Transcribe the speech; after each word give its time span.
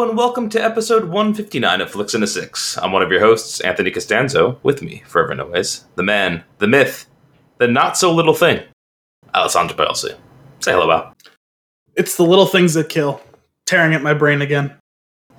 Hello 0.00 0.08
and 0.08 0.16
welcome 0.16 0.48
to 0.48 0.64
episode 0.64 1.04
159 1.04 1.82
of 1.82 1.90
Flicks 1.90 2.14
in 2.14 2.22
a 2.22 2.26
Six. 2.26 2.78
I'm 2.78 2.90
one 2.90 3.02
of 3.02 3.10
your 3.10 3.20
hosts, 3.20 3.60
Anthony 3.60 3.90
Costanzo, 3.90 4.58
with 4.62 4.80
me, 4.80 5.02
forever 5.06 5.32
and 5.32 5.42
always, 5.42 5.84
the 5.96 6.02
man, 6.02 6.42
the 6.56 6.66
myth, 6.66 7.04
the 7.58 7.68
not 7.68 7.98
so 7.98 8.10
little 8.10 8.32
thing, 8.32 8.62
Alessandro 9.34 9.76
Pelsi. 9.76 10.16
Say 10.60 10.72
hello, 10.72 10.90
Al. 10.90 11.14
It's 11.96 12.16
the 12.16 12.22
little 12.22 12.46
things 12.46 12.72
that 12.72 12.88
kill. 12.88 13.20
Tearing 13.66 13.92
at 13.92 14.00
my 14.00 14.14
brain 14.14 14.40
again. 14.40 14.74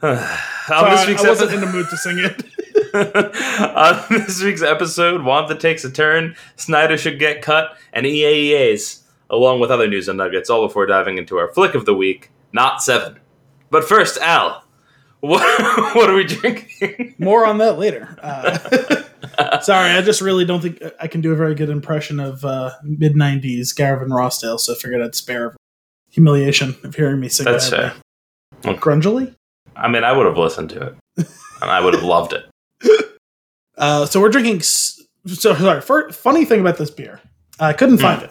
Sorry, 0.00 0.16
this 0.96 1.06
week's 1.06 1.24
I 1.24 1.28
wasn't 1.28 1.50
episode, 1.50 1.52
in 1.52 1.60
the 1.60 1.66
mood 1.66 1.86
to 1.90 1.96
sing 1.98 2.20
it. 2.20 2.42
on 3.76 4.02
this 4.08 4.42
week's 4.42 4.62
episode, 4.62 5.24
Wanda 5.24 5.56
takes 5.56 5.84
a 5.84 5.90
turn, 5.90 6.36
Snyder 6.56 6.96
should 6.96 7.18
get 7.18 7.42
cut, 7.42 7.76
and 7.92 8.06
EAEAs, 8.06 9.02
along 9.28 9.60
with 9.60 9.70
other 9.70 9.88
news 9.88 10.08
and 10.08 10.16
nuggets, 10.16 10.48
all 10.48 10.66
before 10.66 10.86
diving 10.86 11.18
into 11.18 11.36
our 11.36 11.52
flick 11.52 11.74
of 11.74 11.84
the 11.84 11.92
week, 11.92 12.30
not 12.52 12.82
seven. 12.82 13.18
But 13.70 13.84
first, 13.84 14.18
Al, 14.18 14.62
what, 15.20 15.40
what 15.94 16.10
are 16.10 16.14
we 16.14 16.24
drinking? 16.24 17.14
More 17.18 17.46
on 17.46 17.58
that 17.58 17.78
later. 17.78 18.16
Uh, 18.22 19.60
sorry, 19.60 19.90
I 19.92 20.02
just 20.02 20.20
really 20.20 20.44
don't 20.44 20.60
think 20.60 20.82
I 21.00 21.06
can 21.06 21.20
do 21.20 21.32
a 21.32 21.36
very 21.36 21.54
good 21.54 21.70
impression 21.70 22.20
of 22.20 22.44
uh, 22.44 22.70
mid 22.82 23.14
90s 23.14 23.74
Gavin 23.74 24.08
Rossdale, 24.10 24.58
so 24.60 24.72
I 24.74 24.76
figured 24.76 25.00
I'd 25.02 25.14
spare 25.14 25.56
humiliation 26.10 26.76
of 26.84 26.94
hearing 26.94 27.20
me 27.20 27.28
sing 27.28 27.44
That's 27.46 27.70
that. 27.70 27.94
fair. 28.62 28.74
Grungily? 28.74 29.34
I 29.74 29.88
mean, 29.88 30.04
I 30.04 30.12
would 30.12 30.26
have 30.26 30.36
listened 30.36 30.68
to 30.70 30.82
it, 30.88 30.96
and 31.62 31.70
I 31.70 31.80
would 31.80 31.94
have 31.94 32.02
loved 32.04 32.32
it. 32.34 32.44
Uh, 33.78 34.04
so 34.04 34.20
we're 34.20 34.28
drinking. 34.28 34.56
s- 34.58 35.00
So, 35.26 35.54
sorry, 35.54 35.80
fir- 35.80 36.10
funny 36.10 36.44
thing 36.44 36.60
about 36.60 36.76
this 36.76 36.90
beer, 36.90 37.20
I 37.58 37.72
couldn't 37.72 37.96
Hmm. 37.96 38.02
find 38.02 38.22
it. 38.22 38.30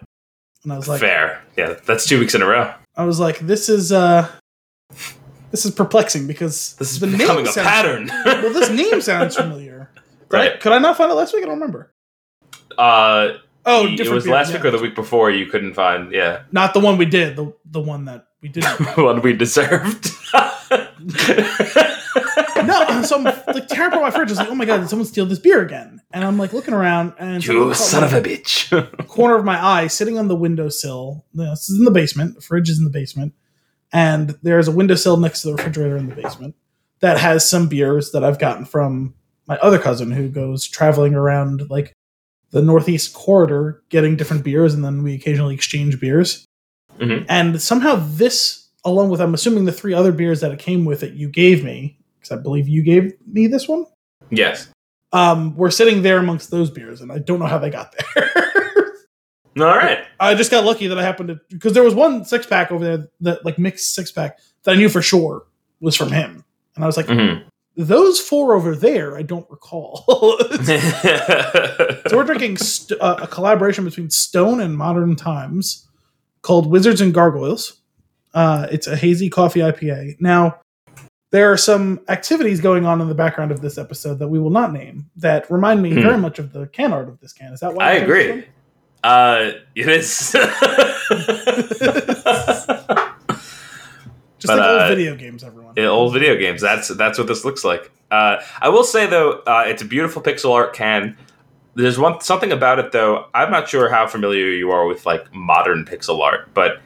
And 0.63 0.71
I 0.71 0.77
was 0.77 0.87
like, 0.87 0.99
Fair, 0.99 1.41
yeah, 1.57 1.73
that's 1.85 2.05
two 2.07 2.19
weeks 2.19 2.35
in 2.35 2.43
a 2.43 2.45
row. 2.45 2.71
I 3.01 3.05
was 3.05 3.19
like, 3.19 3.39
this 3.39 3.67
is 3.69 3.91
uh, 3.91 4.29
this 5.51 5.65
is 5.65 5.71
perplexing 5.71 6.27
because 6.27 6.75
This 6.75 6.91
is 6.93 6.99
the 6.99 7.07
becoming 7.07 7.43
name 7.43 7.47
a 7.47 7.51
sounds- 7.51 7.67
pattern. 7.67 8.07
well, 8.25 8.53
this 8.53 8.69
name 8.69 9.01
sounds 9.11 9.35
familiar. 9.35 9.89
Did 10.29 10.37
I- 10.39 10.47
Right. 10.49 10.59
could 10.61 10.71
I 10.71 10.77
not 10.79 10.95
find 10.97 11.11
it 11.11 11.15
last 11.15 11.33
week? 11.33 11.43
I 11.43 11.47
don't 11.47 11.55
remember. 11.59 11.91
uh, 12.77 13.29
Oh, 13.65 13.85
it 13.85 14.09
was 14.09 14.23
beer, 14.23 14.33
last 14.33 14.49
yeah. 14.49 14.55
week 14.57 14.65
or 14.65 14.71
the 14.71 14.79
week 14.81 14.95
before. 14.95 15.29
You 15.29 15.45
couldn't 15.45 15.73
find, 15.75 16.11
yeah, 16.11 16.43
Not 16.51 16.73
the 16.73 16.79
one 16.79 16.97
we 16.97 17.05
did. 17.05 17.35
The 17.35 17.53
the 17.65 17.79
one 17.81 18.05
that 18.05 18.27
we 18.41 18.49
didn't. 18.55 18.97
one 18.97 19.21
we 19.21 19.33
deserved. 19.33 20.09
No, 22.65 23.01
so 23.03 23.17
I'm 23.17 23.23
like 23.23 23.67
tearing 23.67 23.91
apart 23.91 24.03
my 24.03 24.11
fridge. 24.11 24.29
I 24.29 24.31
was 24.31 24.37
like, 24.39 24.49
oh 24.49 24.55
my 24.55 24.65
god, 24.65 24.79
did 24.79 24.89
someone 24.89 25.07
steal 25.07 25.25
this 25.25 25.39
beer 25.39 25.61
again? 25.61 26.01
And 26.11 26.23
I'm 26.23 26.37
like 26.37 26.53
looking 26.53 26.73
around, 26.73 27.13
and 27.19 27.45
you 27.45 27.73
son 27.73 28.03
of 28.03 28.13
a 28.13 28.21
bitch. 28.21 28.69
corner 29.07 29.35
of 29.35 29.45
my 29.45 29.63
eye, 29.63 29.87
sitting 29.87 30.17
on 30.17 30.27
the 30.27 30.35
windowsill. 30.35 31.25
This 31.33 31.69
is 31.69 31.79
in 31.79 31.85
the 31.85 31.91
basement. 31.91 32.35
The 32.35 32.41
fridge 32.41 32.69
is 32.69 32.77
in 32.77 32.83
the 32.83 32.89
basement, 32.91 33.33
and 33.93 34.37
there's 34.41 34.67
a 34.67 34.71
windowsill 34.71 35.17
next 35.17 35.41
to 35.41 35.49
the 35.49 35.55
refrigerator 35.55 35.97
in 35.97 36.07
the 36.09 36.15
basement 36.15 36.55
that 36.99 37.17
has 37.17 37.49
some 37.49 37.67
beers 37.67 38.11
that 38.11 38.23
I've 38.23 38.39
gotten 38.39 38.65
from 38.65 39.15
my 39.47 39.57
other 39.57 39.79
cousin 39.79 40.11
who 40.11 40.29
goes 40.29 40.67
traveling 40.67 41.15
around 41.15 41.69
like 41.69 41.93
the 42.51 42.61
northeast 42.61 43.13
corridor 43.13 43.81
getting 43.89 44.15
different 44.15 44.43
beers, 44.43 44.73
and 44.73 44.83
then 44.83 45.03
we 45.03 45.15
occasionally 45.15 45.55
exchange 45.55 45.99
beers. 45.99 46.45
Mhm. 46.99 47.25
And 47.27 47.61
somehow 47.61 47.95
this, 47.95 48.67
along 48.83 49.09
with 49.09 49.21
I'm 49.21 49.33
assuming 49.33 49.65
the 49.65 49.71
three 49.71 49.93
other 49.93 50.11
beers 50.11 50.41
that 50.41 50.51
it 50.51 50.59
came 50.59 50.85
with 50.85 50.99
that 50.99 51.13
you 51.13 51.29
gave 51.29 51.63
me, 51.63 51.97
because 52.21 52.37
I 52.37 52.41
believe 52.41 52.67
you 52.67 52.83
gave 52.83 53.13
me 53.27 53.47
this 53.47 53.67
one, 53.67 53.85
yes. 54.29 54.69
Um, 55.13 55.55
we're 55.57 55.71
sitting 55.71 56.03
there 56.03 56.19
amongst 56.19 56.51
those 56.51 56.69
beers, 56.71 57.01
and 57.01 57.11
I 57.11 57.17
don't 57.17 57.39
know 57.39 57.45
how 57.47 57.57
they 57.57 57.69
got 57.69 57.93
there. 58.15 58.31
All 59.59 59.65
right. 59.77 60.05
I 60.19 60.35
just 60.35 60.49
got 60.51 60.63
lucky 60.63 60.87
that 60.87 60.97
I 60.97 61.03
happened 61.03 61.27
to 61.29 61.39
because 61.49 61.73
there 61.73 61.83
was 61.83 61.93
one 61.93 62.23
six 62.23 62.45
pack 62.45 62.71
over 62.71 62.83
there 62.85 63.09
that 63.19 63.43
like 63.43 63.59
mixed 63.59 63.93
six 63.93 64.09
pack 64.11 64.39
that 64.63 64.71
I 64.71 64.75
knew 64.75 64.87
for 64.87 65.01
sure 65.01 65.43
was 65.81 65.95
from 65.97 66.11
him, 66.11 66.45
and 66.75 66.83
I 66.85 66.87
was 66.87 66.95
like, 66.95 67.07
Mhm. 67.07 67.43
those 67.75 68.19
four 68.21 68.53
over 68.55 68.73
there, 68.75 69.17
I 69.17 69.23
don't 69.23 69.49
recall. 69.49 70.05
so 70.63 72.15
we're 72.17 72.23
drinking 72.23 72.57
st- 72.57 73.01
uh, 73.01 73.17
a 73.23 73.27
collaboration 73.27 73.83
between 73.83 74.09
Stone 74.09 74.61
and 74.61 74.77
Modern 74.77 75.15
Times 75.17 75.87
called 76.41 76.69
Wizards 76.71 77.01
and 77.01 77.13
Gargoyles. 77.13 77.81
Uh, 78.33 78.67
it's 78.71 78.87
a 78.87 78.95
hazy 78.95 79.29
coffee 79.29 79.59
IPA. 79.59 80.15
Now, 80.21 80.60
there 81.31 81.51
are 81.51 81.57
some 81.57 81.99
activities 82.09 82.61
going 82.61 82.85
on 82.85 83.01
in 83.01 83.07
the 83.09 83.15
background 83.15 83.51
of 83.51 83.61
this 83.61 83.77
episode 83.77 84.19
that 84.19 84.27
we 84.27 84.39
will 84.39 84.49
not 84.49 84.71
name 84.71 85.09
that 85.15 85.49
remind 85.49 85.81
me 85.81 85.93
Hmm. 85.93 86.01
very 86.01 86.17
much 86.17 86.39
of 86.39 86.53
the 86.53 86.67
can 86.67 86.93
art 86.93 87.07
of 87.09 87.19
this 87.19 87.33
can. 87.33 87.53
Is 87.53 87.59
that 87.61 87.73
why? 87.73 87.85
I 87.85 87.93
you 87.93 87.99
chose 88.01 88.07
this 88.09 88.29
agree. 88.29 88.45
Uh, 89.03 89.51
it 89.75 89.89
is. 89.89 90.31
Just 94.39 94.53
But, 94.53 94.57
like 94.57 94.67
uh, 94.67 94.79
old 94.79 94.87
video 94.97 95.15
games, 95.15 95.43
everyone. 95.43 95.73
in 95.77 95.85
old 95.85 96.13
video 96.13 96.35
games. 96.35 96.61
That's 96.61 96.87
that's 96.89 97.17
what 97.19 97.27
this 97.27 97.45
looks 97.45 97.63
like. 97.63 97.91
Uh, 98.09 98.37
I 98.59 98.69
will 98.69 98.83
say 98.83 99.05
though, 99.05 99.33
uh, 99.45 99.65
it's 99.67 99.83
a 99.83 99.85
beautiful 99.85 100.21
pixel 100.21 100.51
art 100.53 100.73
can. 100.73 101.15
There's 101.75 101.99
one 101.99 102.19
something 102.21 102.51
about 102.51 102.79
it 102.79 102.91
though. 102.91 103.27
I'm 103.35 103.51
not 103.51 103.69
sure 103.69 103.87
how 103.89 104.07
familiar 104.07 104.47
you 104.47 104.71
are 104.71 104.87
with 104.87 105.05
like 105.05 105.31
modern 105.33 105.85
pixel 105.85 106.21
art, 106.21 106.51
but 106.55 106.81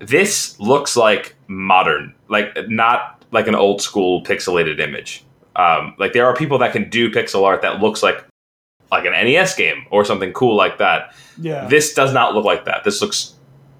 this 0.00 0.58
looks 0.58 0.96
like 0.96 1.36
modern, 1.46 2.14
like 2.28 2.56
not 2.68 3.17
like 3.30 3.46
an 3.46 3.54
old 3.54 3.80
school 3.82 4.22
pixelated 4.22 4.80
image. 4.80 5.24
Um, 5.56 5.94
like 5.98 6.12
there 6.12 6.26
are 6.26 6.34
people 6.36 6.58
that 6.58 6.72
can 6.72 6.88
do 6.88 7.10
pixel 7.10 7.44
art 7.44 7.62
that 7.62 7.80
looks 7.80 8.02
like 8.02 8.24
like 8.90 9.04
an 9.04 9.12
NES 9.12 9.54
game 9.54 9.84
or 9.90 10.04
something 10.04 10.32
cool 10.32 10.56
like 10.56 10.78
that. 10.78 11.14
yeah. 11.36 11.66
This 11.66 11.92
does 11.94 12.12
not 12.14 12.34
look 12.34 12.44
like 12.44 12.64
that. 12.64 12.84
This 12.84 13.02
looks, 13.02 13.34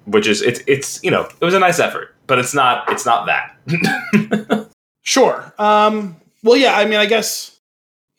which 0.05 0.27
is 0.27 0.41
it's 0.41 0.61
it's 0.67 1.03
you 1.03 1.09
know 1.11 1.27
it 1.39 1.45
was 1.45 1.53
a 1.53 1.59
nice 1.59 1.79
effort, 1.79 2.15
but 2.27 2.37
it's 2.37 2.53
not 2.53 2.91
it's 2.91 3.05
not 3.05 3.25
that. 3.27 4.67
Sure. 5.01 5.51
Um, 5.57 6.17
well, 6.43 6.55
yeah. 6.55 6.77
I 6.77 6.85
mean, 6.85 6.99
I 6.99 7.07
guess 7.07 7.59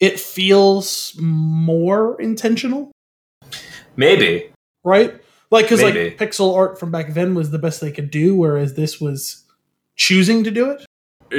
it 0.01 0.19
feels 0.19 1.15
more 1.17 2.19
intentional, 2.19 2.91
Maybe. 3.95 4.51
right? 4.83 5.13
Like, 5.51 5.65
because 5.65 5.81
like 5.81 5.93
pixel 6.17 6.53
art 6.55 6.79
from 6.79 6.91
back 6.91 7.13
then 7.13 7.33
was 7.33 7.51
the 7.51 7.59
best 7.59 7.79
they 7.79 7.91
could 7.91 8.11
do, 8.11 8.35
whereas 8.35 8.73
this 8.73 8.99
was 8.99 9.43
choosing 9.95 10.43
to 10.43 10.51
do 10.51 10.69
it. 10.69 10.85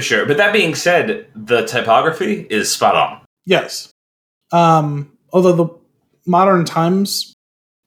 Sure, 0.01 0.25
but 0.27 0.37
that 0.39 0.53
being 0.53 0.75
said, 0.75 1.27
the 1.35 1.65
typography 1.67 2.47
is 2.49 2.73
spot 2.73 2.95
on. 2.97 3.21
Yes. 3.45 3.91
Um, 4.53 5.13
although 5.33 5.53
the 5.53 5.69
modern 6.27 6.65
times 6.65 7.35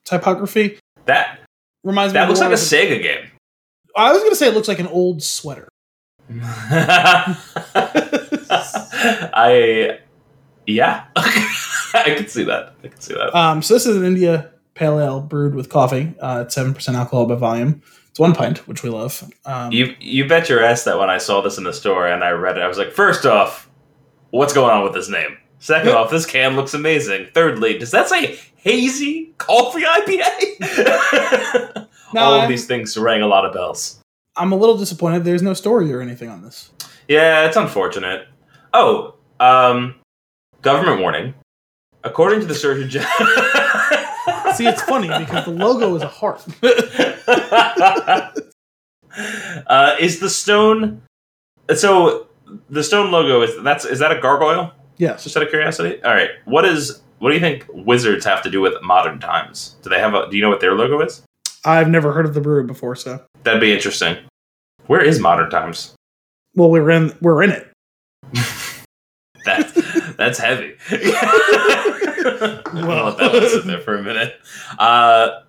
typography 0.03 0.77
That 1.05 1.39
reminds 1.83 2.13
me. 2.13 2.19
that 2.19 2.27
looks 2.27 2.39
like 2.41 2.51
a 2.51 2.53
Sega 2.55 3.01
game. 3.01 3.27
I 3.95 4.11
was 4.11 4.21
gonna 4.23 4.35
say 4.35 4.47
it 4.47 4.53
looks 4.53 4.67
like 4.67 4.79
an 4.79 4.87
old 4.87 5.23
sweater. 5.23 5.67
I 9.33 9.99
yeah, 10.67 11.05
I 11.15 12.13
can 12.17 12.27
see 12.27 12.43
that. 12.45 12.73
I 12.83 12.87
can 12.87 12.99
see 12.99 13.13
that. 13.13 13.35
Um, 13.35 13.61
so 13.61 13.73
this 13.75 13.85
is 13.85 13.95
an 13.95 14.03
India 14.05 14.51
Pale 14.73 14.99
Ale 14.99 15.21
brewed 15.21 15.53
with 15.55 15.69
coffee. 15.69 16.13
Uh, 16.19 16.43
it's 16.45 16.55
seven 16.55 16.73
percent 16.73 16.97
alcohol 16.97 17.25
by 17.27 17.35
volume. 17.35 17.81
It's 18.15 18.19
one 18.21 18.33
pint, 18.33 18.65
which 18.65 18.81
we 18.81 18.89
love. 18.89 19.29
Um, 19.45 19.73
you 19.73 19.93
you 19.99 20.25
bet 20.25 20.47
your 20.47 20.63
ass 20.63 20.85
that 20.85 20.97
when 20.97 21.09
I 21.09 21.17
saw 21.17 21.41
this 21.41 21.57
in 21.57 21.65
the 21.65 21.73
store 21.73 22.07
and 22.07 22.23
I 22.23 22.29
read 22.29 22.57
it, 22.57 22.61
I 22.61 22.67
was 22.69 22.77
like, 22.77 22.93
first 22.93 23.25
off, 23.25 23.69
what's 24.29 24.53
going 24.53 24.71
on 24.71 24.85
with 24.85 24.93
this 24.93 25.09
name? 25.09 25.35
Second 25.59 25.89
Yeah. 25.89 25.95
off, 25.95 26.11
this 26.11 26.25
can 26.25 26.55
looks 26.55 26.73
amazing. 26.73 27.27
Thirdly, 27.33 27.77
does 27.77 27.91
that 27.91 28.07
say 28.07 28.39
hazy 28.55 29.33
coffee 29.37 29.81
IPA? 29.81 31.87
No, 32.13 32.21
All 32.25 32.33
of 32.35 32.39
I'm- 32.43 32.49
these 32.49 32.65
things 32.65 32.97
rang 32.97 33.21
a 33.21 33.27
lot 33.27 33.43
of 33.43 33.53
bells. 33.53 33.99
I'm 34.37 34.53
a 34.53 34.55
little 34.55 34.77
disappointed. 34.77 35.25
There's 35.25 35.41
no 35.41 35.53
story 35.53 35.91
or 35.93 35.99
anything 35.99 36.29
on 36.29 36.41
this. 36.41 36.69
Yeah, 37.09 37.45
it's 37.47 37.57
unfortunate. 37.57 38.29
Oh, 38.73 39.15
um, 39.41 39.95
government 40.61 41.01
warning. 41.01 41.33
According 42.05 42.39
to 42.39 42.45
the 42.45 42.55
Surgeon 42.55 42.89
General. 42.89 43.11
See, 44.55 44.67
it's 44.67 44.81
funny 44.83 45.07
because 45.07 45.43
the 45.43 45.51
logo 45.51 45.93
is 45.95 46.01
a 46.01 46.07
heart. 46.07 46.45
uh, 47.27 48.31
is 49.99 50.19
the 50.19 50.29
stone? 50.29 51.01
So 51.75 52.27
the 52.69 52.83
stone 52.83 53.11
logo 53.11 53.41
is 53.41 53.51
that's 53.63 53.85
is 53.85 53.99
that 53.99 54.11
a 54.11 54.19
gargoyle? 54.19 54.71
yes. 54.97 55.23
Just 55.23 55.35
out 55.35 55.43
of 55.43 55.49
curiosity. 55.49 56.01
All 56.03 56.13
right, 56.13 56.29
what 56.45 56.65
is 56.65 57.01
what 57.19 57.29
do 57.29 57.35
you 57.35 57.41
think 57.41 57.65
wizards 57.73 58.25
have 58.25 58.41
to 58.43 58.49
do 58.49 58.61
with 58.61 58.73
modern 58.81 59.19
times? 59.19 59.75
Do 59.81 59.89
they 59.89 59.99
have 59.99 60.13
a? 60.13 60.29
Do 60.29 60.37
you 60.37 60.43
know 60.43 60.49
what 60.49 60.61
their 60.61 60.75
logo 60.75 61.01
is? 61.01 61.21
I've 61.63 61.89
never 61.89 62.11
heard 62.13 62.25
of 62.25 62.33
the 62.33 62.41
brewery 62.41 62.65
before, 62.65 62.95
so 62.95 63.23
That'd 63.43 63.61
be 63.61 63.73
interesting. 63.73 64.17
Where 64.87 65.01
is 65.01 65.19
modern 65.19 65.49
times? 65.49 65.95
well, 66.55 66.69
we're 66.69 66.89
in 66.91 67.13
we're 67.21 67.43
in 67.43 67.51
it. 67.51 67.71
That 69.45 70.15
that's 70.17 70.39
heavy. 70.39 70.73
I'll 70.89 70.97
that 73.15 73.29
was 73.31 73.61
in 73.61 73.67
there 73.67 73.79
for 73.79 73.95
a 73.95 74.01
minute. 74.01 74.33
Uh, 74.79 75.41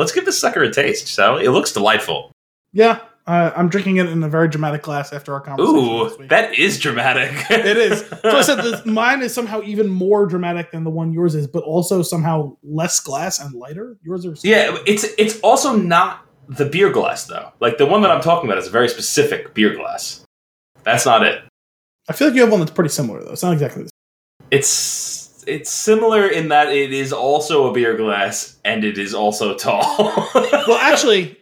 let's 0.00 0.12
give 0.12 0.24
this 0.24 0.40
sucker 0.40 0.62
a 0.62 0.72
taste, 0.72 1.16
we? 1.18 1.44
It 1.44 1.50
looks 1.50 1.72
delightful. 1.72 2.32
Yeah, 2.72 3.00
uh, 3.26 3.52
I'm 3.54 3.68
drinking 3.68 3.98
it 3.98 4.06
in 4.06 4.22
a 4.22 4.28
very 4.28 4.48
dramatic 4.48 4.82
glass 4.82 5.12
after 5.12 5.34
our 5.34 5.40
conversation. 5.40 5.76
Ooh, 5.76 6.26
that 6.28 6.58
is 6.58 6.80
dramatic. 6.80 7.30
it 7.50 7.76
is. 7.76 8.00
So 8.22 8.38
I 8.38 8.42
said 8.42 8.56
this, 8.62 8.84
mine 8.86 9.22
is 9.22 9.34
somehow 9.34 9.60
even 9.62 9.88
more 9.88 10.26
dramatic 10.26 10.72
than 10.72 10.84
the 10.84 10.90
one 10.90 11.12
yours 11.12 11.34
is, 11.34 11.46
but 11.46 11.62
also 11.62 12.02
somehow 12.02 12.56
less 12.62 12.98
glass 12.98 13.38
and 13.38 13.54
lighter. 13.54 13.98
Yours 14.02 14.26
are 14.26 14.34
Yeah, 14.42 14.76
it's 14.86 15.04
it's 15.18 15.38
also 15.40 15.76
not 15.76 16.26
the 16.48 16.64
beer 16.64 16.90
glass 16.90 17.26
though. 17.26 17.52
Like 17.60 17.78
the 17.78 17.86
one 17.86 18.02
that 18.02 18.10
I'm 18.10 18.22
talking 18.22 18.48
about 18.48 18.58
is 18.58 18.66
a 18.66 18.70
very 18.70 18.88
specific 18.88 19.54
beer 19.54 19.76
glass. 19.76 20.24
That's 20.82 21.04
not 21.04 21.24
it. 21.24 21.42
I 22.08 22.14
feel 22.14 22.28
like 22.28 22.34
you 22.34 22.40
have 22.40 22.50
one 22.50 22.60
that's 22.60 22.72
pretty 22.72 22.90
similar 22.90 23.22
though. 23.22 23.32
It's 23.32 23.42
not 23.42 23.52
exactly 23.52 23.84
the 23.84 23.90
same. 23.90 24.48
It's 24.50 25.29
it's 25.50 25.70
similar 25.70 26.26
in 26.26 26.48
that 26.48 26.68
it 26.72 26.92
is 26.92 27.12
also 27.12 27.68
a 27.68 27.72
beer 27.72 27.96
glass 27.96 28.56
and 28.64 28.84
it 28.84 28.98
is 28.98 29.14
also 29.14 29.54
tall. 29.56 30.28
Well, 30.34 30.78
actually, 30.78 31.36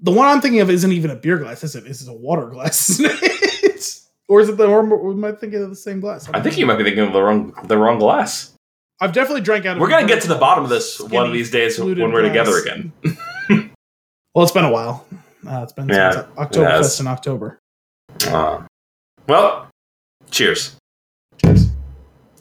the 0.00 0.10
one 0.10 0.26
I'm 0.26 0.40
thinking 0.40 0.60
of 0.60 0.70
isn't 0.70 0.90
even 0.90 1.10
a 1.10 1.16
beer 1.16 1.38
glass, 1.38 1.62
is 1.62 1.76
it? 1.76 1.84
This 1.84 2.00
is 2.00 2.08
a 2.08 2.12
water 2.12 2.46
glass, 2.46 3.00
or 4.28 4.40
is 4.40 4.48
it 4.48 4.56
the? 4.56 4.66
Or 4.66 4.80
am 4.80 5.24
I 5.24 5.32
thinking 5.32 5.62
of 5.62 5.70
the 5.70 5.76
same 5.76 6.00
glass? 6.00 6.28
I 6.32 6.40
think 6.40 6.58
you 6.58 6.66
might 6.66 6.76
be 6.76 6.84
thinking 6.84 7.04
of 7.04 7.12
the 7.12 7.22
wrong 7.22 7.54
the 7.64 7.76
wrong 7.76 7.98
glass. 7.98 8.52
I've 9.00 9.12
definitely 9.12 9.42
drank 9.42 9.66
out 9.66 9.76
of. 9.76 9.80
We're 9.80 9.90
gonna 9.90 10.08
get 10.08 10.22
to 10.22 10.28
the 10.28 10.34
bottom 10.38 10.64
of 10.64 10.70
this 10.70 10.98
one 11.00 11.26
of 11.26 11.32
these 11.32 11.50
days 11.50 11.78
when 11.78 12.12
we're 12.12 12.22
together 12.22 12.58
again. 12.58 12.92
Well, 14.34 14.44
it's 14.44 14.52
been 14.52 14.64
a 14.64 14.70
while. 14.70 15.06
Uh, 15.46 15.60
it's 15.64 15.72
been 15.72 15.88
Yeah, 15.88 16.12
since 16.12 16.24
it 16.24 16.34
Oktoberfest 16.36 17.00
in 17.00 17.06
October. 17.08 17.58
Uh, 18.28 18.62
well, 19.26 19.68
cheers. 20.30 20.76
Cheers. 21.38 21.69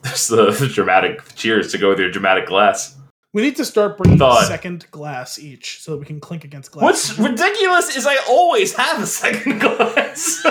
There's 0.01 0.27
the 0.27 0.71
dramatic 0.73 1.21
cheers 1.35 1.71
to 1.71 1.77
go 1.77 1.89
with 1.89 1.99
your 1.99 2.09
dramatic 2.11 2.47
glass. 2.47 2.95
We 3.33 3.41
need 3.43 3.57
to 3.57 3.65
start 3.65 3.97
bringing 3.97 4.17
Thought. 4.17 4.47
second 4.47 4.89
glass 4.91 5.37
each 5.37 5.81
so 5.81 5.91
that 5.91 5.97
we 5.97 6.05
can 6.05 6.19
clink 6.19 6.43
against 6.43 6.71
glass. 6.71 6.83
What's 6.83 7.19
ridiculous 7.19 7.95
is 7.95 8.07
I 8.07 8.15
always 8.27 8.73
have 8.73 9.01
a 9.03 9.05
second 9.05 9.59
glass. 9.61 10.41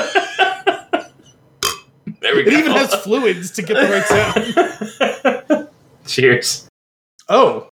there 2.20 2.34
we 2.34 2.42
it 2.42 2.50
go. 2.50 2.58
even 2.58 2.72
has 2.72 2.94
fluids 2.94 3.50
to 3.52 3.62
get 3.62 3.74
the 3.74 3.88
right 3.90 5.48
sound. 5.50 5.68
Cheers. 6.06 6.68
Oh, 7.28 7.68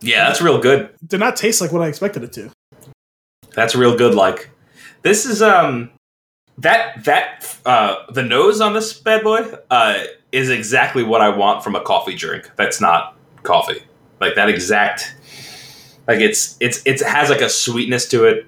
Yeah, 0.00 0.24
that's 0.28 0.40
real 0.42 0.60
good. 0.60 0.90
did 1.06 1.20
not 1.20 1.36
taste 1.36 1.60
like 1.60 1.72
what 1.72 1.82
I 1.82 1.86
expected 1.88 2.24
it 2.24 2.32
to. 2.34 2.50
That's 3.54 3.74
real 3.74 3.96
good. 3.96 4.14
Like 4.14 4.50
this 5.02 5.26
is 5.26 5.42
um 5.42 5.90
that 6.58 7.04
that 7.04 7.56
uh 7.64 7.96
the 8.12 8.22
nose 8.22 8.60
on 8.60 8.74
this 8.74 8.92
bad 8.92 9.22
boy 9.24 9.46
uh 9.70 10.04
is 10.32 10.50
exactly 10.50 11.02
what 11.02 11.20
I 11.20 11.28
want 11.28 11.64
from 11.64 11.74
a 11.74 11.80
coffee 11.80 12.14
drink. 12.14 12.50
That's 12.56 12.80
not 12.80 13.16
coffee. 13.42 13.82
Like 14.20 14.34
that 14.34 14.48
exact 14.48 15.14
like 16.06 16.20
it's 16.20 16.56
it's 16.60 16.82
it 16.86 17.00
has 17.02 17.30
like 17.30 17.40
a 17.40 17.48
sweetness 17.48 18.08
to 18.08 18.24
it, 18.24 18.46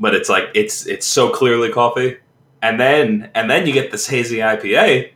but 0.00 0.14
it's 0.14 0.28
like 0.28 0.48
it's 0.54 0.86
it's 0.86 1.06
so 1.06 1.30
clearly 1.30 1.70
coffee. 1.70 2.16
And 2.60 2.80
then 2.80 3.30
and 3.34 3.48
then 3.48 3.66
you 3.66 3.72
get 3.72 3.92
this 3.92 4.08
hazy 4.08 4.38
IPA, 4.38 5.06
a 5.06 5.12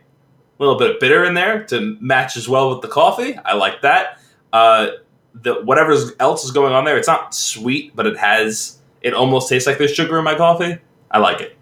little 0.59 0.77
bit 0.77 0.91
of 0.91 0.99
bitter 0.99 1.25
in 1.25 1.33
there 1.33 1.65
to 1.65 1.97
match 1.99 2.37
as 2.37 2.47
well 2.47 2.69
with 2.69 2.81
the 2.81 2.87
coffee. 2.87 3.37
I 3.39 3.55
like 3.55 3.81
that. 3.81 4.19
Uh 4.53 4.91
the 5.33 5.55
whatever 5.55 5.93
else 6.19 6.45
is 6.45 6.51
going 6.51 6.73
on 6.73 6.85
there, 6.85 6.97
it's 6.97 7.07
not 7.07 7.35
sweet, 7.35 7.95
but 7.95 8.07
it 8.07 8.17
has 8.17 8.79
it 9.01 9.13
almost 9.13 9.49
tastes 9.49 9.67
like 9.67 9.77
there's 9.77 9.93
sugar 9.93 10.17
in 10.17 10.23
my 10.23 10.35
coffee. 10.35 10.77
I 11.11 11.19
like 11.19 11.41
it. 11.41 11.57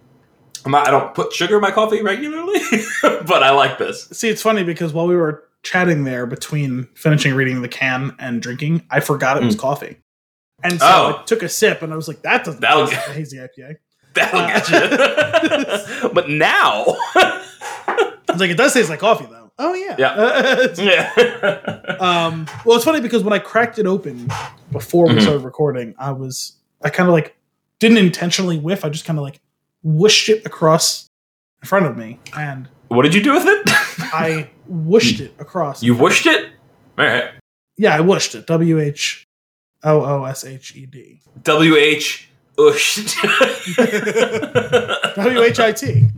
I'm 0.66 0.72
not, 0.72 0.88
I 0.88 0.92
don't 0.92 1.14
put 1.16 1.34
sugar 1.34 1.56
in 1.56 1.62
my 1.62 1.72
coffee 1.72 2.02
regularly, 2.04 2.60
but 3.02 3.42
I 3.44 3.52
like 3.52 3.78
this. 3.78 4.08
See, 4.12 4.30
it's 4.30 4.42
funny 4.42 4.64
because 4.64 4.94
while 4.94 5.08
we 5.08 5.16
were 5.16 5.44
chatting 5.64 6.04
there 6.04 6.26
between 6.26 6.88
finishing 6.96 7.34
reading 7.34 7.62
the 7.62 7.68
can 7.68 8.16
and 8.20 8.42
drinking, 8.42 8.84
I 8.90 9.00
forgot 9.00 9.38
it 9.38 9.44
was 9.44 9.56
coffee. 9.56 9.98
And 10.64 10.74
so 10.80 10.86
Oh. 10.88 11.20
I 11.20 11.24
took 11.26 11.42
a 11.44 11.50
sip 11.50 11.82
and 11.82 11.92
I 11.92 11.96
was 11.96 12.08
like, 12.08 12.22
that 12.22 12.44
doesn't 12.46 12.62
That'll 12.62 12.86
taste 12.88 12.92
get- 13.00 13.08
like 13.08 13.16
a 13.16 13.20
hazy 13.20 13.38
IPA. 13.38 13.76
That'll 14.14 14.40
Uh, 14.42 14.48
get 14.60 16.04
you. 16.04 16.10
but 16.14 16.30
now, 16.30 16.84
I 17.16 17.44
was 18.30 18.40
like, 18.40 18.52
it 18.52 18.58
does 18.58 18.74
taste 18.74 18.90
like 18.90 19.00
coffee 19.00 19.26
though. 19.26 19.52
Oh 19.58 19.74
yeah. 19.74 19.96
Yeah. 19.98 20.68
yeah. 20.78 21.98
um, 22.00 22.48
well, 22.66 22.76
it's 22.78 22.86
funny 22.86 23.00
because 23.02 23.24
when 23.24 23.34
I 23.34 23.40
cracked 23.40 23.80
it 23.80 23.86
open 23.86 24.30
before 24.72 25.06
we 25.08 25.14
Mhm. 25.16 25.22
started 25.22 25.44
recording, 25.44 25.94
I 26.00 26.12
was 26.12 26.54
I 26.84 26.90
kind 26.90 27.08
of 27.10 27.14
like 27.14 27.36
didn't 27.80 27.98
intentionally 27.98 28.58
whiff. 28.60 28.84
I 28.86 28.90
just 28.90 29.06
kind 29.06 29.18
of 29.20 29.24
like 29.24 29.40
whooshed 29.84 30.30
it 30.30 30.46
across 30.46 31.08
in 31.62 31.68
front 31.68 31.86
of 31.86 31.98
me, 31.98 32.20
and 32.38 32.68
what 32.90 33.04
did 33.04 33.14
you 33.14 33.22
do 33.24 33.34
with 33.34 33.46
it? 33.46 33.62
I 34.14 34.50
whooshed 34.68 35.20
it 35.22 35.34
across. 35.40 35.82
you 35.84 35.96
whooshed 35.96 36.26
it. 36.26 36.52
All 36.98 37.06
right. 37.06 37.32
yeah, 37.78 37.96
I 37.96 38.02
whooshed 38.02 38.36
it. 38.36 38.46
W 38.48 38.80
H 38.80 39.24
O 39.84 40.02
O 40.04 40.24
S 40.26 40.44
H 40.46 40.76
E 40.76 40.86
D. 40.86 41.22
W 41.44 41.76
H 41.76 42.30
ushed. 42.60 43.16
W 45.16 45.42
H 45.42 45.60
I 45.60 45.72
T 45.72 46.10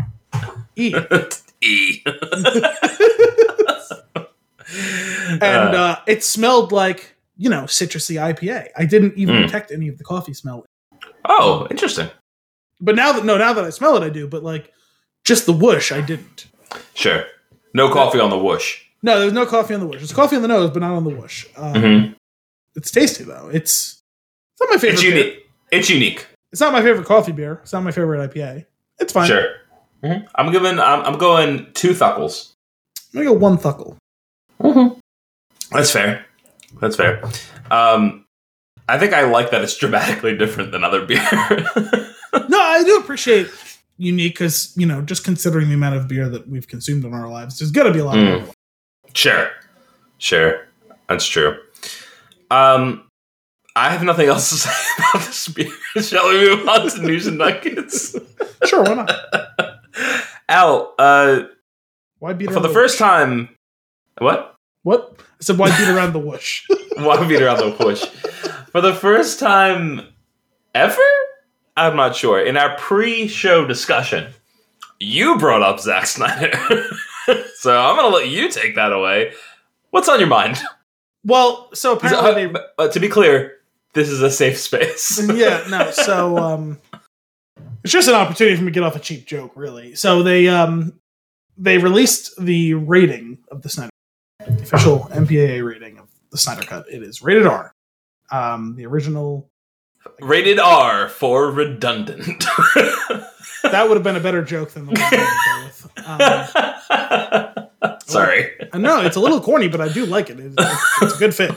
E. 0.75 0.93
E. 1.65 2.03
And 5.41 5.75
uh, 5.75 5.99
it 6.07 6.23
smelled 6.23 6.71
like 6.71 7.15
you 7.37 7.49
know 7.49 7.63
citrusy 7.63 8.15
IPA. 8.15 8.67
I 8.77 8.85
didn't 8.85 9.17
even 9.17 9.35
Mm. 9.35 9.43
detect 9.45 9.71
any 9.71 9.87
of 9.87 9.97
the 9.97 10.03
coffee 10.03 10.33
smell. 10.33 10.65
oh, 11.25 11.67
interesting. 11.71 12.09
But 12.83 12.95
now 12.95 13.13
that 13.13 13.23
no, 13.25 13.37
now 13.37 13.53
that 13.53 13.63
I 13.63 13.69
smell 13.69 13.95
it, 13.97 14.03
I 14.03 14.09
do. 14.09 14.27
But 14.27 14.43
like 14.43 14.71
just 15.23 15.45
the 15.45 15.53
whoosh, 15.53 15.91
I 15.91 16.01
didn't. 16.01 16.47
Sure. 16.93 17.23
No 17.73 17.91
coffee 17.91 18.19
on 18.19 18.29
the 18.29 18.37
whoosh. 18.37 18.81
No, 19.01 19.19
there's 19.19 19.33
no 19.33 19.45
coffee 19.45 19.73
on 19.73 19.79
the 19.79 19.85
whoosh. 19.87 19.97
There's 19.99 20.13
coffee 20.13 20.35
on 20.35 20.41
the 20.41 20.47
nose, 20.47 20.69
but 20.69 20.79
not 20.81 20.91
on 20.91 21.03
the 21.05 21.09
whoosh. 21.09 21.45
Um, 21.57 21.73
Mhm. 21.73 22.15
It's 22.75 22.91
tasty 22.91 23.23
though. 23.23 23.49
It's 23.51 24.01
it's 24.53 24.61
not 24.61 24.69
my 24.69 24.75
favorite. 24.77 24.93
It's 24.95 25.01
beer. 25.03 25.15
unique. 25.15 25.49
It's 25.71 25.89
unique. 25.89 26.27
It's 26.51 26.61
not 26.61 26.73
my 26.73 26.81
favorite 26.83 27.05
coffee 27.07 27.31
beer. 27.31 27.59
It's 27.63 27.71
not 27.73 27.83
my 27.83 27.91
favorite 27.91 28.29
IPA. 28.29 28.65
It's 28.99 29.13
fine. 29.13 29.27
Sure. 29.27 29.47
Mhm. 30.03 30.27
I'm 30.35 30.51
giving. 30.51 30.79
I'm, 30.79 31.01
I'm 31.05 31.17
going 31.17 31.71
two 31.73 31.91
thuckles. 31.91 32.51
I'm 33.15 33.23
gonna 33.23 33.25
go 33.27 33.33
one 33.33 33.57
thuckle. 33.57 33.97
That's 35.71 35.91
fair. 35.91 36.25
That's 36.81 36.95
fair. 36.95 37.21
Um, 37.71 38.25
I 38.89 38.97
think 38.99 39.13
I 39.13 39.23
like 39.23 39.51
that 39.51 39.61
it's 39.61 39.77
dramatically 39.77 40.37
different 40.37 40.71
than 40.71 40.83
other 40.83 41.05
beer. 41.05 41.19
I 42.73 42.83
do 42.83 42.97
appreciate 42.97 43.49
unique 43.97 44.33
because 44.33 44.73
you 44.75 44.85
know 44.85 45.01
just 45.01 45.23
considering 45.23 45.67
the 45.69 45.75
amount 45.75 45.95
of 45.95 46.07
beer 46.07 46.27
that 46.29 46.47
we've 46.47 46.67
consumed 46.67 47.05
in 47.05 47.13
our 47.13 47.29
lives, 47.29 47.59
there's 47.59 47.71
gonna 47.71 47.91
be 47.93 47.99
a 47.99 48.05
lot 48.05 48.15
Mm. 48.15 48.51
sure, 49.13 49.49
sure, 50.17 50.67
that's 51.07 51.25
true. 51.27 51.57
Um, 52.51 53.07
I 53.75 53.89
have 53.89 54.03
nothing 54.03 54.27
else 54.27 54.49
to 54.49 54.55
say 54.67 54.71
about 55.09 55.25
this 55.25 55.47
beer. 55.47 55.71
Shall 56.01 56.27
we 56.29 56.49
move 56.49 56.67
on 56.67 56.89
to 56.89 57.01
news 57.01 57.27
and 57.27 57.37
nuggets? 57.37 58.15
Sure, 58.65 58.81
why 58.83 58.93
not? 58.93 59.11
Al, 60.47 60.93
uh, 60.97 61.41
Why 62.19 62.31
beat 62.31 62.47
for 62.47 62.53
around 62.53 62.61
the 62.63 62.69
first 62.69 62.97
time, 62.97 63.49
what? 64.19 64.55
What? 64.83 65.19
I 65.19 65.43
said 65.43 65.57
why 65.57 65.67
beat 65.77 65.89
around 65.89 66.13
the 66.13 66.19
whoosh? 66.19 66.63
Why 66.95 67.27
beat 67.27 67.41
around 67.41 67.57
the 67.57 67.71
bush? 67.77 68.05
For 68.71 68.79
the 68.79 68.93
first 68.93 69.37
time 69.39 70.07
ever? 70.73 71.01
I'm 71.75 71.95
not 71.95 72.15
sure. 72.15 72.39
In 72.43 72.57
our 72.57 72.77
pre-show 72.77 73.65
discussion, 73.65 74.31
you 74.99 75.37
brought 75.37 75.61
up 75.63 75.79
Zack 75.79 76.05
Snyder. 76.07 76.51
so 77.55 77.79
I'm 77.79 77.95
gonna 77.95 78.15
let 78.15 78.29
you 78.29 78.49
take 78.49 78.75
that 78.75 78.91
away. 78.93 79.33
What's 79.91 80.09
on 80.09 80.19
your 80.19 80.27
mind? 80.29 80.59
well, 81.25 81.69
so 81.73 81.93
apparently 81.93 82.47
they 82.47 82.59
Uh, 82.77 82.87
to 82.89 82.99
be 82.99 83.09
clear, 83.09 83.57
this 83.93 84.09
is 84.09 84.21
a 84.21 84.29
safe 84.31 84.57
space. 84.57 85.21
yeah, 85.33 85.63
no. 85.69 85.91
So 85.91 86.37
um 86.37 86.79
it's 87.83 87.91
just 87.91 88.07
an 88.07 88.15
opportunity 88.15 88.55
for 88.55 88.63
me 88.63 88.71
to 88.71 88.73
get 88.73 88.83
off 88.83 88.95
a 88.95 88.99
cheap 88.99 89.25
joke, 89.25 89.51
really. 89.55 89.95
So 89.95 90.23
they 90.23 90.47
um 90.47 90.93
they 91.57 91.77
released 91.77 92.33
the 92.43 92.73
rating 92.75 93.39
of 93.51 93.61
the 93.61 93.69
Snyder 93.69 93.89
the 94.45 94.61
official 94.61 95.07
MPAA 95.11 95.65
rating 95.65 95.99
of 95.99 96.09
the 96.31 96.37
Snyder 96.37 96.63
Cut. 96.63 96.85
It 96.89 97.03
is 97.03 97.21
rated 97.21 97.45
R. 97.47 97.73
Um 98.31 98.75
the 98.75 98.85
original 98.85 99.49
Rated 100.21 100.59
R 100.59 101.09
for 101.09 101.49
redundant. 101.51 102.25
that 103.63 103.85
would 103.87 103.95
have 103.95 104.03
been 104.03 104.15
a 104.15 104.19
better 104.19 104.43
joke 104.43 104.71
than 104.71 104.85
the 104.85 104.91
one 104.91 105.01
I 105.01 105.09
go 105.47 105.65
with. 105.65 105.89
Um, 107.83 107.97
Sorry. 108.05 108.51
I 108.71 108.77
know 108.77 109.01
it's 109.01 109.15
a 109.15 109.19
little 109.19 109.41
corny, 109.41 109.67
but 109.67 109.81
I 109.81 109.89
do 109.89 110.05
like 110.05 110.29
it. 110.29 110.39
It- 110.39 110.53
It's, 110.57 111.01
it's 111.01 111.15
a 111.15 111.19
good 111.19 111.33
fit. 111.35 111.51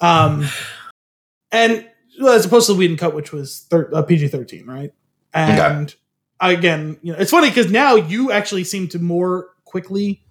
Um, 0.00 0.46
and 1.52 1.88
well, 2.20 2.34
as 2.34 2.44
opposed 2.44 2.66
to 2.66 2.72
the 2.74 2.78
Whedon 2.78 2.96
cut, 2.96 3.14
which 3.14 3.32
was 3.32 3.60
thir- 3.70 3.90
uh, 3.92 4.02
PG 4.02 4.28
thirteen, 4.28 4.66
right? 4.66 4.92
And 5.32 5.94
again, 6.40 6.96
you 7.02 7.12
know, 7.12 7.18
it's 7.18 7.30
funny 7.30 7.48
because 7.48 7.70
now 7.70 7.94
you 7.96 8.30
actually 8.32 8.64
seem 8.64 8.88
to 8.88 8.98
more 8.98 9.48
quickly 9.64 10.22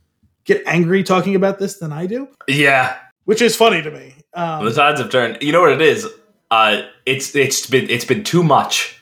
get 0.45 0.63
angry 0.65 1.03
talking 1.03 1.35
about 1.35 1.59
this 1.59 1.77
than 1.77 1.91
I 1.91 2.05
do, 2.05 2.27
Yeah, 2.47 2.97
which 3.25 3.41
is 3.41 3.55
funny 3.55 3.81
to 3.81 3.91
me. 3.91 4.15
Um, 4.33 4.65
the 4.65 4.71
tides 4.73 4.99
have 4.99 5.09
turned. 5.09 5.39
You 5.41 5.51
know 5.51 5.61
what 5.61 5.71
it 5.73 5.81
is? 5.81 6.07
Uh, 6.53 6.85
it's 7.05 7.35
it's 7.35 7.65
been 7.67 7.89
it's 7.89 8.05
been 8.05 8.23
too 8.23 8.43
much. 8.43 9.01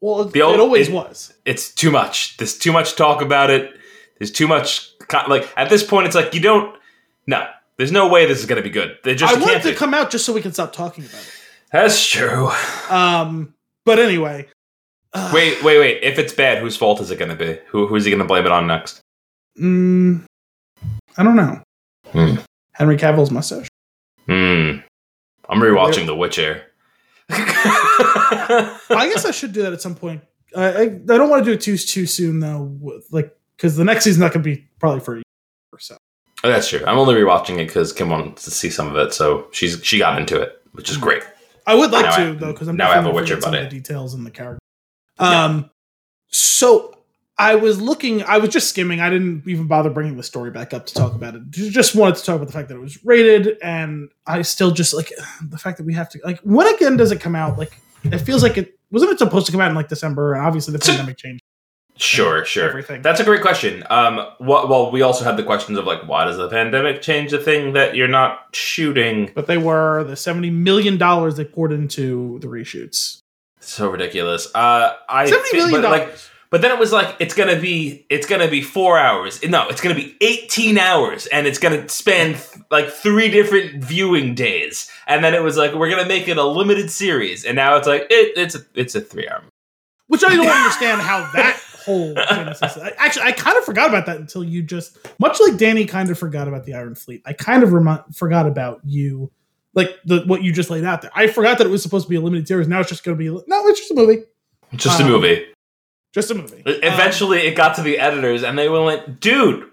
well, 0.00 0.22
it, 0.22 0.40
old- 0.40 0.54
it 0.54 0.60
always 0.60 0.88
it- 0.88 0.94
was. 0.94 1.32
it's 1.44 1.72
too 1.72 1.90
much. 1.90 2.36
There's 2.38 2.56
too 2.58 2.72
much 2.72 2.96
talk 2.96 3.22
about 3.22 3.50
it. 3.50 3.70
There's 4.18 4.32
too 4.32 4.48
much. 4.48 4.90
Like 5.28 5.48
at 5.56 5.68
this 5.70 5.82
point, 5.84 6.06
it's 6.06 6.16
like 6.16 6.34
you 6.34 6.40
don't. 6.40 6.76
No, 7.26 7.46
there's 7.76 7.92
no 7.92 8.08
way 8.08 8.26
this 8.26 8.38
is 8.40 8.46
going 8.46 8.56
to 8.62 8.68
be 8.68 8.70
good. 8.70 8.96
They 9.04 9.14
just 9.14 9.34
I 9.34 9.38
want 9.40 9.52
it 9.56 9.62
to 9.62 9.70
be. 9.70 9.74
come 9.76 9.94
out 9.94 10.10
just 10.10 10.24
so 10.24 10.32
we 10.32 10.42
can 10.42 10.52
stop 10.52 10.72
talking 10.72 11.04
about 11.04 11.20
it. 11.20 11.32
That's 11.72 12.04
true. 12.06 12.50
Um, 12.90 13.54
but 13.84 13.98
anyway, 14.00 14.48
uh, 15.12 15.30
Wait, 15.34 15.62
wait, 15.62 15.78
wait. 15.78 16.02
If 16.02 16.18
it's 16.18 16.32
bad, 16.32 16.58
whose 16.58 16.76
fault 16.76 17.00
is 17.00 17.10
it 17.12 17.18
going 17.18 17.30
to 17.30 17.36
be? 17.36 17.58
Who 17.68 17.86
who's 17.86 18.04
he 18.04 18.10
going 18.10 18.18
to 18.22 18.26
blame 18.26 18.46
it 18.46 18.52
on 18.52 18.66
next? 18.66 19.00
mm, 19.60 20.24
I 21.16 21.22
don't 21.22 21.36
know. 21.36 21.62
Hmm. 22.12 22.34
Henry 22.72 22.96
Cavill's 22.96 23.30
mustache. 23.30 23.68
Hmm. 24.26 24.78
I'm 25.48 25.60
rewatching 25.60 26.06
The 26.06 26.14
Witcher. 26.16 26.62
I 28.90 29.10
guess 29.12 29.24
I 29.24 29.30
should 29.30 29.52
do 29.52 29.62
that 29.62 29.72
at 29.72 29.80
some 29.80 29.94
point. 29.94 30.22
I 30.56 30.64
I, 30.66 30.80
I 30.82 30.86
don't 30.98 31.30
want 31.30 31.44
to 31.44 31.50
do 31.50 31.54
it 31.54 31.60
too 31.60 31.76
too 31.76 32.06
soon 32.06 32.40
though. 32.40 33.00
Like 33.10 33.36
because 33.56 33.76
the 33.76 33.84
next 33.84 34.04
season's 34.04 34.20
not 34.20 34.32
going 34.32 34.42
to 34.42 34.56
be 34.56 34.66
probably 34.78 35.00
for 35.00 35.14
a 35.14 35.16
year 35.18 35.24
or 35.72 35.78
so. 35.78 35.96
Oh, 36.42 36.48
that's 36.48 36.68
true. 36.68 36.82
I'm 36.86 36.98
only 36.98 37.14
rewatching 37.14 37.58
it 37.58 37.66
because 37.66 37.92
Kim 37.92 38.08
wanted 38.08 38.36
to 38.38 38.50
see 38.50 38.70
some 38.70 38.88
of 38.88 38.96
it, 38.96 39.12
so 39.12 39.46
she's 39.52 39.80
she 39.84 39.98
got 39.98 40.18
into 40.18 40.40
it, 40.40 40.60
which 40.72 40.90
is 40.90 40.96
great. 40.96 41.22
I 41.66 41.74
would 41.74 41.90
like 41.90 42.06
Now 42.06 42.16
to 42.16 42.22
I- 42.22 42.32
though 42.32 42.52
because 42.52 42.68
I'm 42.68 42.76
now 42.76 42.90
I 42.90 42.94
have 42.94 43.06
a 43.06 43.10
Witcher 43.12 43.36
buddy. 43.36 43.62
the 43.64 43.68
details 43.70 44.14
in 44.14 44.24
the 44.24 44.30
character. 44.30 44.58
Um, 45.18 45.70
so 46.28 46.94
I 47.40 47.54
was 47.54 47.80
looking. 47.80 48.22
I 48.22 48.38
was 48.38 48.50
just 48.50 48.68
skimming. 48.68 49.00
I 49.00 49.08
didn't 49.10 49.44
even 49.46 49.66
bother 49.66 49.90
bringing 49.90 50.16
the 50.16 50.22
story 50.22 50.50
back 50.50 50.74
up 50.74 50.86
to 50.86 50.94
talk 50.94 51.14
about 51.14 51.34
it. 51.34 51.50
Just 51.50 51.94
wanted 51.94 52.16
to 52.16 52.24
talk 52.24 52.36
about 52.36 52.46
the 52.48 52.52
fact 52.52 52.68
that 52.68 52.74
it 52.76 52.80
was 52.80 53.04
rated, 53.04 53.56
and 53.62 54.10
I 54.26 54.42
still 54.42 54.70
just 54.70 54.92
like 54.94 55.10
the 55.42 55.58
fact 55.58 55.78
that 55.78 55.84
we 55.84 55.94
have 55.94 56.08
to 56.10 56.20
like 56.24 56.38
when 56.40 56.66
again 56.74 56.96
does 56.96 57.12
it 57.12 57.20
come 57.20 57.34
out? 57.34 57.58
Like 57.58 57.72
it 58.04 58.18
feels 58.18 58.42
like 58.42 58.58
it 58.58 58.78
wasn't 58.90 59.12
it 59.12 59.18
supposed 59.18 59.46
to 59.46 59.52
come 59.52 59.60
out 59.60 59.70
in 59.70 59.74
like 59.74 59.88
December, 59.88 60.34
and 60.34 60.44
obviously 60.44 60.72
the 60.72 60.78
pandemic 60.78 61.16
changed 61.16 61.42
Sure, 61.96 62.46
sure. 62.46 62.66
everything. 62.66 63.02
That's 63.02 63.20
a 63.20 63.24
great 63.24 63.42
question. 63.42 63.84
Um, 63.90 64.26
what, 64.38 64.70
well, 64.70 64.90
we 64.90 65.02
also 65.02 65.22
had 65.22 65.36
the 65.36 65.42
questions 65.42 65.76
of 65.76 65.84
like, 65.84 66.08
why 66.08 66.24
does 66.24 66.38
the 66.38 66.48
pandemic 66.48 67.02
change 67.02 67.30
the 67.30 67.38
thing 67.38 67.74
that 67.74 67.94
you're 67.94 68.08
not 68.08 68.46
shooting? 68.54 69.30
but 69.34 69.46
they 69.46 69.58
were 69.58 70.04
the 70.04 70.16
seventy 70.16 70.48
million 70.48 70.96
dollars 70.96 71.36
they 71.36 71.44
poured 71.44 71.72
into 71.72 72.38
the 72.38 72.46
reshoots. 72.46 73.18
So 73.60 73.90
ridiculous. 73.90 74.48
Uh, 74.54 74.94
I 75.10 75.26
Seventy 75.28 75.60
thi- 75.60 75.70
but, 75.72 75.82
like, 75.84 76.02
dollars. 76.06 76.29
But 76.50 76.62
then 76.62 76.72
it 76.72 76.78
was 76.80 76.90
like 76.92 77.14
it's 77.20 77.32
gonna 77.34 77.60
be 77.60 78.06
it's 78.10 78.26
gonna 78.26 78.48
be 78.48 78.60
four 78.60 78.98
hours. 78.98 79.40
No, 79.44 79.68
it's 79.68 79.80
gonna 79.80 79.94
be 79.94 80.16
eighteen 80.20 80.78
hours, 80.78 81.26
and 81.26 81.46
it's 81.46 81.58
gonna 81.58 81.88
span 81.88 82.32
th- 82.34 82.64
like 82.72 82.90
three 82.90 83.30
different 83.30 83.84
viewing 83.84 84.34
days. 84.34 84.90
And 85.06 85.22
then 85.22 85.32
it 85.34 85.42
was 85.44 85.56
like 85.56 85.74
we're 85.74 85.88
gonna 85.90 86.08
make 86.08 86.26
it 86.26 86.36
a 86.38 86.44
limited 86.44 86.90
series, 86.90 87.44
and 87.44 87.54
now 87.54 87.76
it's 87.76 87.86
like 87.86 88.02
it, 88.10 88.36
it's 88.36 88.56
a, 88.56 88.60
it's 88.74 88.94
a 88.96 89.00
three 89.00 89.28
hour. 89.28 89.42
Which 90.08 90.24
I 90.24 90.34
don't 90.34 90.48
understand 90.48 91.00
how 91.00 91.30
that 91.34 91.60
whole 91.84 92.14
genesis. 92.14 92.76
I, 92.76 92.94
actually, 92.98 93.22
I 93.26 93.32
kind 93.32 93.56
of 93.56 93.64
forgot 93.64 93.88
about 93.88 94.06
that 94.06 94.16
until 94.16 94.42
you 94.42 94.60
just, 94.64 94.98
much 95.20 95.38
like 95.40 95.52
Dany, 95.52 95.88
kind 95.88 96.10
of 96.10 96.18
forgot 96.18 96.48
about 96.48 96.64
the 96.64 96.74
Iron 96.74 96.96
Fleet. 96.96 97.22
I 97.24 97.32
kind 97.32 97.62
of 97.62 97.72
remi- 97.72 98.02
forgot 98.12 98.46
about 98.48 98.80
you, 98.84 99.30
like 99.74 99.90
the 100.04 100.22
what 100.26 100.42
you 100.42 100.52
just 100.52 100.68
laid 100.68 100.84
out 100.84 101.02
there. 101.02 101.12
I 101.14 101.28
forgot 101.28 101.58
that 101.58 101.68
it 101.68 101.70
was 101.70 101.80
supposed 101.84 102.06
to 102.06 102.10
be 102.10 102.16
a 102.16 102.20
limited 102.20 102.48
series. 102.48 102.66
Now 102.66 102.80
it's 102.80 102.88
just 102.88 103.04
going 103.04 103.16
to 103.16 103.22
be 103.22 103.30
no, 103.46 103.66
it's 103.68 103.78
just 103.78 103.92
a 103.92 103.94
movie, 103.94 104.24
Just 104.74 104.98
a 105.00 105.04
Um, 105.04 105.10
movie. 105.12 105.46
Just 106.12 106.30
a 106.30 106.34
movie. 106.34 106.62
Eventually, 106.66 107.40
it 107.40 107.54
got 107.54 107.76
to 107.76 107.82
the 107.82 107.98
editors, 107.98 108.42
and 108.42 108.58
they 108.58 108.68
went, 108.68 109.20
"Dude, 109.20 109.68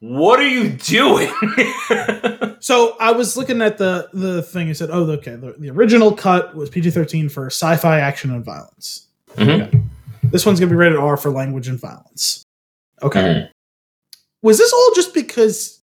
what 0.00 0.40
are 0.40 0.48
you 0.48 0.70
doing?" 0.70 1.28
Um, 1.90 2.56
so 2.60 2.96
I 3.00 3.12
was 3.12 3.36
looking 3.36 3.60
at 3.62 3.78
the 3.78 4.08
the 4.12 4.42
thing. 4.42 4.68
It 4.68 4.76
said, 4.76 4.90
"Oh, 4.90 5.02
okay, 5.12 5.36
the, 5.36 5.54
the 5.58 5.70
original 5.70 6.12
cut 6.12 6.54
was 6.54 6.70
PG 6.70 6.90
thirteen 6.90 7.28
for 7.28 7.46
sci-fi 7.46 8.00
action 8.00 8.30
and 8.32 8.44
violence. 8.44 9.06
Mhm. 9.36 9.84
This 10.22 10.46
one's 10.46 10.58
going 10.58 10.68
to 10.70 10.72
be 10.74 10.78
rated 10.78 10.98
R 10.98 11.16
for 11.16 11.30
language 11.30 11.68
and 11.68 11.78
violence." 11.78 12.42
Okay. 13.02 13.20
Mhm. 13.20 13.48
was 14.42 14.56
this 14.58 14.72
all 14.72 14.90
just 14.94 15.12
because 15.12 15.80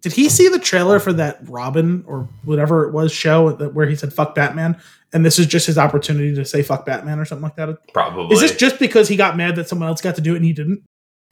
did 0.00 0.12
he 0.12 0.28
see 0.28 0.48
the 0.48 0.58
trailer 0.58 0.98
for 0.98 1.12
that 1.14 1.38
Robin 1.48 2.04
or 2.06 2.28
whatever 2.44 2.84
it 2.84 2.92
was 2.92 3.12
show 3.12 3.52
that 3.52 3.74
where 3.74 3.86
he 3.86 3.96
said 3.96 4.12
fuck 4.12 4.34
Batman 4.34 4.80
and 5.12 5.24
this 5.24 5.38
is 5.38 5.46
just 5.46 5.66
his 5.66 5.78
opportunity 5.78 6.34
to 6.34 6.44
say 6.44 6.62
fuck 6.62 6.84
Batman 6.84 7.18
or 7.18 7.24
something 7.24 7.42
like 7.42 7.56
that? 7.56 7.92
Probably. 7.92 8.34
Is 8.34 8.40
this 8.40 8.56
just 8.56 8.78
because 8.78 9.08
he 9.08 9.16
got 9.16 9.36
mad 9.36 9.56
that 9.56 9.68
someone 9.68 9.88
else 9.88 10.00
got 10.00 10.16
to 10.16 10.20
do 10.20 10.34
it 10.34 10.36
and 10.36 10.44
he 10.44 10.52
didn't? 10.52 10.82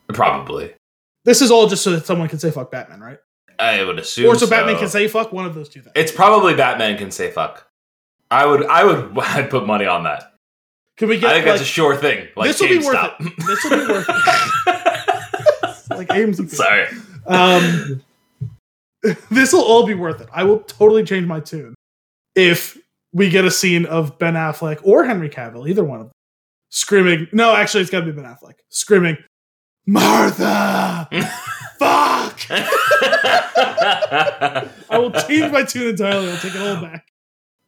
Probably. 0.08 0.74
This 1.24 1.40
is 1.40 1.50
all 1.50 1.66
just 1.66 1.82
so 1.82 1.90
that 1.92 2.06
someone 2.06 2.28
can 2.28 2.38
say 2.38 2.50
fuck 2.50 2.70
Batman, 2.70 3.00
right? 3.00 3.18
I 3.58 3.84
would 3.84 3.98
assume. 3.98 4.26
or 4.26 4.36
so, 4.36 4.48
Batman 4.48 4.78
can 4.78 4.88
say 4.88 5.08
fuck 5.08 5.32
one 5.32 5.46
of 5.46 5.54
those 5.54 5.68
two 5.68 5.80
things. 5.80 5.92
It's 5.94 6.12
probably 6.12 6.54
Batman 6.54 6.98
can 6.98 7.10
say 7.10 7.30
fuck. 7.30 7.66
I 8.30 8.46
would. 8.46 8.66
I 8.66 8.84
would. 8.84 9.18
I'd 9.22 9.50
put 9.50 9.66
money 9.66 9.86
on 9.86 10.04
that. 10.04 10.32
Can 10.96 11.08
we 11.08 11.18
get? 11.18 11.30
I 11.30 11.34
think 11.34 11.46
like, 11.46 11.54
that's 11.54 11.62
a 11.62 11.70
sure 11.70 11.96
thing. 11.96 12.28
Like 12.36 12.48
this 12.48 12.60
will 12.60 12.68
be 12.68 12.78
worth 12.78 13.10
it. 13.20 13.32
This 13.46 13.64
will 13.64 13.86
be 13.86 13.92
worth 13.92 14.06
it. 14.08 15.90
like. 16.08 16.50
Sorry. 16.50 16.86
Um, 17.26 18.02
this 19.30 19.52
will 19.52 19.62
all 19.62 19.86
be 19.86 19.94
worth 19.94 20.20
it. 20.20 20.28
I 20.32 20.44
will 20.44 20.60
totally 20.60 21.04
change 21.04 21.26
my 21.26 21.40
tune 21.40 21.74
if 22.34 22.78
we 23.12 23.28
get 23.28 23.44
a 23.44 23.50
scene 23.50 23.86
of 23.86 24.18
Ben 24.18 24.34
Affleck 24.34 24.80
or 24.82 25.04
Henry 25.04 25.28
Cavill, 25.28 25.68
either 25.68 25.84
one 25.84 26.00
of 26.00 26.06
them, 26.06 26.12
screaming. 26.70 27.28
No, 27.32 27.54
actually, 27.54 27.82
it's 27.82 27.90
got 27.90 28.00
to 28.00 28.06
be 28.06 28.12
Ben 28.12 28.24
Affleck 28.24 28.54
screaming, 28.70 29.18
"Martha, 29.86 31.08
fuck!" 31.78 32.40
I 34.90 34.98
will 34.98 35.12
change 35.12 35.52
my 35.52 35.62
tune 35.64 35.88
entirely. 35.88 36.30
I'll 36.30 36.38
take 36.38 36.54
it 36.54 36.62
all 36.62 36.80
back. 36.82 37.06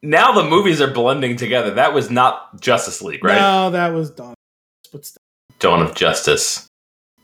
now 0.01 0.31
the 0.31 0.43
movies 0.43 0.81
are 0.81 0.91
blending 0.91 1.35
together. 1.35 1.71
That 1.71 1.93
was 1.93 2.09
not 2.09 2.59
Justice 2.59 3.01
League, 3.01 3.23
right? 3.23 3.39
No, 3.39 3.69
that 3.71 3.93
was 3.93 4.09
done. 4.09 4.33
But 4.91 5.05
still. 5.05 5.21
Dawn 5.59 5.81
of 5.81 5.95
Justice, 5.95 6.67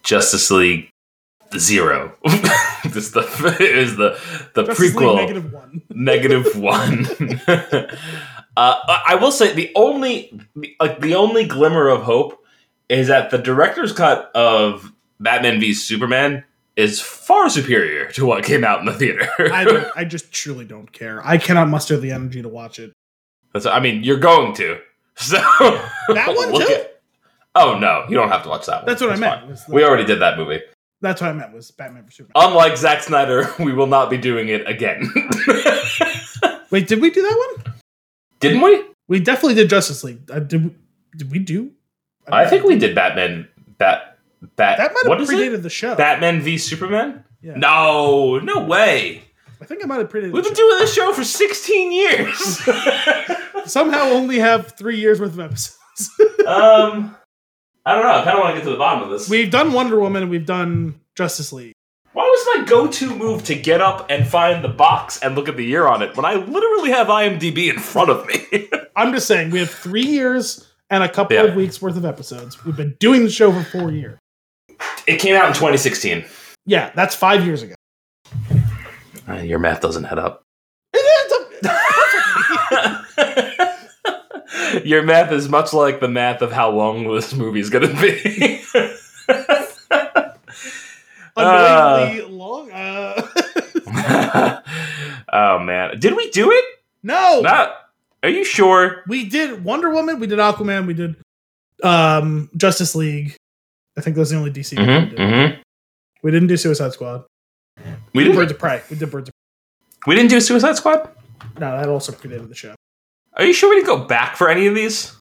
Justice 0.04 0.50
League 0.52 0.90
Zero. 1.58 2.14
this 2.86 3.12
the 3.12 3.22
is 3.60 3.96
the 3.96 4.20
the 4.54 4.64
Justice 4.64 4.96
League 4.96 5.04
prequel. 5.04 5.16
negative 5.16 5.54
one. 5.54 5.82
negative 5.90 6.56
one. 6.58 7.06
uh, 8.58 8.76
I 9.08 9.16
will 9.20 9.32
say 9.32 9.54
the 9.54 9.72
only 9.76 10.40
like 10.80 11.00
the 11.00 11.16
only 11.16 11.46
glimmer 11.46 11.90
of 11.90 12.04
hope 12.04 12.44
is 12.90 13.08
that 13.08 13.30
the 13.32 13.38
director's 13.38 13.92
cut 13.94 14.32
of 14.36 14.92
Batman 15.20 15.60
v 15.60 15.74
Superman 15.74 16.44
is 16.76 17.00
far 17.00 17.50
superior 17.50 18.12
to 18.12 18.26
what 18.26 18.44
came 18.44 18.64
out 18.64 18.80
in 18.80 18.86
the 18.86 18.94
theater. 18.94 19.28
I 19.54 19.64
don't, 19.64 19.88
I 19.96 20.04
just 20.06 20.32
truly 20.32 20.66
don't 20.66 20.92
care. 20.92 21.22
I 21.26 21.38
cannot 21.38 21.70
muster 21.70 21.98
the 21.98 22.12
energy 22.12 22.42
to 22.42 22.50
watch 22.50 22.80
it. 22.80 22.92
That's, 23.54 23.66
I 23.68 23.80
mean, 23.80 24.04
you're 24.04 24.18
going 24.20 24.54
to. 24.56 24.80
So 25.16 25.38
That 25.38 26.34
one 26.36 26.54
too? 26.60 26.74
at- 26.74 27.02
oh 27.56 27.78
no, 27.78 28.06
you 28.10 28.16
don't 28.16 28.30
have 28.30 28.42
to 28.44 28.50
watch 28.50 28.66
that 28.66 28.78
one. 28.78 28.86
That's 28.88 29.02
what 29.02 29.12
I 29.12 29.16
meant. 29.18 29.48
the- 29.48 29.64
We 29.72 29.84
already 29.84 30.06
did 30.06 30.20
that 30.22 30.38
movie. 30.38 30.60
That's 31.04 31.22
what 31.22 31.30
I 31.30 31.34
meant 31.34 31.54
was 31.54 31.70
Batman 31.70 32.06
for 32.06 32.12
Superman. 32.12 32.50
Unlike 32.50 32.78
Zack 32.78 33.04
Snyder, 33.04 33.54
we 33.60 33.74
will 33.74 33.88
not 33.88 34.10
be 34.10 34.18
doing 34.18 34.48
it 34.50 34.68
again. 34.68 35.08
Wait, 36.72 36.88
did 36.88 37.00
we 37.02 37.12
do 37.12 37.22
that 37.22 37.54
one? 37.66 37.76
Didn't 38.40 38.62
we? 38.62 38.84
We 39.08 39.20
definitely 39.20 39.56
did 39.56 39.70
Justice 39.70 40.04
League. 40.04 40.30
Uh, 40.32 40.40
did 40.40 40.74
did 41.16 41.32
we 41.32 41.38
do? 41.40 41.72
I 42.28 42.46
think 42.48 42.64
we 42.66 42.78
did 42.80 42.96
Batman. 42.96 43.48
Bat. 43.78 44.18
Bat. 44.56 44.78
That 44.78 44.92
might 44.94 45.08
what 45.08 45.20
have 45.20 45.30
is 45.30 45.30
it? 45.30 45.52
predated 45.52 45.62
the 45.62 45.70
show. 45.70 45.96
Batman 45.96 46.42
v 46.42 46.58
Superman? 46.58 47.24
Yeah. 47.42 47.54
No, 47.58 48.40
no 48.40 48.66
way. 48.66 49.24
I 49.62 49.66
think 49.66 49.84
I 49.84 49.88
might 49.88 50.00
have 50.00 50.10
predated. 50.10 50.32
We've 50.34 50.44
the 50.44 50.50
been 50.50 50.56
show. 50.56 50.68
doing 50.70 50.80
this 50.80 50.94
show 50.94 51.14
for 51.14 51.24
16 51.24 51.92
years. 51.92 52.62
Somehow 53.72 54.04
only 54.10 54.40
have 54.40 54.74
three 54.78 54.98
years 55.00 55.20
worth 55.20 55.34
of 55.34 55.40
episodes. 55.40 56.10
um, 56.48 57.16
I 57.86 57.94
don't 57.96 58.04
know. 58.04 58.12
I 58.12 58.24
kind 58.24 58.38
of 58.38 58.44
want 58.44 58.56
to 58.56 58.62
get 58.62 58.66
to 58.66 58.72
the 58.72 58.78
bottom 58.78 59.04
of 59.04 59.10
this. 59.10 59.30
we've 59.30 59.52
done 59.52 59.74
Wonder 59.74 60.00
Woman 60.00 60.30
we've 60.30 60.46
done 60.46 61.00
Justice 61.16 61.52
League. 61.52 61.74
Why 62.14 62.24
was 62.24 62.58
my 62.60 62.66
go-to 62.66 63.16
move 63.16 63.44
to 63.46 63.56
get 63.56 63.82
up 63.82 64.06
and 64.10 64.28
find 64.28 64.64
the 64.64 64.70
box 64.70 65.20
and 65.22 65.36
look 65.36 65.50
at 65.50 65.58
the 65.58 65.66
year 65.66 65.88
on 65.88 66.02
it 66.04 66.16
when 66.16 66.26
I 66.26 66.36
literally 66.36 66.92
have 66.92 67.08
IMDb 67.08 67.70
in 67.74 67.80
front 67.80 68.10
of 68.12 68.26
me? 68.28 68.70
I'm 68.96 69.12
just 69.14 69.28
saying 69.28 69.50
we 69.50 69.60
have 69.60 69.70
three 69.72 70.06
years 70.06 70.72
and 70.92 71.04
a 71.04 71.10
couple 71.10 71.36
Yeah. 71.36 71.44
of 71.44 71.56
weeks 71.56 71.82
worth 71.82 71.98
of 71.98 72.06
episodes. 72.06 72.64
We've 72.64 72.78
been 72.78 72.96
doing 73.00 73.24
the 73.24 73.32
show 73.32 73.52
for 73.52 73.64
four 73.64 73.92
years. 73.92 74.20
it 75.08 75.18
came 75.20 75.36
out 75.36 75.48
in 75.48 75.54
2016. 75.54 76.24
Yeah, 76.68 76.92
that's 76.96 77.16
five 77.16 77.44
years 77.46 77.64
ago. 77.64 77.74
Uh, 79.28 79.34
your 79.42 79.58
math 79.60 79.82
doesn't 79.82 80.06
add 80.06 80.20
up. 80.20 80.44
It 80.94 81.04
adds 81.20 81.34
up. 81.34 83.06
Your 84.86 85.04
math 85.04 85.32
is 85.32 85.50
much 85.50 85.74
like 85.74 86.00
the 86.00 86.08
math 86.08 86.42
of 86.42 86.52
how 86.52 86.72
long 86.72 87.14
this 87.14 87.34
movie 87.34 87.60
is 87.60 87.70
going 87.70 87.88
to 87.88 88.02
be. 88.02 88.62
Annoyingly 91.36 92.22
long. 92.26 92.72
Uh, 92.72 94.62
oh 95.34 95.60
man, 95.60 96.00
did 96.00 96.16
we 96.16 96.30
do 96.32 96.52
it? 96.52 96.66
no, 97.02 97.42
Not. 97.42 97.76
Are 98.22 98.30
you 98.30 98.46
sure? 98.46 99.04
we 99.08 99.26
did 99.28 99.64
Wonder 99.64 99.90
Woman. 99.90 100.20
We 100.20 100.28
did 100.28 100.40
Aquaman. 100.40 100.88
We 100.88 100.94
did 100.94 101.16
um, 101.84 102.50
Justice 102.56 102.96
League. 102.96 103.36
I 103.98 104.02
think 104.02 104.16
those 104.16 104.32
are 104.32 104.36
the 104.36 104.40
only 104.40 104.52
DC. 104.52 104.78
we 104.78 104.86
did. 104.86 105.18
Mm-hmm. 105.18 105.62
We 106.22 106.32
didn't 106.32 106.48
do 106.48 106.56
Suicide 106.56 106.94
Squad. 106.94 107.26
We 108.14 108.24
did. 108.24 108.36
Birds 108.36 108.52
of 108.52 108.60
Prey. 108.60 108.82
We 108.90 108.96
did 108.96 109.12
Birds 109.12 109.30
of 109.30 109.34
We 110.08 110.16
didn't 110.16 110.30
do 110.30 110.40
Suicide 110.40 110.78
Squad. 110.78 111.10
No, 111.60 111.78
that 111.78 111.90
also 111.90 112.12
predated 112.14 112.48
the 112.48 112.56
show. 112.56 112.76
Are 113.36 113.46
you 113.46 113.54
sure 113.54 113.70
we 113.70 113.76
didn't 113.76 113.88
go 113.88 114.06
back 114.06 114.36
for 114.36 114.50
any 114.50 114.68
of 114.68 114.76
these? 114.76 115.18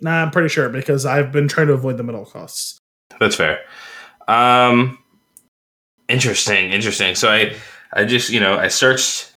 Nah, 0.00 0.22
I'm 0.22 0.30
pretty 0.30 0.48
sure 0.48 0.68
because 0.68 1.06
I've 1.06 1.32
been 1.32 1.48
trying 1.48 1.68
to 1.68 1.72
avoid 1.72 1.96
them 1.96 2.08
at 2.10 2.14
all 2.14 2.26
costs. 2.26 2.78
That's 3.18 3.36
fair. 3.36 3.60
Um, 4.28 4.98
interesting, 6.08 6.70
interesting. 6.72 7.14
So 7.14 7.30
I, 7.30 7.56
I 7.92 8.04
just 8.04 8.30
you 8.30 8.40
know 8.40 8.58
I 8.58 8.68
searched, 8.68 9.32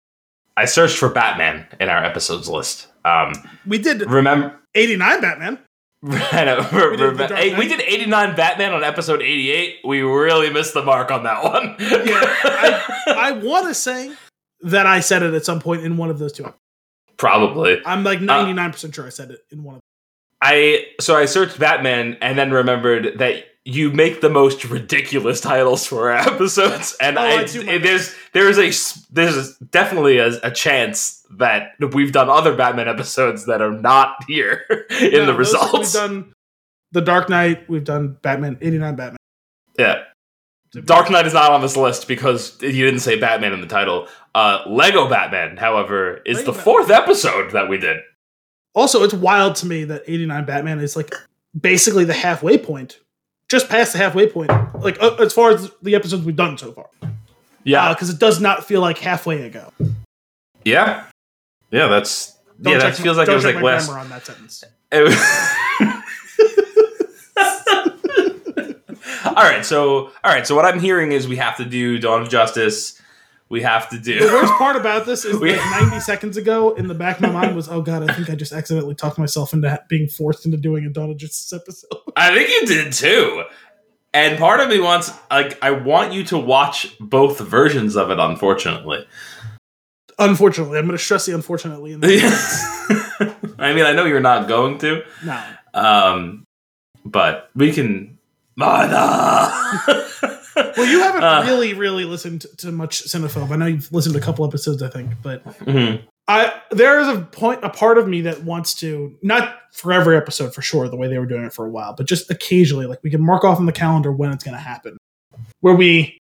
I 0.56 0.64
searched 0.64 0.96
for 0.96 1.08
Batman 1.10 1.66
in 1.80 1.88
our 1.88 2.02
episodes 2.04 2.48
list. 2.48 2.88
Um, 3.04 3.32
We 3.66 3.78
did 3.78 4.02
remember. 4.10 4.58
89 4.74 5.20
Batman. 5.20 5.58
I 6.08 6.44
know, 6.44 6.68
We 6.72 6.96
did 6.96 7.16
The 7.16 7.54
we 7.58 7.68
did 7.68 7.80
89 7.80 8.36
Batman 8.36 8.72
on 8.72 8.84
episode 8.84 9.22
88. 9.22 9.78
We 9.84 10.02
really 10.02 10.50
missed 10.50 10.74
the 10.74 10.82
mark 10.82 11.10
on 11.10 11.24
that 11.24 11.42
one. 11.42 11.76
Yeah, 11.78 12.82
I 13.16 13.32
want 13.42 13.66
to 13.68 13.74
say 13.74 14.12
that 14.62 14.86
I 14.86 15.00
said 15.00 15.22
it 15.22 15.34
at 15.34 15.44
some 15.44 15.60
point 15.60 15.82
in 15.82 15.96
one 15.96 16.10
of 16.10 16.18
those 16.18 16.32
two. 16.32 16.52
Probably. 17.16 17.80
I'm 17.86 18.04
like 18.04 18.18
uh, 18.18 18.22
99 18.22 18.72
percent 18.72 18.94
sure 18.94 19.06
I 19.06 19.10
said 19.10 19.30
it 19.30 19.40
in 19.50 19.62
one 19.62 19.76
of. 19.76 19.80
them. 19.80 19.82
I 20.42 20.84
so 21.00 21.16
I 21.16 21.24
searched 21.24 21.58
Batman 21.58 22.18
and 22.20 22.38
then 22.38 22.50
remembered 22.50 23.18
that 23.18 23.44
you 23.64 23.90
make 23.90 24.20
the 24.20 24.28
most 24.30 24.64
ridiculous 24.66 25.40
titles 25.40 25.86
for 25.86 26.10
our 26.12 26.18
episodes, 26.34 26.96
and 27.00 27.18
Oh, 27.18 27.22
I, 27.22 27.26
I 27.26 27.62
my 27.64 27.78
there's 27.78 28.14
there's 28.32 28.58
a 28.58 28.70
there's 29.12 29.56
definitely 29.58 30.18
a, 30.18 30.38
a 30.42 30.50
chance 30.50 31.26
that 31.38 31.70
we've 31.94 32.12
done 32.12 32.28
other 32.28 32.54
Batman 32.54 32.86
episodes 32.86 33.46
that 33.46 33.60
are 33.62 33.72
not 33.72 34.22
here 34.28 34.64
in 35.00 35.12
No, 35.12 35.26
the 35.26 35.34
results. 35.34 35.72
We've 35.72 35.92
done 35.92 36.32
the 36.92 37.00
Dark 37.00 37.28
Knight. 37.28 37.68
We've 37.68 37.82
done 37.82 38.18
Batman 38.22 38.58
89 38.60 38.94
Batman. 38.94 39.16
yeah, 39.78 40.02
Dark 40.84 41.10
Knight 41.10 41.26
is 41.26 41.34
not 41.34 41.50
on 41.52 41.60
this 41.60 41.76
list 41.76 42.06
because 42.08 42.56
you 42.62 42.84
didn't 42.84 43.00
say 43.00 43.18
Batman 43.18 43.52
in 43.52 43.60
the 43.60 43.66
title. 43.66 44.08
Uh, 44.34 44.62
Lego 44.66 45.08
Batman, 45.08 45.56
however, 45.56 46.20
is 46.26 46.38
Lego 46.38 46.52
the 46.52 46.58
fourth 46.58 46.90
episode 46.90 47.52
that 47.52 47.68
we 47.68 47.78
did. 47.78 47.98
Also, 48.74 49.02
it's 49.02 49.14
wild 49.14 49.56
to 49.56 49.66
me 49.66 49.84
that 49.84 50.02
89 50.06 50.44
Batman 50.44 50.80
is 50.80 50.96
like 50.96 51.14
basically 51.58 52.04
the 52.04 52.12
halfway 52.12 52.58
point, 52.58 53.00
just 53.48 53.68
past 53.70 53.92
the 53.92 53.98
halfway 53.98 54.28
point. 54.28 54.50
Like 54.78 55.00
uh, 55.02 55.14
as 55.16 55.32
far 55.32 55.50
as 55.50 55.70
the 55.82 55.94
episodes 55.94 56.24
we've 56.24 56.36
done 56.36 56.58
so 56.58 56.72
far, 56.72 56.88
Yeah, 57.64 57.94
because 57.94 58.10
it 58.10 58.18
does 58.18 58.40
not 58.40 58.64
feel 58.66 58.82
like 58.82 58.98
halfway 58.98 59.46
ago. 59.46 59.72
yeah, 60.64 61.04
yeah. 61.70 61.86
That's 61.88 62.36
Don't 62.60 62.74
yeah. 62.74 62.78
That 62.80 62.98
my- 62.98 63.04
feels 63.04 63.16
like 63.16 63.28
it 63.28 63.34
was 63.34 63.44
like 63.44 63.62
last. 63.62 63.88
on 63.88 64.08
that 64.10 64.26
sentence. 64.26 64.62
It 64.92 65.02
was- 65.02 65.14
all 69.36 69.44
right, 69.44 69.64
so 69.64 70.06
all 70.24 70.32
right, 70.32 70.46
so 70.46 70.54
what 70.56 70.64
I'm 70.64 70.80
hearing 70.80 71.12
is 71.12 71.28
we 71.28 71.36
have 71.36 71.56
to 71.58 71.64
do 71.64 71.98
Dawn 71.98 72.22
of 72.22 72.28
Justice. 72.28 73.00
We 73.48 73.62
have 73.62 73.88
to 73.90 73.98
do. 74.00 74.18
The 74.18 74.32
worst 74.32 74.52
part 74.54 74.74
about 74.74 75.06
this 75.06 75.24
is 75.24 75.36
We- 75.40 75.54
like 75.56 75.82
90 75.82 76.00
seconds 76.00 76.36
ago, 76.36 76.74
in 76.74 76.88
the 76.88 76.94
back 76.94 77.16
of 77.16 77.22
my 77.22 77.30
mind 77.30 77.54
was, 77.54 77.68
oh 77.68 77.80
god, 77.80 78.08
I 78.08 78.12
think 78.12 78.28
I 78.28 78.34
just 78.34 78.52
accidentally 78.52 78.96
talked 78.96 79.18
myself 79.18 79.52
into 79.52 79.80
being 79.88 80.08
forced 80.08 80.46
into 80.46 80.56
doing 80.58 80.84
a 80.84 80.88
Dawn 80.88 81.10
of 81.10 81.16
Justice 81.16 81.52
episode. 81.52 81.90
I 82.16 82.34
think 82.34 82.50
you 82.50 82.66
did 82.66 82.92
too. 82.92 83.44
And 84.12 84.38
part 84.38 84.60
of 84.60 84.68
me 84.68 84.80
wants, 84.80 85.12
like, 85.30 85.62
I 85.62 85.70
want 85.72 86.12
you 86.12 86.24
to 86.24 86.38
watch 86.38 86.96
both 86.98 87.38
versions 87.38 87.96
of 87.96 88.10
it. 88.10 88.18
Unfortunately, 88.18 89.06
Unfortunately, 90.18 90.78
I'm 90.78 90.86
going 90.86 90.96
to 90.96 91.02
stress 91.02 91.26
the 91.26 91.34
unfortunately 91.34 91.92
in 91.92 92.00
this. 92.00 92.64
I 93.58 93.74
mean, 93.74 93.84
I 93.84 93.92
know 93.92 94.06
you're 94.06 94.20
not 94.20 94.48
going 94.48 94.78
to, 94.78 95.02
no. 95.24 95.42
um, 95.74 96.44
but 97.04 97.50
we 97.54 97.70
can. 97.72 98.15
Mother. 98.56 99.52
Well, 100.56 100.86
you 100.86 101.00
haven't 101.00 101.22
Uh, 101.22 101.42
really, 101.46 101.74
really 101.74 102.04
listened 102.06 102.46
to 102.58 102.72
much 102.72 103.02
Cinephobe. 103.04 103.50
I 103.50 103.56
know 103.56 103.66
you've 103.66 103.92
listened 103.92 104.14
to 104.14 104.18
a 104.18 104.24
couple 104.24 104.42
episodes, 104.46 104.82
I 104.82 104.88
think, 104.88 105.10
but 105.22 105.44
Mhm. 105.66 106.00
I 106.28 106.54
there 106.70 106.98
is 106.98 107.08
a 107.08 107.20
point, 107.20 107.62
a 107.62 107.68
part 107.68 107.98
of 107.98 108.08
me 108.08 108.22
that 108.22 108.42
wants 108.42 108.72
to 108.76 109.14
not 109.22 109.54
for 109.74 109.92
every 109.92 110.16
episode 110.16 110.54
for 110.54 110.62
sure, 110.62 110.88
the 110.88 110.96
way 110.96 111.08
they 111.08 111.18
were 111.18 111.26
doing 111.26 111.44
it 111.44 111.52
for 111.52 111.66
a 111.66 111.68
while, 111.70 111.92
but 111.94 112.06
just 112.06 112.30
occasionally, 112.30 112.86
like 112.86 113.00
we 113.02 113.10
can 113.10 113.22
mark 113.22 113.44
off 113.44 113.58
on 113.58 113.66
the 113.66 113.72
calendar 113.72 114.10
when 114.10 114.32
it's 114.32 114.44
going 114.44 114.54
to 114.56 114.60
happen, 114.62 114.96
where 115.60 115.74
we 115.74 116.16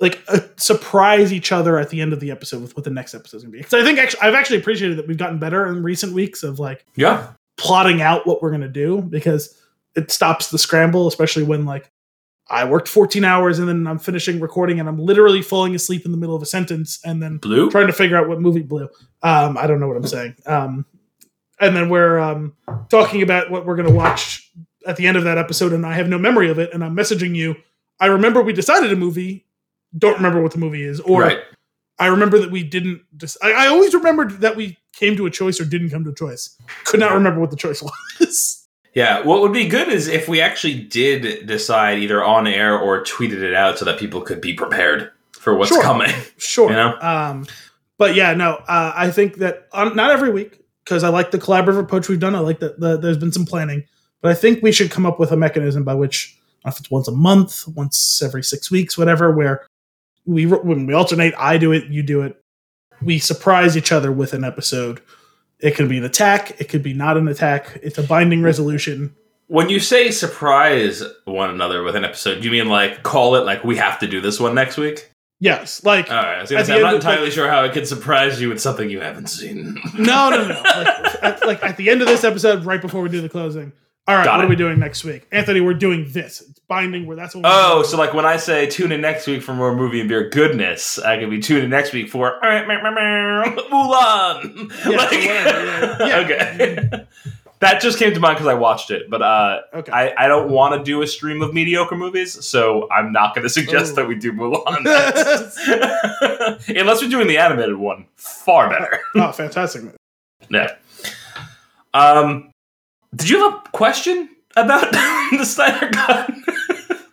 like 0.00 0.20
uh, 0.26 0.40
surprise 0.56 1.32
each 1.32 1.52
other 1.52 1.78
at 1.78 1.90
the 1.90 2.00
end 2.00 2.12
of 2.12 2.18
the 2.18 2.32
episode 2.32 2.62
with 2.62 2.74
what 2.76 2.82
the 2.82 2.90
next 2.90 3.14
episode 3.14 3.36
is 3.38 3.42
going 3.44 3.52
to 3.52 3.58
be. 3.58 3.62
Because 3.62 3.74
I 3.80 3.84
think 3.84 4.00
actually, 4.00 4.20
I've 4.22 4.34
actually 4.34 4.58
appreciated 4.58 4.98
that 4.98 5.06
we've 5.06 5.16
gotten 5.16 5.38
better 5.38 5.66
in 5.68 5.84
recent 5.84 6.12
weeks 6.14 6.42
of 6.42 6.58
like 6.58 6.84
Yeah. 6.96 7.28
plotting 7.58 8.02
out 8.02 8.26
what 8.26 8.42
we're 8.42 8.50
going 8.50 8.60
to 8.62 8.68
do 8.68 9.02
because 9.02 9.56
it 9.98 10.10
stops 10.10 10.50
the 10.50 10.58
scramble, 10.58 11.06
especially 11.08 11.42
when 11.42 11.64
like 11.64 11.90
I 12.48 12.64
worked 12.64 12.88
14 12.88 13.24
hours 13.24 13.58
and 13.58 13.68
then 13.68 13.86
I'm 13.86 13.98
finishing 13.98 14.40
recording 14.40 14.80
and 14.80 14.88
I'm 14.88 14.98
literally 14.98 15.42
falling 15.42 15.74
asleep 15.74 16.06
in 16.06 16.12
the 16.12 16.16
middle 16.16 16.34
of 16.34 16.42
a 16.42 16.46
sentence 16.46 16.98
and 17.04 17.22
then 17.22 17.36
Blue. 17.38 17.70
trying 17.70 17.88
to 17.88 17.92
figure 17.92 18.16
out 18.16 18.28
what 18.28 18.40
movie 18.40 18.62
blew. 18.62 18.88
Um, 19.22 19.58
I 19.58 19.66
don't 19.66 19.80
know 19.80 19.88
what 19.88 19.96
I'm 19.96 20.06
saying. 20.06 20.36
Um, 20.46 20.86
and 21.60 21.76
then 21.76 21.88
we're 21.88 22.18
um, 22.18 22.54
talking 22.88 23.22
about 23.22 23.50
what 23.50 23.66
we're 23.66 23.76
going 23.76 23.88
to 23.88 23.94
watch 23.94 24.50
at 24.86 24.96
the 24.96 25.06
end 25.06 25.16
of 25.16 25.24
that 25.24 25.36
episode, 25.36 25.72
and 25.72 25.84
I 25.84 25.94
have 25.94 26.08
no 26.08 26.18
memory 26.18 26.48
of 26.50 26.58
it. 26.58 26.72
And 26.72 26.84
I'm 26.84 26.96
messaging 26.96 27.34
you. 27.34 27.56
I 28.00 28.06
remember 28.06 28.40
we 28.40 28.52
decided 28.52 28.92
a 28.92 28.96
movie. 28.96 29.44
Don't 29.96 30.16
remember 30.16 30.40
what 30.40 30.52
the 30.52 30.58
movie 30.58 30.84
is, 30.84 31.00
or 31.00 31.22
right. 31.22 31.40
I 31.98 32.06
remember 32.06 32.38
that 32.38 32.50
we 32.50 32.62
didn't. 32.62 33.02
Dis- 33.16 33.36
I, 33.42 33.52
I 33.52 33.66
always 33.66 33.92
remembered 33.92 34.40
that 34.40 34.54
we 34.54 34.78
came 34.92 35.16
to 35.16 35.26
a 35.26 35.30
choice 35.30 35.60
or 35.60 35.64
didn't 35.64 35.90
come 35.90 36.04
to 36.04 36.10
a 36.10 36.14
choice. 36.14 36.56
Could 36.84 37.00
not 37.00 37.12
remember 37.12 37.40
what 37.40 37.50
the 37.50 37.56
choice 37.56 37.82
was. 38.20 38.57
Yeah, 38.98 39.22
what 39.22 39.42
would 39.42 39.52
be 39.52 39.68
good 39.68 39.86
is 39.86 40.08
if 40.08 40.26
we 40.26 40.40
actually 40.40 40.74
did 40.74 41.46
decide 41.46 42.00
either 42.00 42.20
on 42.20 42.48
air 42.48 42.76
or 42.76 43.04
tweeted 43.04 43.42
it 43.42 43.54
out 43.54 43.78
so 43.78 43.84
that 43.84 43.96
people 43.96 44.22
could 44.22 44.40
be 44.40 44.54
prepared 44.54 45.12
for 45.38 45.54
what's 45.54 45.70
Sure. 45.70 45.80
coming. 45.84 46.10
Sure. 46.36 46.68
You 46.68 46.74
know? 46.74 46.98
Um, 47.00 47.46
but 47.96 48.16
yeah, 48.16 48.34
no, 48.34 48.54
uh, 48.54 48.92
I 48.96 49.12
think 49.12 49.36
that 49.36 49.68
um, 49.72 49.94
not 49.94 50.10
every 50.10 50.32
week 50.32 50.64
because 50.82 51.04
I 51.04 51.10
like 51.10 51.30
the 51.30 51.38
collaborative 51.38 51.78
approach 51.78 52.08
we've 52.08 52.18
done. 52.18 52.34
I 52.34 52.40
like 52.40 52.58
that 52.58 52.80
the, 52.80 52.96
there's 52.96 53.18
been 53.18 53.30
some 53.30 53.46
planning, 53.46 53.84
but 54.20 54.32
I 54.32 54.34
think 54.34 54.64
we 54.64 54.72
should 54.72 54.90
come 54.90 55.06
up 55.06 55.20
with 55.20 55.30
a 55.30 55.36
mechanism 55.36 55.84
by 55.84 55.94
which, 55.94 56.36
I 56.64 56.70
don't 56.70 56.72
know 56.72 56.74
if 56.74 56.80
it's 56.80 56.90
once 56.90 57.06
a 57.06 57.12
month, 57.12 57.68
once 57.68 58.20
every 58.20 58.42
six 58.42 58.68
weeks, 58.68 58.98
whatever, 58.98 59.30
where 59.30 59.64
we 60.26 60.44
when 60.46 60.86
we 60.88 60.94
alternate, 60.94 61.34
I 61.38 61.56
do 61.56 61.70
it, 61.70 61.84
you 61.86 62.02
do 62.02 62.22
it, 62.22 62.42
we 63.00 63.20
surprise 63.20 63.76
each 63.76 63.92
other 63.92 64.10
with 64.10 64.32
an 64.32 64.42
episode. 64.42 65.00
It 65.60 65.74
could 65.74 65.88
be 65.88 65.98
an 65.98 66.04
attack, 66.04 66.60
it 66.60 66.68
could 66.68 66.82
be 66.82 66.92
not 66.94 67.16
an 67.16 67.26
attack. 67.28 67.78
It's 67.82 67.98
a 67.98 68.02
binding 68.02 68.42
resolution. 68.42 69.14
When 69.48 69.68
you 69.70 69.80
say 69.80 70.10
surprise 70.10 71.02
one 71.24 71.50
another 71.50 71.82
with 71.82 71.96
an 71.96 72.04
episode, 72.04 72.40
do 72.42 72.44
you 72.44 72.50
mean 72.50 72.68
like 72.68 73.02
call 73.02 73.34
it 73.36 73.44
like 73.44 73.64
we 73.64 73.76
have 73.76 73.98
to 74.00 74.06
do 74.06 74.20
this 74.20 74.38
one 74.38 74.54
next 74.54 74.76
week? 74.76 75.10
Yes, 75.40 75.84
like 75.84 76.10
All 76.10 76.16
right, 76.16 76.38
I 76.38 76.40
was 76.42 76.50
gonna 76.50 76.64
say, 76.64 76.74
I'm 76.74 76.82
not 76.82 76.94
of, 76.94 77.04
like- 77.04 77.12
entirely 77.12 77.30
sure 77.30 77.48
how 77.48 77.62
I 77.64 77.68
could 77.68 77.86
surprise 77.86 78.40
you 78.40 78.48
with 78.48 78.60
something 78.60 78.90
you 78.90 79.00
haven't 79.00 79.28
seen. 79.28 79.80
No, 79.96 80.30
no, 80.30 80.48
no. 80.48 80.62
Like 80.64 81.22
at, 81.22 81.46
like 81.46 81.64
at 81.64 81.76
the 81.76 81.90
end 81.90 82.02
of 82.02 82.08
this 82.08 82.24
episode, 82.24 82.64
right 82.64 82.80
before 82.82 83.00
we 83.02 83.08
do 83.08 83.20
the 83.20 83.28
closing. 83.28 83.72
All 84.08 84.16
right, 84.16 84.24
Got 84.24 84.38
what 84.38 84.44
it. 84.44 84.46
are 84.46 84.48
we 84.48 84.56
doing 84.56 84.78
next 84.80 85.04
week, 85.04 85.26
Anthony? 85.30 85.60
We're 85.60 85.74
doing 85.74 86.10
this. 86.12 86.40
It's 86.40 86.58
binding. 86.60 87.06
Where 87.06 87.14
that's 87.14 87.34
what. 87.34 87.44
we're 87.44 87.50
Oh, 87.52 87.82
so 87.82 87.98
like 87.98 88.14
when 88.14 88.24
I 88.24 88.38
say 88.38 88.66
tune 88.66 88.90
in 88.90 89.02
next 89.02 89.26
week 89.26 89.42
for 89.42 89.52
more 89.54 89.74
movie 89.76 90.00
and 90.00 90.08
beer 90.08 90.30
goodness, 90.30 90.98
I 90.98 91.18
could 91.18 91.28
be 91.28 91.40
tuning 91.40 91.64
in 91.64 91.70
next 91.70 91.92
week 91.92 92.08
for 92.08 92.34
all 92.42 92.50
right, 92.50 92.66
meow, 92.66 92.80
meow, 92.82 92.90
meow, 92.90 93.54
Mulan. 93.70 94.70
Yeah, 94.90 94.96
Like- 94.96 95.10
whatever, 95.10 96.04
yeah. 96.08 96.18
okay. 96.24 97.04
that 97.60 97.82
just 97.82 97.98
came 97.98 98.14
to 98.14 98.20
mind 98.20 98.36
because 98.36 98.46
I 98.46 98.54
watched 98.54 98.90
it, 98.90 99.10
but 99.10 99.20
uh, 99.20 99.60
okay. 99.74 99.92
I, 99.92 100.14
I 100.24 100.26
don't 100.28 100.50
want 100.50 100.74
to 100.78 100.82
do 100.82 101.02
a 101.02 101.06
stream 101.06 101.42
of 101.42 101.52
mediocre 101.52 101.96
movies, 101.96 102.42
so 102.46 102.88
I'm 102.90 103.12
not 103.12 103.34
going 103.34 103.42
to 103.42 103.50
suggest 103.50 103.92
Ooh. 103.92 103.96
that 103.96 104.08
we 104.08 104.14
do 104.14 104.32
Mulan 104.32 104.84
next. 104.84 106.68
Unless 106.70 107.02
we're 107.02 107.10
doing 107.10 107.26
the 107.26 107.36
animated 107.36 107.76
one, 107.76 108.06
far 108.16 108.70
better. 108.70 109.00
oh, 109.16 109.32
fantastic. 109.32 109.82
Yeah. 110.48 110.76
Um, 111.92 112.50
did 113.14 113.28
you 113.28 113.38
have 113.50 113.62
a 113.66 113.68
question 113.70 114.28
about 114.56 114.90
the 115.32 115.44
Snyder 115.44 115.90
Cut? 115.90 116.30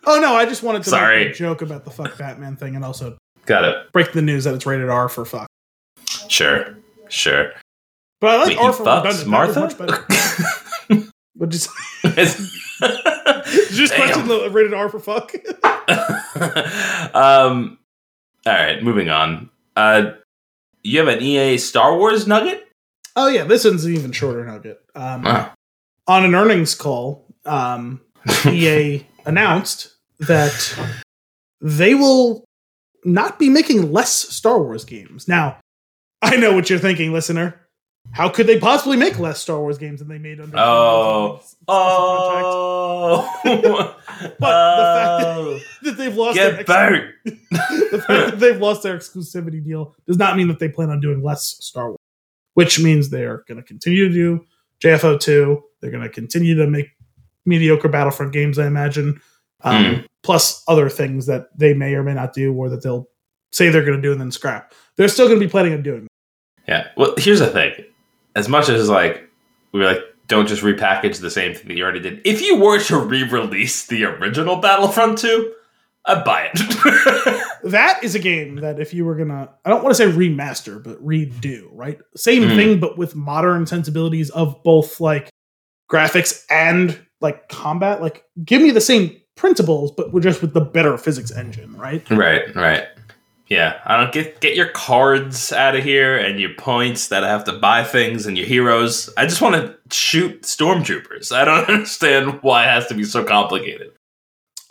Oh 0.08 0.20
no, 0.20 0.36
I 0.36 0.44
just 0.44 0.62
wanted 0.62 0.84
to 0.84 0.90
Sorry. 0.90 1.24
make 1.24 1.34
a 1.34 1.36
joke 1.36 1.62
about 1.62 1.84
the 1.84 1.90
fuck 1.90 2.16
Batman 2.16 2.54
thing 2.54 2.76
and 2.76 2.84
also 2.84 3.18
Got 3.44 3.64
it. 3.64 3.90
break 3.92 4.12
the 4.12 4.22
news 4.22 4.44
that 4.44 4.54
it's 4.54 4.64
rated 4.64 4.88
R 4.88 5.08
for 5.08 5.24
fuck. 5.24 5.48
Sure. 6.28 6.76
Sure. 7.08 7.50
But 8.20 8.30
I 8.30 8.36
like 8.36 8.48
Wait, 8.50 8.58
R 8.58 8.72
for 8.72 8.84
fucks. 8.84 9.26
Martha? 9.26 9.60
was 9.62 9.76
much 9.76 9.78
better. 10.88 11.08
But 11.34 11.48
just 11.48 11.70
It's- 12.04 12.38
did 12.80 13.70
you 13.72 13.76
just 13.76 13.94
Damn. 13.94 14.02
question 14.12 14.28
the 14.28 14.48
rated 14.50 14.74
R 14.74 14.88
for 14.88 15.00
fuck? 15.00 15.32
um. 17.14 17.78
All 18.46 18.52
right, 18.52 18.80
moving 18.82 19.08
on. 19.10 19.50
Uh, 19.74 20.12
you 20.84 21.00
have 21.00 21.08
an 21.08 21.20
EA 21.20 21.58
Star 21.58 21.96
Wars 21.96 22.28
nugget. 22.28 22.68
oh 23.16 23.26
yeah, 23.26 23.42
this 23.42 23.64
one's 23.64 23.84
an 23.84 23.92
even 23.94 24.12
shorter 24.12 24.44
nugget. 24.46 24.80
Um, 24.94 25.22
Wow. 25.22 25.52
On 26.08 26.24
an 26.24 26.34
earnings 26.34 26.74
call, 26.74 27.26
um, 27.44 28.00
EA 28.46 29.06
announced 29.26 29.94
that 30.20 30.78
they 31.60 31.94
will 31.94 32.44
not 33.04 33.38
be 33.38 33.48
making 33.48 33.92
less 33.92 34.12
Star 34.12 34.60
Wars 34.62 34.84
games. 34.84 35.28
Now, 35.28 35.58
I 36.22 36.36
know 36.36 36.54
what 36.54 36.68
you're 36.70 36.78
thinking, 36.78 37.12
listener. 37.12 37.60
How 38.12 38.28
could 38.28 38.46
they 38.46 38.58
possibly 38.60 38.96
make 38.96 39.18
less 39.18 39.40
Star 39.40 39.58
Wars 39.60 39.78
games 39.78 39.98
than 39.98 40.08
they 40.08 40.18
made 40.18 40.40
under? 40.40 40.56
Oh. 40.58 41.40
Oh. 41.68 43.28
But 44.18 44.36
the 44.38 44.38
fact 44.38 45.20
that- 45.20 45.26
Oh. 45.28 45.60
they've 45.92 46.16
lost 46.16 46.36
their 46.36 46.50
get 46.52 46.60
ex- 46.60 46.68
the 47.90 48.02
fact 48.06 48.30
that 48.30 48.38
they've 48.40 48.60
lost 48.60 48.82
their 48.82 48.96
exclusivity 48.96 49.62
deal 49.62 49.94
does 50.06 50.16
not 50.16 50.36
mean 50.36 50.48
that 50.48 50.58
they 50.58 50.68
plan 50.68 50.88
on 50.90 51.00
doing 51.00 51.22
less 51.22 51.56
Star 51.60 51.88
Wars, 51.88 51.98
which 52.54 52.80
means 52.80 53.10
they 53.10 53.24
are 53.24 53.44
going 53.46 53.58
to 53.58 53.62
continue 53.62 54.08
to 54.08 54.14
do 54.14 54.44
JFO 54.82 55.20
two. 55.20 55.62
They're 55.80 55.90
going 55.90 56.02
to 56.02 56.08
continue 56.08 56.54
to 56.56 56.66
make 56.66 56.88
mediocre 57.44 57.88
Battlefront 57.88 58.32
games, 58.32 58.58
I 58.58 58.66
imagine, 58.66 59.20
um, 59.62 59.84
Hmm. 59.84 60.00
plus 60.22 60.62
other 60.68 60.88
things 60.88 61.26
that 61.26 61.48
they 61.56 61.74
may 61.74 61.94
or 61.94 62.02
may 62.02 62.14
not 62.14 62.32
do, 62.32 62.52
or 62.52 62.68
that 62.70 62.82
they'll 62.82 63.08
say 63.52 63.68
they're 63.70 63.84
going 63.84 63.96
to 63.96 64.02
do 64.02 64.12
and 64.12 64.20
then 64.20 64.30
scrap. 64.32 64.74
They're 64.96 65.08
still 65.08 65.28
going 65.28 65.38
to 65.40 65.46
be 65.46 65.50
planning 65.50 65.72
on 65.74 65.82
doing. 65.82 66.06
Yeah. 66.68 66.88
Well, 66.96 67.14
here's 67.18 67.38
the 67.40 67.46
thing. 67.46 67.72
As 68.34 68.48
much 68.48 68.68
as 68.68 68.88
like 68.88 69.28
we 69.72 69.80
were 69.80 69.86
like, 69.86 70.00
don't 70.26 70.48
just 70.48 70.62
repackage 70.62 71.20
the 71.20 71.30
same 71.30 71.54
thing 71.54 71.68
that 71.68 71.76
you 71.76 71.84
already 71.84 72.00
did. 72.00 72.20
If 72.24 72.42
you 72.42 72.56
were 72.60 72.80
to 72.80 72.98
re-release 72.98 73.86
the 73.86 74.04
original 74.04 74.56
Battlefront 74.56 75.18
2, 75.18 75.52
I'd 76.06 76.24
buy 76.24 76.50
it. 76.52 77.40
that 77.64 78.00
is 78.02 78.14
a 78.14 78.18
game 78.18 78.56
that 78.56 78.80
if 78.80 78.92
you 78.92 79.04
were 79.04 79.14
gonna, 79.14 79.48
I 79.64 79.70
don't 79.70 79.82
want 79.84 79.94
to 79.96 80.02
say 80.02 80.10
remaster, 80.10 80.82
but 80.82 81.04
redo, 81.04 81.68
right? 81.72 81.98
Same 82.16 82.42
Mm. 82.42 82.56
thing, 82.56 82.80
but 82.80 82.98
with 82.98 83.14
modern 83.14 83.66
sensibilities 83.66 84.30
of 84.30 84.62
both 84.64 85.00
like 85.00 85.28
graphics 85.90 86.44
and 86.50 86.98
like 87.20 87.48
combat. 87.48 88.00
Like, 88.00 88.24
give 88.44 88.62
me 88.62 88.70
the 88.70 88.80
same 88.80 89.20
principles, 89.36 89.92
but 89.92 90.12
we're 90.12 90.20
just 90.20 90.42
with 90.42 90.54
the 90.54 90.60
better 90.60 90.96
physics 90.98 91.30
engine, 91.30 91.76
right? 91.76 92.08
right, 92.10 92.54
right. 92.54 92.86
Yeah, 93.48 93.78
I 93.84 93.96
don't 93.96 94.12
get 94.12 94.40
get 94.40 94.56
your 94.56 94.68
cards 94.68 95.52
out 95.52 95.76
of 95.76 95.84
here 95.84 96.16
and 96.16 96.40
your 96.40 96.54
points 96.54 97.08
that 97.08 97.22
I 97.22 97.28
have 97.28 97.44
to 97.44 97.52
buy 97.52 97.84
things 97.84 98.26
and 98.26 98.36
your 98.36 98.46
heroes. 98.46 99.08
I 99.16 99.26
just 99.26 99.40
want 99.40 99.54
to 99.54 99.94
shoot 99.94 100.42
stormtroopers. 100.42 101.30
I 101.30 101.44
don't 101.44 101.68
understand 101.68 102.42
why 102.42 102.64
it 102.64 102.70
has 102.70 102.88
to 102.88 102.94
be 102.94 103.04
so 103.04 103.22
complicated. 103.22 103.92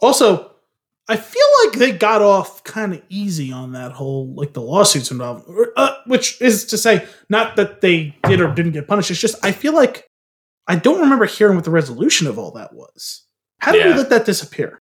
Also, 0.01 0.51
I 1.07 1.15
feel 1.15 1.47
like 1.63 1.79
they 1.79 1.91
got 1.93 2.21
off 2.21 2.65
kind 2.65 2.93
of 2.93 3.01
easy 3.07 3.49
on 3.49 3.71
that 3.73 3.93
whole 3.93 4.33
like 4.33 4.51
the 4.51 4.61
lawsuits 4.61 5.09
involved, 5.09 5.49
uh, 5.77 5.95
which 6.07 6.41
is 6.41 6.65
to 6.65 6.77
say, 6.77 7.07
not 7.29 7.55
that 7.55 7.79
they 7.79 8.17
did 8.27 8.41
or 8.41 8.53
didn't 8.53 8.73
get 8.73 8.89
punished. 8.89 9.09
It's 9.09 9.21
just 9.21 9.43
I 9.45 9.53
feel 9.53 9.73
like 9.73 10.09
I 10.67 10.75
don't 10.75 11.01
remember 11.01 11.25
hearing 11.25 11.55
what 11.55 11.65
the 11.65 11.71
resolution 11.71 12.27
of 12.27 12.39
all 12.39 12.51
that 12.51 12.73
was. 12.73 13.23
How 13.59 13.71
did 13.71 13.85
we 13.85 13.93
let 13.93 14.09
that 14.09 14.25
disappear? 14.25 14.79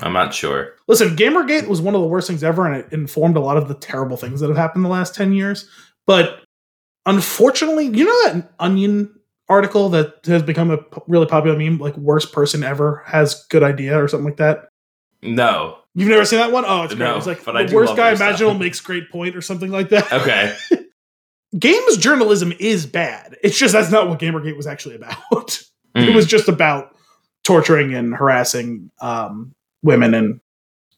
I'm 0.00 0.12
not 0.12 0.34
sure. 0.34 0.74
Listen, 0.88 1.16
Gamergate 1.16 1.68
was 1.68 1.80
one 1.80 1.94
of 1.94 2.00
the 2.00 2.06
worst 2.06 2.26
things 2.26 2.42
ever, 2.42 2.66
and 2.66 2.76
it 2.76 2.92
informed 2.92 3.36
a 3.36 3.40
lot 3.40 3.56
of 3.56 3.68
the 3.68 3.74
terrible 3.74 4.16
things 4.16 4.40
that 4.40 4.48
have 4.48 4.56
happened 4.56 4.84
the 4.84 4.88
last 4.88 5.14
ten 5.14 5.32
years. 5.32 5.68
But 6.06 6.42
unfortunately, 7.06 7.86
you 7.86 8.04
know 8.04 8.32
that 8.32 8.52
Onion 8.58 9.14
article 9.48 9.88
that 9.90 10.24
has 10.26 10.42
become 10.42 10.70
a 10.70 10.78
really 11.06 11.26
popular 11.26 11.56
meme, 11.56 11.78
like 11.78 11.96
worst 11.96 12.32
person 12.32 12.64
ever 12.64 13.02
has 13.06 13.44
good 13.50 13.62
idea 13.62 14.02
or 14.02 14.08
something 14.08 14.24
like 14.24 14.38
that. 14.38 14.68
No. 15.22 15.78
You've 15.94 16.08
never 16.08 16.24
seen 16.24 16.40
that 16.40 16.50
one? 16.50 16.64
Oh, 16.66 16.82
it's 16.82 16.94
great. 16.94 17.06
No, 17.06 17.16
it's 17.16 17.26
like 17.26 17.44
the 17.44 17.70
worst 17.72 17.96
guy 17.96 18.12
imaginable 18.12 18.58
makes 18.58 18.80
great 18.80 19.10
point 19.10 19.36
or 19.36 19.42
something 19.42 19.70
like 19.70 19.90
that. 19.90 20.12
Okay. 20.12 20.56
Games 21.58 21.96
journalism 21.96 22.52
is 22.58 22.86
bad. 22.86 23.36
It's 23.42 23.58
just 23.58 23.72
that's 23.72 23.90
not 23.90 24.08
what 24.08 24.18
Gamergate 24.18 24.56
was 24.56 24.66
actually 24.66 24.96
about. 24.96 25.16
It 25.96 26.08
Mm. 26.10 26.14
was 26.16 26.26
just 26.26 26.48
about 26.48 26.96
torturing 27.44 27.94
and 27.94 28.12
harassing 28.16 28.90
um, 29.00 29.54
women 29.84 30.12
and 30.12 30.40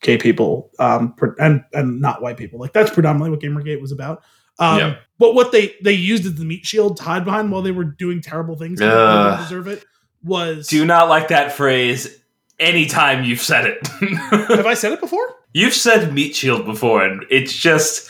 gay 0.00 0.16
people 0.16 0.70
um, 0.78 1.14
and 1.38 1.62
and 1.74 2.00
not 2.00 2.22
white 2.22 2.38
people. 2.38 2.58
Like 2.58 2.72
that's 2.72 2.90
predominantly 2.90 3.30
what 3.30 3.40
Gamergate 3.40 3.80
was 3.82 3.92
about. 3.92 4.22
Um. 4.58 4.96
But 5.18 5.34
what 5.34 5.52
they 5.52 5.74
they 5.82 5.92
used 5.92 6.24
as 6.24 6.34
the 6.36 6.46
meat 6.46 6.64
shield 6.64 6.96
to 6.96 7.02
hide 7.02 7.26
behind 7.26 7.52
while 7.52 7.60
they 7.60 7.72
were 7.72 7.84
doing 7.84 8.22
terrible 8.22 8.56
things 8.56 8.78
didn't 8.80 9.36
deserve 9.38 9.66
it 9.66 9.84
was. 10.24 10.66
Do 10.68 10.84
not 10.86 11.10
like 11.10 11.28
that 11.28 11.52
phrase 11.52 12.18
anytime 12.58 13.22
you've 13.24 13.40
said 13.42 13.66
it. 13.66 13.86
have 14.48 14.64
I 14.66 14.72
said 14.74 14.92
it 14.92 15.00
before? 15.00 15.26
You've 15.52 15.74
said 15.74 16.12
meat 16.14 16.34
shield 16.34 16.64
before, 16.64 17.04
and 17.04 17.24
it's 17.30 17.52
just 17.54 18.08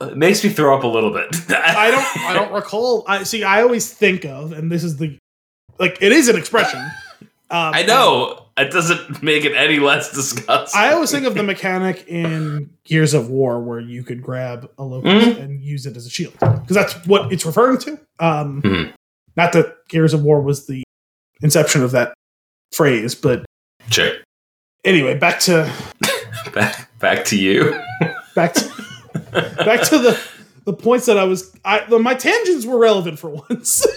it 0.00 0.16
makes 0.16 0.42
me 0.44 0.50
throw 0.50 0.76
up 0.76 0.84
a 0.84 0.88
little 0.88 1.10
bit. 1.12 1.28
I 1.50 1.90
don't 1.90 2.18
I 2.26 2.32
don't 2.34 2.52
recall. 2.52 3.04
I 3.06 3.22
see. 3.24 3.44
I 3.44 3.62
always 3.62 3.92
think 3.92 4.24
of, 4.24 4.52
and 4.52 4.70
this 4.70 4.84
is 4.84 4.96
the 4.96 5.16
like 5.78 5.98
it 6.00 6.12
is 6.12 6.28
an 6.28 6.36
expression. 6.36 6.80
Um, 7.50 7.72
I 7.74 7.82
know 7.82 8.46
it 8.56 8.72
doesn't 8.72 9.22
make 9.22 9.44
it 9.44 9.54
any 9.54 9.78
less 9.78 10.12
disgusting. 10.12 10.80
I 10.80 10.92
always 10.92 11.10
think 11.10 11.26
of 11.26 11.34
the 11.34 11.42
mechanic 11.42 12.04
in 12.08 12.70
Gears 12.84 13.14
of 13.14 13.28
War 13.28 13.60
where 13.60 13.80
you 13.80 14.02
could 14.02 14.22
grab 14.22 14.68
a 14.78 14.82
locust 14.84 15.38
and 15.38 15.60
use 15.62 15.86
it 15.86 15.96
as 15.96 16.06
a 16.06 16.10
shield 16.10 16.32
because 16.40 16.68
that's 16.74 16.94
what 17.06 17.32
it's 17.32 17.44
referring 17.46 17.78
to. 17.78 17.92
Um, 18.18 18.62
Mhm. 18.62 18.92
Not 19.36 19.52
that 19.52 19.86
Gears 19.88 20.14
of 20.14 20.22
War 20.22 20.40
was 20.40 20.66
the 20.66 20.82
inception 21.42 21.82
of 21.82 21.90
that 21.90 22.14
phrase, 22.72 23.14
but 23.14 23.44
sure. 23.90 24.12
anyway, 24.84 25.16
back 25.18 25.38
to 25.40 25.70
Back 26.54 26.98
back 26.98 27.24
to 27.26 27.36
you. 27.38 27.78
back 28.34 28.54
to 28.54 28.70
back 29.58 29.82
to 29.88 29.98
the 29.98 30.20
the 30.64 30.72
points 30.72 31.06
that 31.06 31.18
I 31.18 31.24
was. 31.24 31.54
I 31.64 31.86
my 31.98 32.14
tangents 32.14 32.64
were 32.66 32.78
relevant 32.78 33.18
for 33.18 33.30
once. 33.30 33.86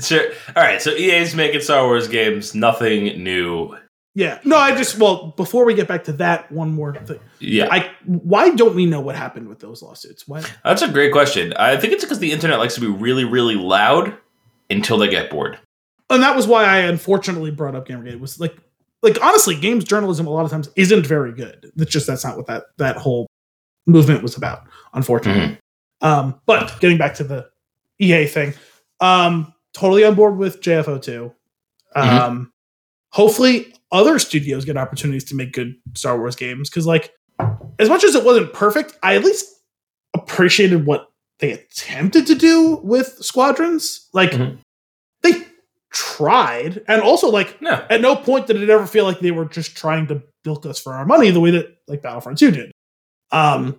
Sure. 0.00 0.30
All 0.56 0.62
right. 0.62 0.80
So 0.80 0.92
EA's 0.92 1.34
making 1.34 1.60
Star 1.60 1.84
Wars 1.84 2.08
games. 2.08 2.54
Nothing 2.54 3.22
new. 3.22 3.76
yeah, 4.14 4.38
no, 4.44 4.56
I 4.56 4.74
just 4.74 4.96
well 4.98 5.34
before 5.36 5.66
we 5.66 5.74
get 5.74 5.88
back 5.88 6.04
to 6.04 6.12
that, 6.14 6.50
one 6.50 6.70
more 6.70 6.94
thing. 6.94 7.20
Yeah, 7.38 7.68
I 7.70 7.90
why 8.06 8.50
don't 8.50 8.74
we 8.74 8.86
know 8.86 9.00
what 9.00 9.14
happened 9.14 9.48
with 9.48 9.58
those 9.58 9.82
lawsuits? 9.82 10.26
Why? 10.26 10.42
that's 10.64 10.80
a 10.80 10.88
great 10.88 11.12
question. 11.12 11.52
I 11.54 11.76
think 11.76 11.92
it's 11.92 12.04
because 12.04 12.18
the 12.18 12.32
internet 12.32 12.58
likes 12.58 12.76
to 12.76 12.80
be 12.80 12.86
really, 12.86 13.24
really 13.24 13.56
loud 13.56 14.16
until 14.70 14.96
they 14.96 15.08
get 15.10 15.28
bored. 15.28 15.58
and 16.08 16.22
that 16.22 16.34
was 16.34 16.46
why 16.46 16.64
I 16.64 16.78
unfortunately 16.78 17.50
brought 17.50 17.74
up 17.74 17.86
Gamergate. 17.86 18.12
It 18.12 18.20
was 18.20 18.40
like, 18.40 18.56
like 19.02 19.20
honestly, 19.22 19.54
games 19.54 19.84
journalism 19.84 20.26
a 20.26 20.30
lot 20.30 20.46
of 20.46 20.50
times 20.50 20.70
isn't 20.76 21.04
very 21.06 21.32
good. 21.32 21.70
That's 21.76 21.90
just 21.90 22.06
that's 22.06 22.24
not 22.24 22.38
what 22.38 22.46
that 22.46 22.64
that 22.78 22.96
whole 22.96 23.26
movement 23.86 24.22
was 24.22 24.36
about. 24.36 24.62
Unfortunately, 24.94 25.58
um, 26.00 26.40
but 26.46 26.78
getting 26.80 26.98
back 26.98 27.14
to 27.14 27.24
the 27.24 27.48
EA 28.00 28.26
thing, 28.26 28.54
um, 29.00 29.52
totally 29.74 30.04
on 30.04 30.14
board 30.14 30.36
with 30.36 30.60
JFO 30.62 31.00
two. 31.00 31.32
Um, 31.94 32.52
hopefully, 33.12 33.74
other 33.92 34.18
studios 34.18 34.64
get 34.64 34.76
opportunities 34.76 35.24
to 35.24 35.34
make 35.34 35.52
good 35.52 35.74
Star 35.94 36.18
Wars 36.18 36.36
games 36.36 36.70
because, 36.70 36.86
like, 36.86 37.12
as 37.78 37.88
much 37.88 38.04
as 38.04 38.14
it 38.14 38.24
wasn't 38.24 38.52
perfect, 38.52 38.96
I 39.02 39.16
at 39.16 39.24
least 39.24 39.46
appreciated 40.14 40.86
what 40.86 41.08
they 41.38 41.52
attempted 41.52 42.26
to 42.26 42.34
do 42.34 42.80
with 42.82 43.16
Squadrons. 43.20 44.08
Like, 44.12 44.32
Mhm. 44.32 44.58
they 45.22 45.32
tried, 45.90 46.82
and 46.86 47.00
also 47.02 47.28
like 47.28 47.60
No. 47.60 47.84
at 47.90 48.00
no 48.00 48.14
point 48.16 48.46
did 48.46 48.62
it 48.62 48.70
ever 48.70 48.86
feel 48.86 49.04
like 49.04 49.20
they 49.20 49.30
were 49.32 49.46
just 49.46 49.76
trying 49.76 50.06
to 50.08 50.22
bilk 50.44 50.64
us 50.66 50.78
for 50.78 50.92
our 50.94 51.04
money 51.06 51.30
the 51.30 51.40
way 51.40 51.50
that 51.50 51.76
like 51.88 52.02
Battlefront 52.02 52.38
2 52.38 52.50
did. 52.52 52.70
Um 53.32 53.78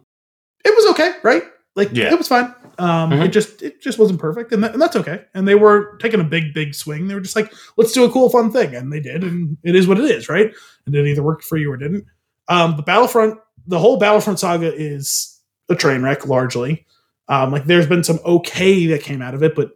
it 0.64 0.74
was 0.76 0.92
okay, 0.92 1.14
right? 1.24 1.44
Like 1.76 1.90
Yeah. 1.94 2.12
it 2.14 2.18
was 2.18 2.28
fine. 2.28 2.54
Um 2.80 3.12
Mhm. 3.12 3.26
it 3.26 3.30
just 3.30 3.62
it 3.62 3.82
just 3.82 4.00
wasn't 4.00 4.20
perfect 4.20 4.52
and, 4.52 4.64
that, 4.64 4.74
and 4.74 4.82
that's 4.82 4.96
okay. 4.96 5.26
And 5.34 5.48
they 5.48 5.56
were 5.56 5.98
taking 5.98 6.20
a 6.20 6.24
big 6.24 6.54
big 6.54 6.74
swing. 6.76 7.08
They 7.08 7.16
were 7.16 7.22
just 7.22 7.36
like 7.36 7.54
let's 7.78 7.92
do 7.92 8.04
a 8.04 8.12
cool 8.12 8.30
fun 8.30 8.52
thing 8.52 8.76
and 8.76 8.92
they 8.92 9.00
did 9.00 9.24
and 9.24 9.58
it 9.64 9.76
is 9.76 9.88
what 9.88 10.00
it 10.00 10.06
is, 10.06 10.30
right? 10.30 10.54
And 10.86 10.96
it 10.96 11.06
either 11.08 11.24
worked 11.24 11.44
for 11.44 11.58
you 11.58 11.72
or 11.72 11.78
didn't. 11.78 12.06
Um 12.48 12.76
the 12.78 12.84
Battlefront 12.84 13.40
the 13.68 13.80
whole 13.80 13.98
Battlefront 13.98 14.40
saga 14.40 14.74
is 14.74 15.40
a 15.70 15.76
train 15.76 16.02
wreck 16.04 16.26
largely. 16.28 16.86
Um 17.28 17.52
like 17.52 17.66
there's 17.66 17.88
been 17.88 18.04
some 18.04 18.20
okay 18.26 18.88
that 18.88 19.02
came 19.02 19.22
out 19.22 19.34
of 19.36 19.44
it 19.44 19.56
but 19.56 19.72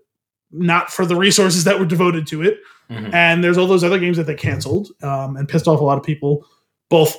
not 0.52 0.90
for 0.92 1.06
the 1.06 1.16
resources 1.16 1.64
that 1.66 1.80
were 1.80 1.86
devoted 1.86 2.28
to 2.28 2.42
it 2.44 2.60
Mhm. 2.90 3.14
and 3.14 3.44
there's 3.44 3.58
all 3.58 3.66
those 3.68 3.84
other 3.84 3.98
games 4.00 4.16
that 4.18 4.28
they 4.28 4.36
canceled 4.36 4.90
um, 5.02 5.36
and 5.38 5.50
pissed 5.50 5.68
off 5.68 5.80
a 5.82 5.84
lot 5.84 5.98
of 5.98 6.04
people 6.04 6.46
both 6.90 7.18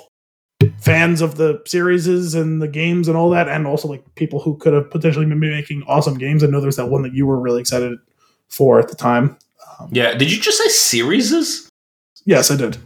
fans 0.80 1.20
of 1.20 1.36
the 1.36 1.60
series 1.66 2.06
and 2.34 2.60
the 2.62 2.68
games 2.68 3.08
and 3.08 3.16
all 3.16 3.30
that 3.30 3.48
and 3.48 3.66
also 3.66 3.88
like 3.88 4.02
people 4.14 4.40
who 4.40 4.56
could 4.58 4.72
have 4.72 4.90
potentially 4.90 5.26
been 5.26 5.40
making 5.40 5.82
awesome 5.88 6.16
games 6.18 6.44
i 6.44 6.46
know 6.46 6.60
there's 6.60 6.76
that 6.76 6.86
one 6.86 7.02
that 7.02 7.12
you 7.14 7.26
were 7.26 7.38
really 7.40 7.60
excited 7.60 7.98
for 8.48 8.78
at 8.78 8.88
the 8.88 8.94
time 8.94 9.36
um, 9.80 9.88
Yeah. 9.92 10.14
Did 10.14 10.32
you 10.32 10.40
just 10.40 10.58
say 10.58 10.68
series? 10.68 11.70
yes 12.24 12.50
i 12.50 12.56
did 12.56 12.78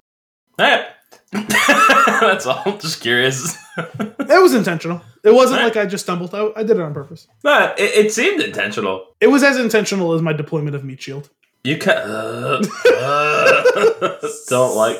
Alright. 0.61 0.87
That's 1.33 2.45
all. 2.45 2.77
Just 2.79 3.01
curious. 3.01 3.57
it 3.79 4.43
was 4.43 4.53
intentional 4.55 5.01
it 5.25 5.33
wasn't 5.35 5.59
Right. 5.61 5.67
like 5.75 5.77
i 5.77 5.87
just 5.87 6.05
stumbled 6.05 6.35
out 6.35 6.53
i 6.57 6.63
did 6.63 6.77
it 6.77 6.81
on 6.83 6.93
purpose 6.95 7.27
no, 7.45 7.75
it, 7.79 8.07
it 8.07 8.13
seemed 8.13 8.41
intentional. 8.41 9.07
it 9.21 9.29
was 9.29 9.43
as 9.43 9.57
intentional 9.59 10.13
as 10.15 10.23
my 10.23 10.33
deployment 10.33 10.75
of 10.75 10.85
meat 10.85 11.01
shield 11.03 11.29
You 11.65 11.77
can 11.79 11.97
uh, 12.11 12.63
uh, 12.97 14.17
don't 14.49 14.77
like 14.77 14.99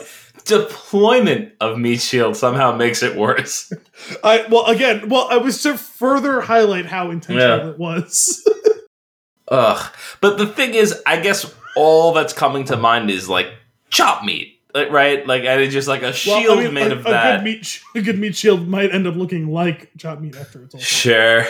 deployment 0.51 1.53
of 1.61 1.79
meat 1.79 2.01
shield 2.03 2.37
somehow 2.37 2.77
makes 2.77 3.03
it 3.03 3.17
worse. 3.17 3.73
i 4.25 4.45
well 4.51 4.67
again 4.67 5.09
well 5.09 5.27
i 5.31 5.37
was 5.39 5.63
to 5.63 5.77
further 5.79 6.41
highlight 6.43 6.85
how 6.87 7.11
intentional 7.11 7.59
Yeah. 7.59 7.71
it 7.71 7.79
was 7.79 8.47
Ugh. 9.49 9.93
But 10.21 10.39
the 10.39 10.47
thing 10.47 10.75
is, 10.75 11.03
I 11.07 11.19
guess 11.21 11.53
all 11.75 12.13
that's 12.13 12.33
coming 12.33 12.65
to 12.67 12.77
mind 12.77 13.11
is 13.11 13.29
like 13.29 13.49
chop 13.89 14.23
meat, 14.23 14.61
like, 14.73 14.91
right? 14.93 15.27
Like, 15.27 15.43
and 15.43 15.61
it's 15.61 15.73
just 15.73 15.89
like 15.89 16.03
a 16.03 16.05
Well, 16.05 16.13
shield 16.13 16.59
I 16.61 16.65
mean, 16.65 16.75
made 16.75 16.93
a, 16.93 16.95
of 16.95 17.01
a 17.01 17.11
that. 17.11 17.39
Good 17.39 17.45
meat, 17.45 17.81
a 17.97 18.01
good 18.01 18.19
meat 18.21 18.37
shield 18.37 18.69
might 18.69 18.95
end 18.95 19.09
up 19.09 19.17
looking 19.17 19.49
like 19.51 19.91
chopped 19.99 20.21
meat 20.23 20.37
after 20.37 20.63
it's 20.63 20.75
all. 20.77 20.81
Sure, 20.81 21.45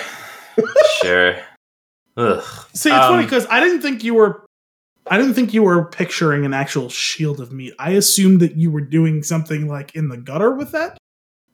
sure. 1.03 1.37
Ugh. 2.17 2.43
See, 2.73 2.89
it's 2.89 2.99
funny 2.99 3.19
Um, 3.19 3.25
because 3.25 3.47
I 3.51 3.61
didn't 3.61 3.83
think 3.83 4.03
you 4.03 4.15
were. 4.15 4.47
I 5.11 5.19
didn't 5.19 5.35
think 5.35 5.53
you 5.53 5.63
were 5.65 5.85
picturing 5.87 6.45
an 6.47 6.55
actual 6.55 6.89
shield 6.89 7.41
of 7.41 7.53
meat. 7.53 7.75
I 7.79 7.91
assumed 7.91 8.41
that 8.41 8.55
you 8.57 8.71
were 8.71 8.81
doing 8.81 9.23
something 9.25 9.67
like 9.69 9.95
in 9.97 10.09
the 10.09 10.17
gutter 10.17 10.53
with 10.55 10.71
that. 10.73 10.97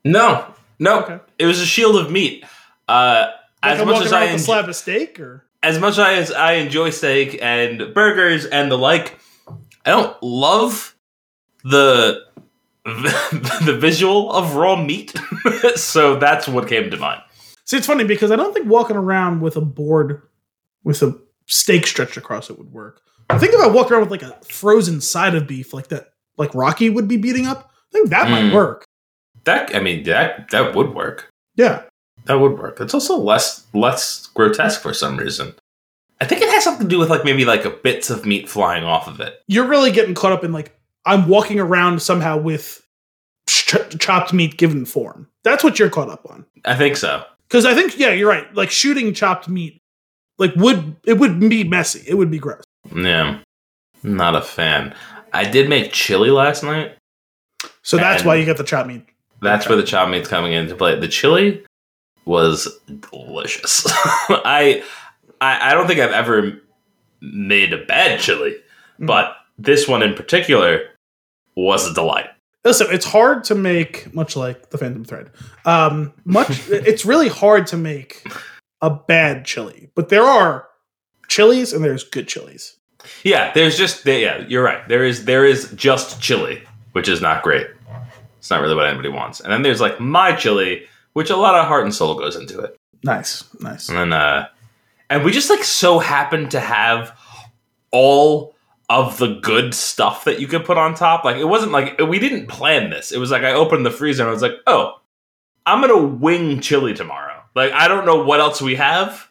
No, 0.05 0.55
no, 0.79 1.01
Okay. 1.01 1.19
it 1.38 1.47
was 1.47 1.59
a 1.61 1.66
shield 1.66 1.97
of 1.97 2.11
meat. 2.11 2.45
Uh, 2.87 3.29
Like 3.62 3.73
as 3.73 3.81
I'm 3.81 3.87
much 3.88 4.05
as 4.05 4.12
I 4.12 4.25
enjoy, 4.27 4.37
slab 4.37 4.69
of 4.69 4.77
steak, 4.77 5.19
or 5.19 5.45
as 5.62 5.79
much 5.81 5.99
as 5.99 6.31
I 6.31 6.53
enjoy 6.55 6.90
steak 6.90 7.38
and 7.42 7.92
burgers 7.95 8.45
and 8.45 8.71
the 8.71 8.77
like, 8.79 9.19
I 9.85 9.90
don't 9.90 10.16
love 10.23 10.95
the 11.64 12.21
the 12.85 13.77
visual 13.81 14.31
of 14.33 14.55
raw 14.55 14.77
meat. 14.77 15.14
so 15.77 16.16
that's 16.16 16.47
what 16.47 16.69
came 16.69 16.90
to 16.90 16.97
mind. 16.97 17.23
see, 17.64 17.79
it's 17.79 17.87
funny 17.87 18.05
because 18.05 18.31
I 18.31 18.37
don't 18.37 18.53
think 18.55 18.69
walking 18.69 18.97
around 18.97 19.40
with 19.40 19.57
a 19.57 19.61
board 19.62 20.23
with 20.85 21.03
a 21.03 21.19
steak 21.47 21.87
stretched 21.87 22.16
across 22.16 22.51
it 22.51 22.59
would 22.59 22.71
work. 22.73 23.01
I 23.30 23.38
think 23.38 23.52
if 23.54 23.60
I 23.60 23.66
walked 23.66 23.90
around 23.90 24.02
with 24.02 24.10
like 24.10 24.22
a 24.22 24.36
frozen 24.44 25.00
side 25.00 25.34
of 25.34 25.46
beef, 25.46 25.72
like 25.74 25.88
that, 25.88 26.10
like 26.38 26.54
Rocky 26.54 26.90
would 26.90 27.08
be 27.08 27.16
beating 27.16 27.46
up, 27.46 27.70
I 27.90 27.92
think 27.92 28.10
that 28.10 28.30
might 28.30 28.44
Mm. 28.44 28.54
work. 28.54 28.84
that 29.44 29.74
I 29.76 29.80
mean 29.80 30.02
that 30.04 30.50
that 30.50 30.74
would 30.74 30.92
work. 30.94 31.28
Yeah. 31.54 31.82
That 32.24 32.40
would 32.40 32.58
work. 32.58 32.80
It's 32.80 32.94
also 32.94 33.16
less 33.16 33.64
less 33.72 34.26
grotesque 34.34 34.80
for 34.82 34.92
some 34.92 35.16
reason. 35.16 35.54
I 36.20 36.24
think 36.24 36.42
it 36.42 36.48
has 36.50 36.64
something 36.64 36.86
to 36.86 36.90
do 36.90 36.98
with 36.98 37.10
like 37.10 37.24
maybe 37.24 37.44
like 37.44 37.64
a 37.64 37.70
bits 37.70 38.10
of 38.10 38.26
meat 38.26 38.48
flying 38.48 38.82
off 38.84 39.06
of 39.06 39.20
it. 39.20 39.40
You're 39.46 39.66
really 39.68 39.92
getting 39.92 40.14
caught 40.14 40.32
up 40.32 40.42
in 40.42 40.52
like 40.52 40.76
I'm 41.04 41.28
walking 41.28 41.60
around 41.60 42.02
somehow 42.02 42.36
with 42.38 42.82
ch- 43.48 43.76
chopped 44.00 44.32
meat 44.32 44.56
given 44.56 44.84
form. 44.84 45.28
That's 45.44 45.62
what 45.62 45.78
you're 45.78 45.90
caught 45.90 46.08
up 46.08 46.26
on. 46.28 46.44
I 46.64 46.74
think 46.74 46.96
so. 46.96 47.22
Because 47.48 47.64
I 47.64 47.74
think 47.74 47.96
yeah, 47.98 48.10
you're 48.10 48.28
right. 48.28 48.52
Like 48.54 48.70
shooting 48.72 49.14
chopped 49.14 49.48
meat, 49.48 49.80
like 50.38 50.54
would 50.56 50.96
it 51.04 51.14
would 51.18 51.38
be 51.38 51.62
messy. 51.62 52.02
It 52.08 52.14
would 52.14 52.30
be 52.32 52.38
gross. 52.40 52.64
Yeah. 52.94 53.38
Not 54.03 54.37
a 54.37 54.42
fan. 54.42 54.94
I 55.33 55.44
did 55.44 55.68
make 55.68 55.92
chili 55.92 56.31
last 56.31 56.62
night. 56.62 56.96
So 57.83 57.96
that's 57.96 58.25
why 58.25 58.37
you 58.37 58.44
get 58.44 58.57
the 58.57 58.64
chopped 58.64 58.88
meat. 58.88 59.05
That's 59.42 59.68
where 59.68 59.77
the 59.77 59.83
chopped 59.85 60.11
meat's 60.11 60.29
coming 60.29 60.53
into 60.53 60.75
play. 60.77 60.99
The 60.99 61.09
chili 61.09 61.64
was 62.25 62.68
delicious. 63.11 63.85
I, 64.29 64.83
I 65.40 65.70
I 65.70 65.75
don't 65.75 65.87
think 65.87 66.01
I've 66.01 66.12
ever 66.12 66.61
made 67.20 67.72
a 67.72 67.85
bad 67.85 68.20
chili, 68.20 68.57
Mhm. 69.01 69.07
but 69.07 69.37
this 69.59 69.87
one 69.88 70.03
in 70.03 70.14
particular 70.14 70.81
was 71.55 71.87
a 71.90 71.94
delight. 71.94 72.29
Listen, 72.64 72.88
it's 72.90 73.07
hard 73.07 73.44
to 73.44 73.55
make, 73.55 74.12
much 74.12 74.35
like 74.37 74.70
the 74.70 74.79
Phantom 74.79 75.05
Thread. 75.05 75.31
Um, 75.64 76.12
much, 76.25 76.49
it's 76.68 77.05
really 77.05 77.29
hard 77.29 77.66
to 77.68 77.77
make 77.77 78.27
a 78.83 78.90
bad 78.90 79.44
chili, 79.44 79.90
but 79.94 80.09
there 80.09 80.25
are 80.25 80.68
chilies 81.37 81.75
and 81.75 81.85
there's 81.85 82.03
good 82.03 82.27
chilies. 82.27 82.77
Yeah, 83.22 83.53
there's 83.53 83.77
just 83.77 84.07
yeah, 84.07 84.44
you're 84.49 84.64
right. 84.64 84.87
There 84.88 85.05
is 85.05 85.27
there 85.27 85.44
is 85.44 85.70
just 85.72 86.20
chili, 86.20 86.62
which 86.92 87.09
is 87.09 87.20
not 87.20 87.42
great. 87.42 87.66
It's 88.38 88.49
not 88.49 88.62
really 88.62 88.75
what 88.75 88.87
anybody 88.87 89.11
wants. 89.11 89.40
And 89.40 89.53
then 89.53 89.62
there's 89.62 89.81
like 89.81 90.01
my 90.01 90.35
chili, 90.35 90.87
which 91.12 91.29
a 91.29 91.37
lot 91.37 91.55
of 91.55 91.66
heart 91.66 91.85
and 91.85 91.94
soul 91.94 92.14
goes 92.14 92.37
into 92.37 92.61
it. 92.61 92.77
Nice, 93.05 93.44
nice. 93.61 93.88
And 93.90 93.99
then 93.99 94.12
uh 94.14 94.49
and 95.11 95.25
we 95.25 95.31
just 95.31 95.51
like 95.51 95.62
so 95.62 95.99
happen 95.99 96.49
to 96.49 96.59
have 96.59 97.16
all 97.92 98.55
of 98.88 99.18
the 99.18 99.38
good 99.42 99.75
stuff 99.75 100.25
that 100.25 100.40
you 100.40 100.46
could 100.46 100.64
put 100.64 100.79
on 100.79 100.94
top. 100.94 101.22
Like 101.25 101.37
it 101.37 101.44
wasn't 101.44 101.72
like 101.72 102.01
we 102.01 102.18
didn't 102.18 102.46
plan 102.46 102.88
this. 102.88 103.12
It 103.12 103.18
was 103.18 103.31
like 103.31 103.42
I 103.42 103.53
opened 103.53 103.85
the 103.85 103.90
freezer 103.90 104.22
and 104.22 104.31
I 104.31 104.33
was 104.33 104.42
like, 104.42 104.57
"Oh, 104.66 105.01
I'm 105.66 105.83
going 105.83 105.94
to 105.94 106.16
wing 106.16 106.61
chili 106.61 106.94
tomorrow." 106.94 107.42
Like 107.55 107.72
I 107.72 107.88
don't 107.88 108.07
know 108.07 108.25
what 108.25 108.40
else 108.40 108.62
we 108.62 108.77
have, 108.77 109.29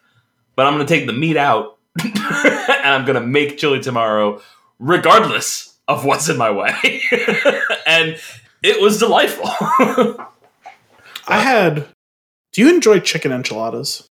but 0.54 0.66
I'm 0.66 0.74
going 0.74 0.86
to 0.86 0.94
take 0.94 1.06
the 1.06 1.12
meat 1.12 1.36
out 1.36 1.75
and 2.04 2.86
I'm 2.86 3.04
going 3.04 3.20
to 3.20 3.26
make 3.26 3.58
chili 3.58 3.80
tomorrow 3.80 4.40
regardless 4.78 5.76
of 5.88 6.04
what's 6.04 6.28
in 6.28 6.36
my 6.36 6.50
way. 6.50 7.00
and 7.86 8.18
it 8.62 8.80
was 8.80 8.98
delightful. 8.98 9.46
I 11.28 11.40
had. 11.40 11.88
Do 12.52 12.62
you 12.62 12.74
enjoy 12.74 13.00
chicken 13.00 13.32
enchiladas? 13.32 14.06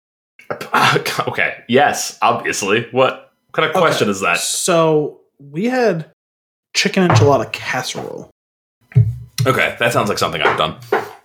okay. 1.27 1.63
Yes, 1.67 2.17
obviously. 2.21 2.87
What 2.91 3.33
kind 3.51 3.67
of 3.67 3.75
question 3.75 4.09
is 4.09 4.21
that? 4.21 4.37
So 4.37 5.21
we 5.39 5.65
had 5.65 6.11
chicken 6.75 7.07
enchilada 7.07 7.51
casserole. 7.51 8.29
Okay, 9.47 9.75
that 9.79 9.93
sounds 9.93 10.09
like 10.09 10.17
something 10.17 10.41
I've 10.41 10.57
done. 10.57 10.77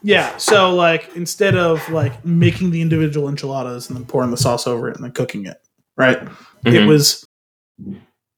Yeah. 0.02 0.36
So 0.38 0.74
like 0.74 1.14
instead 1.14 1.56
of 1.56 1.86
like 1.90 2.24
making 2.24 2.70
the 2.70 2.80
individual 2.80 3.28
enchiladas 3.28 3.88
and 3.88 3.96
then 3.96 4.06
pouring 4.06 4.30
the 4.30 4.36
sauce 4.36 4.66
over 4.66 4.88
it 4.88 4.96
and 4.96 5.04
then 5.04 5.12
cooking 5.12 5.46
it, 5.46 5.60
right? 5.96 6.26
It 6.64 6.72
Mhm. 6.72 6.86
was. 6.88 7.24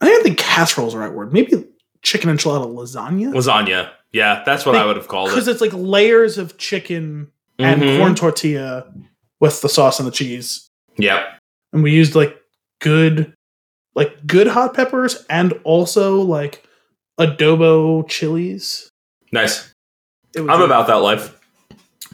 I 0.00 0.06
don't 0.08 0.22
think 0.22 0.38
casserole 0.38 0.86
is 0.88 0.94
the 0.94 0.98
right 1.00 1.12
word. 1.12 1.32
Maybe 1.32 1.64
chicken 2.02 2.30
enchilada 2.30 2.66
lasagna. 2.66 3.32
lasagna. 3.32 3.90
Yeah, 4.12 4.42
that's 4.44 4.66
what 4.66 4.74
I 4.76 4.84
would 4.84 4.96
have 4.96 5.08
called 5.08 5.28
it. 5.28 5.32
Because 5.32 5.48
it's 5.48 5.60
like 5.60 5.72
layers 5.74 6.36
of 6.38 6.58
chicken 6.58 7.30
and 7.58 7.80
Mhm. 7.82 7.98
corn 7.98 8.14
tortilla 8.14 8.92
with 9.40 9.60
the 9.62 9.68
sauce 9.68 9.98
and 9.98 10.06
the 10.06 10.12
cheese. 10.12 10.68
Yep. 10.98 11.38
And 11.72 11.82
we 11.82 11.92
used 11.92 12.14
like 12.14 12.36
good 12.80 13.32
like 13.94 14.26
good 14.26 14.46
hot 14.48 14.74
peppers 14.74 15.24
and 15.28 15.52
also 15.64 16.20
like 16.20 16.66
adobo 17.20 18.08
chilies. 18.08 18.88
Nice. 19.32 19.70
I'm 20.36 20.46
really- 20.46 20.64
about 20.64 20.86
that 20.88 20.94
life. 21.02 21.38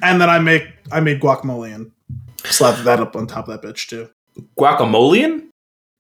and 0.03 0.21
then 0.21 0.29
I 0.31 0.39
make 0.39 0.65
I 0.93 1.01
made 1.01 1.21
guacamole 1.21 1.75
and 1.75 1.91
slapped 2.45 2.85
that 2.85 3.01
up 3.01 3.17
on 3.17 3.27
top 3.27 3.49
of 3.49 3.61
that 3.61 3.67
bitch 3.69 3.89
too. 3.89 4.09
Guacamole? 4.59 5.48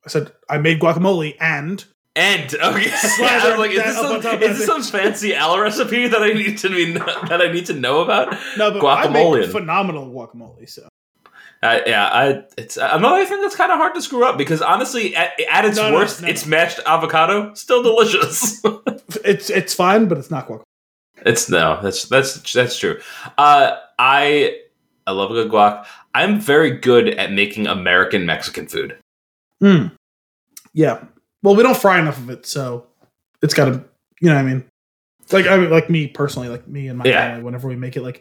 I 0.09 0.11
said 0.11 0.33
I 0.49 0.59
made 0.59 0.81
guacamole 0.81 1.37
and 1.41 1.85
And 2.17 2.55
okay, 2.55 2.89
Slather 2.89 3.49
I 3.49 3.51
was 3.51 3.59
like, 3.59 3.71
is 3.73 3.77
that 3.79 3.87
this, 3.87 3.97
up 3.97 4.03
some, 4.07 4.21
top 4.23 4.35
of 4.35 4.43
is 4.43 4.59
this 4.59 4.67
some 4.67 4.83
fancy 4.83 5.35
Al 5.35 5.61
recipe 5.61 6.09
that 6.09 6.23
I 6.23 6.29
need 6.33 6.59
to 6.59 6.69
be 6.71 6.93
that 6.93 7.41
I 7.43 7.53
need 7.53 7.67
to 7.67 7.75
know 7.75 8.01
about? 8.01 8.33
no, 8.57 8.73
but 8.73 8.85
I 8.85 9.07
Guacamole. 9.07 9.41
make 9.41 9.51
phenomenal 9.51 10.11
guacamole. 10.11 10.69
So 10.69 10.89
Uh, 11.63 11.81
yeah, 11.87 12.07
I, 12.07 12.45
it's 12.57 12.77
another 12.77 13.25
thing 13.27 13.41
that's 13.41 13.57
kind 13.57 13.71
of 13.73 13.79
hard 13.79 13.95
to 13.95 14.03
screw 14.03 14.25
up 14.25 14.39
because 14.39 14.63
honestly, 14.63 15.15
at, 15.17 15.33
at 15.51 15.65
its 15.65 15.77
No, 15.77 15.91
no, 15.91 15.97
worst, 15.97 16.23
no, 16.23 16.29
it's 16.29 16.47
mashed 16.47 16.81
avocado, 16.87 17.53
still 17.55 17.83
delicious. 17.83 18.63
it's 19.25 19.51
it's 19.51 19.75
fine, 19.75 20.07
but 20.09 20.19
it's 20.19 20.31
not 20.31 20.49
guacamole. 20.49 20.63
It's 21.27 21.49
no, 21.51 21.81
that's 21.83 22.05
that's 22.07 22.53
that's 22.53 22.79
true. 22.79 23.01
Uh, 23.37 23.77
I 23.99 24.59
I 25.07 25.11
love 25.13 25.31
a 25.31 25.35
good 25.35 25.51
guac. 25.51 25.85
I'm 26.15 26.41
very 26.41 26.71
good 26.71 27.09
at 27.09 27.33
making 27.33 27.67
American 27.67 28.25
Mexican 28.27 28.67
food. 28.67 28.97
Mm. 29.63 29.93
Yeah. 30.79 31.03
Well, 31.43 31.57
we 31.57 31.65
don't 31.65 31.77
fry 31.77 31.99
enough 31.99 32.19
of 32.19 32.31
it, 32.31 32.47
so 32.47 32.87
it's 33.43 33.53
got 33.53 33.65
to, 33.65 33.85
you 34.21 34.29
know, 34.29 34.37
what 34.37 34.41
I 34.41 34.43
mean, 34.45 34.65
like 35.33 35.47
I 35.47 35.57
mean, 35.57 35.71
like 35.71 35.91
me 35.91 36.07
personally, 36.07 36.49
like 36.49 36.69
me 36.69 36.87
and 36.87 36.97
my 36.99 37.05
Yeah. 37.05 37.31
family, 37.31 37.43
whenever 37.43 37.67
we 37.67 37.75
make 37.75 37.97
it, 37.97 38.03
like 38.03 38.21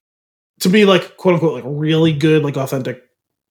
to 0.61 0.69
be 0.69 0.83
like 0.85 1.17
quote 1.17 1.35
unquote 1.35 1.53
like 1.53 1.63
really 1.67 2.13
good, 2.13 2.41
like 2.43 2.57
authentic 2.57 3.03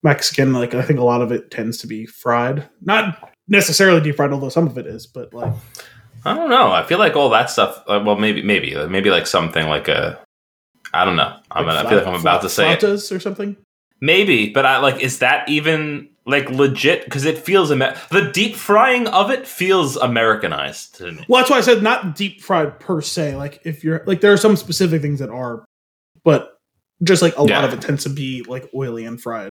Mexican, 0.03 0.53
like 0.53 0.75
I 0.75 0.83
think 0.83 0.99
a 0.99 1.05
lot 1.05 1.23
of 1.23 1.31
it 1.31 1.53
tends 1.53 1.79
to 1.79 1.87
be 1.87 2.05
fried, 2.05 2.69
not 2.81 3.31
necessarily 3.47 4.01
deep 4.01 4.16
fried, 4.16 4.33
although 4.33 4.49
some 4.49 4.66
of 4.66 4.77
it 4.77 4.87
is, 4.88 5.07
but 5.07 5.33
like 5.33 5.53
I 6.25 6.35
don't 6.35 6.51
know. 6.51 6.73
I 6.73 6.83
feel 6.83 6.99
like 6.99 7.14
all 7.14 7.31
that 7.31 7.49
stuff. 7.51 7.85
Uh, 7.87 8.03
well, 8.05 8.16
maybe 8.16 8.42
maybe 8.42 8.75
uh, 8.75 8.88
maybe 8.88 9.11
like 9.11 9.29
something 9.29 9.69
like 9.69 9.87
a. 9.87 10.19
I 10.92 11.05
don't 11.05 11.14
know. 11.14 11.37
I'm 11.53 11.64
like 11.66 11.77
gonna, 11.77 11.87
I 11.87 11.90
feel 11.90 11.99
like 11.99 12.07
I'm 12.09 12.12
fla- 12.14 12.31
about 12.31 12.42
to 12.42 12.49
say 12.49 12.73
it. 12.73 12.83
or 12.83 13.21
something. 13.21 13.57
Maybe, 14.01 14.49
but 14.51 14.66
I 14.66 14.79
like. 14.79 15.01
Is 15.01 15.21
that 15.21 15.49
even 15.49 16.09
like 16.27 16.51
legit? 16.51 17.05
Because 17.05 17.25
it 17.25 17.39
feels 17.39 17.71
Amer- 17.71 17.97
the 18.11 18.31
deep 18.33 18.57
frying 18.57 19.07
of 19.09 19.31
it 19.31 19.47
feels 19.47 19.97
Americanized 19.97 20.97
to 20.97 21.12
me. 21.12 21.25
Well, 21.29 21.41
that's 21.41 21.51
why 21.51 21.59
I 21.59 21.62
said 21.62 21.83
not 21.83 22.15
deep 22.17 22.41
fried 22.43 22.79
per 22.81 23.01
se. 23.01 23.37
Like 23.37 23.61
if 23.65 23.83
you're 23.85 24.03
like 24.07 24.21
there 24.21 24.33
are 24.33 24.37
some 24.39 24.57
specific 24.57 25.01
things 25.03 25.21
that 25.21 25.31
are, 25.31 25.65
but 26.25 26.59
just 27.03 27.23
like 27.23 27.37
a 27.39 27.45
Yeah. 27.47 27.61
lot 27.61 27.65
of 27.65 27.73
it 27.79 27.81
tends 27.83 28.03
to 28.05 28.11
be 28.11 28.43
like 28.43 28.69
oily 28.75 29.05
and 29.05 29.21
fried. 29.21 29.51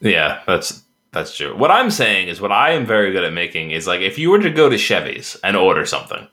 Yeah, 0.00 0.42
that's 0.46 0.82
that's 1.12 1.36
true. 1.36 1.56
What 1.56 1.70
I'm 1.70 1.90
saying 1.90 2.28
is, 2.28 2.40
what 2.40 2.52
I 2.52 2.70
am 2.72 2.86
very 2.86 3.10
good 3.12 3.24
at 3.24 3.32
making 3.32 3.72
is 3.72 3.86
like 3.86 4.00
if 4.00 4.18
you 4.18 4.30
were 4.30 4.38
to 4.40 4.50
go 4.50 4.68
to 4.68 4.78
Chevy's 4.78 5.36
and 5.42 5.56
order 5.56 5.84
something, 5.86 6.26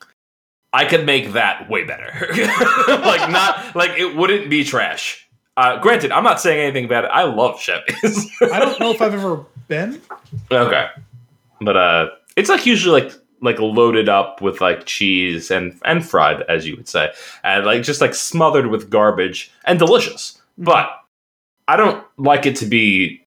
I 0.72 0.84
could 0.84 1.04
make 1.06 1.32
that 1.32 1.68
way 1.68 1.84
better. 1.84 2.12
like 2.88 3.30
not 3.30 3.74
like 3.74 3.92
it 3.98 4.14
wouldn't 4.16 4.50
be 4.50 4.64
trash. 4.64 5.24
Uh, 5.56 5.80
granted, 5.80 6.12
I'm 6.12 6.22
not 6.22 6.40
saying 6.40 6.60
anything 6.60 6.86
bad. 6.88 7.04
I 7.06 7.24
love 7.24 7.60
Chevy's. 7.60 8.30
I 8.40 8.60
don't 8.60 8.78
know 8.78 8.92
if 8.92 9.02
I've 9.02 9.12
ever 9.14 9.44
been. 9.68 10.00
Okay. 10.50 10.86
But 11.60 11.76
uh 11.76 12.08
it's 12.36 12.48
like 12.48 12.66
usually 12.66 13.00
like 13.02 13.12
like 13.40 13.58
loaded 13.60 14.08
up 14.08 14.40
with 14.42 14.60
like 14.60 14.84
cheese 14.86 15.50
and 15.50 15.78
and 15.84 16.04
fried 16.04 16.42
as 16.48 16.66
you 16.66 16.74
would 16.76 16.88
say 16.88 17.12
and 17.44 17.64
like 17.64 17.82
just 17.82 18.00
like 18.00 18.14
smothered 18.14 18.66
with 18.66 18.90
garbage 18.90 19.50
and 19.64 19.78
delicious. 19.78 20.40
But 20.56 20.90
I 21.68 21.76
don't 21.76 22.04
like 22.16 22.46
it 22.46 22.56
to 22.56 22.66
be 22.66 23.24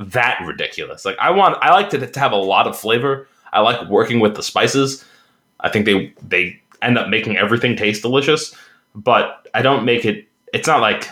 that 0.00 0.40
ridiculous. 0.46 1.04
Like 1.04 1.16
I 1.20 1.30
want 1.30 1.58
I 1.60 1.72
like 1.72 1.90
to, 1.90 2.06
to 2.06 2.20
have 2.20 2.32
a 2.32 2.36
lot 2.36 2.66
of 2.66 2.78
flavor. 2.78 3.28
I 3.52 3.60
like 3.60 3.88
working 3.88 4.20
with 4.20 4.34
the 4.36 4.42
spices. 4.42 5.04
I 5.60 5.68
think 5.68 5.84
they 5.86 6.12
they 6.26 6.60
end 6.80 6.98
up 6.98 7.08
making 7.08 7.36
everything 7.36 7.76
taste 7.76 8.02
delicious, 8.02 8.54
but 8.94 9.46
I 9.54 9.62
don't 9.62 9.84
make 9.84 10.04
it 10.04 10.26
it's 10.54 10.66
not 10.66 10.80
like 10.80 11.08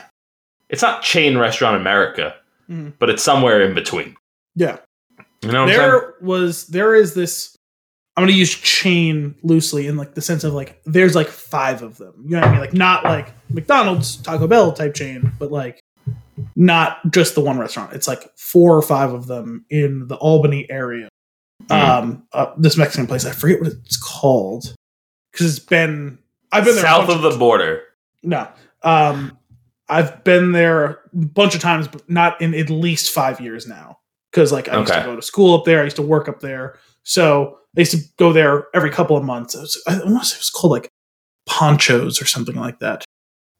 it's 0.68 0.82
not 0.82 1.02
chain 1.02 1.36
restaurant 1.38 1.76
America, 1.76 2.34
Mhm. 2.70 2.92
but 2.98 3.10
it's 3.10 3.22
somewhere 3.22 3.60
in 3.62 3.74
between. 3.74 4.16
Yeah. 4.56 4.78
You 5.42 5.52
know 5.52 5.62
what 5.64 5.70
I'm 5.72 5.76
saying? 5.76 5.90
there 5.90 6.14
was 6.20 6.66
there 6.66 6.94
is 6.94 7.14
this 7.14 7.56
i'm 8.16 8.22
going 8.22 8.32
to 8.32 8.38
use 8.38 8.52
chain 8.54 9.34
loosely 9.42 9.86
in 9.86 9.96
like 9.96 10.14
the 10.14 10.20
sense 10.20 10.44
of 10.44 10.52
like 10.52 10.80
there's 10.84 11.14
like 11.14 11.28
five 11.28 11.82
of 11.82 11.96
them 11.96 12.12
you 12.24 12.32
know 12.32 12.40
what 12.40 12.48
i 12.48 12.50
mean 12.50 12.60
like 12.60 12.74
not 12.74 13.04
like 13.04 13.32
mcdonald's 13.48 14.16
taco 14.16 14.46
bell 14.46 14.72
type 14.72 14.92
chain 14.92 15.32
but 15.38 15.50
like 15.50 15.80
not 16.56 16.98
just 17.10 17.34
the 17.34 17.40
one 17.40 17.58
restaurant 17.58 17.92
it's 17.94 18.06
like 18.08 18.30
four 18.36 18.76
or 18.76 18.82
five 18.82 19.12
of 19.14 19.26
them 19.26 19.64
in 19.70 20.06
the 20.08 20.16
albany 20.16 20.68
area 20.70 21.08
Mhm. 21.68 21.74
um 21.88 22.26
uh, 22.32 22.52
this 22.58 22.76
mexican 22.76 23.06
place 23.06 23.24
i 23.24 23.30
forget 23.30 23.60
what 23.60 23.72
it's 23.72 23.96
called 23.96 24.74
because 25.32 25.56
it's 25.56 25.64
been 25.64 26.18
i've 26.52 26.64
been 26.64 26.74
there 26.74 26.82
south 26.82 27.08
of 27.08 27.22
the 27.22 27.38
border. 27.38 27.82
no. 28.22 28.46
Um, 28.82 29.38
I've 29.88 30.22
been 30.24 30.52
there 30.52 30.84
a 30.84 30.98
bunch 31.12 31.54
of 31.54 31.60
times, 31.60 31.88
but 31.88 32.08
not 32.08 32.40
in 32.40 32.54
at 32.54 32.70
least 32.70 33.10
five 33.12 33.40
years 33.40 33.66
now. 33.66 33.98
Because 34.30 34.52
like 34.52 34.68
I 34.68 34.78
used 34.78 34.92
to 34.92 35.02
go 35.02 35.16
to 35.16 35.22
school 35.22 35.58
up 35.58 35.64
there, 35.64 35.80
I 35.80 35.84
used 35.84 35.96
to 35.96 36.02
work 36.02 36.28
up 36.28 36.40
there, 36.40 36.78
so 37.02 37.58
I 37.76 37.80
used 37.80 37.92
to 37.92 37.98
go 38.18 38.32
there 38.32 38.66
every 38.74 38.90
couple 38.90 39.16
of 39.16 39.24
months. 39.24 39.54
It 39.54 39.60
was, 39.60 39.82
I 39.88 39.98
want 40.04 40.22
to 40.22 40.28
say 40.28 40.36
it 40.36 40.40
was 40.40 40.50
called 40.50 40.72
like 40.72 40.88
Ponchos 41.46 42.20
or 42.22 42.26
something 42.26 42.54
like 42.56 42.78
that. 42.80 43.04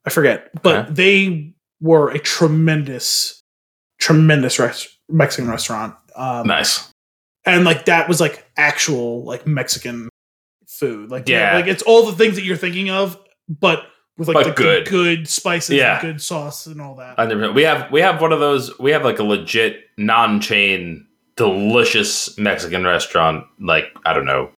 I 0.05 0.09
forget, 0.09 0.49
but 0.63 0.85
Okay. 0.85 0.93
they 0.93 1.53
were 1.81 2.09
a 2.09 2.19
tremendous, 2.19 3.41
tremendous 3.99 4.59
res- 4.59 4.87
Mexican 5.09 5.49
restaurant. 5.49 5.95
Um, 6.15 6.47
Nice. 6.47 6.89
and 7.45 7.65
like 7.65 7.85
that 7.85 8.07
was 8.07 8.19
like 8.21 8.45
actual 8.57 9.23
like 9.23 9.45
Mexican 9.47 10.09
food. 10.67 11.09
Like 11.11 11.27
Yeah. 11.27 11.55
like 11.55 11.67
it's 11.67 11.83
all 11.83 12.05
the 12.05 12.13
things 12.13 12.35
that 12.35 12.43
you're 12.43 12.57
thinking 12.57 12.89
of, 12.89 13.17
but 13.49 13.85
with 14.21 14.27
like 14.29 14.35
But 14.35 14.43
the 14.45 14.51
good. 14.63 14.85
good, 14.87 15.17
good 15.17 15.27
spices, 15.27 15.75
Yeah. 15.75 15.93
and 15.99 16.01
good 16.01 16.21
sauce, 16.21 16.67
and 16.67 16.79
all 16.81 16.95
that. 16.95 17.17
100%. 17.17 17.53
We 17.55 17.63
have 17.63 17.91
we 17.91 18.01
have 18.01 18.21
one 18.21 18.31
of 18.31 18.39
those. 18.39 18.77
We 18.79 18.91
have 18.91 19.03
like 19.03 19.19
a 19.19 19.23
legit 19.23 19.85
non-chain, 19.97 21.05
delicious 21.35 22.37
Mexican 22.37 22.83
restaurant. 22.85 23.45
Like 23.59 23.85
I 24.05 24.13
don't 24.13 24.25
know, 24.25 24.51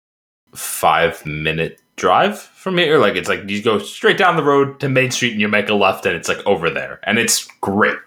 five 0.54 1.26
minute 1.26 1.80
drive 1.95 2.39
from 2.39 2.78
here. 2.78 2.97
Like 2.97 3.15
it's 3.15 3.30
like 3.30 3.49
you 3.49 3.62
go 3.63 3.80
straight 3.80 4.17
down 4.17 4.36
the 4.36 4.43
road 4.43 4.80
to 4.82 4.89
Main 4.89 5.12
Street 5.12 5.32
and 5.32 5.41
you 5.41 5.47
make 5.47 5.69
a 5.69 5.73
left, 5.73 6.06
and 6.06 6.15
it's 6.15 6.28
like 6.30 6.45
over 6.45 6.69
there, 6.69 6.99
and 7.04 7.17
it's 7.17 7.45
great. 7.62 7.97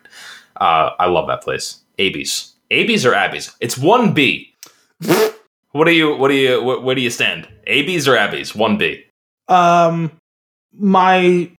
Uh, 0.57 0.91
I 0.99 1.07
love 1.07 1.27
that 1.29 1.43
place. 1.43 1.81
Abby's, 1.99 2.53
Abby's 2.71 3.05
or 3.07 3.15
Abby's? 3.15 3.55
It's 3.61 3.77
one 3.79 4.13
B. 4.13 4.55
what 5.73 5.85
do 5.87 5.93
you? 5.93 6.15
What 6.17 6.29
do 6.29 6.35
you? 6.35 6.61
Wh- 6.61 6.85
where 6.85 6.95
do 6.95 7.01
you 7.01 7.11
stand? 7.11 7.49
Abby's 7.67 8.07
or 8.09 8.17
Abby's? 8.17 8.55
One 8.55 8.77
B. 8.79 9.05
Um, 9.49 10.11
my 10.79 11.51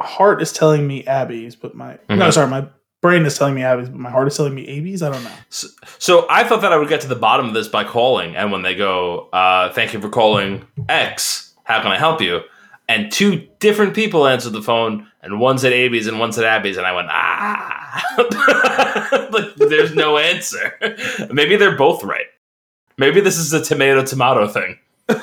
heart 0.00 0.40
is 0.42 0.52
telling 0.52 0.86
me 0.86 1.04
Abby's, 1.06 1.56
but 1.56 1.74
my 1.74 1.98
no, 2.08 2.16
Mhm. 2.28 2.32
sorry, 2.32 2.48
my 2.48 2.66
brain 3.02 3.24
is 3.26 3.36
telling 3.38 3.54
me 3.54 3.62
Abby's, 3.62 3.88
but 3.88 3.98
my 3.98 4.10
heart 4.10 4.28
is 4.28 4.36
telling 4.36 4.54
me 4.54 4.62
Abby's. 4.78 5.02
I 5.02 5.10
don't 5.10 5.22
know. 5.24 5.30
So 5.98 6.26
I 6.30 6.44
thought 6.44 6.60
that 6.62 6.72
I 6.72 6.76
would 6.76 6.88
get 6.88 7.00
to 7.02 7.08
the 7.08 7.16
bottom 7.16 7.46
of 7.48 7.54
this 7.54 7.68
by 7.68 7.84
calling, 7.84 8.36
and 8.36 8.50
when 8.52 8.62
they 8.62 8.74
go, 8.74 9.28
uh, 9.32 9.72
"Thank 9.72 9.92
you 9.92 10.00
for 10.00 10.08
calling 10.08 10.66
X. 10.88 11.54
How 11.64 11.80
can 11.82 11.90
I 11.92 11.98
help 11.98 12.20
you?" 12.20 12.40
and 12.90 13.12
two 13.12 13.46
different 13.60 13.92
people 13.94 14.26
answered 14.26 14.52
the 14.54 14.62
phone, 14.62 15.06
and 15.22 15.38
one 15.38 15.58
said 15.58 15.72
Abby's 15.74 16.06
and 16.06 16.18
one 16.18 16.32
said 16.32 16.44
Abby's, 16.44 16.76
and 16.78 16.86
I 16.86 16.92
went, 16.92 17.08
"Ah, 17.10 18.02
like, 19.30 19.54
there's 19.56 19.94
no 19.94 20.16
answer." 20.16 20.74
Maybe 21.30 21.56
they're 21.56 21.76
both 21.76 22.02
right. 22.04 22.26
Maybe 22.96 23.20
this 23.20 23.36
is 23.36 23.52
a 23.52 23.62
tomato 23.62 24.02
tomato 24.04 24.46
thing, 24.48 24.78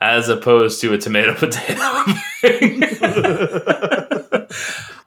as 0.00 0.28
opposed 0.28 0.80
to 0.80 0.92
a 0.92 0.98
tomato 0.98 1.34
potato 1.38 1.80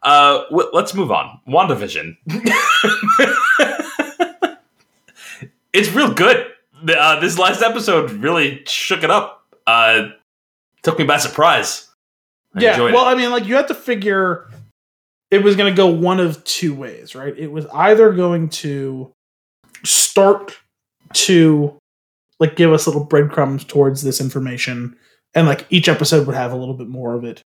uh, 0.03 0.43
w- 0.49 0.69
let's 0.73 0.93
move 0.93 1.11
on. 1.11 1.39
WandaVision. 1.47 2.17
it's 5.73 5.89
real 5.91 6.13
good. 6.13 6.47
Uh, 6.87 7.19
this 7.19 7.37
last 7.37 7.61
episode 7.61 8.11
really 8.11 8.63
shook 8.65 9.03
it 9.03 9.11
up. 9.11 9.45
Uh, 9.67 10.09
took 10.81 10.97
me 10.97 11.05
by 11.05 11.17
surprise. 11.17 11.87
I 12.55 12.61
yeah, 12.61 12.79
well, 12.79 13.07
it. 13.07 13.11
I 13.11 13.15
mean, 13.15 13.31
like 13.31 13.45
you 13.45 13.55
have 13.55 13.67
to 13.67 13.75
figure 13.75 14.49
it 15.29 15.43
was 15.43 15.55
going 15.55 15.71
to 15.71 15.77
go 15.77 15.87
one 15.87 16.19
of 16.19 16.43
two 16.43 16.73
ways, 16.73 17.15
right? 17.15 17.37
It 17.37 17.51
was 17.51 17.65
either 17.67 18.11
going 18.11 18.49
to 18.49 19.11
start 19.83 20.57
to 21.13 21.78
like 22.39 22.55
give 22.55 22.71
us 22.71 22.87
little 22.87 23.03
breadcrumbs 23.03 23.63
towards 23.63 24.01
this 24.01 24.21
information, 24.21 24.95
and 25.35 25.47
like 25.47 25.65
each 25.69 25.87
episode 25.89 26.25
would 26.27 26.35
have 26.35 26.51
a 26.51 26.55
little 26.55 26.73
bit 26.75 26.87
more 26.87 27.13
of 27.15 27.23
it, 27.23 27.41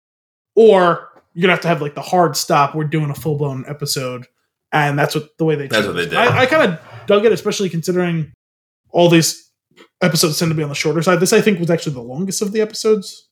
or 0.55 1.09
you're 1.35 1.43
gonna 1.43 1.53
have 1.53 1.63
to 1.63 1.69
have 1.69 1.81
like 1.83 1.95
the 1.95 2.03
hard 2.03 2.37
stop. 2.37 2.75
We're 2.75 2.85
doing 2.85 3.11
a 3.11 3.15
full 3.15 3.37
blown 3.39 3.65
episode, 3.67 4.27
and 4.73 4.99
that's 4.99 5.15
what 5.15 5.29
the 5.39 5.45
way 5.45 5.55
they. 5.55 5.69
That's 5.69 5.87
what 5.87 5.95
they 5.97 6.05
did. 6.05 6.15
I, 6.15 6.41
I 6.41 6.47
kind 6.47 6.73
of 6.73 6.81
dug 7.07 7.25
it, 7.25 7.33
especially 7.33 7.69
considering 7.71 8.33
all 8.91 9.09
these 9.09 9.51
episodes 10.03 10.39
tend 10.39 10.51
to 10.51 10.55
be 10.55 10.63
on 10.63 10.69
the 10.69 10.75
shorter 10.75 11.01
side. 11.03 11.21
This, 11.21 11.33
I 11.33 11.41
think, 11.41 11.59
was 11.59 11.71
actually 11.71 11.95
the 11.95 12.03
longest 12.03 12.43
of 12.43 12.53
the 12.53 12.61
episodes. 12.61 13.29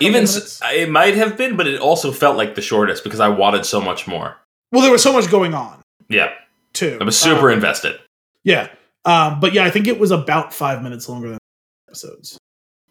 Even 0.00 0.22
s- 0.22 0.60
it 0.64 0.88
might 0.88 1.14
have 1.16 1.36
been, 1.36 1.56
but 1.56 1.66
it 1.66 1.80
also 1.80 2.12
felt 2.12 2.36
like 2.36 2.54
the 2.54 2.62
shortest 2.62 3.02
because 3.04 3.18
I 3.20 3.28
wanted 3.28 3.66
so 3.66 3.80
much 3.80 4.06
more. 4.06 4.36
Well, 4.72 4.82
there 4.82 4.92
was 4.92 5.02
so 5.02 5.12
much 5.12 5.28
going 5.30 5.54
on 5.54 5.82
Yeah, 6.08 6.32
too. 6.72 6.98
I 7.00 7.04
was 7.04 7.18
super 7.18 7.48
Um, 7.50 7.54
invested. 7.54 7.98
yeah, 8.44 8.68
um, 9.06 9.40
but 9.40 9.54
yeah, 9.54 9.64
I 9.64 9.70
think 9.70 9.86
it 9.86 9.98
was 9.98 10.10
about 10.10 10.52
five 10.52 10.82
minutes 10.82 11.08
longer 11.08 11.30
than 11.30 11.38
episodes. 11.88 12.36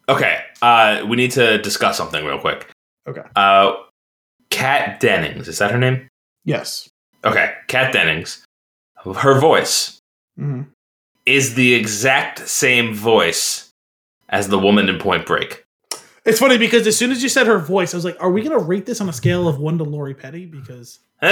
Okay, 0.10 0.40
uh, 0.62 1.04
we 1.08 1.16
need 1.18 1.32
to 1.32 1.58
discuss 1.60 1.98
something 1.98 2.24
real 2.26 2.40
quick. 2.40 2.70
Okay. 3.08 3.22
Uh, 3.36 3.74
Kat 4.50 5.00
Dennings 5.00 5.48
is 5.48 5.58
that 5.60 5.72
her 5.72 5.78
name? 5.78 6.08
Yes. 6.46 6.90
Okay, 7.24 7.54
Kat 7.68 7.92
Dennings. 7.94 8.44
Her 9.04 9.40
voice 9.40 10.00
hmm 10.38 10.64
is 11.26 11.56
the 11.56 11.74
exact 11.74 12.48
same 12.48 12.94
voice 12.94 13.72
as 14.30 14.48
the 14.50 14.60
woman 14.60 14.88
in 14.88 15.00
Point 15.00 15.26
Break. 15.26 15.64
It's 16.24 16.38
funny 16.38 16.60
because 16.60 16.86
as 16.86 16.96
soon 16.96 17.12
as 17.12 17.24
you 17.24 17.30
said 17.30 17.48
her 17.48 17.58
voice, 17.58 17.96
I 17.96 17.98
was 17.98 18.06
like, 18.06 18.16
"Are 18.22 18.30
we 18.30 18.42
going 18.44 18.58
to 18.58 18.64
rate 18.64 18.86
this 18.86 19.02
on 19.02 19.10
a 19.10 19.14
scale 19.14 19.48
of 19.48 19.58
one 19.60 19.80
to 19.80 19.84
Lori 19.84 20.14
Petty?" 20.14 20.46
Because 20.46 21.00
no, 21.24 21.30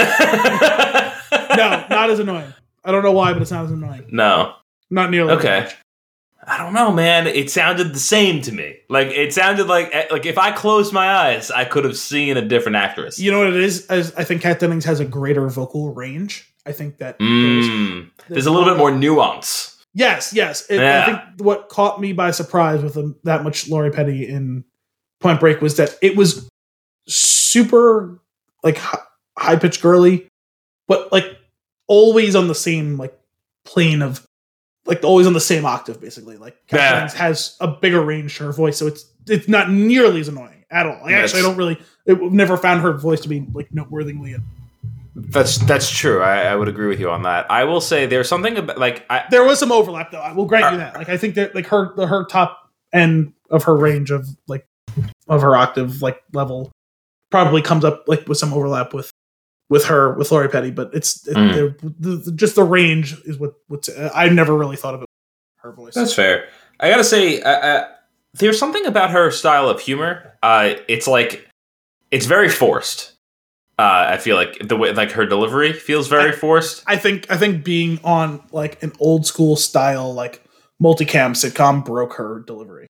not 1.89 2.09
as 2.09 2.17
annoying. 2.19 2.51
I 2.83 2.91
don't 2.91 3.03
know 3.03 3.11
why, 3.11 3.33
but 3.33 3.41
it's 3.43 3.51
not 3.51 3.65
as 3.65 3.71
annoying. 3.71 4.07
no. 4.11 4.55
Not 4.93 5.09
nearly. 5.09 5.33
Okay. 5.33 5.67
I 6.45 6.57
don't 6.57 6.73
know, 6.73 6.91
man. 6.91 7.25
It 7.25 7.49
sounded 7.49 7.93
the 7.95 7.99
same 7.99 8.41
to 8.43 8.51
me. 8.51 8.75
Like 8.89 9.07
it 9.07 9.33
sounded 9.33 9.65
like 9.67 9.89
eh, 9.91 10.05
like 10.11 10.25
if 10.27 10.37
I 10.37 10.51
closed 10.51 10.93
my 10.93 11.09
eyes, 11.09 11.49
I 11.49 11.65
could 11.65 11.83
have 11.83 11.97
seen 11.97 12.37
a 12.37 12.45
different 12.45 12.75
actress. 12.75 13.17
You 13.17 13.31
know 13.31 13.39
what 13.39 13.47
it 13.47 13.55
is? 13.55 13.87
As 13.87 14.13
I 14.15 14.23
think 14.23 14.41
Kat 14.43 14.59
Dennings 14.59 14.85
has 14.85 14.99
a 14.99 15.05
greater 15.05 15.47
vocal 15.49 15.93
range. 15.93 16.53
I 16.65 16.73
think 16.73 16.97
that 16.97 17.17
there's, 17.17 17.65
Mm, 17.65 18.11
there's 18.29 18.45
a 18.45 18.51
little 18.51 18.69
bit 18.69 18.77
more 18.77 18.91
nuance. 18.91 19.83
Yes, 19.95 20.31
yes. 20.33 20.65
It, 20.69 20.79
Yeah. 20.79 21.01
I 21.01 21.05
think 21.05 21.41
what 21.41 21.69
caught 21.69 21.99
me 21.99 22.13
by 22.13 22.31
surprise 22.31 22.83
with 22.83 22.97
um, 22.97 23.15
that 23.23 23.43
much 23.43 23.67
Lori 23.67 23.89
Petty 23.89 24.27
in 24.27 24.63
Point 25.21 25.39
Break 25.39 25.59
was 25.61 25.77
that 25.77 25.95
it 26.01 26.15
was 26.15 26.47
super 27.07 28.21
like 28.63 28.77
high 29.37 29.55
pitched 29.55 29.81
girly, 29.81 30.27
but 30.87 31.11
like 31.11 31.37
always 31.87 32.35
on 32.35 32.47
the 32.47 32.55
same 32.55 32.97
like 32.97 33.17
plane 33.65 34.01
of 34.01 34.25
like 34.85 35.03
always 35.03 35.27
on 35.27 35.33
the 35.33 35.39
same 35.39 35.65
octave, 35.65 36.01
basically. 36.01 36.37
Like 36.37 36.57
Yeah. 36.71 37.09
Has 37.13 37.57
a 37.59 37.67
bigger 37.67 38.01
range 38.01 38.37
to 38.37 38.45
her 38.45 38.53
voice, 38.53 38.77
so 38.77 38.87
it's 38.87 39.05
it's 39.27 39.47
not 39.47 39.71
nearly 39.71 40.19
as 40.19 40.27
annoying 40.27 40.65
at 40.69 40.85
all. 40.85 40.99
Like, 41.03 41.13
actually, 41.13 41.39
I 41.39 41.43
don't 41.43 41.55
really. 41.57 41.79
It, 42.05 42.21
I've 42.21 42.33
never 42.33 42.57
found 42.57 42.81
her 42.81 42.93
voice 42.93 43.21
to 43.21 43.29
be 43.29 43.45
like 43.53 43.73
noteworthily. 43.73 44.35
That's 45.15 45.57
that's 45.59 45.89
true. 45.89 46.21
I, 46.21 46.43
I 46.43 46.55
would 46.55 46.67
agree 46.67 46.87
with 46.87 46.99
you 46.99 47.09
on 47.09 47.21
that. 47.23 47.49
I 47.49 47.63
will 47.65 47.81
say 47.81 48.07
there's 48.07 48.27
something 48.27 48.57
about 48.57 48.77
like 48.77 49.05
I, 49.09 49.25
There 49.29 49.45
was 49.45 49.59
some 49.59 49.71
overlap, 49.71 50.11
though. 50.11 50.19
I 50.19 50.33
will 50.33 50.45
grant 50.45 50.73
you 50.73 50.79
that. 50.79 50.95
Like, 50.95 51.09
I 51.09 51.17
think 51.17 51.35
that 51.35 51.53
like 51.55 51.67
her 51.67 51.93
her 52.07 52.25
top 52.25 52.69
end 52.91 53.33
of 53.49 53.63
her 53.63 53.75
range 53.75 54.11
of 54.11 54.27
like 54.47 54.67
of 55.27 55.41
her 55.41 55.55
octave 55.55 56.01
like 56.01 56.21
level 56.33 56.71
probably 57.29 57.61
comes 57.61 57.85
up 57.85 58.03
like 58.07 58.27
with 58.27 58.37
some 58.37 58.53
overlap 58.53 58.93
with 58.93 59.11
with 59.73 59.85
her 59.85 60.13
with 60.13 60.31
Lori 60.31 60.47
Petty, 60.49 60.69
but 60.71 60.91
it's 60.93 61.27
it, 61.27 61.35
Mm. 61.35 61.77
the, 61.99 62.09
the- 62.17 62.31
just 62.31 62.55
the 62.55 62.63
range 62.63 63.15
is 63.25 63.37
what 63.39 63.53
what's 63.67 63.89
uh, 63.89 64.11
I 64.13 64.29
never 64.29 64.55
really 64.55 64.77
thought 64.77 64.93
of 64.93 65.01
it 65.01 65.07
her 65.57 65.71
voice. 65.71 65.95
That's 65.95 66.13
fair. 66.13 66.47
I 66.79 66.89
gotta 66.89 67.03
say, 67.03 67.41
uh, 67.41 67.49
uh, 67.49 67.87
there's 68.35 68.59
something 68.59 68.85
about 68.85 69.09
her 69.11 69.31
style 69.31 69.67
of 69.69 69.79
humor. 69.81 70.37
Uh, 70.43 70.75
it's 70.87 71.07
like 71.07 71.47
it's 72.11 72.25
very 72.27 72.49
forced. 72.49 73.11
Uh, 73.79 74.05
I 74.09 74.17
feel 74.17 74.35
like 74.35 74.67
the 74.67 74.77
way 74.77 74.93
like 74.93 75.11
her 75.11 75.25
delivery 75.25 75.73
feels 75.73 76.07
very 76.07 76.31
forced. 76.31 76.83
I 76.85 76.95
think 76.97 77.31
I 77.31 77.37
think 77.37 77.63
being 77.65 77.99
on 78.03 78.43
like 78.51 78.81
an 78.83 78.91
old 78.99 79.25
school 79.25 79.55
style 79.55 80.13
like 80.13 80.43
multicam 80.81 81.31
sitcom 81.33 81.83
broke 81.83 82.13
her 82.13 82.43
delivery. 82.45 82.87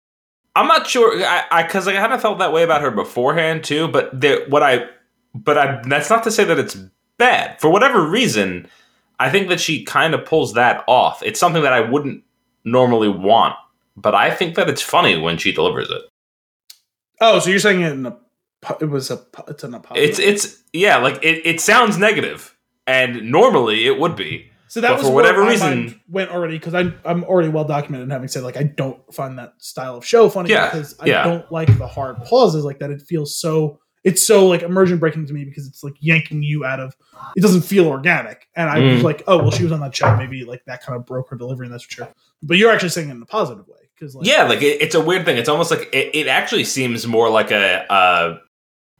I'm 0.56 0.66
not 0.66 0.86
sure. 0.86 1.22
I 1.24 1.62
because 1.64 1.86
I, 1.86 1.92
kind 1.94 2.12
of 2.12 2.20
felt 2.22 2.38
that 2.38 2.52
way 2.52 2.62
about 2.62 2.80
her 2.82 2.90
beforehand 2.90 3.62
too. 3.64 3.88
But 3.88 4.18
the, 4.20 4.46
what 4.48 4.62
I 4.62 4.88
but 5.34 5.58
I 5.58 5.82
that's 5.86 6.10
not 6.10 6.24
to 6.24 6.30
say 6.30 6.44
that 6.44 6.58
it's 6.58 6.76
bad. 7.18 7.60
For 7.60 7.70
whatever 7.70 8.06
reason, 8.06 8.68
I 9.18 9.30
think 9.30 9.48
that 9.48 9.60
she 9.60 9.84
kind 9.84 10.14
of 10.14 10.24
pulls 10.24 10.54
that 10.54 10.84
off. 10.86 11.22
It's 11.22 11.38
something 11.40 11.62
that 11.62 11.72
I 11.72 11.80
wouldn't 11.80 12.22
normally 12.64 13.08
want, 13.08 13.54
but 13.96 14.14
I 14.14 14.30
think 14.34 14.54
that 14.56 14.68
it's 14.68 14.82
funny 14.82 15.18
when 15.20 15.38
she 15.38 15.52
delivers 15.52 15.90
it. 15.90 16.02
Oh, 17.20 17.38
so 17.38 17.50
you're 17.50 17.58
saying 17.58 17.82
it 17.82 17.92
in 17.92 18.06
a 18.06 18.16
it 18.80 18.86
was 18.86 19.10
a 19.10 19.20
it's 19.48 19.64
an 19.64 19.74
apology. 19.74 20.04
It's 20.06 20.18
it's 20.18 20.62
yeah, 20.72 20.96
like 20.98 21.16
it, 21.22 21.46
it 21.46 21.60
sounds 21.60 21.98
negative, 21.98 22.56
and 22.86 23.30
normally 23.30 23.86
it 23.86 23.98
would 23.98 24.16
be. 24.16 24.46
So 24.68 24.80
that 24.82 24.90
But 24.90 24.98
was 24.98 25.06
for 25.08 25.14
whatever 25.14 25.42
reason- 25.44 26.00
went 26.08 26.30
already 26.30 26.56
because 26.56 26.74
I'm 26.74 26.98
I'm 27.04 27.24
already 27.24 27.48
well 27.48 27.64
documented 27.64 28.04
in 28.04 28.10
having 28.10 28.28
said 28.28 28.44
like 28.44 28.56
I 28.56 28.62
don't 28.62 29.00
find 29.12 29.36
that 29.38 29.54
style 29.58 29.96
of 29.96 30.04
show 30.04 30.28
funny 30.28 30.50
Yeah, 30.50 30.70
because 30.70 30.94
I 31.00 31.06
yeah. 31.06 31.24
don't 31.24 31.50
like 31.50 31.76
the 31.76 31.88
hard 31.88 32.18
pauses 32.24 32.64
like 32.64 32.78
that. 32.78 32.90
It 32.90 33.02
feels 33.02 33.34
so 33.36 33.80
it's 34.04 34.26
so 34.26 34.46
like 34.46 34.62
immersion 34.62 34.98
breaking 34.98 35.26
to 35.26 35.32
me 35.34 35.44
because 35.44 35.66
it's 35.66 35.82
like 35.84 35.94
yanking 36.00 36.42
you 36.42 36.64
out 36.64 36.80
of 36.80 36.96
it 37.36 37.40
doesn't 37.42 37.62
feel 37.62 37.86
organic. 37.86 38.48
And 38.56 38.70
I 38.70 38.78
was 38.78 39.00
Mm. 39.00 39.04
like, 39.04 39.22
oh 39.26 39.38
well, 39.38 39.50
she 39.50 39.62
was 39.62 39.72
on 39.72 39.80
that 39.80 39.94
show, 39.94 40.16
maybe 40.16 40.44
like 40.44 40.64
that 40.66 40.82
kind 40.82 40.96
of 40.98 41.04
broke 41.06 41.28
her 41.30 41.36
delivery, 41.36 41.66
and 41.66 41.72
that's 41.74 41.84
true. 41.86 42.06
But 42.42 42.56
you're 42.56 42.70
actually 42.72 42.88
saying 42.88 43.08
it 43.08 43.12
in 43.12 43.22
a 43.22 43.26
positive 43.26 43.68
way 43.68 43.76
because 43.94 44.14
like 44.14 44.26
Yeah, 44.26 44.44
like 44.44 44.62
it, 44.62 44.80
it's 44.80 44.94
a 44.94 45.00
weird 45.00 45.24
thing. 45.26 45.36
It's 45.36 45.48
almost 45.48 45.70
like 45.70 45.88
it, 45.92 46.14
it 46.14 46.26
actually 46.28 46.64
seems 46.64 47.06
more 47.06 47.28
like 47.28 47.50
a, 47.50 47.84
a 47.90 48.40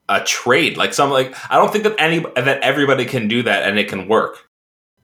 a 0.08 0.24
trade. 0.24 0.76
Like 0.76 0.92
some 0.92 1.10
like 1.10 1.34
I 1.50 1.56
don't 1.56 1.72
think 1.72 1.84
that 1.84 1.94
any 1.98 2.18
that 2.18 2.60
everybody 2.62 3.04
can 3.06 3.26
do 3.28 3.42
that 3.44 3.62
and 3.68 3.78
it 3.78 3.88
can 3.88 4.06
work. 4.08 4.36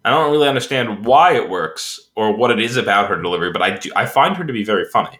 I 0.05 0.11
don't 0.11 0.30
really 0.30 0.47
understand 0.49 1.05
why 1.05 1.34
it 1.34 1.49
works 1.49 1.99
or 2.14 2.36
what 2.36 2.51
it 2.53 2.61
is 2.61 2.76
about 2.76 3.09
her 3.09 3.20
delivery, 3.20 3.51
but 3.51 3.62
I 3.62 3.76
do 3.78 3.90
I 3.97 4.07
find 4.07 4.36
her 4.36 4.44
to 4.44 4.53
be 4.53 4.62
very 4.62 4.84
funny. 4.84 5.18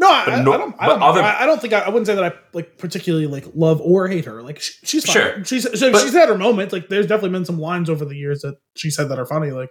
No, 0.00 0.08
I, 0.08 0.40
no- 0.42 0.52
I 0.52 0.56
don't. 0.58 0.74
I 0.78 0.86
don't, 0.86 1.02
other- 1.02 1.22
I, 1.22 1.44
don't 1.44 1.60
think 1.60 1.72
I, 1.72 1.80
I 1.80 1.88
wouldn't 1.88 2.06
say 2.06 2.14
that 2.14 2.24
I 2.24 2.32
like 2.52 2.78
particularly 2.78 3.26
like 3.26 3.44
love 3.54 3.80
or 3.80 4.06
hate 4.06 4.26
her. 4.26 4.42
Like 4.42 4.60
she, 4.60 4.72
she's 4.84 5.04
fine. 5.04 5.12
Sure. 5.14 5.44
She's 5.44 5.64
so 5.78 5.90
But- 5.90 6.02
she's 6.02 6.12
had 6.12 6.28
her 6.28 6.38
moments. 6.38 6.72
Like 6.72 6.88
there's 6.88 7.06
definitely 7.06 7.30
been 7.30 7.44
some 7.44 7.58
lines 7.58 7.90
over 7.90 8.04
the 8.04 8.14
years 8.14 8.42
that 8.42 8.56
she 8.76 8.90
said 8.90 9.08
that 9.08 9.18
are 9.18 9.26
funny. 9.26 9.50
Like 9.50 9.70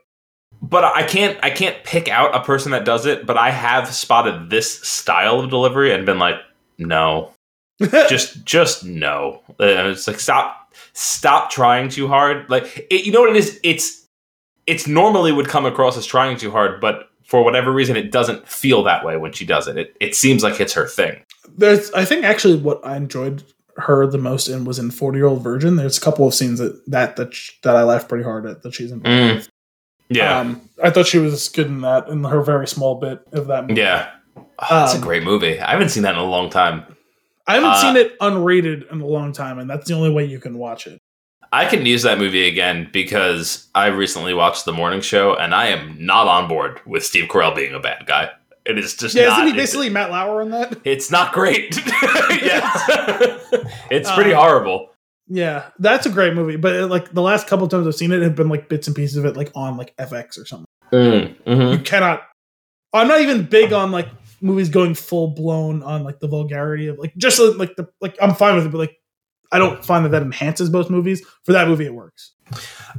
but 0.61 0.84
I 0.84 1.03
can't 1.03 1.39
I 1.43 1.49
can't 1.49 1.82
pick 1.86 2.09
out 2.09 2.36
a 2.36 2.41
person 2.43 2.71
that 2.73 2.84
does 2.84 3.05
it. 3.05 3.25
But 3.25 3.38
I 3.38 3.51
have 3.51 3.88
spotted 3.88 4.49
this 4.49 4.82
style 4.82 5.39
of 5.39 5.49
delivery 5.49 5.93
and 5.93 6.05
been 6.05 6.19
like, 6.19 6.36
no, 6.78 7.32
just 8.09 8.43
just 8.43 8.84
no. 8.84 9.41
Uh, 9.59 9.89
It's 9.91 10.07
like 10.07 10.19
stop 10.19 10.73
stop 10.91 11.51
trying 11.51 11.88
too 11.89 12.07
hard. 12.09 12.49
Like 12.49 12.86
it, 12.91 13.05
you 13.05 13.11
know 13.13 13.21
what 13.21 13.30
it 13.30 13.38
is. 13.38 13.59
It's 13.63 14.05
it's 14.65 14.88
normally 14.88 15.32
would 15.32 15.47
come 15.47 15.65
across 15.65 15.95
as 15.97 16.05
trying 16.05 16.36
too 16.38 16.51
hard, 16.51 16.82
but 16.82 17.06
for 17.28 17.43
whatever 17.43 17.71
reason, 17.71 17.95
it 17.95 18.11
doesn't 18.11 18.47
feel 18.47 18.84
that 18.84 19.05
way 19.05 19.17
when 19.17 19.32
she 19.34 19.45
does 19.45 19.67
it. 19.67 19.78
It 19.78 19.95
it 19.99 20.15
seems 20.15 20.43
like 20.43 20.59
it's 20.59 20.73
her 20.73 20.88
thing. 20.88 21.21
there's, 21.57 21.91
I 21.91 22.03
think 22.05 22.23
actually 22.25 22.57
what 22.57 22.80
I 22.86 22.97
enjoyed 22.97 23.43
her 23.78 24.07
the 24.07 24.17
most 24.17 24.47
in 24.47 24.65
was 24.65 24.80
in 24.80 24.89
Forty 24.91 25.19
Year 25.19 25.28
Old 25.28 25.43
Virgin. 25.43 25.75
There's 25.75 25.97
a 25.97 26.01
couple 26.01 26.28
of 26.28 26.34
scenes 26.34 26.59
that 26.59 26.82
that 26.89 27.15
that, 27.17 27.34
sh- 27.34 27.51
that 27.63 27.75
I 27.75 27.84
laughed 27.84 28.09
pretty 28.09 28.23
hard 28.23 28.45
at 28.45 28.63
that 28.63 28.73
she's 28.73 28.91
in. 28.91 29.01
Mm. 29.01 29.47
Yeah, 30.09 30.39
Um, 30.39 30.61
I 30.82 30.89
thought 30.89 31.05
she 31.05 31.17
was 31.19 31.49
good 31.49 31.67
in 31.67 31.82
that 31.82 32.07
in 32.07 32.23
her 32.23 32.41
very 32.41 32.65
small 32.67 32.95
bit 32.95 33.19
of 33.34 33.47
that. 33.47 33.67
Movie. 33.67 33.82
yeah. 33.82 34.09
Oh, 34.38 34.45
that's 34.69 34.93
a 34.93 34.97
Um, 34.97 35.01
great 35.01 35.23
movie. 35.23 35.59
I 35.59 35.71
haven't 35.71 35.89
seen 35.89 36.03
that 36.03 36.13
in 36.13 36.19
a 36.19 36.25
long 36.25 36.49
time. 36.49 36.86
I 37.45 37.55
haven't 37.55 37.69
Uh, 37.71 37.82
seen 37.82 37.95
it 37.97 38.17
unrated 38.19 38.89
in 38.91 39.01
a 39.01 39.05
long 39.05 39.34
time, 39.34 39.59
and 39.59 39.69
that's 39.69 39.86
the 39.88 39.93
only 39.95 40.09
way 40.09 40.23
you 40.25 40.39
can 40.39 40.57
watch 40.57 40.88
it. 40.88 40.99
I 41.51 41.65
can 41.65 41.85
use 41.85 42.03
that 42.03 42.17
movie 42.17 42.47
again 42.47 42.89
because 42.91 43.67
I 43.75 43.87
recently 43.87 44.33
watched 44.33 44.65
the 44.65 44.73
morning 44.73 45.01
show 45.01 45.35
and 45.35 45.53
I 45.55 45.67
am 45.67 45.95
not 46.05 46.27
on 46.27 46.47
board 46.47 46.81
with 46.85 47.05
Steve 47.05 47.29
Carell 47.29 47.55
being 47.55 47.73
a 47.73 47.79
bad 47.79 48.05
guy. 48.05 48.29
It 48.65 48.77
is 48.77 48.95
just 48.95 49.15
Yeah, 49.15 49.27
not. 49.27 49.39
isn't 49.39 49.47
he 49.47 49.53
basically 49.53 49.89
Matt 49.89 50.11
Lauer 50.11 50.41
in 50.41 50.49
that? 50.51 50.77
it's 50.85 51.09
not 51.09 51.31
great. 51.33 51.77
yeah, 52.41 52.71
it's 53.89 54.11
pretty 54.11 54.33
Um, 54.33 54.41
horrible. 54.41 54.89
Yeah, 55.29 55.65
that's 55.79 56.05
a 56.05 56.09
great 56.09 56.33
movie. 56.33 56.55
But 56.57 56.75
uh, 56.81 56.87
like 56.87 57.11
the 57.13 57.21
last 57.21 57.47
couple 57.47 57.67
times 57.67 57.87
I've 57.87 57.95
seen 57.95 58.11
it, 58.11 58.21
have 58.21 58.35
been 58.35 58.49
like 58.49 58.69
bits 58.69 58.87
and 58.87 58.95
pieces 58.95 59.17
of 59.17 59.25
it, 59.25 59.35
like 59.37 59.51
on 59.55 59.77
like 59.77 59.95
FX 59.97 60.39
or 60.39 60.45
something. 60.45 60.65
Mm, 60.91 61.35
mhm. 61.43 61.71
You 61.73 61.79
cannot. 61.79 62.23
I'm 62.93 63.07
not 63.09 63.21
even 63.21 63.43
big 63.45 63.73
on 63.73 63.91
like 63.91 64.07
movies 64.41 64.69
going 64.69 64.93
full 64.93 65.29
blown 65.29 65.83
on 65.83 66.03
like 66.03 66.19
the 66.19 66.27
vulgarity 66.27 66.87
of 66.87 66.97
like 66.97 67.13
just 67.17 67.39
like 67.57 67.75
the 67.75 67.87
like 68.01 68.15
I'm 68.21 68.33
fine 68.35 68.55
with 68.55 68.65
it, 68.65 68.69
but 68.71 68.77
like 68.77 68.96
I 69.51 69.59
don't 69.59 69.83
find 69.83 70.03
that 70.05 70.09
that 70.09 70.21
enhances 70.21 70.69
most 70.69 70.89
movies. 70.89 71.25
For 71.43 71.53
that 71.53 71.67
movie, 71.67 71.85
it 71.85 71.93
works. 71.93 72.33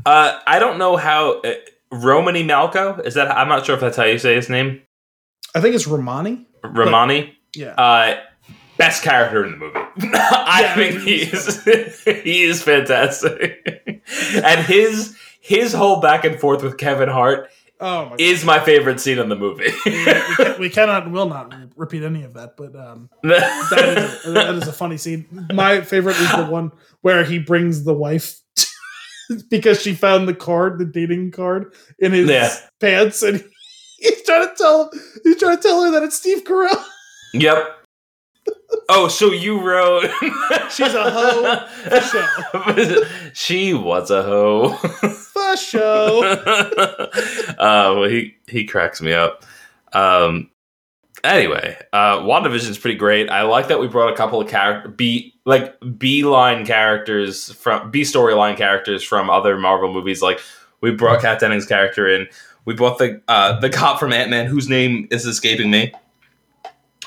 Uh, 0.06 0.38
I 0.46 0.58
don't 0.58 0.78
know 0.78 0.96
how 0.96 1.40
uh, 1.40 1.52
Romany 1.92 2.44
Malco 2.44 3.04
is 3.04 3.14
that. 3.14 3.30
I'm 3.30 3.48
not 3.48 3.66
sure 3.66 3.74
if 3.74 3.80
that's 3.80 3.96
how 3.96 4.04
you 4.04 4.18
say 4.18 4.34
his 4.34 4.48
name. 4.48 4.80
I 5.54 5.60
think 5.60 5.74
it's 5.74 5.86
Romani. 5.86 6.46
Romani. 6.62 7.34
Yeah, 7.54 7.72
Uh, 7.74 8.20
best 8.76 9.02
character 9.02 9.44
in 9.44 9.52
the 9.52 9.56
movie. 9.56 9.78
I 10.14 10.60
Yeah, 10.62 10.74
think 10.74 11.00
he 11.02 11.14
is 11.22 11.64
he 12.24 12.42
is 12.44 12.62
fantastic, 12.62 13.66
and 14.44 14.60
his 14.66 15.16
his 15.40 15.72
whole 15.72 16.00
back 16.00 16.24
and 16.24 16.38
forth 16.38 16.62
with 16.62 16.76
Kevin 16.76 17.08
Hart 17.08 17.48
oh 17.80 18.04
my. 18.04 18.08
God. 18.10 18.20
is 18.20 18.44
my 18.44 18.58
favorite 18.60 19.00
scene 19.00 19.18
in 19.18 19.28
the 19.28 19.36
movie. 19.36 19.70
we, 19.86 20.58
we 20.58 20.70
cannot 20.70 21.04
and 21.04 21.12
will 21.12 21.28
not 21.28 21.54
repeat 21.76 22.02
any 22.02 22.22
of 22.24 22.34
that, 22.34 22.56
but 22.56 22.74
um, 22.76 23.08
that 23.22 23.72
is 24.22 24.26
a, 24.26 24.30
that 24.32 24.54
is 24.56 24.68
a 24.68 24.72
funny 24.72 24.96
scene. 24.96 25.26
My 25.52 25.80
favorite 25.80 26.16
is 26.16 26.30
the 26.32 26.46
one 26.46 26.72
where 27.02 27.24
he 27.24 27.38
brings 27.38 27.84
the 27.84 27.94
wife 27.94 28.38
because 29.50 29.80
she 29.80 29.94
found 29.94 30.26
the 30.28 30.34
card, 30.34 30.78
the 30.78 30.84
dating 30.84 31.30
card, 31.30 31.74
in 31.98 32.12
his 32.12 32.28
Yeah. 32.28 32.54
pants, 32.80 33.22
and 33.22 33.44
he's 33.98 34.22
trying 34.24 34.48
to 34.48 34.54
tell 34.56 34.90
he's 35.24 35.38
trying 35.38 35.56
to 35.56 35.62
tell 35.62 35.82
her 35.84 35.90
that 35.92 36.02
it's 36.02 36.16
Steve 36.16 36.44
Carell. 36.44 36.84
yep. 37.34 37.77
Oh, 38.90 39.08
so 39.08 39.32
you 39.32 39.60
wrote 39.60 40.04
She's 40.70 40.94
a 40.94 41.10
hoe 41.10 41.66
for 41.66 43.06
she 43.34 43.74
was 43.74 44.10
a 44.10 44.22
hoe. 44.22 44.74
For 44.74 45.56
show. 45.56 46.22
uh, 47.58 47.94
well, 47.96 48.04
he 48.04 48.36
he 48.46 48.64
cracks 48.64 49.00
me 49.00 49.12
up. 49.12 49.44
Um, 49.92 50.50
anyway, 51.24 51.76
uh, 51.92 52.18
WandaVision's 52.18 52.78
pretty 52.78 52.98
great. 52.98 53.30
I 53.30 53.42
like 53.42 53.68
that 53.68 53.80
we 53.80 53.88
brought 53.88 54.12
a 54.12 54.16
couple 54.16 54.40
of 54.40 54.48
character 54.48 54.88
B 54.90 55.34
like 55.44 55.74
B 55.98 56.24
line 56.24 56.66
characters 56.66 57.52
from 57.52 57.90
B 57.90 58.02
storyline 58.02 58.56
characters 58.56 59.02
from 59.02 59.30
other 59.30 59.56
Marvel 59.56 59.92
movies. 59.92 60.20
Like 60.20 60.40
we 60.80 60.90
brought 60.90 61.22
Kat 61.22 61.40
Dennings' 61.40 61.66
character 61.66 62.08
in. 62.08 62.26
We 62.64 62.74
brought 62.74 62.98
the 62.98 63.22
uh, 63.28 63.58
the 63.60 63.70
cop 63.70 63.98
from 63.98 64.12
Ant 64.12 64.30
Man, 64.30 64.46
whose 64.46 64.68
name 64.68 65.08
is 65.10 65.24
escaping 65.24 65.70
me, 65.70 65.92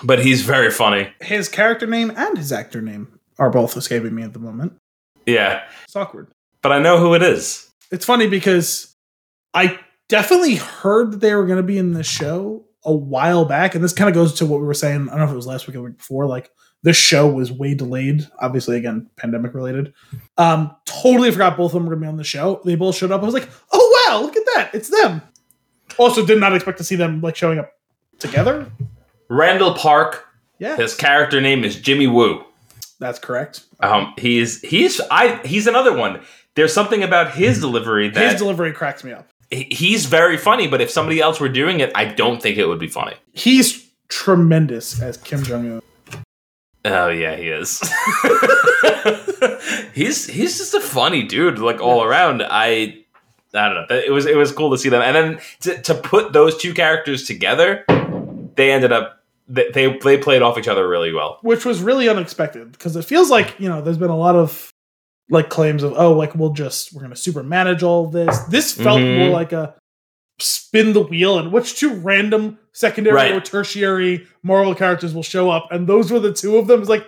but 0.03 0.23
he's 0.23 0.41
very 0.41 0.71
funny. 0.71 1.11
His 1.21 1.47
character 1.49 1.87
name 1.87 2.11
and 2.15 2.37
his 2.37 2.51
actor 2.51 2.81
name 2.81 3.19
are 3.39 3.49
both 3.49 3.75
escaping 3.77 4.13
me 4.15 4.23
at 4.23 4.33
the 4.33 4.39
moment. 4.39 4.73
Yeah, 5.25 5.63
It's 5.85 5.95
awkward. 5.95 6.27
but 6.61 6.71
I 6.71 6.79
know 6.79 6.97
who 6.99 7.13
it 7.13 7.21
is. 7.23 7.69
It's 7.91 8.05
funny 8.05 8.27
because 8.27 8.95
I 9.53 9.79
definitely 10.09 10.55
heard 10.55 11.11
that 11.11 11.19
they 11.21 11.35
were 11.35 11.45
going 11.45 11.57
to 11.57 11.63
be 11.63 11.77
in 11.77 11.93
this 11.93 12.07
show 12.07 12.65
a 12.83 12.93
while 12.93 13.45
back, 13.45 13.75
and 13.75 13.83
this 13.83 13.93
kind 13.93 14.09
of 14.09 14.15
goes 14.15 14.33
to 14.35 14.45
what 14.45 14.59
we 14.59 14.65
were 14.65 14.73
saying. 14.73 15.07
I 15.09 15.11
don't 15.11 15.19
know 15.19 15.25
if 15.25 15.31
it 15.31 15.35
was 15.35 15.45
last 15.47 15.67
week 15.67 15.75
or 15.75 15.79
the 15.79 15.83
week 15.83 15.97
before. 15.97 16.25
Like 16.25 16.49
this 16.83 16.97
show 16.97 17.27
was 17.29 17.51
way 17.51 17.75
delayed, 17.75 18.27
obviously 18.39 18.77
again 18.77 19.07
pandemic 19.17 19.53
related. 19.53 19.93
Um, 20.37 20.75
totally 20.85 21.29
forgot 21.31 21.57
both 21.57 21.71
of 21.71 21.73
them 21.73 21.83
were 21.83 21.89
going 21.91 22.01
to 22.01 22.05
be 22.05 22.09
on 22.09 22.17
the 22.17 22.23
show. 22.23 22.59
They 22.65 22.75
both 22.75 22.95
showed 22.95 23.11
up. 23.11 23.21
I 23.21 23.25
was 23.25 23.33
like, 23.35 23.49
oh 23.71 24.05
wow, 24.09 24.21
look 24.21 24.35
at 24.35 24.43
that, 24.55 24.71
it's 24.73 24.89
them. 24.89 25.21
Also, 25.99 26.25
did 26.25 26.39
not 26.39 26.55
expect 26.55 26.77
to 26.79 26.83
see 26.83 26.95
them 26.95 27.21
like 27.21 27.35
showing 27.35 27.59
up 27.59 27.71
together. 28.17 28.71
Randall 29.31 29.73
Park. 29.75 30.25
Yeah, 30.59 30.75
His 30.75 30.93
character 30.93 31.39
name 31.41 31.63
is 31.63 31.75
Jimmy 31.75 32.05
Woo. 32.07 32.43
that's 32.99 33.17
correct. 33.17 33.63
Um, 33.79 34.13
he's 34.17 34.61
he's 34.61 35.01
I 35.09 35.37
he's 35.45 35.65
another 35.67 35.95
one. 35.95 36.21
There's 36.55 36.73
something 36.73 37.01
about 37.01 37.33
his 37.33 37.59
delivery 37.59 38.09
that 38.09 38.31
His 38.33 38.39
delivery 38.39 38.73
cracks 38.73 39.03
me 39.03 39.11
up. 39.13 39.27
he- 39.49 39.67
he's 39.71 40.05
very 40.05 40.37
funny, 40.37 40.67
but 40.67 40.81
if 40.81 40.91
somebody 40.91 41.19
else 41.21 41.39
were 41.39 41.49
doing 41.49 41.79
it, 41.79 41.91
I 41.95 42.05
don't 42.05 42.41
think 42.41 42.57
it 42.57 42.67
would 42.67 42.77
be 42.79 42.89
funny. 42.89 43.15
He's 43.33 43.89
tremendous 44.09 45.01
as 45.01 45.17
Kim 45.17 45.41
Jong 45.43 45.71
Un. 45.71 45.81
Oh 46.85 47.07
yeah, 47.09 47.35
he 47.37 47.47
is. 47.47 47.79
he's 49.93 50.27
he's 50.27 50.57
just 50.57 50.73
a 50.73 50.81
funny 50.81 51.23
dude, 51.23 51.59
like 51.59 51.79
all 51.81 52.03
around. 52.03 52.43
I 52.47 53.03
I 53.53 53.69
don't 53.69 53.75
know. 53.89 53.95
It 53.95 54.11
was 54.11 54.25
it 54.25 54.35
was 54.35 54.51
cool 54.51 54.71
to 54.71 54.77
see 54.77 54.89
them, 54.89 55.01
and 55.01 55.15
then 55.15 55.39
to, 55.61 55.81
to 55.83 55.95
put 55.95 56.33
those 56.33 56.57
two 56.57 56.73
characters 56.73 57.25
together, 57.25 57.85
they 58.55 58.71
ended 58.71 58.91
up 58.91 59.20
they 59.47 59.69
they, 59.73 59.97
they 59.97 60.17
played 60.17 60.41
off 60.41 60.57
each 60.57 60.67
other 60.67 60.87
really 60.87 61.11
well. 61.13 61.39
which 61.41 61.65
was 61.65 61.81
really 61.81 62.07
unexpected 62.09 62.71
because 62.71 62.95
it 62.95 63.05
feels 63.05 63.29
like 63.29 63.55
you 63.59 63.67
know 63.69 63.81
there's 63.81 63.97
been 63.97 64.09
a 64.09 64.17
lot 64.17 64.35
of 64.35 64.69
like 65.29 65.49
claims 65.49 65.83
of 65.83 65.93
oh 65.95 66.13
like 66.13 66.35
we'll 66.35 66.51
just 66.53 66.93
we're 66.93 67.01
gonna 67.01 67.15
super 67.15 67.43
manage 67.43 67.83
all 67.83 68.05
of 68.05 68.11
this 68.11 68.37
this 68.49 68.73
felt 68.73 68.99
Mhm. 68.99 69.17
more 69.19 69.29
like 69.29 69.51
a 69.53 69.73
spin 70.39 70.93
the 70.93 71.01
wheel 71.01 71.37
and 71.37 71.51
which 71.51 71.79
two 71.79 71.93
random 71.95 72.57
secondary 72.73 73.15
Right. 73.15 73.31
or 73.33 73.39
tertiary 73.39 74.27
marvel 74.43 74.73
characters 74.73 75.13
will 75.13 75.23
show 75.23 75.49
up 75.49 75.67
and 75.71 75.87
those 75.87 76.11
were 76.11 76.19
the 76.19 76.33
two 76.33 76.57
of 76.57 76.67
them 76.67 76.79
it's 76.81 76.89
like 76.89 77.07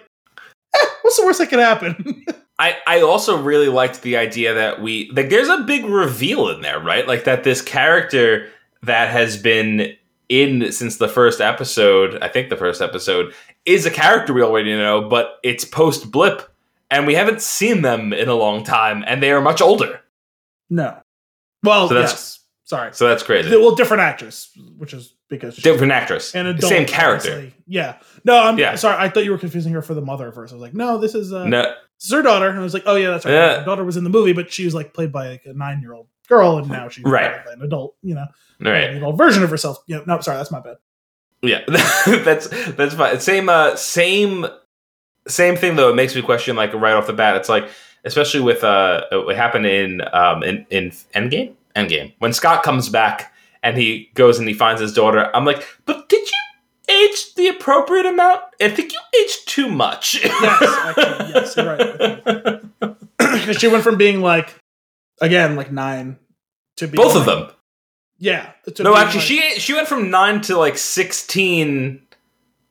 eh, 0.75 0.85
what's 1.01 1.17
the 1.17 1.25
worst 1.25 1.39
that 1.39 1.49
could 1.49 1.59
happen 1.59 2.23
I, 2.59 2.77
I 2.85 3.01
also 3.01 3.41
really 3.41 3.67
liked 3.67 4.03
the 4.03 4.15
idea 4.17 4.53
that 4.53 4.79
we 4.81 5.09
like 5.15 5.29
there's 5.31 5.49
a 5.49 5.63
big 5.63 5.85
reveal 5.85 6.49
in 6.49 6.61
there, 6.61 6.79
right? 6.79 7.05
Like 7.07 7.23
that 7.23 7.43
this 7.43 7.63
character 7.63 8.47
that 8.83 9.09
has 9.09 9.35
been 9.41 9.95
in 10.41 10.71
since 10.71 10.97
the 10.97 11.07
first 11.07 11.41
episode, 11.41 12.17
I 12.21 12.27
think 12.27 12.49
the 12.49 12.57
first 12.57 12.81
episode, 12.81 13.33
is 13.65 13.85
a 13.85 13.91
character 13.91 14.33
we 14.33 14.41
already 14.41 14.75
know, 14.75 15.07
but 15.07 15.39
it's 15.43 15.65
post 15.65 16.11
blip, 16.11 16.41
and 16.89 17.05
we 17.07 17.15
haven't 17.15 17.41
seen 17.41 17.81
them 17.81 18.13
in 18.13 18.27
a 18.29 18.35
long 18.35 18.63
time, 18.63 19.03
and 19.07 19.21
they 19.21 19.31
are 19.31 19.41
much 19.41 19.61
older. 19.61 20.01
no 20.69 20.97
well 21.63 21.87
So 21.87 21.93
that's- 21.93 22.11
yes 22.13 22.39
sorry 22.65 22.93
So 22.93 23.07
that's 23.07 23.23
crazy. 23.23 23.49
well 23.49 23.75
different 23.75 24.01
actress 24.01 24.49
which 24.77 24.93
is 24.93 25.13
because 25.29 25.55
she's 25.55 25.63
Different 25.63 25.91
actress, 25.91 26.33
and 26.35 26.47
adult, 26.47 26.69
same 26.71 26.85
character. 26.85 27.33
obviously. 27.33 27.53
yeah 27.67 27.97
no 28.23 28.35
i'm 28.41 28.57
Yeah. 28.57 28.75
sorry 28.75 28.97
i 29.03 29.09
thought 29.09 29.23
you 29.25 29.31
were 29.31 29.37
confusing 29.37 29.73
her 29.73 29.81
for 29.81 29.93
the 29.93 30.01
mother 30.01 30.27
at 30.29 30.33
first 30.35 30.53
i 30.53 30.55
was 30.55 30.61
like 30.61 30.73
no 30.73 30.97
this 30.97 31.13
is 31.15 31.31
uh 31.33 31.45
No, 31.45 31.61
this 31.63 32.05
is 32.07 32.11
her 32.11 32.21
daughter. 32.21 32.47
And 32.49 32.59
I 32.59 32.63
was 32.63 32.73
like, 32.73 32.83
oh 32.85 32.95
yeah, 32.95 33.11
that's 33.11 33.25
right. 33.25 33.33
Yeah. 33.33 33.59
Her 33.59 33.65
daughter 33.65 33.83
was 33.85 33.95
in 33.97 34.03
the 34.03 34.09
movie, 34.09 34.33
but 34.33 34.51
she 34.51 34.65
was 34.65 34.73
like 34.73 34.93
played 34.93 35.11
by 35.13 35.29
like 35.29 35.43
a 35.45 35.53
nine 35.53 35.79
year 35.81 35.93
old 35.93 36.07
girl, 36.27 36.57
and 36.57 36.69
now 36.69 36.89
she's 36.89 37.03
Right. 37.05 37.33
an 37.51 37.61
adult, 37.61 37.95
you 38.01 38.15
know, 38.15 38.25
right? 38.61 38.89
an 38.89 38.97
adult 38.97 39.17
version 39.17 39.43
of 39.43 39.49
herself. 39.49 39.77
Yeah, 39.87 39.99
no, 40.05 40.19
sorry, 40.21 40.37
that's 40.37 40.51
my 40.51 40.59
bad. 40.59 40.77
Yeah, 41.41 41.61
that's 42.23 42.47
that's 42.73 42.93
fine. 42.95 43.19
Same, 43.19 43.49
uh, 43.49 43.75
same, 43.75 44.45
same 45.27 45.55
thing 45.57 45.75
though. 45.75 45.89
It 45.89 45.95
makes 45.95 46.15
me 46.15 46.21
question, 46.21 46.55
like 46.55 46.73
right 46.73 46.93
off 46.93 47.07
the 47.07 47.13
bat. 47.13 47.35
It's 47.35 47.49
like, 47.49 47.69
especially 48.05 48.39
with 48.41 48.63
uh, 48.63 49.01
what 49.11 49.35
happened 49.35 49.65
in 49.65 50.01
um 50.13 50.41
in 50.43 50.65
in 50.69 50.91
Endgame, 51.13 51.53
Endgame 51.75 52.13
when 52.19 52.31
Scott 52.33 52.63
comes 52.63 52.87
back 52.89 53.33
and 53.61 53.77
he 53.77 54.09
goes 54.13 54.39
and 54.39 54.47
he 54.47 54.53
finds 54.53 54.79
his 54.81 54.93
daughter. 54.93 55.29
I'm 55.35 55.43
like, 55.45 55.65
but 55.85 56.07
did 56.09 56.25
you 56.29 56.95
age 56.95 57.33
the 57.35 57.47
appropriate 57.49 58.05
amount? 58.05 58.41
I 58.61 58.69
think 58.69 58.93
you 58.93 58.99
aged 59.21 59.47
too 59.47 59.69
much. 59.69 60.23
Yes, 60.23 60.63
actually, 60.97 61.33
yes, 61.33 61.57
you're 61.57 61.65
right. 61.65 62.61
Because 63.17 63.57
she 63.57 63.67
went 63.67 63.83
from 63.83 63.97
being 63.97 64.21
like, 64.21 64.55
again, 65.23 65.55
like 65.55 65.71
nine 65.71 66.17
to 66.77 66.87
being 66.87 67.01
Both 67.03 67.15
of 67.15 67.25
them. 67.25 67.49
Yeah. 68.19 68.51
to 68.75 68.83
No, 68.83 68.95
actually, 68.95 69.19
like- 69.39 69.53
she 69.55 69.59
she 69.59 69.73
went 69.73 69.87
from 69.87 70.09
nine 70.11 70.41
to 70.41 70.57
like 70.57 70.77
sixteen 70.77 72.01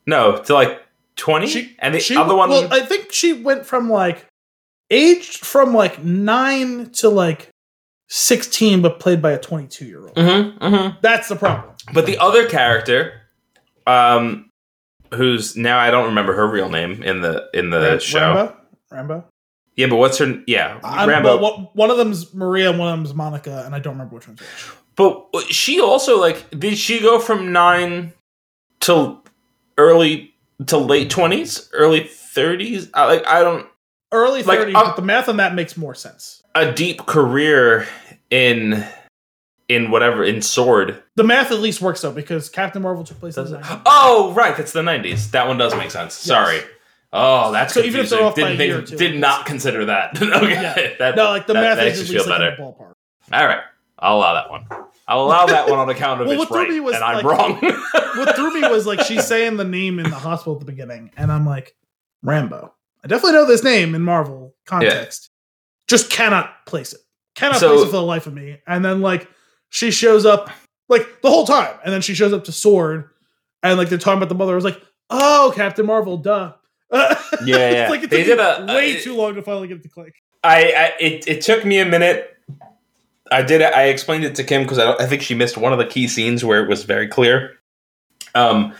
No, 0.07 0.37
to 0.37 0.55
like 0.55 0.81
twenty, 1.17 1.47
She- 1.47 1.77
and 1.79 1.95
the 1.95 2.01
she 2.01 2.17
other 2.17 2.35
one. 2.35 2.51
Well, 2.51 2.73
I 2.73 2.81
think 2.81 3.13
she 3.13 3.33
went 3.33 3.67
from 3.67 3.91
like 3.91 4.27
aged 4.91 5.45
from 5.45 5.75
like 5.75 6.03
nine 6.05 6.91
to 6.95 7.09
like 7.09 7.49
sixteen, 8.09 8.83
but 8.83 8.99
played 9.01 9.21
by 9.23 9.33
a 9.33 9.39
twenty-two 9.39 9.85
year 9.87 10.03
old. 10.07 10.15
Mhm, 10.17 10.59
mhm. 10.59 11.01
That's 11.01 11.29
the 11.29 11.37
problem. 11.37 11.75
But 11.93 12.07
the 12.07 12.19
other 12.19 12.49
character, 12.49 13.21
um, 13.87 14.49
who's 15.15 15.57
now 15.57 15.79
I 15.79 15.91
don't 15.91 16.07
remember 16.07 16.33
her 16.35 16.47
real 16.49 16.69
name 16.69 17.03
in 17.03 17.21
the 17.21 17.49
in 17.55 17.71
the 17.71 17.81
Ram- 17.81 17.99
show. 18.01 18.55
Rambeau. 18.93 19.07
Rambeau. 19.09 19.25
Yeah, 19.77 19.87
but 19.87 19.97
what's 19.97 20.19
her? 20.19 20.43
Yeah, 20.47 20.79
Rambeau. 20.81 21.41
well, 21.41 21.71
one- 21.73 21.91
of 21.91 21.97
them's 21.97 22.35
Maria, 22.35 22.71
one 22.71 22.93
of 22.93 22.99
them's 22.99 23.15
Monica, 23.15 23.63
and 23.65 23.75
I 23.75 23.79
don't 23.79 23.95
remember 23.95 24.17
which 24.17 24.29
one's 24.29 24.41
which. 24.41 24.49
But 24.97 25.27
she 25.51 25.81
also 25.81 26.21
like 26.21 26.45
did 26.59 26.77
she 26.77 27.01
go 27.01 27.19
from 27.19 27.53
nine 27.53 28.13
to 28.81 29.19
early 29.79 30.35
to 30.67 30.77
late 30.77 31.09
twenties, 31.11 31.71
early 31.73 32.05
thirties? 32.05 32.91
I 32.93 33.07
Like 33.07 33.27
I 33.27 33.41
don't 33.41 33.67
Early 34.15 34.43
30s, 34.43 34.75
uh, 34.75 34.85
but 34.85 34.97
the 34.97 35.01
math 35.03 35.27
on 35.31 35.39
that 35.39 35.55
makes 35.55 35.75
more 35.75 35.95
sense. 35.95 36.43
a 36.55 36.71
deep 36.71 37.07
career 37.07 37.87
in 38.29 38.85
in 39.71 39.91
whatever 39.91 40.23
in 40.23 40.43
sword. 40.43 41.03
The 41.17 41.25
math 41.25 41.51
at 41.51 41.61
least 41.61 41.81
works 41.81 42.03
though 42.03 42.13
because 42.13 42.51
Captain 42.51 42.83
Marvel 42.83 43.05
took 43.05 43.19
place 43.21 43.39
in 43.39 43.45
Does 43.45 43.53
the 43.53 43.59
90s. 43.59 43.83
Oh, 43.87 44.35
right, 44.37 44.55
that's 44.55 44.73
the 44.73 44.83
nineties. 44.83 45.31
That 45.31 45.49
one 45.49 45.57
does 45.57 45.75
make 45.75 45.91
sense. 45.91 46.13
Sorry. 46.13 46.61
Oh, 47.13 47.53
that's 47.53 47.75
So 47.75 47.81
even 47.81 48.01
if 48.01 48.09
confusing. 48.09 48.19
they're 48.19 48.27
off 48.27 48.35
by 48.37 48.41
Didn't 48.43 48.55
a 48.55 48.57
think- 48.59 48.69
year 48.69 48.79
or 48.79 48.83
two, 48.83 48.97
did 48.97 49.21
not 49.21 49.45
consider 49.47 49.85
that. 49.87 50.21
okay, 50.23 50.51
Yeah. 50.53 50.75
that, 50.99 51.17
No, 51.17 51.25
like 51.25 51.47
the 51.47 51.53
that- 51.53 51.61
math 51.63 51.77
that 51.77 51.87
is 51.89 51.99
makes 51.99 52.09
at 52.09 52.13
me 52.13 52.15
least 52.19 52.27
feel 52.27 52.33
like 52.33 52.41
in 52.41 52.47
better. 52.51 52.57
the 52.57 52.63
ballpark. 52.63 52.93
All 53.33 53.47
right, 53.47 53.61
I'll 53.99 54.17
allow 54.17 54.35
that 54.35 54.51
one. 54.51 54.67
I'll 55.09 55.21
allow 55.25 55.47
that 55.47 55.69
one 55.69 55.79
on 55.79 55.91
account 55.91 56.21
of 56.23 56.27
Well, 56.29 56.41
it's 56.41 56.51
what 56.51 56.57
threw 56.57 56.59
right, 56.65 56.71
me 56.71 56.81
was, 56.81 56.95
and 56.95 57.05
I'm 57.05 57.17
like- 57.17 57.25
wrong. 57.25 57.59
what 58.17 58.35
threw 58.37 58.53
me 58.55 58.67
was 58.69 58.87
like 58.87 59.01
she's 59.03 59.27
saying 59.27 59.57
the 59.57 59.65
name 59.65 59.99
in 59.99 60.09
the 60.09 60.17
hospital 60.17 60.55
at 60.55 60.61
the 60.61 60.67
beginning, 60.67 61.11
and 61.17 61.31
I'm 61.31 61.45
like, 61.47 61.75
Rambeau. 62.25 62.71
I 63.05 63.09
definitely 63.09 63.33
know 63.33 63.47
this 63.47 63.65
name 63.65 63.95
in 63.95 64.03
Marvel 64.03 64.55
context. 64.65 65.29
Just 65.89 66.09
cannot 66.11 66.65
place 66.67 66.93
it. 66.93 67.01
Cannot 67.35 67.57
So- 67.57 67.69
place 67.75 67.83
it 67.83 67.87
for 67.87 67.93
the 67.93 68.03
life 68.03 68.27
of 68.27 68.33
me. 68.33 68.59
And 68.67 68.85
then 68.85 69.01
like 69.03 69.29
she 69.71 69.91
shows 69.91 70.25
up 70.25 70.49
like 70.89 71.21
the 71.21 71.29
whole 71.31 71.45
time, 71.47 71.75
and 71.85 71.93
then 71.93 72.01
she 72.01 72.15
shows 72.15 72.33
up 72.33 72.45
to 72.45 72.53
Sword, 72.53 73.11
and 73.63 73.77
like 73.77 73.89
they're 73.91 73.99
talking 73.99 74.19
about 74.19 74.29
the 74.31 74.35
mother. 74.35 74.53
I 74.53 74.55
was 74.55 74.65
like, 74.65 74.81
oh, 75.11 75.53
Captain 75.55 75.85
Marvel, 75.85 76.17
duh. 76.17 76.53
Yeah, 77.45 77.57
yeah. 77.57 77.57
it's 77.83 77.91
like 77.91 78.03
it 78.03 78.11
They 78.11 78.25
took 78.25 78.39
did 78.39 78.41
a- 78.41 78.67
way 78.75 78.97
uh, 78.97 79.01
too 79.01 79.17
long 79.17 79.35
to 79.35 79.43
finally 79.43 79.67
get 79.69 79.79
it 79.79 79.83
to 79.85 79.89
click. 79.89 80.15
I, 80.45 80.73
I 80.73 80.93
it, 81.01 81.27
it 81.29 81.41
took 81.41 81.65
me 81.65 81.79
a 81.79 81.87
minute. 81.87 82.29
I 83.31 83.43
did 83.43 83.63
I 83.63 83.85
explained 83.85 84.25
it 84.25 84.35
to 84.37 84.45
Kim 84.45 84.63
because 84.63 84.79
I, 84.79 84.93
I 84.95 85.07
think 85.07 85.23
she 85.23 85.35
missed 85.35 85.57
one 85.57 85.73
of 85.73 85.79
the 85.79 85.87
key 85.87 86.07
scenes 86.09 86.45
where 86.45 86.63
it 86.63 86.69
was 86.69 86.85
very 86.85 87.09
clear. 87.09 87.59
Um, 88.35 88.75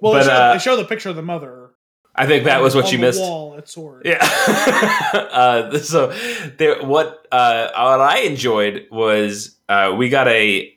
Well, 0.00 0.12
But, 0.14 0.18
they, 0.20 0.24
show, 0.26 0.32
uh, 0.32 0.52
they 0.54 0.58
show 0.58 0.76
the 0.76 0.84
picture 0.84 1.10
of 1.10 1.16
the 1.16 1.22
mother. 1.22 1.70
I 2.16 2.26
think 2.26 2.44
that 2.44 2.60
was 2.62 2.74
what 2.74 2.84
on 2.84 2.90
she 2.90 2.96
the 2.96 3.02
missed. 3.02 3.20
Wall 3.20 3.56
at 3.56 3.68
Sword. 3.68 4.02
Yeah. 4.04 4.18
uh, 5.14 5.78
so 5.78 6.12
there, 6.58 6.82
what 6.84 7.26
uh, 7.32 7.68
what 7.74 8.00
I 8.00 8.20
enjoyed 8.20 8.86
was 8.90 9.56
uh, 9.68 9.94
we 9.96 10.08
got 10.08 10.28
a 10.28 10.76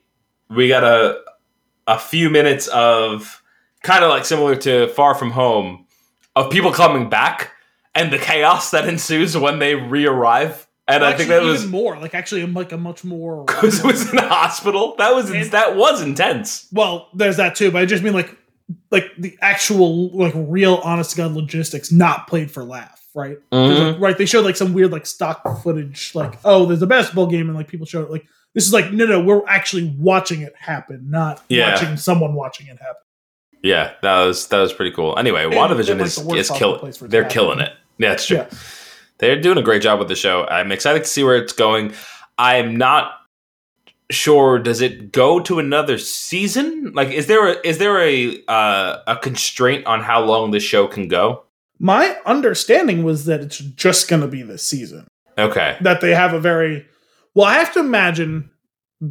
we 0.50 0.68
got 0.68 0.82
a 0.84 1.20
a 1.86 1.98
few 1.98 2.28
minutes 2.30 2.66
of 2.68 3.42
kind 3.82 4.02
of 4.04 4.10
like 4.10 4.24
similar 4.24 4.56
to 4.56 4.88
Far 4.88 5.14
From 5.14 5.30
Home 5.30 5.86
of 6.46 6.50
people 6.52 6.72
coming 6.72 7.08
back 7.08 7.52
and 7.94 8.12
the 8.12 8.18
chaos 8.18 8.70
that 8.70 8.88
ensues 8.88 9.36
when 9.36 9.58
they 9.58 9.74
re-arrive. 9.74 10.66
And 10.86 11.04
I 11.04 11.12
think 11.12 11.28
that 11.28 11.42
was 11.42 11.60
even 11.62 11.70
more 11.70 11.98
like 11.98 12.14
actually 12.14 12.46
like 12.46 12.72
a 12.72 12.78
much 12.78 13.04
more 13.04 13.44
because 13.46 13.80
it 13.80 13.84
was 13.84 14.10
in 14.10 14.18
a 14.18 14.26
hospital. 14.28 14.94
That 14.96 15.14
was 15.14 15.30
And- 15.30 15.44
that 15.50 15.76
was 15.76 16.00
intense. 16.00 16.66
Well, 16.72 17.08
there's 17.14 17.36
that 17.36 17.56
too, 17.56 17.70
but 17.70 17.82
I 17.82 17.86
just 17.86 18.02
mean 18.02 18.14
like 18.14 18.34
like 18.90 19.04
the 19.18 19.36
actual 19.40 20.10
like 20.10 20.32
real 20.36 20.76
honest 20.84 21.10
to 21.12 21.16
god 21.18 21.32
logistics 21.32 21.90
not 21.92 22.26
played 22.28 22.50
for 22.50 22.62
laugh, 22.64 23.02
right? 23.14 23.38
Mhm. 23.52 23.92
like, 23.92 24.00
right, 24.00 24.18
they 24.18 24.26
showed 24.26 24.44
like 24.44 24.56
some 24.56 24.72
weird 24.74 24.92
like 24.92 25.06
stock 25.06 25.42
footage, 25.62 26.14
like 26.14 26.38
oh, 26.44 26.64
there's 26.66 26.82
a 26.82 26.86
basketball 26.86 27.26
game, 27.26 27.48
and 27.48 27.56
like 27.56 27.68
people 27.68 27.86
show 27.86 28.02
it 28.02 28.10
like 28.10 28.26
this 28.54 28.66
is 28.66 28.72
like 28.72 28.90
no, 28.92 29.04
no, 29.06 29.20
we're 29.22 29.46
actually 29.46 29.94
watching 29.98 30.40
it 30.42 30.54
happen, 30.58 31.10
not 31.10 31.42
Yeah. 31.50 31.72
watching 31.74 31.96
someone 31.98 32.32
watching 32.34 32.66
it 32.68 32.78
happen. 32.78 33.02
Yeah, 33.62 33.92
that 34.02 34.24
was 34.24 34.48
that 34.48 34.60
was 34.60 34.72
pretty 34.72 34.94
cool. 34.94 35.18
Anyway, 35.18 35.44
And- 35.44 35.52
WandaVision 35.52 35.90
and, 35.90 36.00
like, 36.00 36.06
is 36.06 36.16
the 36.16 36.34
is 36.34 36.50
killing. 36.50 36.86
it 36.88 37.10
They're 37.10 37.24
killing 37.24 37.60
it. 37.60 37.72
Yeah, 37.98 38.12
it's 38.12 38.26
true. 38.26 38.38
Yeah. 38.38 38.48
They're 39.18 39.40
doing 39.40 39.58
a 39.58 39.62
great 39.62 39.82
job 39.82 39.98
with 39.98 40.08
the 40.08 40.14
show. 40.14 40.46
I'm 40.46 40.70
excited 40.70 41.00
to 41.02 41.08
see 41.08 41.24
where 41.24 41.36
it's 41.36 41.52
going. 41.52 41.92
I'm 42.38 42.76
not 42.76 43.14
sure. 44.10 44.58
Does 44.60 44.80
it 44.80 45.10
go 45.10 45.40
to 45.40 45.58
another 45.58 45.98
season? 45.98 46.92
Like, 46.94 47.08
is 47.08 47.26
there 47.26 47.48
a 47.48 47.56
is 47.66 47.78
there 47.78 47.98
a 48.00 48.40
uh, 48.46 48.98
a 49.08 49.16
constraint 49.16 49.86
on 49.86 50.02
how 50.02 50.24
long 50.24 50.52
the 50.52 50.60
show 50.60 50.86
can 50.86 51.08
go? 51.08 51.42
My 51.80 52.16
understanding 52.26 53.02
was 53.04 53.24
that 53.26 53.40
it's 53.40 53.58
just 53.58 54.08
going 54.08 54.22
to 54.22 54.28
be 54.28 54.42
this 54.42 54.62
season. 54.64 55.06
Okay. 55.36 55.76
that 55.80 56.00
they 56.00 56.12
have 56.14 56.34
a 56.34 56.40
very 56.40 56.84
well 57.34 57.46
i 57.46 57.54
have 57.54 57.72
to 57.72 57.78
imagine 57.78 58.50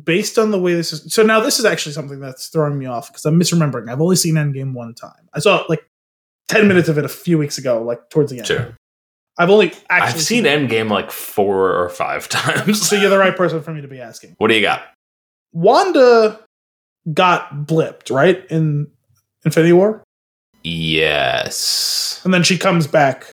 based 0.04 0.38
on 0.38 0.52
the 0.52 0.60
way 0.60 0.74
this 0.74 0.92
is 0.92 1.14
so 1.14 1.24
now 1.24 1.40
this 1.40 1.60
is 1.60 1.66
actually 1.66 1.94
something 1.94 2.20
that's 2.20 2.48
throwing 2.50 2.78
me 2.78 2.86
off 2.86 3.08
because 3.08 3.24
i'm 3.26 3.40
misremembering 3.40 3.90
i've 3.90 4.02
only 4.02 4.16
seen 4.18 4.36
endgame 4.36 4.74
one 4.74 4.94
time 4.94 5.30
i 5.34 5.40
saw 5.40 5.64
like 5.70 5.88
10 6.50 6.68
minutes 6.68 6.90
of 6.90 6.98
it 6.98 7.06
a 7.06 7.10
few 7.10 7.38
weeks 7.38 7.58
ago 7.58 7.82
like 7.82 8.10
towards 8.10 8.30
the 8.32 8.38
end 8.40 8.48
Sure. 8.48 8.76
i've 9.38 9.50
only 9.50 9.72
actually 9.90 10.14
I've 10.16 10.22
seen 10.22 10.44
Endgame 10.44 10.90
like 10.90 11.10
four 11.12 11.74
or 11.74 11.88
five 11.90 12.28
times. 12.30 12.86
so 12.88 12.96
you're 12.98 13.10
the 13.10 13.18
right 13.18 13.36
person 13.36 13.62
for 13.62 13.74
me 13.74 13.82
to 13.82 13.88
be 13.88 14.02
asking 14.02 14.36
what 14.40 14.50
do 14.50 14.56
you 14.56 14.62
got? 14.62 14.82
wanda 15.54 16.40
got 17.14 17.50
blipped 17.66 18.12
right 18.14 18.46
in 18.50 18.88
infinity 19.46 19.72
war 19.74 20.04
Yes. 20.64 22.20
and 22.26 22.34
then 22.34 22.44
she 22.44 22.58
comes 22.58 22.88
back 22.88 23.32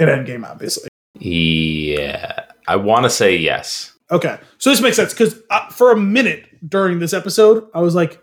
in 0.00 0.08
endgame 0.08 0.44
obviously 0.44 0.88
Yeah. 1.18 2.46
I 2.66 2.76
want 2.76 3.04
to 3.04 3.10
say 3.10 3.36
yes. 3.36 3.93
Okay, 4.10 4.38
so 4.58 4.70
this 4.70 4.80
makes 4.80 4.96
sense 4.96 5.12
because 5.12 5.40
uh, 5.50 5.68
for 5.70 5.90
a 5.90 5.96
minute 5.96 6.46
during 6.68 6.98
this 6.98 7.12
episode, 7.14 7.66
I 7.74 7.80
was 7.80 7.94
like, 7.94 8.22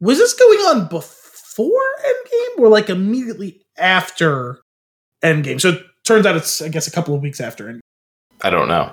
"Was 0.00 0.18
this 0.18 0.32
going 0.32 0.58
on 0.60 0.88
before 0.88 1.82
Endgame 2.06 2.62
or 2.62 2.68
like 2.68 2.88
immediately 2.88 3.62
after 3.76 4.60
Endgame?" 5.22 5.60
So 5.60 5.70
it 5.70 5.82
turns 6.04 6.24
out 6.24 6.36
it's, 6.36 6.62
I 6.62 6.68
guess, 6.68 6.86
a 6.86 6.90
couple 6.90 7.14
of 7.14 7.20
weeks 7.20 7.40
after 7.40 7.66
Endgame. 7.66 7.80
I 8.42 8.50
don't 8.50 8.68
know. 8.68 8.92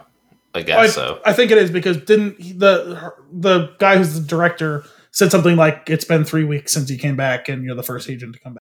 I 0.53 0.61
guess 0.61 0.77
I, 0.77 0.87
so. 0.87 1.21
I 1.25 1.33
think 1.33 1.51
it 1.51 1.57
is 1.57 1.71
because 1.71 1.97
didn't 1.97 2.39
he- 2.39 2.53
the 2.53 3.13
the 3.31 3.73
guy 3.79 3.97
who's 3.97 4.13
the 4.19 4.25
director 4.27 4.83
said 5.11 5.31
something 5.31 5.55
like, 5.55 5.89
"It's 5.89 6.05
been 6.05 6.25
three 6.25 6.43
weeks 6.43 6.73
since 6.73 6.89
he 6.89 6.97
came 6.97 7.15
back, 7.15 7.47
and 7.47 7.63
you're 7.63 7.75
the 7.75 7.83
first 7.83 8.09
agent 8.09 8.33
to 8.33 8.39
come 8.39 8.53
back." 8.55 8.61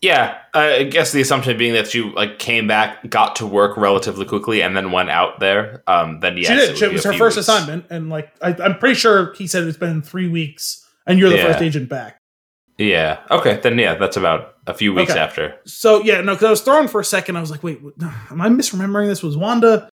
Yeah, 0.00 0.38
I 0.54 0.84
guess 0.84 1.10
the 1.10 1.20
assumption 1.20 1.58
being 1.58 1.72
that 1.74 1.92
you 1.92 2.12
like 2.12 2.38
came 2.38 2.68
back, 2.68 3.10
got 3.10 3.34
to 3.36 3.46
work 3.46 3.76
relatively 3.76 4.24
quickly, 4.24 4.62
and 4.62 4.76
then 4.76 4.92
went 4.92 5.10
out 5.10 5.40
there. 5.40 5.82
Um, 5.88 6.20
then 6.20 6.36
yes, 6.36 6.46
she 6.46 6.54
did. 6.54 6.70
would 6.74 6.82
It 6.82 6.92
was 6.92 7.04
her 7.04 7.12
first 7.14 7.36
weeks. 7.36 7.48
assignment, 7.48 7.86
and 7.90 8.08
like 8.08 8.32
I, 8.40 8.54
I'm 8.62 8.78
pretty 8.78 8.94
sure 8.94 9.34
he 9.34 9.48
said 9.48 9.64
it's 9.64 9.76
been 9.76 10.00
three 10.02 10.28
weeks, 10.28 10.86
and 11.06 11.18
you're 11.18 11.30
the 11.30 11.36
Yeah. 11.36 11.46
first 11.52 11.62
agent 11.62 11.88
back. 11.88 12.16
Yeah. 12.76 13.18
Okay. 13.28 13.58
Then 13.60 13.76
yeah, 13.76 13.96
that's 13.96 14.16
about 14.16 14.54
a 14.68 14.74
few 14.74 14.94
weeks 14.94 15.10
Okay. 15.10 15.18
after. 15.20 15.56
So 15.64 16.00
yeah, 16.04 16.20
no, 16.20 16.34
because 16.34 16.46
I 16.46 16.50
was 16.50 16.60
thrown 16.60 16.86
for 16.86 17.00
a 17.00 17.04
second. 17.04 17.36
I 17.36 17.40
was 17.40 17.50
like, 17.50 17.64
wait, 17.64 17.82
what- 17.82 17.94
am 18.30 18.40
I 18.40 18.48
misremembering 18.48 19.08
this? 19.08 19.20
Was 19.20 19.36
Wanda 19.36 19.88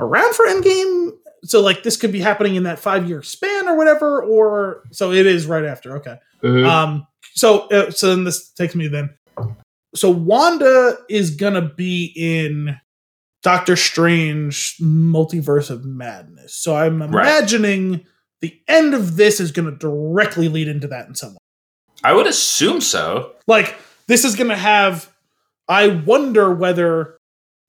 around 0.00 0.34
for 0.34 0.46
Endgame? 0.46 1.10
So 1.44 1.60
like 1.60 1.82
this 1.82 1.98
could 1.98 2.12
be 2.12 2.20
happening 2.20 2.54
in 2.54 2.62
that 2.62 2.78
five 2.78 3.06
year 3.06 3.22
span 3.22 3.68
or 3.68 3.76
whatever, 3.76 4.22
or 4.22 4.84
so 4.90 5.12
it 5.12 5.26
is 5.26 5.44
right 5.46 5.64
after. 5.66 5.98
Okay. 5.98 6.16
Um. 6.42 7.06
So 7.34 7.68
uh, 7.68 7.90
so 7.90 8.08
then 8.08 8.24
this 8.24 8.48
takes 8.52 8.74
me 8.74 8.88
then. 8.88 9.10
So 9.94 10.10
Wanda 10.10 10.96
is 11.08 11.30
gonna 11.30 11.62
be 11.74 12.12
in 12.16 12.78
Doctor 13.42 13.76
Strange 13.76 14.76
Multiverse 14.80 15.70
of 15.70 15.84
Madness. 15.84 16.54
So 16.56 16.74
I'm 16.76 17.02
imagining 17.02 18.04
the 18.40 18.58
end 18.68 18.94
of 18.94 19.16
this 19.16 19.40
is 19.40 19.52
gonna 19.52 19.70
directly 19.76 20.48
lead 20.48 20.68
into 20.68 20.88
that 20.88 21.06
in 21.08 21.14
some 21.14 21.30
way. 21.32 21.38
I 22.02 22.12
would 22.12 22.26
assume 22.26 22.80
so. 22.80 23.32
like 23.46 23.76
this 24.08 24.24
is 24.24 24.36
gonna 24.36 24.56
have 24.56 25.10
i 25.68 25.86
wonder 25.88 26.52
whether 26.52 27.16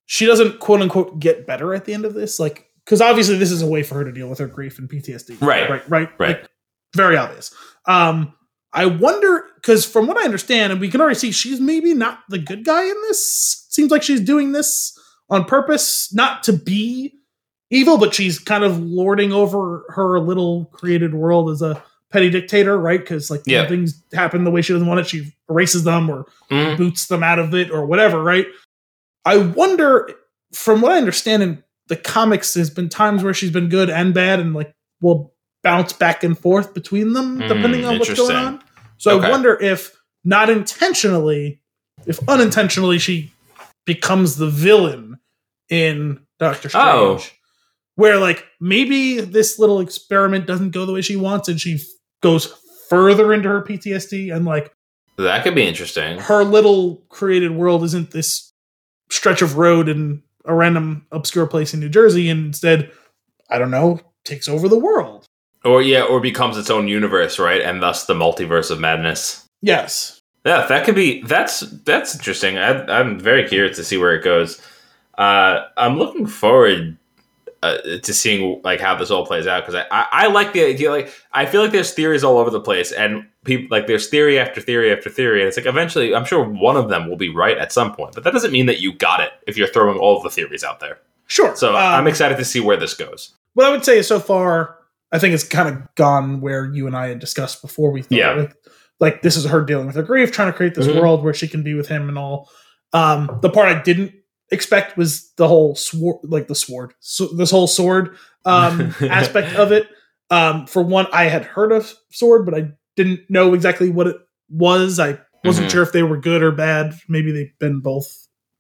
she 0.06 0.26
doesn't 0.26 0.60
quote 0.60 0.82
unquote 0.82 1.18
get 1.20 1.48
better 1.48 1.74
at 1.74 1.86
the 1.86 1.94
end 1.94 2.04
of 2.04 2.14
this 2.14 2.38
like 2.42 2.70
because 2.84 3.00
obviously 3.00 3.38
this 3.38 3.52
is 3.52 3.62
a 3.62 3.68
way 3.68 3.82
for 3.84 3.96
her 3.96 4.04
to 4.04 4.12
deal 4.12 4.28
with 4.28 4.40
her 4.40 4.48
grief 4.48 4.78
and 4.78 4.90
ptsd 4.90 5.40
Right. 5.42 5.70
right 5.70 5.90
right 5.90 6.10
Right. 6.20 6.42
Like, 6.42 6.50
very 6.94 7.16
obvious 7.16 7.54
um 7.88 8.34
i 8.74 8.86
wonder 8.86 9.46
because 9.66 9.84
from 9.86 10.06
what 10.08 10.18
i 10.18 10.24
understand 10.24 10.72
and 10.72 10.80
we 10.80 10.90
can 10.90 11.02
already 11.02 11.16
see 11.18 11.32
she's 11.32 11.60
maybe 11.60 11.94
not 11.94 12.20
the 12.30 12.38
good 12.38 12.64
guy 12.64 12.84
in 12.84 13.02
this 13.08 13.66
seems 13.70 13.90
like 13.92 14.04
she's 14.04 14.22
doing 14.22 14.52
this 14.52 14.98
on 15.30 15.44
purpose 15.46 16.14
not 16.14 16.44
to 16.44 16.54
be 16.54 17.14
evil 17.72 17.98
but 17.98 18.14
she's 18.14 18.38
kind 18.38 18.64
of 18.64 18.80
lording 18.80 19.32
over 19.34 19.84
her 19.90 20.20
little 20.20 20.66
created 20.66 21.14
world 21.16 21.50
as 21.50 21.62
a 21.62 21.82
petty 22.12 22.30
dictator 22.30 22.78
right 22.78 23.00
because 23.00 23.32
like 23.32 23.42
Yeah. 23.46 23.62
when 23.62 23.70
things 23.70 24.04
happen 24.14 24.44
the 24.44 24.52
way 24.52 24.62
she 24.62 24.72
doesn't 24.74 24.88
want 24.88 25.00
it 25.00 25.08
she 25.08 25.34
erases 25.50 25.84
them 25.84 26.10
or 26.10 26.26
Mhm. 26.52 26.78
boots 26.78 27.08
them 27.08 27.24
out 27.24 27.40
of 27.40 27.54
it 27.56 27.72
or 27.72 27.86
whatever, 27.88 28.22
right? 28.24 28.46
I 29.26 29.38
wonder, 29.38 30.10
from 30.54 30.82
what 30.82 30.92
I 30.92 30.98
understand 30.98 31.42
in 31.42 31.64
the 31.88 31.96
comics, 31.96 32.54
there's 32.54 32.70
been 32.70 32.88
times 32.90 33.24
where 33.24 33.34
she's 33.34 33.50
been 33.50 33.68
good 33.70 33.90
and 33.90 34.14
bad 34.14 34.40
and 34.40 34.54
like 34.54 34.72
will 35.02 35.34
bounce 35.64 35.92
back 35.94 36.24
and 36.24 36.38
forth 36.38 36.74
between 36.76 37.14
them 37.14 37.40
Mm, 37.40 37.48
depending 37.48 37.86
on 37.86 37.98
what's 37.98 38.14
going 38.14 38.36
on. 38.36 38.62
So 38.98 39.18
Okay. 39.18 39.28
I 39.28 39.32
wonder 39.32 39.58
if 39.62 39.96
not 40.24 40.50
intentionally, 40.50 41.62
if 42.06 42.20
unintentionally, 42.28 42.98
she 43.00 43.32
becomes 43.86 44.38
the 44.38 44.50
villain 44.50 45.20
in 45.70 46.20
Doctor 46.40 46.70
oh. 46.74 47.18
Strange. 47.18 47.32
Oh. 47.34 47.38
Where 47.98 48.18
like 48.20 48.46
maybe 48.60 49.22
this 49.22 49.58
little 49.58 49.80
experiment 49.80 50.46
doesn't 50.48 50.72
go 50.72 50.86
the 50.86 50.92
way 50.94 51.02
she 51.02 51.16
wants, 51.16 51.48
and 51.48 51.60
she 51.62 51.76
f- 51.76 51.82
goes 52.22 52.54
further 52.90 53.34
into 53.34 53.48
her 53.48 53.62
PTSD, 53.62 54.36
and 54.36 54.44
like 54.46 54.74
That 55.18 55.44
could 55.44 55.56
be 55.56 55.66
interesting. 55.66 56.18
her 56.18 56.44
little 56.44 56.98
created 57.10 57.52
world 57.52 57.84
isn't 57.86 58.12
this 58.12 58.52
stretch 59.10 59.42
of 59.42 59.58
road 59.58 59.88
in 59.88 60.24
a 60.44 60.54
random 60.54 61.06
obscure 61.12 61.48
place 61.48 61.74
in 61.74 61.80
New 61.80 61.88
Jersey, 61.90 62.28
and 62.30 62.48
instead, 62.48 62.92
I 63.50 63.58
don't 63.60 63.72
know, 63.72 64.02
takes 64.26 64.50
over 64.50 64.68
the 64.68 64.78
world. 64.78 65.26
Or 65.66 65.82
yeah, 65.82 66.04
or 66.04 66.20
becomes 66.20 66.58
its 66.58 66.70
own 66.70 66.88
universe, 66.88 67.40
right? 67.40 67.62
And 67.62 67.82
thus 67.82 68.06
the 68.06 68.14
multiverse 68.14 68.70
of 68.72 68.80
madness. 68.80 69.48
Yes. 69.62 70.22
Yeah, 70.46 70.68
that 70.68 70.86
could 70.86 70.94
be. 70.96 71.22
That's 71.24 71.62
that's 71.62 72.14
interesting. 72.16 72.58
I, 72.58 72.86
I'm 73.00 73.20
very 73.20 73.48
curious 73.48 73.76
to 73.78 73.84
see 73.84 73.98
where 73.98 74.14
it 74.16 74.24
goes. 74.24 74.62
Uh, 75.18 75.64
I'm 75.76 75.98
looking 75.98 76.28
forward 76.28 76.98
uh, 77.64 77.78
to 78.04 78.14
seeing 78.14 78.62
like 78.64 78.80
how 78.80 78.94
this 78.96 79.10
all 79.10 79.26
plays 79.26 79.48
out 79.48 79.66
because 79.66 79.74
I, 79.74 79.86
I 79.90 80.08
I 80.12 80.28
like 80.28 80.54
the 80.54 80.64
idea. 80.66 80.92
Like 80.92 81.12
I 81.34 81.48
feel 81.48 81.62
like 81.64 81.72
there's 81.72 81.94
theories 81.94 82.24
all 82.24 82.38
over 82.38 82.52
the 82.52 82.60
place, 82.62 82.92
and 82.92 83.26
people 83.44 83.76
like 83.76 83.88
there's 83.88 84.08
theory 84.08 84.38
after 84.38 84.62
theory 84.62 84.92
after 84.94 85.10
theory, 85.10 85.40
and 85.42 85.48
it's 85.48 85.58
like 85.58 85.66
eventually 85.66 86.14
I'm 86.14 86.26
sure 86.26 86.44
one 86.48 86.78
of 86.78 86.90
them 86.90 87.10
will 87.10 87.18
be 87.18 87.30
right 87.30 87.58
at 87.58 87.72
some 87.72 87.96
point. 87.96 88.14
But 88.14 88.24
that 88.24 88.34
doesn't 88.34 88.52
mean 88.52 88.68
that 88.68 88.82
you 88.82 88.94
got 88.94 89.22
it 89.22 89.32
if 89.48 89.58
you're 89.58 89.68
throwing 89.68 89.98
all 89.98 90.16
of 90.18 90.22
the 90.22 90.30
theories 90.30 90.64
out 90.64 90.80
there. 90.80 91.00
Sure. 91.26 91.56
So 91.56 91.70
Um, 91.72 91.76
I'm 91.78 92.06
excited 92.08 92.38
to 92.38 92.46
see 92.46 92.60
where 92.60 92.78
this 92.78 92.94
goes. 92.94 93.34
what 93.56 93.66
I 93.66 93.72
would 93.72 93.84
say 93.84 93.98
is 93.98 94.08
so 94.08 94.20
far, 94.20 94.78
I 95.16 95.20
think 95.20 95.34
it's 95.34 95.44
kind 95.44 95.70
of 95.70 95.96
gone 95.96 96.42
where 96.42 96.66
you 96.66 96.88
and 96.88 96.96
I 96.96 97.08
had 97.08 97.20
discussed 97.20 97.62
before. 97.62 97.92
We 97.92 98.02
thought, 98.02 98.12
Yeah. 98.18 98.34
like, 98.34 98.56
like 99.00 99.22
this 99.22 99.38
is 99.38 99.46
her 99.46 99.62
dealing 99.64 99.88
with 99.88 99.96
her 99.96 100.04
grief, 100.04 100.32
trying 100.32 100.52
to 100.52 100.58
create 100.58 100.76
this 100.76 100.88
Mhm. 100.88 101.00
world 101.00 101.24
where 101.24 101.34
she 101.34 101.48
can 101.48 101.64
be 101.64 101.74
with 101.74 101.88
him 101.88 102.10
and 102.10 102.18
all. 102.18 102.50
Um, 102.94 103.40
the 103.42 103.50
part 103.50 103.68
I 103.70 103.82
didn't 103.82 104.12
expect 104.52 104.98
was 104.98 105.32
the 105.38 105.48
whole 105.48 105.76
sword, 105.76 106.18
like 106.24 106.48
the 106.48 106.56
sword, 106.56 106.94
so 107.00 107.28
this 107.28 107.52
whole 107.52 107.68
sword 107.68 108.16
um, 108.46 108.94
aspect 109.02 109.56
of 109.56 109.72
it. 109.72 109.88
Um, 110.30 110.68
for 110.68 110.84
one, 110.84 111.08
I 111.12 111.26
had 111.26 111.46
heard 111.46 111.72
of 111.72 111.94
sword, 112.12 112.46
but 112.46 112.54
I 112.54 112.70
didn't 112.96 113.22
know 113.30 113.54
exactly 113.54 113.90
what 113.90 114.08
it 114.08 114.18
was. 114.50 115.00
I 115.00 115.20
wasn't 115.44 115.68
Mhm. 115.68 115.72
sure 115.72 115.84
if 115.84 115.92
they 115.92 116.04
were 116.04 116.18
good 116.18 116.44
or 116.44 116.52
bad. 116.52 116.94
Maybe 117.10 117.32
they've 117.32 117.58
been 117.60 117.80
both 117.80 118.08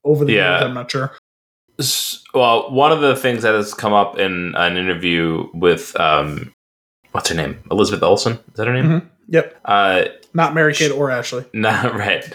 over 0.03 0.25
the 0.25 0.33
Yeah. 0.33 0.53
years. 0.59 0.63
I'm 0.63 0.73
not 0.73 0.89
sure. 0.91 1.11
Well, 2.33 2.71
one 2.71 2.91
of 2.91 3.01
the 3.01 3.15
things 3.15 3.43
that 3.43 3.53
has 3.55 3.73
come 3.73 3.93
up 3.93 4.17
in 4.17 4.53
an 4.55 4.77
interview 4.77 5.47
with 5.53 5.97
um, 5.99 6.53
what's 7.11 7.29
her 7.29 7.35
name, 7.35 7.59
Elizabeth 7.71 8.03
Olsen, 8.03 8.33
is 8.33 8.53
that 8.55 8.67
her 8.67 8.73
name? 8.73 8.85
Mhm. 8.85 9.05
Yep. 9.27 9.59
Uh, 9.65 10.05
Not 10.35 10.53
Mary 10.53 10.73
Kate 10.73 10.91
or 10.91 11.09
Ashley. 11.09 11.45
not 11.53 11.95
right. 11.95 12.31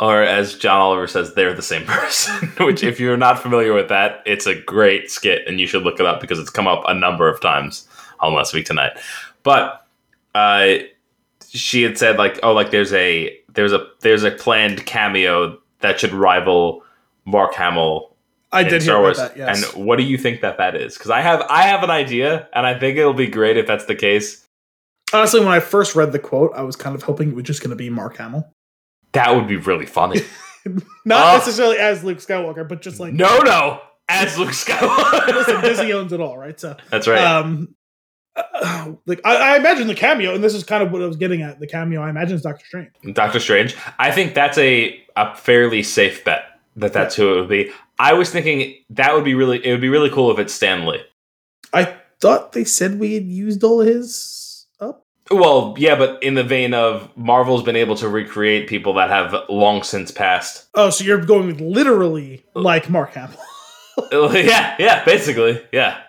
Or 0.00 0.20
as 0.22 0.54
John 0.56 0.80
Oliver 0.80 1.06
says, 1.06 1.34
they're 1.34 1.54
the 1.54 1.62
same 1.62 1.84
person. 1.86 2.48
Which, 2.58 2.82
if 2.82 2.98
you're 2.98 3.16
not 3.16 3.38
familiar 3.40 3.72
with 3.72 3.88
that, 3.90 4.22
it's 4.26 4.46
a 4.46 4.54
great 4.54 5.10
skit, 5.10 5.46
and 5.46 5.60
you 5.60 5.66
should 5.66 5.82
look 5.84 6.00
it 6.00 6.06
up 6.06 6.20
because 6.20 6.38
it's 6.38 6.50
come 6.50 6.66
up 6.66 6.82
a 6.88 6.94
number 6.94 7.28
of 7.28 7.40
times 7.40 7.86
on 8.20 8.34
Last 8.34 8.52
Week 8.52 8.66
Tonight. 8.66 8.92
But 9.44 9.86
uh, 10.34 10.74
she 11.50 11.82
had 11.82 11.96
said 11.98 12.16
like, 12.16 12.40
oh, 12.42 12.52
like 12.52 12.70
there's 12.70 12.92
a 12.92 13.38
there's 13.52 13.72
a 13.72 13.86
there's 14.00 14.24
a 14.24 14.30
planned 14.32 14.84
cameo 14.86 15.56
that 15.80 16.00
should 16.00 16.12
rival 16.12 16.82
Mark 17.24 17.54
Hamill 17.54 18.13
I 18.54 18.62
did 18.64 18.82
Star 18.82 18.96
hear 18.96 19.02
Wars. 19.02 19.16
that. 19.18 19.36
Yes. 19.36 19.72
And 19.74 19.84
what 19.86 19.96
do 19.96 20.04
you 20.04 20.16
think 20.18 20.40
that 20.42 20.58
that 20.58 20.74
is? 20.76 20.94
Because 20.96 21.10
I 21.10 21.20
have 21.20 21.42
I 21.50 21.62
have 21.62 21.82
an 21.82 21.90
idea, 21.90 22.48
and 22.52 22.66
I 22.66 22.78
think 22.78 22.96
it'll 22.98 23.12
be 23.14 23.26
great 23.26 23.56
if 23.56 23.66
that's 23.66 23.84
the 23.86 23.94
case. 23.94 24.46
Honestly, 25.12 25.40
when 25.40 25.48
I 25.50 25.60
first 25.60 25.94
read 25.94 26.12
the 26.12 26.18
quote, 26.18 26.52
I 26.56 26.62
was 26.62 26.76
kind 26.76 26.94
of 26.96 27.02
hoping 27.02 27.28
it 27.30 27.34
was 27.34 27.44
just 27.44 27.60
going 27.60 27.70
to 27.70 27.76
be 27.76 27.90
Mark 27.90 28.16
Hamill. 28.16 28.50
That 29.12 29.34
would 29.36 29.46
be 29.46 29.56
really 29.56 29.86
funny. 29.86 30.20
Not 31.04 31.34
Oh. 31.34 31.36
necessarily 31.38 31.78
as 31.78 32.02
Luke 32.02 32.18
Skywalker, 32.18 32.66
but 32.66 32.80
just 32.82 32.98
like 32.98 33.12
no, 33.12 33.38
no, 33.40 33.80
as 34.08 34.38
Luke 34.38 34.50
Skywalker. 34.50 35.26
listen. 35.28 35.60
Disney 35.62 35.92
owns 35.92 36.12
it 36.12 36.20
all, 36.20 36.36
right? 36.38 36.58
So, 36.58 36.76
That's 36.90 37.06
right. 37.06 37.22
um, 37.22 37.74
uh, 38.34 38.92
like 39.06 39.20
I, 39.24 39.54
I 39.54 39.56
imagine 39.56 39.86
the 39.86 39.94
cameo, 39.94 40.34
and 40.34 40.42
this 40.42 40.54
is 40.54 40.64
kind 40.64 40.82
of 40.82 40.90
what 40.90 41.02
I 41.02 41.06
was 41.06 41.16
getting 41.16 41.42
at. 41.42 41.60
The 41.60 41.66
cameo, 41.68 42.02
I 42.02 42.10
imagine, 42.10 42.34
is 42.34 42.42
Doctor 42.42 42.64
Strange. 42.66 42.90
Doctor 43.12 43.38
Strange. 43.38 43.76
I 43.98 44.10
think 44.10 44.34
that's 44.34 44.58
a 44.58 45.00
a 45.16 45.36
fairly 45.36 45.82
safe 45.84 46.24
bet 46.24 46.44
that 46.76 46.92
that's 46.92 47.14
who 47.14 47.34
it 47.36 47.40
would 47.42 47.48
be. 47.48 47.70
I 47.98 48.12
was 48.14 48.30
thinking 48.30 48.74
that 48.90 49.14
would 49.14 49.24
be 49.24 49.34
really 49.34 49.64
it 49.64 49.70
would 49.70 49.80
be 49.80 49.88
really 49.88 50.10
cool 50.10 50.30
if 50.30 50.38
it's 50.38 50.52
Stan 50.54 50.86
Lee. 50.86 51.02
I 51.72 51.96
thought 52.20 52.52
they 52.52 52.64
said 52.64 52.98
we 52.98 53.14
had 53.14 53.24
used 53.24 53.62
all 53.64 53.80
his 53.80 54.66
up. 54.80 55.04
Well, 55.30 55.74
yeah, 55.78 55.96
but 55.96 56.22
in 56.22 56.34
the 56.34 56.44
vein 56.44 56.74
of 56.74 57.14
Marvel's 57.16 57.62
been 57.62 57.76
able 57.76 57.96
to 57.96 58.08
recreate 58.08 58.68
people 58.68 58.94
that 58.94 59.10
have 59.10 59.34
long 59.48 59.82
since 59.82 60.10
passed. 60.10 60.66
Oh, 60.74 60.90
so 60.90 61.04
you're 61.04 61.24
going 61.24 61.46
with 61.46 61.60
literally 61.60 62.44
like 62.54 62.88
Mark 62.90 63.14
Hamill. 63.14 63.38
yeah, 64.12 64.74
yeah, 64.78 65.04
basically, 65.04 65.62
yeah. 65.72 66.00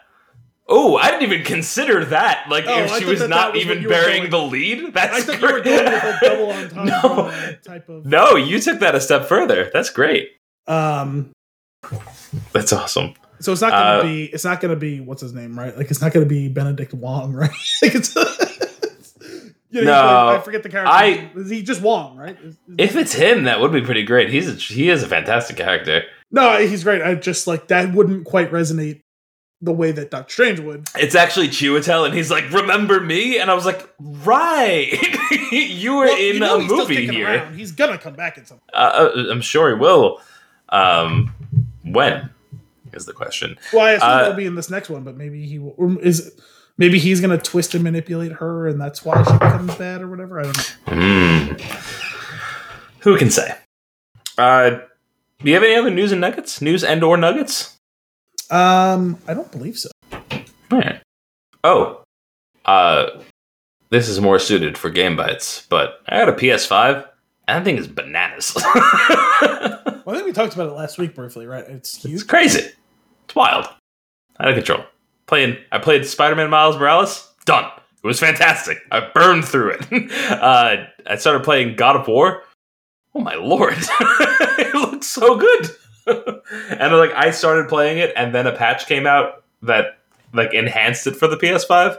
Oh, 0.67 0.97
I 0.97 1.11
didn't 1.11 1.31
even 1.31 1.43
consider 1.43 2.05
that. 2.05 2.47
Like, 2.49 2.65
Oh, 2.67 2.73
I 2.73 2.81
if 2.85 2.91
she 2.97 3.05
was 3.05 3.19
that 3.19 3.29
not 3.29 3.53
that 3.53 3.53
was 3.53 3.63
even 3.65 3.87
burying 3.87 4.31
the 4.31 4.39
lead, 4.41 4.93
that's 4.95 5.15
I 5.15 5.21
thought 5.21 5.39
you 5.39 5.53
were 5.53 5.61
great. 5.61 5.63
going 5.65 5.93
with 5.93 6.03
a 6.03 6.17
double 6.23 6.51
entendre 6.51 6.85
No. 6.85 7.55
type 7.63 7.87
of. 7.89 8.05
No, 8.07 8.35
you 8.35 8.59
took 8.59 8.79
that 8.79 8.95
a 8.95 8.99
step 9.01 9.27
further. 9.27 9.69
That's 9.71 9.91
great. 9.91 10.29
Um, 10.65 11.31
That's 12.53 12.73
awesome. 12.73 13.13
so 13.39 13.51
it's 13.51 13.61
not 13.61 13.71
gonna 13.71 13.99
Uh, 13.99 14.03
be. 14.03 14.25
It's 14.25 14.45
not 14.45 14.61
gonna 14.61 14.75
be 14.75 14.99
what's 15.01 15.21
his 15.21 15.33
name, 15.33 15.57
right? 15.57 15.75
Like 15.77 15.89
it's 15.91 16.01
not 16.01 16.13
gonna 16.13 16.25
be 16.25 16.47
Benedict 16.49 16.93
Wong, 16.93 17.33
right? 17.41 17.49
like 17.81 17.95
it's. 17.95 18.15
you 19.71 19.83
know, 19.83 19.91
No, 19.91 20.29
I 20.29 20.39
forget 20.39 20.63
the 20.63 20.69
character. 20.69 20.91
I- 20.91 21.31
is 21.35 21.49
he 21.49 21.61
just 21.63 21.81
Wong, 21.81 22.17
right? 22.17 22.37
Is- 22.43 22.53
is- 22.55 22.59
If 22.77 22.95
it's 22.95 23.13
him, 23.13 23.43
that 23.43 23.59
would 23.59 23.71
be 23.71 23.81
pretty 23.81 24.03
great. 24.03 24.29
He's 24.29 24.47
a, 24.49 24.53
he 24.53 24.89
is 24.89 25.03
a 25.03 25.07
fantastic 25.07 25.57
character. 25.57 26.03
no, 26.31 26.57
he's 26.65 26.83
great. 26.83 27.01
I 27.01 27.15
just 27.15 27.47
like 27.47 27.67
that 27.67 27.93
wouldn't 27.93 28.25
quite 28.25 28.51
resonate 28.51 29.01
the 29.61 29.71
way 29.71 29.91
that 29.91 30.11
Doctor 30.11 30.31
Strange 30.31 30.59
would. 30.59 30.87
It's 30.95 31.15
actually 31.15 31.47
Chiwetel, 31.47 32.05
and 32.05 32.13
he's 32.13 32.29
like, 32.29 32.51
"Remember 32.51 32.99
me?" 32.99 33.39
And 33.39 33.49
I 33.49 33.53
was 33.53 33.65
like, 33.65 33.89
"Right, 33.99 34.91
you 35.51 35.95
were 35.95 36.05
Well, 36.05 36.17
in 36.17 36.33
you 36.35 36.39
know 36.39 36.57
a 36.57 36.61
he's 36.61 36.71
movie 36.71 37.07
here." 37.07 37.25
around. 37.27 37.55
He's 37.57 37.71
gonna 37.71 37.97
come 37.97 38.13
back 38.15 38.37
in 38.37 38.45
some. 38.45 38.59
Uh, 38.73 39.09
uh, 39.15 39.23
I'm 39.31 39.41
sure 39.41 39.69
he 39.69 39.75
will. 39.75 40.19
Um, 40.69 41.33
when 41.85 42.29
is 42.93 43.05
the 43.05 43.13
question? 43.13 43.57
Well, 43.73 43.83
I 43.85 43.91
assume 43.91 44.09
Uh, 44.09 44.23
he'll 44.25 44.33
be 44.33 44.45
in 44.45 44.55
this 44.55 44.69
next 44.69 44.89
one, 44.89 45.03
but 45.03 45.15
maybe 45.17 45.45
he 45.45 45.59
will, 45.59 45.97
is. 45.99 46.31
Maybe 46.77 46.99
he's 46.99 47.21
gonna 47.21 47.37
twist 47.37 47.73
and 47.73 47.83
manipulate 47.85 48.33
her, 48.33 48.67
and 48.67 48.79
that's 48.81 49.05
why 49.05 49.23
she 49.23 49.31
becomes 49.33 49.73
bad 49.75 50.01
or 50.01 50.09
whatever. 50.09 50.41
I 50.41 50.43
don't 50.43 50.57
know. 50.57 50.93
Hmm. 50.93 51.53
Who 52.99 53.17
can 53.17 53.29
say? 53.29 53.55
Uh, 54.37 54.69
do 55.39 55.49
you 55.49 55.53
have 55.53 55.63
any 55.63 55.75
other 55.75 55.89
news 55.91 56.11
and 56.11 56.19
nuggets? 56.19 56.61
News 56.61 56.83
and 56.83 57.01
or 57.03 57.15
nuggets? 57.17 57.77
Um, 58.49 59.17
I 59.27 59.33
don't 59.33 59.49
believe 59.51 59.77
so. 59.77 59.89
Alright. 60.71 61.01
Oh, 61.63 62.03
uh, 62.65 63.07
this 63.89 64.09
is 64.09 64.19
more 64.19 64.39
suited 64.39 64.77
for 64.77 64.89
game 64.89 65.15
bites, 65.15 65.65
but 65.69 66.01
I 66.07 66.17
got 66.17 66.29
a 66.29 66.33
PS5. 66.33 67.07
That 67.47 67.63
thing 67.63 67.77
is 67.77 67.87
bananas. 67.87 68.55
Well, 70.05 70.13
I 70.13 70.19
think 70.19 70.27
we 70.27 70.33
talked 70.33 70.53
about 70.53 70.67
it 70.67 70.73
last 70.73 70.99
week 70.99 71.15
briefly, 71.15 71.47
right? 71.47 71.65
It's 71.67 72.05
it's 72.05 72.21
crazy. 72.21 72.69
It's 73.23 73.35
wild. 73.35 73.65
Out 74.39 74.49
of 74.49 74.55
control. 74.55 74.85
Playing. 75.25 75.57
I 75.71 75.79
played 75.79 76.05
Spider-Man 76.05 76.51
Miles 76.51 76.77
Morales. 76.77 77.33
Done. 77.45 77.65
It 78.03 78.07
was 78.07 78.19
fantastic. 78.19 78.77
I 78.91 79.09
burned 79.15 79.45
through 79.45 79.71
it. 79.79 80.11
uh, 80.31 80.85
I 81.07 81.15
started 81.15 81.43
playing 81.43 81.75
God 81.75 81.95
of 81.95 82.07
War. 82.07 82.43
Oh 83.15 83.19
my 83.19 83.33
lord! 83.33 83.77
it 83.79 84.75
looks 84.75 85.07
so 85.07 85.37
good. 85.37 85.69
and 86.05 86.95
like 86.95 87.13
I 87.13 87.31
started 87.31 87.67
playing 87.67 87.97
it, 87.97 88.13
and 88.15 88.35
then 88.35 88.45
a 88.45 88.55
patch 88.55 88.85
came 88.85 89.07
out 89.07 89.43
that 89.63 89.97
like 90.33 90.53
enhanced 90.53 91.07
it 91.07 91.15
for 91.15 91.27
the 91.27 91.37
PS5, 91.37 91.97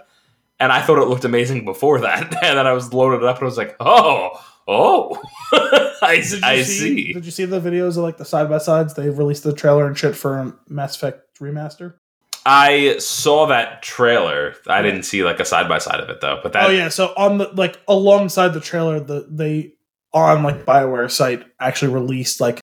and 0.61 0.71
I 0.71 0.81
thought 0.81 1.03
it 1.03 1.09
looked 1.09 1.25
amazing 1.25 1.65
before 1.65 2.01
that. 2.03 2.23
And 2.45 2.57
then 2.57 2.67
I 2.69 2.73
was 2.73 2.93
loaded 2.93 3.25
up, 3.25 3.37
and 3.37 3.43
I 3.43 3.47
was 3.47 3.57
like, 3.57 3.75
oh, 3.81 4.41
oh, 4.67 5.21
I, 5.53 5.97
I 6.03 6.21
see, 6.21 6.63
see. 6.63 7.13
Did 7.13 7.25
you 7.25 7.31
see 7.31 7.45
the 7.45 7.61
videos 7.61 7.91
of 7.91 7.99
like 7.99 8.17
the 8.17 8.25
side 8.25 8.49
by 8.49 8.59
sides? 8.59 8.95
They've 8.95 9.17
released 9.17 9.43
the 9.43 9.53
trailer 9.53 9.87
and 9.87 9.97
shit 9.97 10.17
for 10.17 10.57
Mass 10.69 10.97
Effect 10.97 11.39
remaster. 11.39 11.95
I 12.45 12.99
saw 12.99 13.47
that 13.47 13.83
trailer. 13.83 14.55
I 14.69 14.81
didn't 14.83 15.03
see 15.03 15.25
like 15.25 15.41
a 15.41 15.45
side 15.45 15.69
by 15.69 15.79
side 15.79 16.01
of 16.01 16.09
it 16.11 16.21
though. 16.21 16.39
But 16.43 16.53
that 16.53 16.67
oh 16.67 16.71
yeah, 16.71 16.89
so 16.89 17.13
on 17.17 17.39
the 17.39 17.49
like 17.49 17.81
alongside 17.89 18.49
the 18.55 18.61
trailer, 18.61 19.01
the 19.01 19.27
they 19.29 19.75
on 20.13 20.43
like 20.43 20.65
Bioware 20.65 21.11
site 21.11 21.45
actually 21.61 21.93
released 21.93 22.41
like 22.41 22.61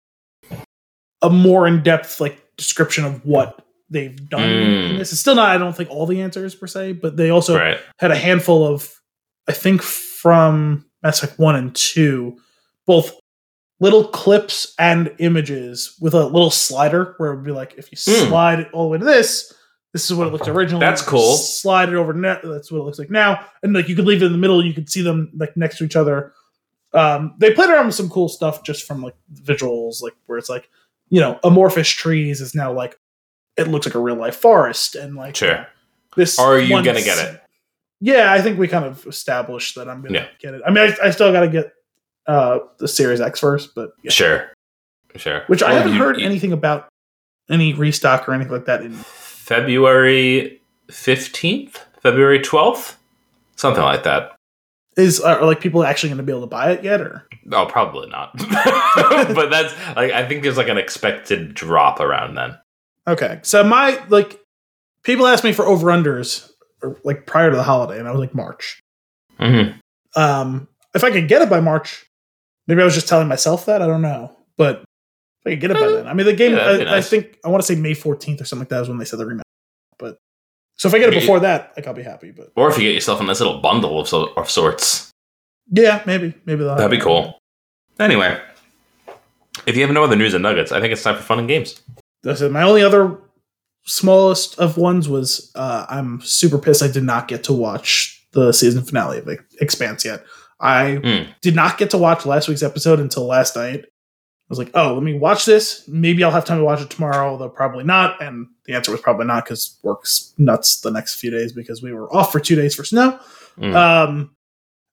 a 1.21 1.29
more 1.29 1.67
in 1.67 1.83
depth 1.83 2.21
like 2.21 2.41
description 2.55 3.03
of 3.03 3.25
what 3.25 3.63
they've 3.89 4.29
done. 4.29 4.41
Mm. 4.41 4.97
this 4.97 5.13
is 5.13 5.19
still 5.19 5.35
not, 5.35 5.49
I 5.49 5.57
don't 5.57 5.75
think, 5.75 5.89
all 5.89 6.05
the 6.05 6.21
answers 6.21 6.55
per 6.55 6.67
se, 6.67 6.93
but 6.93 7.15
they 7.15 7.29
also 7.29 7.57
right. 7.57 7.79
had 7.99 8.11
a 8.11 8.15
handful 8.15 8.65
of, 8.65 8.91
I 9.47 9.51
think, 9.51 9.81
from 9.81 10.85
Mass 11.03 11.21
Effect 11.21 11.37
one 11.39 11.55
and 11.55 11.75
two, 11.75 12.37
both 12.85 13.19
little 13.79 14.07
clips 14.07 14.73
and 14.79 15.13
images 15.19 15.95
with 15.99 16.13
a 16.13 16.25
little 16.25 16.49
slider 16.49 17.15
where 17.17 17.31
it 17.33 17.35
would 17.35 17.45
be 17.45 17.51
like, 17.51 17.75
if 17.77 17.91
you 17.91 17.97
Hmm. 17.97 18.29
slide 18.29 18.59
it 18.61 18.69
all 18.71 18.83
the 18.83 18.89
way 18.89 18.97
to 18.97 19.05
this, 19.05 19.53
this 19.91 20.09
is 20.09 20.15
what 20.15 20.27
it 20.27 20.31
looked 20.31 20.47
originally. 20.47 20.79
That's 20.85 21.01
cool. 21.01 21.35
Slide 21.35 21.89
it 21.89 21.95
over. 21.95 22.13
Ne- 22.13 22.39
that's 22.43 22.71
what 22.71 22.79
it 22.79 22.83
looks 22.83 22.97
like 22.97 23.11
now. 23.11 23.45
And 23.61 23.73
like 23.73 23.89
you 23.89 23.95
could 23.95 24.05
leave 24.05 24.23
it 24.23 24.25
in 24.25 24.31
the 24.31 24.37
middle. 24.37 24.65
You 24.65 24.73
could 24.73 24.89
see 24.89 25.01
them 25.01 25.31
like 25.35 25.55
next 25.57 25.77
to 25.79 25.83
each 25.83 25.95
other. 25.95 26.33
Um, 26.93 27.35
they 27.39 27.51
played 27.53 27.69
around 27.69 27.87
with 27.87 27.95
some 27.95 28.09
cool 28.09 28.29
stuff 28.29 28.63
just 28.63 28.87
from 28.87 29.01
like 29.03 29.15
visuals, 29.33 30.01
like 30.01 30.13
where 30.27 30.37
it's 30.37 30.49
like, 30.49 30.69
you 31.09 31.19
know, 31.19 31.39
amorphous 31.43 31.89
trees 31.89 32.39
is 32.41 32.55
now 32.55 32.71
like 32.71 32.97
it 33.57 33.67
looks 33.67 33.85
like 33.85 33.95
a 33.95 33.99
real 33.99 34.15
life 34.15 34.35
forest, 34.35 34.95
and 34.95 35.15
like 35.15 35.35
Sure. 35.35 35.67
this. 36.15 36.39
Are 36.39 36.57
you 36.57 36.69
gonna 36.69 37.01
get 37.03 37.17
it? 37.19 37.42
Yeah, 38.05 38.33
I 38.33 38.41
think 38.41 38.59
we 38.59 38.67
kind 38.67 38.83
of 38.83 39.05
established 39.07 39.75
that 39.75 39.87
I'm 39.87 40.01
gonna 40.01 40.15
Yeah. 40.19 40.27
get 40.41 40.53
it. 40.55 40.61
I 40.67 40.71
mean, 40.71 40.91
I, 41.01 41.07
I 41.07 41.09
still 41.11 41.31
got 41.31 41.41
to 41.41 41.47
get 41.47 41.71
uh 42.27 42.59
the 42.77 42.87
Series 42.87 43.21
X 43.21 43.39
first, 43.39 43.73
but 43.75 43.91
yeah. 44.03 44.11
Sure. 44.11 44.51
Sure. 45.15 45.43
which 45.47 45.61
I 45.63 45.73
haven't 45.73 45.93
you- 45.93 45.99
heard 45.99 46.19
you- 46.19 46.25
anything 46.25 46.51
about 46.51 46.89
any 47.49 47.73
restock 47.73 48.27
or 48.27 48.33
anything 48.33 48.51
like 48.51 48.65
that. 48.65 48.81
In 48.81 48.93
February 48.93 50.61
15th? 50.89 51.77
February 52.01 52.39
12th? 52.39 52.95
Something 53.55 53.83
like 53.83 54.03
that. 54.03 54.35
is 54.97 55.21
are 55.21 55.43
like 55.45 55.61
people 55.61 55.83
actually 55.83 56.09
going 56.09 56.17
to 56.17 56.23
be 56.23 56.31
able 56.31 56.41
to 56.41 56.47
buy 56.47 56.71
it 56.71 56.83
yet, 56.83 56.99
or 57.01 57.27
Oh, 57.51 57.65
probably 57.65 58.09
not. 58.09 58.31
but 58.37 59.49
that's 59.49 59.73
like 59.95 60.11
I 60.11 60.27
think 60.27 60.43
there's 60.43 60.57
like 60.57 60.67
an 60.69 60.77
expected 60.77 61.53
drop 61.53 61.99
around 61.99 62.35
then. 62.35 62.57
okay? 63.07 63.39
So 63.43 63.63
my 63.63 64.01
like 64.09 64.39
people 65.03 65.27
ask 65.27 65.43
me 65.43 65.53
for 65.53 65.65
over 65.65 65.87
unders 65.87 66.49
like 67.03 67.25
prior 67.25 67.49
to 67.49 67.55
the 67.55 67.63
holiday, 67.63 67.99
and 67.99 68.07
I 68.07 68.11
was 68.11 68.19
like 68.19 68.33
March. 68.35 68.79
Mm-hmm. 69.39 69.79
Um, 70.19 70.67
if 70.93 71.03
I 71.03 71.11
could 71.11 71.27
get 71.27 71.41
it 71.41 71.49
by 71.49 71.59
March, 71.59 72.05
maybe 72.67 72.81
I 72.81 72.85
was 72.85 72.93
just 72.93 73.07
telling 73.07 73.27
myself 73.27 73.65
that. 73.65 73.81
I 73.81 73.87
don't 73.87 74.01
know, 74.01 74.35
but 74.57 74.81
if 74.81 75.47
I 75.47 75.49
could 75.51 75.61
get 75.61 75.71
it 75.71 75.79
by 75.79 75.87
then, 75.87 76.07
I 76.07 76.13
mean, 76.13 76.25
the 76.25 76.33
game. 76.33 76.53
Yeah, 76.53 76.65
I, 76.65 76.77
nice. 76.83 76.87
I 77.07 77.09
think 77.09 77.39
I 77.43 77.49
want 77.49 77.61
to 77.63 77.67
say 77.67 77.79
May 77.79 77.93
fourteenth 77.93 78.41
or 78.41 78.45
something 78.45 78.61
like 78.61 78.69
that 78.69 78.81
is 78.83 78.89
when 78.89 78.97
they 78.97 79.05
said 79.05 79.19
the 79.19 79.25
remake. 79.25 79.43
But 79.97 80.17
so 80.75 80.87
if 80.87 80.93
I 80.93 80.99
get 80.99 81.13
it 81.13 81.19
before 81.19 81.39
that, 81.41 81.73
like 81.75 81.87
I'll 81.87 81.93
be 81.93 82.03
happy. 82.03 82.31
But 82.31 82.51
Or 82.55 82.69
if 82.69 82.77
you 82.77 82.83
get 82.83 82.93
yourself 82.95 83.19
a 83.21 83.23
nice 83.23 83.39
little 83.39 83.59
bundle 83.59 83.99
of, 83.99 84.07
so- 84.07 84.33
of 84.37 84.49
sorts. 84.49 85.11
yeah, 85.71 86.01
maybe 86.05 86.33
maybe 86.45 86.63
That'd 86.63 86.91
be 86.91 86.99
cool. 86.99 87.39
Anyway, 87.99 88.39
if 89.65 89.75
you 89.75 89.83
have 89.83 89.91
no 89.93 90.03
other 90.03 90.15
news 90.15 90.33
and 90.33 90.41
nuggets, 90.43 90.71
I 90.71 90.79
think 90.79 90.93
it's 90.93 91.03
time 91.03 91.15
for 91.15 91.21
fun 91.21 91.39
and 91.39 91.47
games. 91.47 91.81
That's 92.23 92.41
it. 92.41 92.51
My 92.51 92.63
only 92.63 92.81
other 92.83 93.17
smallest 93.85 94.57
of 94.59 94.77
ones 94.77 95.07
was 95.09 95.51
uh, 95.55 95.85
I'm 95.89 96.21
super 96.21 96.57
pissed 96.57 96.83
I 96.83 96.87
did 96.87 97.03
not 97.03 97.27
get 97.27 97.43
to 97.45 97.53
watch 97.53 98.25
the 98.33 98.51
season 98.51 98.83
finale 98.83 99.19
of 99.19 99.29
Expanse 99.61 100.05
yet. 100.05 100.23
I 100.59 100.95
Hmm. 100.95 101.31
did 101.41 101.55
not 101.55 101.77
get 101.77 101.89
to 101.91 101.97
watch 101.97 102.25
last 102.25 102.47
week's 102.47 102.63
episode 102.63 102.99
until 102.99 103.25
last 103.25 103.55
night. 103.55 103.85
I 103.85 104.49
was 104.49 104.59
like, 104.59 104.71
oh, 104.73 104.93
let 104.93 105.03
me 105.03 105.17
watch 105.17 105.45
this. 105.45 105.83
Maybe 105.87 106.23
I'll 106.23 106.31
have 106.31 106.45
time 106.45 106.59
to 106.59 106.63
watch 106.63 106.81
it 106.81 106.89
tomorrow, 106.89 107.29
although 107.29 107.49
probably 107.49 107.83
not. 107.83 108.21
And 108.21 108.47
the 108.65 108.73
answer 108.73 108.91
was 108.91 109.01
probably 109.01 109.25
not 109.25 109.45
because 109.45 109.77
work's 109.83 110.33
nuts 110.37 110.81
the 110.81 110.91
next 110.91 111.15
few 111.15 111.31
days 111.31 111.51
because 111.53 111.81
we 111.81 111.93
were 111.93 112.13
off 112.13 112.31
for 112.31 112.39
two 112.39 112.55
days 112.55 112.75
for 112.75 112.83
snow. 112.83 113.19
Mm. 113.57 113.75
Um, 113.75 114.35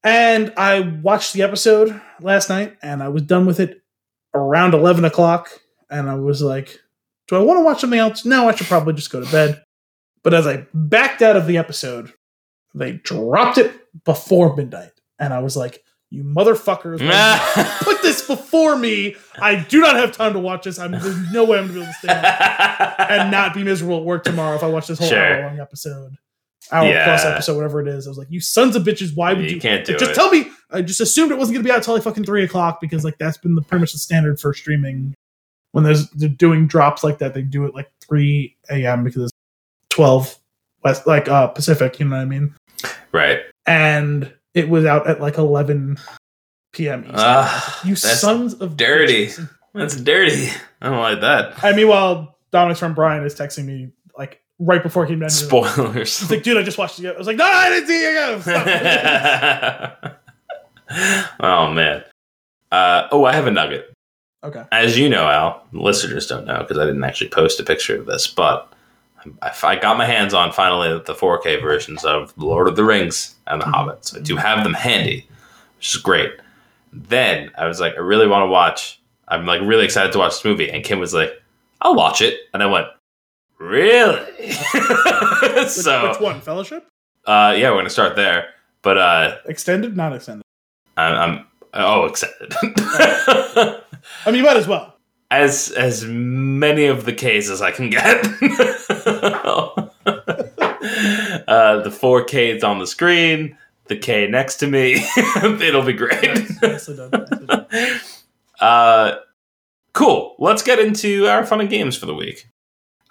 and 0.02 0.52
I 0.56 0.80
watched 1.02 1.34
the 1.34 1.42
episode 1.42 2.00
last 2.20 2.48
night 2.48 2.76
and 2.82 3.02
I 3.02 3.08
was 3.08 3.22
done 3.22 3.44
with 3.44 3.60
it 3.60 3.82
around 4.34 4.72
11 4.74 5.04
o'clock. 5.04 5.50
And 5.90 6.08
I 6.08 6.14
was 6.14 6.40
like, 6.42 6.78
do 7.36 7.42
I 7.42 7.44
want 7.44 7.58
to 7.58 7.64
watch 7.64 7.80
something 7.80 7.98
else? 7.98 8.24
No, 8.24 8.48
I 8.48 8.54
should 8.54 8.66
probably 8.66 8.94
just 8.94 9.10
go 9.10 9.24
to 9.24 9.30
bed. 9.30 9.62
But 10.22 10.34
as 10.34 10.46
I 10.46 10.66
backed 10.74 11.22
out 11.22 11.36
of 11.36 11.46
the 11.46 11.56
episode, 11.58 12.12
they 12.74 12.92
dropped 12.92 13.58
it 13.58 13.72
before 14.04 14.54
midnight. 14.54 14.92
And 15.18 15.32
I 15.32 15.38
was 15.40 15.56
like, 15.56 15.82
you 16.10 16.24
motherfuckers, 16.24 17.00
why 17.00 17.52
did 17.54 17.66
you 17.66 17.72
put 17.82 18.02
this 18.02 18.26
before 18.26 18.76
me. 18.76 19.14
I 19.38 19.56
do 19.56 19.80
not 19.80 19.96
have 19.96 20.12
time 20.12 20.32
to 20.32 20.38
watch 20.40 20.64
this. 20.64 20.78
I'm, 20.78 20.90
there's 20.92 21.32
no 21.32 21.44
way 21.44 21.58
I'm 21.58 21.68
going 21.68 21.68
to 21.68 21.74
be 21.74 21.80
able 21.82 21.92
to 21.92 21.98
stay 21.98 22.08
up 22.08 22.94
and 23.10 23.30
not 23.30 23.54
be 23.54 23.62
miserable 23.62 23.98
at 23.98 24.04
work 24.04 24.24
tomorrow 24.24 24.56
if 24.56 24.62
I 24.62 24.66
watch 24.66 24.88
this 24.88 24.98
whole 24.98 25.08
Sure. 25.08 25.18
hour 25.18 25.42
long 25.48 25.60
episode, 25.60 26.16
hour 26.72 26.92
plus 27.04 27.24
episode, 27.24 27.54
whatever 27.56 27.80
it 27.80 27.88
is. 27.88 28.06
I 28.06 28.10
was 28.10 28.18
like, 28.18 28.30
you 28.30 28.40
sons 28.40 28.74
of 28.74 28.82
bitches, 28.82 29.14
why 29.14 29.32
would 29.34 29.44
you? 29.48 29.54
you 29.54 29.60
can't 29.60 29.84
do 29.86 29.96
just 29.96 30.10
it. 30.10 30.14
tell 30.14 30.30
me. 30.30 30.50
I 30.70 30.82
just 30.82 31.00
assumed 31.00 31.30
it 31.32 31.38
wasn't 31.38 31.54
going 31.54 31.64
to 31.64 31.68
be 31.68 31.72
out 31.72 31.78
until 31.78 31.94
like 31.94 32.02
fucking 32.02 32.24
three 32.24 32.42
o'clock 32.44 32.80
because 32.80 33.04
like 33.04 33.18
that's 33.18 33.38
been 33.38 33.54
the 33.54 33.62
pretty 33.62 33.80
much 33.80 33.92
the 33.92 33.98
standard 33.98 34.40
for 34.40 34.52
streaming. 34.52 35.14
When 35.72 35.84
there's 35.84 36.08
they're 36.10 36.28
doing 36.28 36.66
drops 36.66 37.04
like 37.04 37.18
that, 37.18 37.34
they 37.34 37.42
do 37.42 37.64
it 37.64 37.74
like 37.74 37.90
three 38.00 38.56
a.m. 38.70 39.04
because 39.04 39.24
it's 39.24 39.32
twelve 39.88 40.36
west, 40.84 41.06
like 41.06 41.28
uh 41.28 41.46
Pacific. 41.48 41.98
You 42.00 42.06
know 42.06 42.16
what 42.16 42.22
I 42.22 42.26
mean? 42.26 42.54
right. 43.12 43.40
And 43.66 44.32
it 44.54 44.68
was 44.68 44.84
out 44.84 45.06
at 45.08 45.20
like 45.20 45.38
eleven 45.38 45.98
p.m. 46.72 47.00
Eastern. 47.02 47.14
Ah, 47.18 47.80
you 47.84 47.94
sons 47.94 48.54
of 48.54 48.76
dirty. 48.76 49.26
bitches. 49.26 49.48
That's 49.74 49.94
dirty. 49.96 50.48
I 50.82 50.88
don't 50.88 50.98
like 50.98 51.20
that. 51.20 51.62
And 51.62 51.76
meanwhile, 51.76 52.36
Dominic's 52.50 52.80
friend 52.80 52.94
Brian 52.94 53.24
is 53.24 53.34
texting 53.36 53.66
me 53.66 53.90
like 54.18 54.40
right 54.58 54.82
before 54.82 55.06
he 55.06 55.14
down. 55.14 55.30
Spoilers. 55.30 56.18
He's 56.18 56.30
like, 56.30 56.42
dude, 56.42 56.56
I 56.56 56.62
just 56.64 56.78
watched 56.78 56.98
it. 56.98 57.06
I 57.14 57.16
was 57.16 57.28
like, 57.28 57.36
no, 57.36 57.44
I 57.44 57.68
didn't 57.68 57.86
see 57.86 58.04
it. 58.04 58.46
again." 60.00 60.16
Oh 61.38 61.70
man. 61.72 62.02
Uh, 62.72 63.06
oh, 63.12 63.24
I 63.24 63.32
have 63.32 63.46
a 63.46 63.50
nugget. 63.52 63.92
Okay. 64.44 64.64
As 64.72 64.98
you 64.98 65.08
know, 65.08 65.24
Al, 65.28 65.66
listeners 65.72 66.26
don't 66.26 66.46
know 66.46 66.58
because 66.60 66.78
I 66.78 66.84
didn't 66.86 67.04
actually 67.04 67.30
post 67.30 67.60
a 67.60 67.64
picture 67.64 67.98
of 67.98 68.06
this, 68.06 68.26
but 68.26 68.72
I, 69.42 69.52
I 69.62 69.76
got 69.76 69.96
my 69.98 70.06
hands 70.06 70.32
on 70.34 70.52
finally 70.52 70.88
the 71.04 71.14
4K 71.14 71.60
versions 71.60 72.04
of 72.04 72.32
Lord 72.38 72.68
of 72.68 72.76
the 72.76 72.84
Rings 72.84 73.34
and 73.46 73.60
The 73.60 73.66
Mhm. 73.66 73.70
Hobbit. 73.72 74.04
So 74.06 74.18
I 74.18 74.22
do 74.22 74.36
have 74.36 74.64
them 74.64 74.74
handy, 74.74 75.26
which 75.76 75.94
is 75.94 76.00
great. 76.00 76.32
Then 76.92 77.50
I 77.58 77.66
was 77.66 77.80
like, 77.80 77.94
I 77.94 78.00
really 78.00 78.26
want 78.26 78.42
to 78.42 78.46
watch. 78.46 79.00
I'm 79.28 79.46
like 79.46 79.60
really 79.60 79.84
excited 79.84 80.12
to 80.12 80.18
watch 80.18 80.32
this 80.32 80.44
movie, 80.44 80.68
and 80.70 80.82
Kim 80.82 80.98
was 80.98 81.14
like, 81.14 81.40
"I'll 81.82 81.94
watch 81.94 82.20
it," 82.20 82.40
and 82.52 82.62
I 82.64 82.66
went, 82.66 82.88
"Really?" 83.58 84.26
So 85.68 86.08
which 86.08 86.20
one? 86.20 86.40
Fellowship? 86.40 86.86
uh, 87.26 87.54
yeah, 87.56 87.70
we're 87.70 87.76
gonna 87.76 87.90
start 87.90 88.16
there. 88.16 88.48
But 88.82 88.98
uh, 88.98 89.36
Extended? 89.46 89.96
Not 89.96 90.14
extended. 90.14 90.42
I'm, 90.96 91.14
I'm 91.14 91.46
oh 91.74 92.06
excited. 92.06 92.52
I 94.26 94.30
mean, 94.30 94.38
you 94.38 94.44
might 94.44 94.56
as 94.56 94.66
well. 94.68 94.96
as 95.30 95.70
as 95.72 96.04
many 96.04 96.86
of 96.86 97.04
the 97.04 97.12
K's 97.12 97.50
as 97.50 97.62
I 97.62 97.70
can 97.70 97.90
get. 97.90 98.24
uh, 101.48 101.80
the 101.82 101.90
four 101.90 102.24
K's 102.24 102.64
on 102.64 102.78
the 102.78 102.86
screen, 102.86 103.56
the 103.86 103.96
K 103.96 104.26
next 104.26 104.56
to 104.56 104.66
me. 104.66 105.04
It'll 105.42 105.82
be 105.82 105.92
great. 105.92 106.22
Nice. 106.22 106.62
Nicely 106.62 106.96
done. 106.96 107.10
Nicely 107.10 107.46
done. 107.46 107.66
uh, 108.60 109.16
cool. 109.92 110.34
Let's 110.38 110.62
get 110.62 110.78
into 110.78 111.26
our 111.26 111.44
fun 111.44 111.60
and 111.60 111.70
games 111.70 111.96
for 111.96 112.06
the 112.06 112.14
week. 112.14 112.48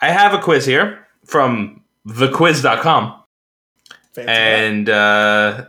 I 0.02 0.12
have 0.12 0.34
a 0.34 0.40
quiz 0.40 0.66
here 0.66 1.06
from 1.26 1.84
thequiz.com. 2.08 3.16
Fancy 4.14 4.30
And 4.32 4.90
uh, 4.90 5.66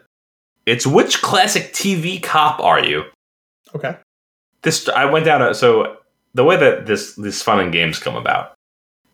it's 0.66 0.86
which 0.86 1.20
classic 1.20 1.72
TV 1.72 2.22
cop 2.22 2.60
are 2.60 2.84
you? 2.84 3.04
okay. 3.74 3.96
This 4.62 4.88
I 4.88 5.04
went 5.06 5.24
down 5.24 5.42
a 5.42 5.54
so 5.54 5.96
the 6.34 6.44
way 6.44 6.56
that 6.56 6.86
this 6.86 7.14
this 7.14 7.42
fun 7.42 7.61
and 7.61 7.72
games 7.72 7.98
come 7.98 8.16
about 8.16 8.54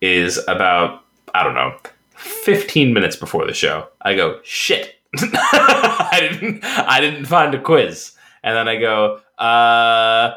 is 0.00 0.40
about 0.48 1.02
I 1.34 1.42
don't 1.42 1.54
know 1.54 1.76
15 2.16 2.92
minutes 2.92 3.16
before 3.16 3.46
the 3.46 3.54
show 3.54 3.88
I 4.02 4.14
go 4.14 4.40
shit. 4.42 4.94
I 5.16 6.18
didn't 6.20 6.64
I 6.64 7.00
didn't 7.00 7.26
find 7.26 7.54
a 7.54 7.60
quiz. 7.60 8.12
And 8.42 8.56
then 8.56 8.68
I 8.68 8.76
go 8.76 9.20
uh 9.38 10.34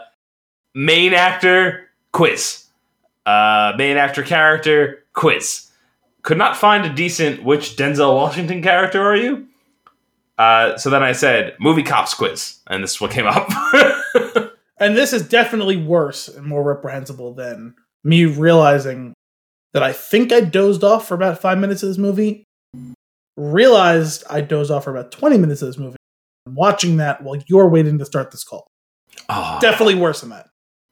main 0.73 1.13
actor 1.13 1.89
quiz. 2.11 2.65
Uh 3.25 3.73
main 3.77 3.97
actor 3.97 4.23
character 4.23 5.03
quiz. 5.13 5.69
Could 6.21 6.37
not 6.37 6.57
find 6.57 6.85
a 6.85 6.93
decent 6.93 7.43
which 7.43 7.75
Denzel 7.75 8.15
Washington 8.15 8.61
character 8.61 9.01
are 9.01 9.15
you? 9.15 9.47
Uh, 10.37 10.77
so 10.77 10.89
then 10.89 11.03
I 11.03 11.11
said 11.11 11.55
movie 11.59 11.83
cops 11.83 12.13
quiz. 12.13 12.59
And 12.67 12.83
this 12.83 12.93
is 12.93 13.01
what 13.01 13.11
came 13.11 13.25
up 13.25 13.49
And 14.79 14.95
this 14.95 15.13
is 15.13 15.27
definitely 15.27 15.77
worse 15.77 16.27
and 16.27 16.45
more 16.45 16.63
reprehensible 16.63 17.33
than 17.33 17.75
me 18.03 18.25
realizing 18.25 19.13
that 19.73 19.83
I 19.83 19.93
think 19.93 20.31
I 20.31 20.41
dozed 20.41 20.83
off 20.83 21.07
for 21.07 21.15
about 21.15 21.41
five 21.41 21.57
minutes 21.57 21.83
of 21.83 21.89
this 21.89 21.97
movie. 21.97 22.43
Realized 23.37 24.23
I 24.29 24.41
dozed 24.41 24.71
off 24.71 24.85
for 24.85 24.91
about 24.91 25.11
20 25.11 25.37
minutes 25.37 25.61
of 25.61 25.69
this 25.69 25.77
movie. 25.77 25.97
I'm 26.47 26.55
watching 26.55 26.97
that 26.97 27.21
while 27.21 27.41
you're 27.47 27.69
waiting 27.69 27.99
to 27.99 28.05
start 28.05 28.31
this 28.31 28.43
call. 28.43 28.67
Oh. 29.27 29.59
Definitely 29.61 29.95
worse 29.95 30.21
than 30.21 30.29
that. 30.29 30.47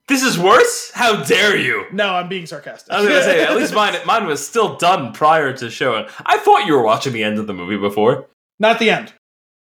This 0.07 0.23
is 0.23 0.39
worse? 0.39 0.91
How 0.93 1.23
dare 1.23 1.57
you? 1.57 1.85
No, 1.91 2.13
I'm 2.13 2.29
being 2.29 2.45
sarcastic. 2.45 2.93
I 2.93 3.01
was 3.01 3.09
gonna 3.09 3.23
say, 3.23 3.43
at 3.43 3.55
least 3.57 3.73
mine 3.75 3.93
mine 4.05 4.25
was 4.25 4.45
still 4.45 4.77
done 4.77 5.11
prior 5.11 5.51
to 5.57 5.69
showing. 5.69 6.05
I 6.25 6.37
thought 6.37 6.65
you 6.65 6.73
were 6.73 6.83
watching 6.83 7.11
the 7.11 7.23
end 7.23 7.39
of 7.39 7.47
the 7.47 7.53
movie 7.53 7.77
before. 7.77 8.27
Not 8.57 8.79
the 8.79 8.89
end. 8.89 9.13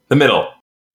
The 0.08 0.16
middle. 0.16 0.50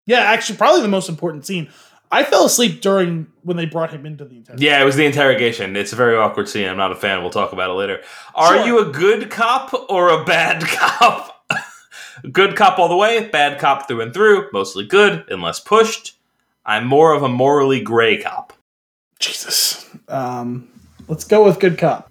Yeah, 0.07 0.19
actually, 0.19 0.57
probably 0.57 0.81
the 0.81 0.87
most 0.87 1.09
important 1.09 1.45
scene. 1.45 1.69
I 2.11 2.23
fell 2.23 2.45
asleep 2.45 2.81
during 2.81 3.27
when 3.43 3.57
they 3.57 3.65
brought 3.65 3.91
him 3.91 4.05
into 4.05 4.25
the 4.25 4.35
interrogation. 4.37 4.61
Yeah, 4.71 4.81
it 4.81 4.85
was 4.85 4.95
the 4.95 5.05
interrogation. 5.05 5.75
It's 5.75 5.91
a 5.93 5.95
very 5.95 6.15
awkward 6.15 6.47
scene. 6.47 6.67
I'm 6.67 6.77
not 6.77 6.91
a 6.91 6.95
fan. 6.95 7.21
We'll 7.21 7.31
talk 7.31 7.51
about 7.51 7.69
it 7.69 7.73
later. 7.73 8.01
Are 8.35 8.55
Sure. 8.57 8.65
you 8.65 8.79
a 8.79 8.91
good 8.91 9.29
cop 9.29 9.73
or 9.89 10.09
a 10.09 10.23
bad 10.23 10.61
cop? 10.67 11.31
good 12.31 12.55
cop 12.55 12.79
all 12.79 12.87
the 12.87 12.95
way, 12.95 13.27
bad 13.27 13.59
cop 13.59 13.87
through 13.87 14.01
and 14.01 14.13
through, 14.13 14.49
mostly 14.53 14.85
good 14.85 15.25
unless 15.29 15.59
pushed. 15.59 16.17
I'm 16.65 16.87
more 16.87 17.13
of 17.13 17.21
a 17.23 17.29
morally 17.29 17.81
gray 17.81 18.21
cop. 18.21 18.53
Jesus. 19.19 19.89
Um, 20.07 20.67
let's 21.07 21.23
go 21.23 21.43
with 21.45 21.59
good 21.59 21.77
cop. 21.77 22.09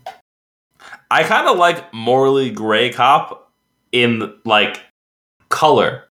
I 1.10 1.22
kind 1.22 1.48
of 1.48 1.56
like 1.58 1.92
morally 1.94 2.50
gray 2.50 2.90
cop 2.92 3.50
in 3.92 4.34
like 4.44 4.80
color. 5.48 6.04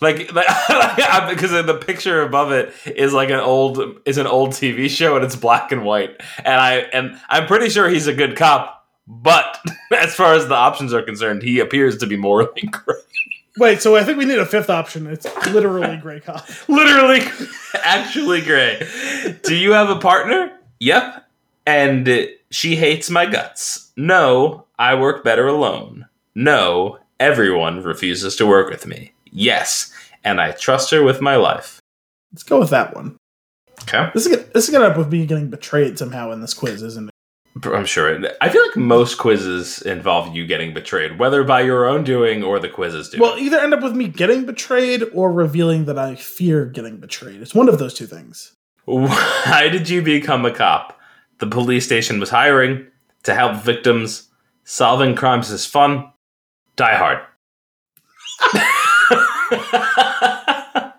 Like, 0.00 0.32
like 0.34 1.28
because 1.30 1.50
the 1.50 1.80
picture 1.84 2.22
above 2.22 2.52
it 2.52 2.72
is 2.84 3.12
like 3.12 3.30
an 3.30 3.40
old 3.40 3.80
is 4.04 4.18
an 4.18 4.26
old 4.26 4.50
TV 4.50 4.90
show 4.90 5.16
and 5.16 5.24
it's 5.24 5.36
black 5.36 5.72
and 5.72 5.84
white. 5.84 6.20
And 6.38 6.60
I 6.60 6.74
and 6.92 7.18
I'm 7.28 7.46
pretty 7.46 7.70
sure 7.70 7.88
he's 7.88 8.06
a 8.06 8.12
good 8.12 8.36
cop, 8.36 8.86
but 9.06 9.58
as 9.96 10.14
far 10.14 10.34
as 10.34 10.48
the 10.48 10.54
options 10.54 10.92
are 10.92 11.02
concerned, 11.02 11.42
he 11.42 11.60
appears 11.60 11.96
to 11.98 12.06
be 12.06 12.16
morally 12.16 12.62
gray. 12.70 12.96
Wait, 13.58 13.80
so 13.80 13.96
I 13.96 14.04
think 14.04 14.18
we 14.18 14.26
need 14.26 14.38
a 14.38 14.44
fifth 14.44 14.68
option. 14.68 15.06
It's 15.06 15.24
literally 15.46 15.96
gray 15.96 16.20
cop. 16.20 16.46
literally, 16.68 17.22
actually 17.82 18.42
gray. 18.42 18.86
Do 19.44 19.54
you 19.54 19.72
have 19.72 19.88
a 19.88 19.98
partner? 19.98 20.58
Yep. 20.80 21.24
And 21.66 22.28
she 22.50 22.76
hates 22.76 23.08
my 23.08 23.24
guts. 23.24 23.92
No, 23.96 24.66
I 24.78 24.94
work 24.94 25.24
better 25.24 25.46
alone. 25.46 26.06
No, 26.34 26.98
everyone 27.18 27.82
refuses 27.82 28.36
to 28.36 28.46
work 28.46 28.68
with 28.68 28.86
me. 28.86 29.12
Yes, 29.36 29.92
and 30.24 30.40
I 30.40 30.52
trust 30.52 30.90
her 30.90 31.02
with 31.02 31.20
my 31.20 31.36
life. 31.36 31.80
Let's 32.32 32.42
go 32.42 32.58
with 32.58 32.70
that 32.70 32.94
one. 32.94 33.16
Okay. 33.82 34.10
This 34.14 34.26
is 34.26 34.46
this 34.46 34.64
is 34.64 34.70
gonna 34.70 34.86
up 34.86 34.96
with 34.96 35.12
me 35.12 35.26
getting 35.26 35.50
betrayed 35.50 35.98
somehow 35.98 36.32
in 36.32 36.40
this 36.40 36.54
quiz, 36.54 36.82
isn't 36.82 37.08
it? 37.08 37.66
I'm 37.66 37.86
sure. 37.86 38.18
I 38.40 38.48
feel 38.48 38.62
like 38.62 38.76
most 38.76 39.16
quizzes 39.16 39.80
involve 39.82 40.34
you 40.34 40.46
getting 40.46 40.74
betrayed, 40.74 41.18
whether 41.18 41.42
by 41.44 41.62
your 41.62 41.86
own 41.86 42.04
doing 42.04 42.42
or 42.42 42.58
the 42.58 42.68
quizzes 42.68 43.10
do. 43.10 43.18
Well, 43.18 43.38
either 43.38 43.58
end 43.58 43.72
up 43.72 43.82
with 43.82 43.94
me 43.94 44.08
getting 44.08 44.44
betrayed 44.44 45.04
or 45.14 45.32
revealing 45.32 45.86
that 45.86 45.98
I 45.98 46.16
fear 46.16 46.66
getting 46.66 46.98
betrayed. 46.98 47.40
It's 47.40 47.54
one 47.54 47.68
of 47.68 47.78
those 47.78 47.94
two 47.94 48.06
things. 48.06 48.52
Why 48.84 49.68
did 49.70 49.88
you 49.88 50.02
become 50.02 50.44
a 50.44 50.50
cop? 50.50 50.98
The 51.38 51.46
police 51.46 51.84
station 51.84 52.20
was 52.20 52.30
hiring 52.30 52.86
to 53.22 53.34
help 53.34 53.56
victims. 53.56 54.28
Solving 54.64 55.14
crimes 55.14 55.50
is 55.50 55.64
fun. 55.66 56.10
Die 56.76 56.96
Hard. 56.96 57.20
uh, 59.52 60.90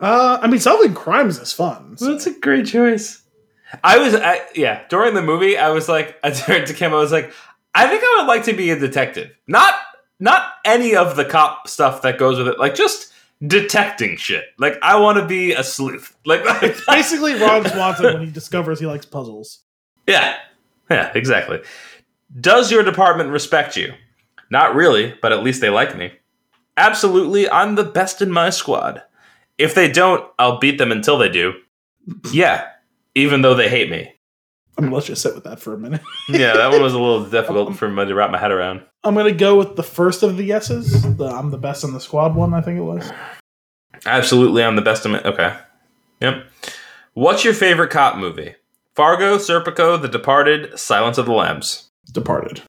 I 0.00 0.46
mean, 0.48 0.60
solving 0.60 0.94
crimes 0.94 1.38
is 1.38 1.52
fun. 1.52 1.96
So. 1.96 2.12
That's 2.12 2.26
a 2.26 2.38
great 2.38 2.66
choice. 2.66 3.22
I 3.82 3.98
was, 3.98 4.14
I, 4.14 4.40
yeah, 4.54 4.82
during 4.88 5.14
the 5.14 5.22
movie, 5.22 5.58
I 5.58 5.70
was 5.70 5.88
like, 5.88 6.18
I 6.22 6.30
turned 6.30 6.66
to 6.68 6.74
Kim, 6.74 6.92
I 6.92 6.98
was 6.98 7.12
like, 7.12 7.32
I 7.74 7.88
think 7.88 8.02
I 8.04 8.16
would 8.18 8.28
like 8.28 8.44
to 8.44 8.52
be 8.52 8.70
a 8.70 8.78
detective. 8.78 9.32
Not, 9.48 9.74
not 10.20 10.52
any 10.64 10.94
of 10.94 11.16
the 11.16 11.24
cop 11.24 11.66
stuff 11.68 12.02
that 12.02 12.18
goes 12.18 12.38
with 12.38 12.48
it. 12.48 12.58
Like, 12.58 12.74
just 12.74 13.12
detecting 13.44 14.16
shit. 14.16 14.44
Like, 14.58 14.78
I 14.82 14.98
want 14.98 15.18
to 15.18 15.26
be 15.26 15.52
a 15.52 15.64
sleuth. 15.64 16.16
Like, 16.26 16.40
it's 16.62 16.84
basically 16.88 17.34
Ron 17.34 17.68
Swanson 17.68 18.04
when 18.06 18.24
he 18.24 18.30
discovers 18.32 18.80
he 18.80 18.86
likes 18.86 19.04
puzzles. 19.04 19.60
Yeah, 20.06 20.36
yeah, 20.90 21.12
exactly. 21.14 21.60
Does 22.40 22.72
your 22.72 22.82
department 22.82 23.30
respect 23.30 23.76
you? 23.76 23.92
Not 24.50 24.74
really, 24.74 25.14
but 25.20 25.32
at 25.32 25.42
least 25.42 25.60
they 25.60 25.68
like 25.68 25.96
me. 25.96 26.12
Absolutely, 26.76 27.48
I'm 27.48 27.74
the 27.74 27.84
best 27.84 28.20
in 28.20 28.30
my 28.30 28.50
squad. 28.50 29.02
If 29.58 29.74
they 29.74 29.90
don't, 29.90 30.28
I'll 30.38 30.58
beat 30.58 30.78
them 30.78 30.90
until 30.90 31.18
they 31.18 31.28
do. 31.28 31.54
Yeah, 32.32 32.68
even 33.14 33.42
though 33.42 33.54
they 33.54 33.68
hate 33.68 33.90
me. 33.90 34.14
I'm 34.76 34.84
gonna 34.84 34.96
let 34.96 35.08
you 35.08 35.14
sit 35.14 35.34
with 35.34 35.44
that 35.44 35.60
for 35.60 35.72
a 35.72 35.78
minute. 35.78 36.00
yeah, 36.28 36.54
that 36.54 36.72
one 36.72 36.82
was 36.82 36.94
a 36.94 36.98
little 36.98 37.24
um, 37.24 37.30
difficult 37.30 37.76
for 37.76 37.88
me 37.88 38.04
to 38.04 38.14
wrap 38.14 38.30
my 38.30 38.38
head 38.38 38.50
around. 38.50 38.82
I'm 39.04 39.14
gonna 39.14 39.32
go 39.32 39.56
with 39.56 39.76
the 39.76 39.84
first 39.84 40.22
of 40.22 40.36
the 40.36 40.42
yeses. 40.42 41.02
The 41.16 41.26
I'm 41.26 41.50
the 41.50 41.58
best 41.58 41.84
in 41.84 41.92
the 41.92 42.00
squad 42.00 42.34
one. 42.34 42.54
I 42.54 42.60
think 42.60 42.78
it 42.78 42.82
was. 42.82 43.12
Absolutely, 44.04 44.64
I'm 44.64 44.74
the 44.74 44.82
best 44.82 45.06
in 45.06 45.12
my. 45.12 45.22
Okay. 45.22 45.56
Yep. 46.20 46.44
What's 47.14 47.44
your 47.44 47.54
favorite 47.54 47.90
cop 47.90 48.16
movie? 48.16 48.56
Fargo, 48.96 49.38
Serpico, 49.38 50.00
The 50.00 50.08
Departed, 50.08 50.78
Silence 50.78 51.18
of 51.18 51.26
the 51.26 51.32
Lambs. 51.32 51.90
Departed. 52.12 52.62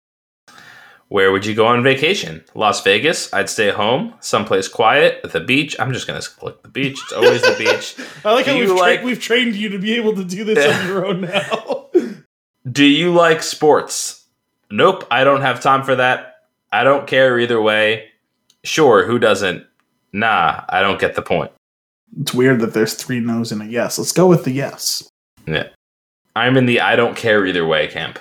Where 1.15 1.31
would 1.31 1.45
you 1.45 1.55
go 1.55 1.65
on 1.65 1.81
vacation? 1.81 2.43
Las 2.55 2.83
Vegas. 2.83 3.33
I'd 3.33 3.49
stay 3.49 3.69
home, 3.69 4.13
someplace 4.19 4.67
quiet, 4.67 5.21
at 5.23 5.31
the 5.31 5.39
beach. 5.39 5.73
I'm 5.79 5.93
just 5.93 6.07
gonna 6.07 6.19
click 6.19 6.61
the 6.61 6.67
beach. 6.67 6.99
It's 7.01 7.13
always 7.13 7.41
the 7.41 7.55
beach. 7.57 7.95
I 8.25 8.33
like 8.33 8.43
do 8.43 8.51
how 8.51 8.59
we've, 8.59 8.67
tra- 8.67 8.77
like, 8.77 9.01
we've 9.01 9.21
trained 9.21 9.55
you 9.55 9.69
to 9.69 9.79
be 9.79 9.93
able 9.93 10.13
to 10.17 10.25
do 10.25 10.43
this 10.43 10.75
on 10.77 10.87
your 10.89 11.05
own 11.05 11.21
now. 11.21 11.87
do 12.69 12.83
you 12.83 13.13
like 13.13 13.43
sports? 13.43 14.25
Nope, 14.69 15.07
I 15.09 15.23
don't 15.23 15.39
have 15.39 15.61
time 15.61 15.83
for 15.83 15.95
that. 15.95 16.35
I 16.73 16.83
don't 16.83 17.07
care 17.07 17.39
either 17.39 17.61
way. 17.61 18.09
Sure, 18.65 19.05
who 19.05 19.17
doesn't? 19.17 19.65
Nah, 20.11 20.65
I 20.67 20.81
don't 20.81 20.99
get 20.99 21.15
the 21.15 21.21
point. 21.21 21.53
It's 22.19 22.33
weird 22.33 22.59
that 22.59 22.73
there's 22.73 22.93
three 22.93 23.21
no's 23.21 23.53
and 23.53 23.61
a 23.61 23.65
yes. 23.65 23.97
Let's 23.97 24.11
go 24.11 24.27
with 24.27 24.43
the 24.43 24.51
yes. 24.51 25.09
Yeah. 25.47 25.69
I'm 26.35 26.57
in 26.57 26.65
the 26.65 26.81
I 26.81 26.97
don't 26.97 27.15
care 27.15 27.45
either 27.45 27.65
way 27.65 27.87
camp. 27.87 28.19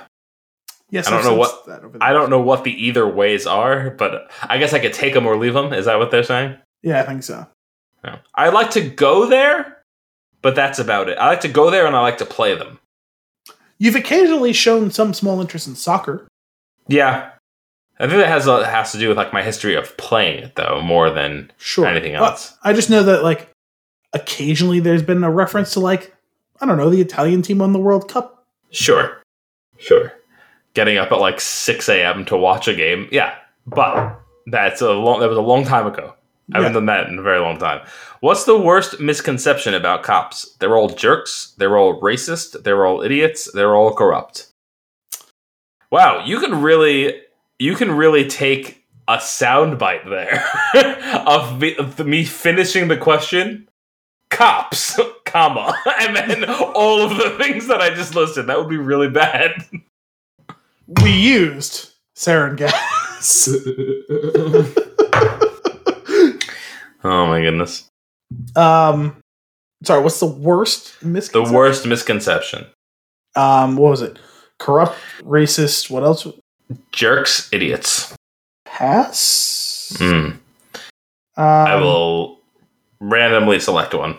Yes, 0.95 1.09
I 1.09 1.11
don't 1.11 1.25
know 1.25 1.35
what 1.35 1.99
I 2.01 2.13
don't 2.13 2.31
know 2.31 2.41
what 2.41 2.63
the 2.63 2.71
either 2.71 3.05
ways 3.05 3.49
are, 3.49 3.91
but 3.91 4.31
I 4.43 4.59
guess 4.59 4.73
I 4.73 4.79
could 4.79 4.93
take 4.93 5.13
them 5.13 5.27
or 5.27 5.37
leave 5.37 5.53
them. 5.53 5.73
Is 5.73 5.87
that 5.87 5.99
what 5.99 6.13
they're 6.13 6.23
saying? 6.23 6.57
Yeah, 6.85 7.01
I 7.01 7.03
think 7.03 7.25
so. 7.25 7.49
I 8.33 8.51
like 8.51 8.71
to 8.73 8.81
go 8.81 9.27
there, 9.27 9.83
but 10.41 10.55
that's 10.55 10.79
about 10.79 11.09
it. 11.09 11.19
I 11.19 11.27
like 11.27 11.41
to 11.41 11.49
go 11.49 11.69
there 11.69 11.87
and 11.87 11.97
I 11.97 12.01
like 12.01 12.19
to 12.19 12.25
play 12.25 12.55
them. 12.55 12.79
You've 13.77 13.97
occasionally 13.97 14.53
shown 14.53 14.93
some 14.93 15.13
small 15.15 15.41
interest 15.41 15.67
in 15.67 15.75
soccer. 15.75 16.29
Yeah, 16.87 17.33
I 17.99 18.07
think 18.07 18.19
that 18.19 18.29
has 18.29 18.47
a, 18.47 18.65
has 18.65 18.93
to 18.93 18.99
do 18.99 19.09
with 19.09 19.17
like 19.17 19.33
my 19.33 19.43
history 19.43 19.75
of 19.75 19.97
playing 19.97 20.45
it 20.45 20.55
though, 20.55 20.81
more 20.81 21.11
than 21.11 21.51
sure. 21.57 21.87
anything 21.87 22.15
else. 22.15 22.57
I 22.63 22.73
just 22.73 22.89
know 22.89 23.03
that 23.03 23.25
like 23.25 23.51
occasionally 24.13 24.79
there's 24.79 25.03
been 25.03 25.25
a 25.25 25.31
reference 25.31 25.73
to 25.73 25.81
like 25.81 26.15
I 26.61 26.67
don't 26.67 26.79
know 26.79 26.89
the 26.89 27.01
Italian 27.01 27.43
team 27.43 27.59
won 27.59 27.73
the 27.73 27.81
World 27.81 28.09
Cup. 28.09 28.45
Sure, 28.71 29.21
sure 29.79 30.13
getting 30.75 30.99
up 30.99 31.13
at 31.13 31.19
like 31.21 31.41
6 31.41 31.89
a.m. 31.89 32.25
to 32.27 32.37
watch 32.37 32.69
a 32.69 32.75
game. 32.75 33.09
Yeah, 33.11 33.35
but 33.67 34.21
that's 34.47 34.81
a 34.81 34.93
long. 34.93 35.21
That 35.21 35.29
was 35.29 35.39
a 35.39 35.43
long 35.43 35.65
time 35.65 35.87
ago. 35.87 36.15
I 36.53 36.59
haven't 36.59 36.75
done 36.75 36.87
that 36.87 37.09
in 37.09 37.19
a 37.19 37.23
very 37.23 37.41
long 37.41 37.57
time. 37.57 37.87
What's 38.21 38.45
the 38.45 38.59
worst 38.59 39.01
misconception 39.01 39.73
about 39.73 40.03
cops? 40.03 40.57
They're 40.61 40.77
all 40.77 40.91
jerks. 40.91 41.55
They're 41.57 41.79
all 41.79 42.01
racist. 42.01 42.65
They're 42.65 42.85
all 42.85 43.03
idiots. 43.03 43.51
They're 43.53 43.75
all 43.75 43.95
corrupt. 43.95 44.53
Wow, 45.91 46.25
you 46.25 46.41
can 46.41 46.61
really, 46.61 47.23
you 47.59 47.75
can 47.77 47.93
really 47.93 48.29
take 48.29 48.85
a 49.09 49.17
soundbite 49.17 50.09
there 50.09 50.45
of, 51.27 51.61
me, 51.61 51.77
of 51.77 52.05
me 52.05 52.25
finishing 52.25 52.89
the 52.89 52.97
question. 52.97 53.69
Cops, 54.31 54.99
comma, 55.25 55.75
and 56.01 56.17
then 56.17 56.45
all 56.45 57.01
of 57.01 57.17
the 57.17 57.31
things 57.43 57.69
that 57.69 57.81
I 57.81 57.95
just 57.95 58.15
listed. 58.15 58.49
That 58.49 58.59
would 58.59 58.69
be 58.69 58.77
really 58.77 59.09
bad. 59.09 59.65
We 60.87 61.11
used 61.11 61.91
sarin 62.17 62.57
gas. 62.57 63.49
oh 67.05 67.27
my 67.27 67.41
goodness. 67.41 67.89
Um, 68.57 69.17
sorry. 69.83 70.03
What's 70.03 70.21
the 70.21 70.27
worst 70.27 71.03
misconception? 71.03 71.53
The 71.53 71.57
worst 71.57 71.87
misconception. 71.87 72.67
Um, 73.37 73.77
what 73.77 73.91
was 73.91 74.03
it? 74.03 74.19
Corrupt, 74.59 74.97
racist. 75.23 75.91
What 75.91 76.05
else? 76.05 76.27
Jerks, 76.93 77.53
idiots. 77.53 78.15
Pass. 78.65 79.95
Hmm. 79.99 80.31
Um, 81.37 81.45
I 81.45 81.77
will 81.77 82.39
randomly 83.01 83.59
select 83.59 83.95
one. 83.95 84.17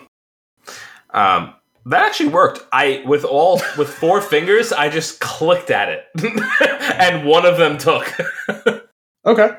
Um, 1.10 1.54
that 1.86 2.04
actually 2.04 2.30
worked. 2.30 2.66
I 2.72 3.02
with 3.06 3.24
all 3.24 3.60
with 3.78 3.88
four 3.88 4.20
fingers, 4.32 4.72
I 4.72 4.88
just 4.88 5.20
clicked 5.20 5.70
at 5.70 5.88
it, 5.88 6.04
and 6.98 7.26
one 7.26 7.46
of 7.46 7.56
them 7.56 7.78
took. 7.78 8.12
okay. 9.26 9.56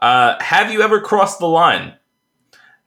Uh, 0.00 0.42
have 0.42 0.70
you 0.70 0.82
ever 0.82 1.00
crossed 1.00 1.38
the 1.38 1.48
line? 1.48 1.94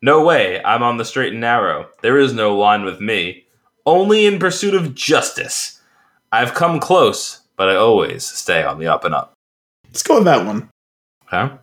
No 0.01 0.23
way. 0.23 0.63
I'm 0.63 0.83
on 0.83 0.97
the 0.97 1.05
straight 1.05 1.31
and 1.31 1.41
narrow. 1.41 1.87
There 2.01 2.19
is 2.19 2.33
no 2.33 2.55
line 2.55 2.83
with 2.83 3.01
me. 3.01 3.45
Only 3.85 4.25
in 4.25 4.39
pursuit 4.39 4.75
of 4.75 4.93
justice. 4.93 5.81
I've 6.31 6.53
come 6.53 6.79
close, 6.79 7.41
but 7.57 7.69
I 7.69 7.75
always 7.75 8.25
stay 8.25 8.63
on 8.63 8.79
the 8.79 8.87
up 8.87 9.03
and 9.03 9.15
up. 9.15 9.33
Let's 9.87 10.03
go 10.03 10.15
with 10.15 10.25
that 10.25 10.45
one. 10.45 10.69
Huh? 11.25 11.57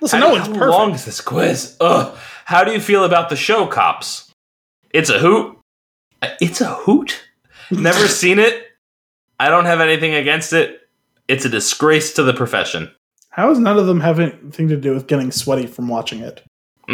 Listen, 0.00 0.20
how, 0.20 0.26
no 0.26 0.32
one's 0.32 0.46
how 0.48 0.52
perfect. 0.52 0.70
long 0.70 0.94
is 0.94 1.04
this 1.04 1.20
quiz? 1.20 1.76
Ugh. 1.80 2.18
How 2.44 2.64
do 2.64 2.72
you 2.72 2.80
feel 2.80 3.04
about 3.04 3.28
the 3.28 3.36
show, 3.36 3.66
cops? 3.66 4.32
It's 4.90 5.08
a 5.08 5.20
hoot. 5.20 5.56
It's 6.40 6.60
a 6.60 6.74
hoot. 6.74 7.22
Never 7.70 8.08
seen 8.08 8.38
it. 8.38 8.66
I 9.40 9.48
don't 9.48 9.64
have 9.64 9.80
anything 9.80 10.14
against 10.14 10.52
it. 10.52 10.80
It's 11.28 11.44
a 11.44 11.48
disgrace 11.48 12.12
to 12.14 12.22
the 12.22 12.34
profession. 12.34 12.90
How 13.30 13.50
is 13.50 13.58
none 13.58 13.78
of 13.78 13.86
them 13.86 14.00
have 14.00 14.20
anything 14.20 14.68
to 14.68 14.76
do 14.76 14.92
with 14.92 15.06
getting 15.06 15.32
sweaty 15.32 15.66
from 15.66 15.88
watching 15.88 16.20
it? 16.20 16.42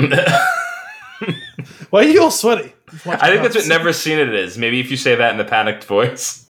Why 1.91 2.05
are 2.05 2.09
you 2.09 2.23
all 2.23 2.31
sweaty? 2.31 2.73
I 3.07 3.31
think 3.31 3.43
that's 3.43 3.57
what 3.57 3.67
never 3.67 3.93
seen 3.93 4.19
it 4.19 4.33
is. 4.33 4.57
Maybe 4.57 4.79
if 4.81 4.91
you 4.91 4.97
say 4.97 5.17
that 5.17 5.35
in 5.35 5.41
a 5.41 5.45
panicked 5.45 5.85
voice. 5.85 6.47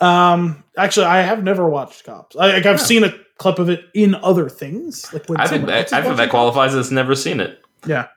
Um, 0.00 0.64
actually, 0.76 1.06
I 1.06 1.20
have 1.20 1.44
never 1.44 1.68
watched 1.68 2.04
Cops. 2.04 2.34
I, 2.34 2.54
like, 2.54 2.66
I've 2.66 2.78
yeah. 2.78 2.84
seen 2.84 3.04
a 3.04 3.14
clip 3.38 3.58
of 3.58 3.70
it 3.70 3.84
in 3.94 4.14
other 4.16 4.48
things. 4.48 5.12
Like 5.12 5.26
I 5.36 5.46
think 5.46 5.66
that, 5.66 5.92
I 5.92 6.02
think 6.02 6.16
that 6.16 6.30
qualifies 6.30 6.74
as 6.74 6.90
never 6.90 7.14
seen 7.14 7.38
it. 7.38 7.62
Yeah. 7.86 8.08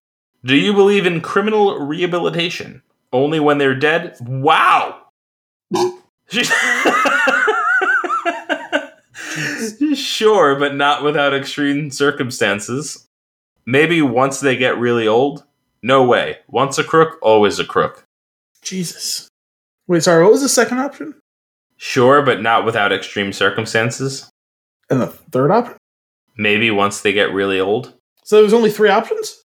Do 0.43 0.55
you 0.55 0.73
believe 0.73 1.05
in 1.05 1.21
criminal 1.21 1.79
rehabilitation? 1.79 2.81
Only 3.13 3.39
when 3.39 3.59
they're 3.59 3.75
dead? 3.75 4.17
Wow. 4.19 4.99
sure, 9.95 10.57
but 10.57 10.75
not 10.75 11.03
without 11.03 11.33
extreme 11.33 11.91
circumstances. 11.91 13.05
Maybe 13.65 14.01
once 14.01 14.39
they 14.39 14.57
get 14.57 14.77
really 14.77 15.07
old? 15.07 15.43
No 15.81 16.03
way. 16.03 16.39
Once 16.47 16.77
a 16.77 16.83
crook, 16.83 17.17
always 17.21 17.59
a 17.59 17.65
crook. 17.65 18.03
Jesus. 18.61 19.27
Wait, 19.87 20.03
sorry. 20.03 20.23
What 20.23 20.31
was 20.31 20.41
the 20.41 20.49
second 20.49 20.79
option? 20.79 21.15
Sure, 21.77 22.21
but 22.21 22.41
not 22.41 22.65
without 22.65 22.91
extreme 22.91 23.33
circumstances. 23.33 24.29
And 24.89 25.01
the 25.01 25.07
third 25.07 25.51
option? 25.51 25.77
Maybe 26.37 26.71
once 26.71 27.01
they 27.01 27.13
get 27.13 27.33
really 27.33 27.59
old? 27.59 27.93
So 28.23 28.37
there 28.37 28.43
was 28.43 28.53
only 28.53 28.71
three 28.71 28.89
options. 28.89 29.41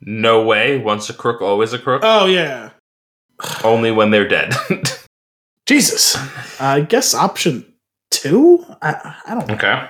No 0.00 0.44
way. 0.44 0.78
Once 0.78 1.10
a 1.10 1.14
crook, 1.14 1.42
always 1.42 1.72
a 1.72 1.78
crook. 1.78 2.02
Oh 2.04 2.26
yeah. 2.26 2.70
Only 3.64 3.90
when 3.90 4.10
they're 4.10 4.28
dead. 4.28 4.54
Jesus. 5.66 6.16
I 6.60 6.80
guess 6.80 7.14
option 7.14 7.72
two. 8.10 8.64
I, 8.82 9.16
I 9.26 9.34
don't. 9.34 9.48
know. 9.48 9.54
okay. 9.54 9.88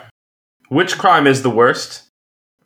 Which 0.68 0.96
crime 0.98 1.26
is 1.26 1.42
the 1.42 1.50
worst? 1.50 2.08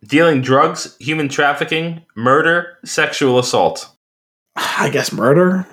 Dealing 0.05 0.41
drugs, 0.43 0.97
human 1.01 1.29
trafficking, 1.29 2.03
murder, 2.15 2.79
sexual 2.85 3.39
assault. 3.39 3.91
I 4.55 4.91
guess 4.91 5.11
murder. 5.13 5.67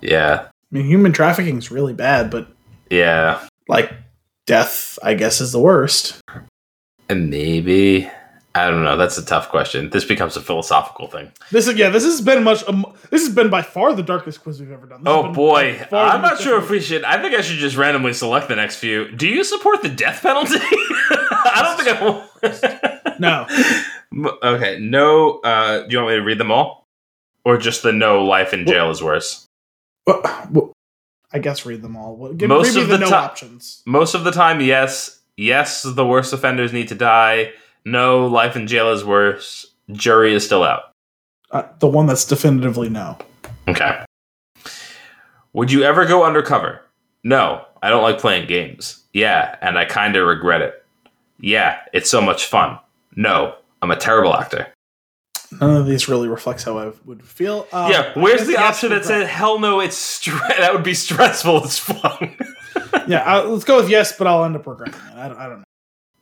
Yeah. 0.00 0.46
I 0.46 0.50
mean, 0.70 0.86
human 0.86 1.12
trafficking 1.12 1.58
is 1.58 1.70
really 1.70 1.92
bad, 1.92 2.30
but 2.30 2.48
Yeah. 2.90 3.46
like 3.68 3.92
death, 4.46 4.98
I 5.02 5.14
guess, 5.14 5.40
is 5.40 5.52
the 5.52 5.60
worst. 5.60 6.20
And 7.08 7.30
maybe. 7.30 8.10
I 8.54 8.68
don't 8.68 8.82
know. 8.82 8.96
That's 8.96 9.16
a 9.16 9.24
tough 9.24 9.48
question. 9.48 9.90
This 9.90 10.04
becomes 10.04 10.36
a 10.36 10.40
philosophical 10.40 11.06
thing. 11.06 11.30
This 11.52 11.68
is 11.68 11.76
yeah. 11.76 11.88
This 11.90 12.04
has 12.04 12.20
been 12.20 12.42
much. 12.42 12.66
Um, 12.66 12.84
this 13.10 13.24
has 13.24 13.32
been 13.34 13.48
by 13.48 13.62
far 13.62 13.92
the 13.94 14.02
darkest 14.02 14.42
quiz 14.42 14.58
we've 14.60 14.72
ever 14.72 14.86
done. 14.86 15.04
This 15.04 15.12
Oh 15.12 15.32
boy. 15.32 15.78
by 15.78 15.84
far 15.84 16.06
the 16.06 16.14
I'm 16.16 16.22
not 16.22 16.40
sure 16.40 16.58
if 16.58 16.68
we 16.68 16.80
should. 16.80 17.04
I 17.04 17.22
think 17.22 17.34
I 17.34 17.42
should 17.42 17.58
just 17.58 17.76
randomly 17.76 18.12
select 18.12 18.48
the 18.48 18.56
next 18.56 18.76
few. 18.76 19.08
Do 19.12 19.28
you 19.28 19.44
support 19.44 19.82
the 19.82 19.88
death 19.88 20.22
penalty? 20.22 20.56
I 20.60 21.62
don't 21.62 21.84
think 21.84 21.96
I 21.96 22.04
will. 22.04 23.16
No, 23.20 23.46
Okay, 24.42 24.78
no. 24.80 25.38
Uh, 25.40 25.82
do 25.82 25.92
you 25.92 25.98
want 25.98 26.08
me 26.10 26.16
to 26.16 26.24
read 26.24 26.38
them 26.38 26.50
all, 26.50 26.86
or 27.44 27.56
just 27.56 27.82
the 27.84 27.92
no 27.92 28.24
life 28.24 28.52
in 28.52 28.66
jail 28.66 28.90
is 28.90 29.00
worse? 29.02 29.46
Well, 30.06 30.22
well, 30.50 30.72
I 31.32 31.38
guess 31.38 31.64
read 31.64 31.82
them 31.82 31.96
all. 31.96 32.16
Well, 32.16 32.32
Give, 32.32 32.48
Most 32.48 32.74
of 32.76 32.88
the, 32.88 32.96
the 32.96 33.04
no 33.04 33.08
ti- 33.08 33.14
options. 33.14 33.82
Most 33.86 34.14
of 34.14 34.24
the 34.24 34.32
time, 34.32 34.60
yes. 34.60 35.20
Yes, 35.36 35.82
the 35.84 36.04
worst 36.04 36.32
offenders 36.32 36.72
need 36.72 36.88
to 36.88 36.94
die. 36.96 37.52
No, 37.84 38.26
life 38.26 38.56
in 38.56 38.66
jail 38.66 38.92
is 38.92 39.04
worse. 39.04 39.66
Jury 39.92 40.34
is 40.34 40.44
still 40.44 40.62
out. 40.62 40.92
Uh, 41.50 41.62
the 41.78 41.88
one 41.88 42.06
that's 42.06 42.24
definitively 42.24 42.88
no. 42.88 43.18
Okay. 43.68 44.04
Would 45.52 45.72
you 45.72 45.82
ever 45.82 46.06
go 46.06 46.24
undercover? 46.24 46.82
No, 47.24 47.64
I 47.82 47.90
don't 47.90 48.02
like 48.02 48.18
playing 48.18 48.46
games. 48.46 49.02
Yeah, 49.12 49.56
and 49.60 49.78
I 49.78 49.84
kind 49.84 50.14
of 50.16 50.26
regret 50.26 50.62
it. 50.62 50.84
Yeah, 51.40 51.78
it's 51.92 52.10
so 52.10 52.20
much 52.20 52.46
fun. 52.46 52.78
No, 53.16 53.56
I'm 53.82 53.90
a 53.90 53.96
terrible 53.96 54.34
actor. 54.34 54.68
None 55.60 55.76
of 55.76 55.86
these 55.86 56.08
really 56.08 56.28
reflects 56.28 56.62
how 56.62 56.78
I 56.78 56.92
would 57.04 57.26
feel. 57.26 57.66
Um, 57.72 57.90
yeah, 57.90 58.12
where's 58.14 58.46
the 58.46 58.56
option 58.56 58.90
that 58.90 59.04
said, 59.04 59.26
hell 59.26 59.58
no, 59.58 59.80
it's 59.80 59.96
stre- 60.20 60.38
that 60.58 60.72
would 60.72 60.84
be 60.84 60.94
stressful 60.94 61.64
It's 61.64 61.78
fun? 61.78 62.36
Yeah, 63.08 63.22
uh, 63.38 63.44
let's 63.48 63.64
go 63.64 63.80
with 63.80 63.90
yes, 63.90 64.16
but 64.16 64.28
I'll 64.28 64.44
end 64.44 64.54
up 64.54 64.66
regretting 64.66 64.94
it. 64.94 65.16
I 65.16 65.28
don't, 65.28 65.38
I 65.38 65.48
don't 65.48 65.58
know. 65.58 65.64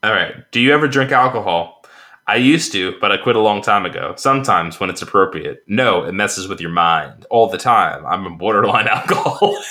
All 0.03 0.12
right. 0.12 0.34
Do 0.53 0.61
you 0.61 0.72
ever 0.72 0.86
drink 0.88 1.12
alcohol? 1.12 1.84
I 2.26 2.36
used 2.36 2.72
to, 2.72 2.94
but 3.01 3.11
I 3.11 3.16
quit 3.16 3.36
a 3.36 3.40
long 3.40 3.62
time 3.62 3.86
ago. 3.86 4.14
Sometimes 4.16 4.78
when 4.78 4.90
it's 4.90 5.01
appropriate. 5.03 5.64
No, 5.66 6.05
it 6.05 6.12
messes 6.12 6.46
with 6.46 6.61
your 6.61 6.70
mind 6.70 7.26
all 7.30 7.49
the 7.49 7.57
time. 7.59 8.05
I'm 8.07 8.26
a 8.26 8.30
borderline 8.30 8.86
alcoholic. 8.88 9.64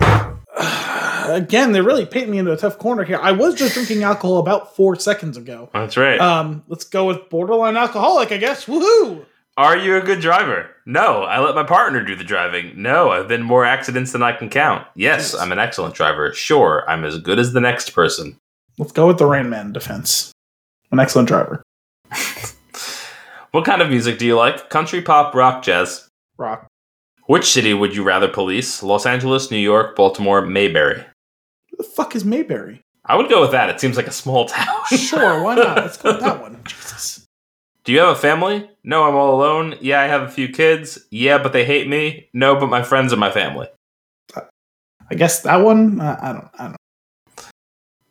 Again, 1.28 1.72
they're 1.72 1.82
really 1.82 2.06
paint 2.06 2.28
me 2.28 2.38
into 2.38 2.52
a 2.52 2.56
tough 2.56 2.78
corner 2.78 3.04
here. 3.04 3.18
I 3.20 3.32
was 3.32 3.54
just 3.54 3.74
drinking 3.74 4.02
alcohol 4.02 4.38
about 4.38 4.74
four 4.74 4.96
seconds 4.96 5.36
ago. 5.36 5.70
That's 5.72 5.96
right. 5.96 6.18
Um, 6.20 6.64
let's 6.68 6.84
go 6.84 7.06
with 7.06 7.28
borderline 7.30 7.76
alcoholic, 7.76 8.32
I 8.32 8.38
guess. 8.38 8.64
Woohoo! 8.66 9.24
Are 9.58 9.76
you 9.76 9.96
a 9.96 10.00
good 10.00 10.20
driver? 10.20 10.70
No, 10.86 11.22
I 11.24 11.38
let 11.38 11.54
my 11.54 11.62
partner 11.62 12.02
do 12.02 12.16
the 12.16 12.24
driving. 12.24 12.72
No, 12.80 13.10
I've 13.10 13.28
been 13.28 13.42
more 13.42 13.64
accidents 13.66 14.12
than 14.12 14.22
I 14.22 14.32
can 14.32 14.48
count. 14.48 14.86
Yes, 14.96 15.32
Yes. 15.34 15.40
I'm 15.40 15.52
an 15.52 15.58
excellent 15.58 15.94
driver. 15.94 16.32
Sure, 16.32 16.84
I'm 16.88 17.04
as 17.04 17.18
good 17.18 17.38
as 17.38 17.52
the 17.52 17.60
next 17.60 17.90
person. 17.90 18.38
Let's 18.78 18.92
go 18.92 19.06
with 19.06 19.18
the 19.18 19.26
Rain 19.26 19.50
Man 19.50 19.72
defense. 19.72 20.32
An 20.90 20.98
excellent 20.98 21.28
driver. 21.28 21.62
What 23.52 23.66
kind 23.66 23.82
of 23.82 23.90
music 23.90 24.18
do 24.18 24.24
you 24.24 24.34
like? 24.34 24.70
Country, 24.70 25.02
pop, 25.02 25.34
rock, 25.34 25.62
jazz? 25.62 26.08
Rock. 26.38 26.66
Which 27.26 27.52
city 27.52 27.74
would 27.74 27.94
you 27.94 28.02
rather 28.02 28.26
police? 28.26 28.82
Los 28.82 29.04
Angeles, 29.04 29.50
New 29.50 29.58
York, 29.58 29.94
Baltimore, 29.94 30.40
Mayberry? 30.40 31.04
Who 31.70 31.76
the 31.76 31.82
fuck 31.82 32.16
is 32.16 32.24
Mayberry? 32.24 32.80
I 33.04 33.14
would 33.14 33.28
go 33.28 33.42
with 33.42 33.50
that. 33.50 33.68
It 33.68 33.78
seems 33.78 33.98
like 33.98 34.06
a 34.06 34.10
small 34.12 34.46
town. 34.48 34.66
Sure, 34.96 35.42
why 35.42 35.56
not? 35.56 35.76
Let's 35.76 35.98
go 35.98 36.12
with 36.12 36.20
that 36.22 36.40
one. 36.40 36.62
Jesus. 36.64 37.26
Do 37.84 37.92
you 37.92 37.98
have 37.98 38.08
a 38.08 38.14
family? 38.18 38.70
No, 38.84 39.04
I'm 39.04 39.16
all 39.16 39.34
alone. 39.34 39.76
Yeah, 39.82 40.00
I 40.00 40.06
have 40.06 40.22
a 40.22 40.30
few 40.30 40.48
kids. 40.48 40.98
Yeah, 41.10 41.36
but 41.36 41.52
they 41.52 41.66
hate 41.66 41.88
me. 41.88 42.30
No, 42.32 42.58
but 42.58 42.70
my 42.70 42.82
friends 42.82 43.12
are 43.12 43.16
my 43.18 43.30
family. 43.30 43.68
I 44.34 45.14
guess 45.14 45.42
that 45.42 45.56
one. 45.56 46.00
Uh, 46.00 46.18
I 46.22 46.32
don't. 46.32 46.48
I 46.58 46.64
don't. 46.68 46.76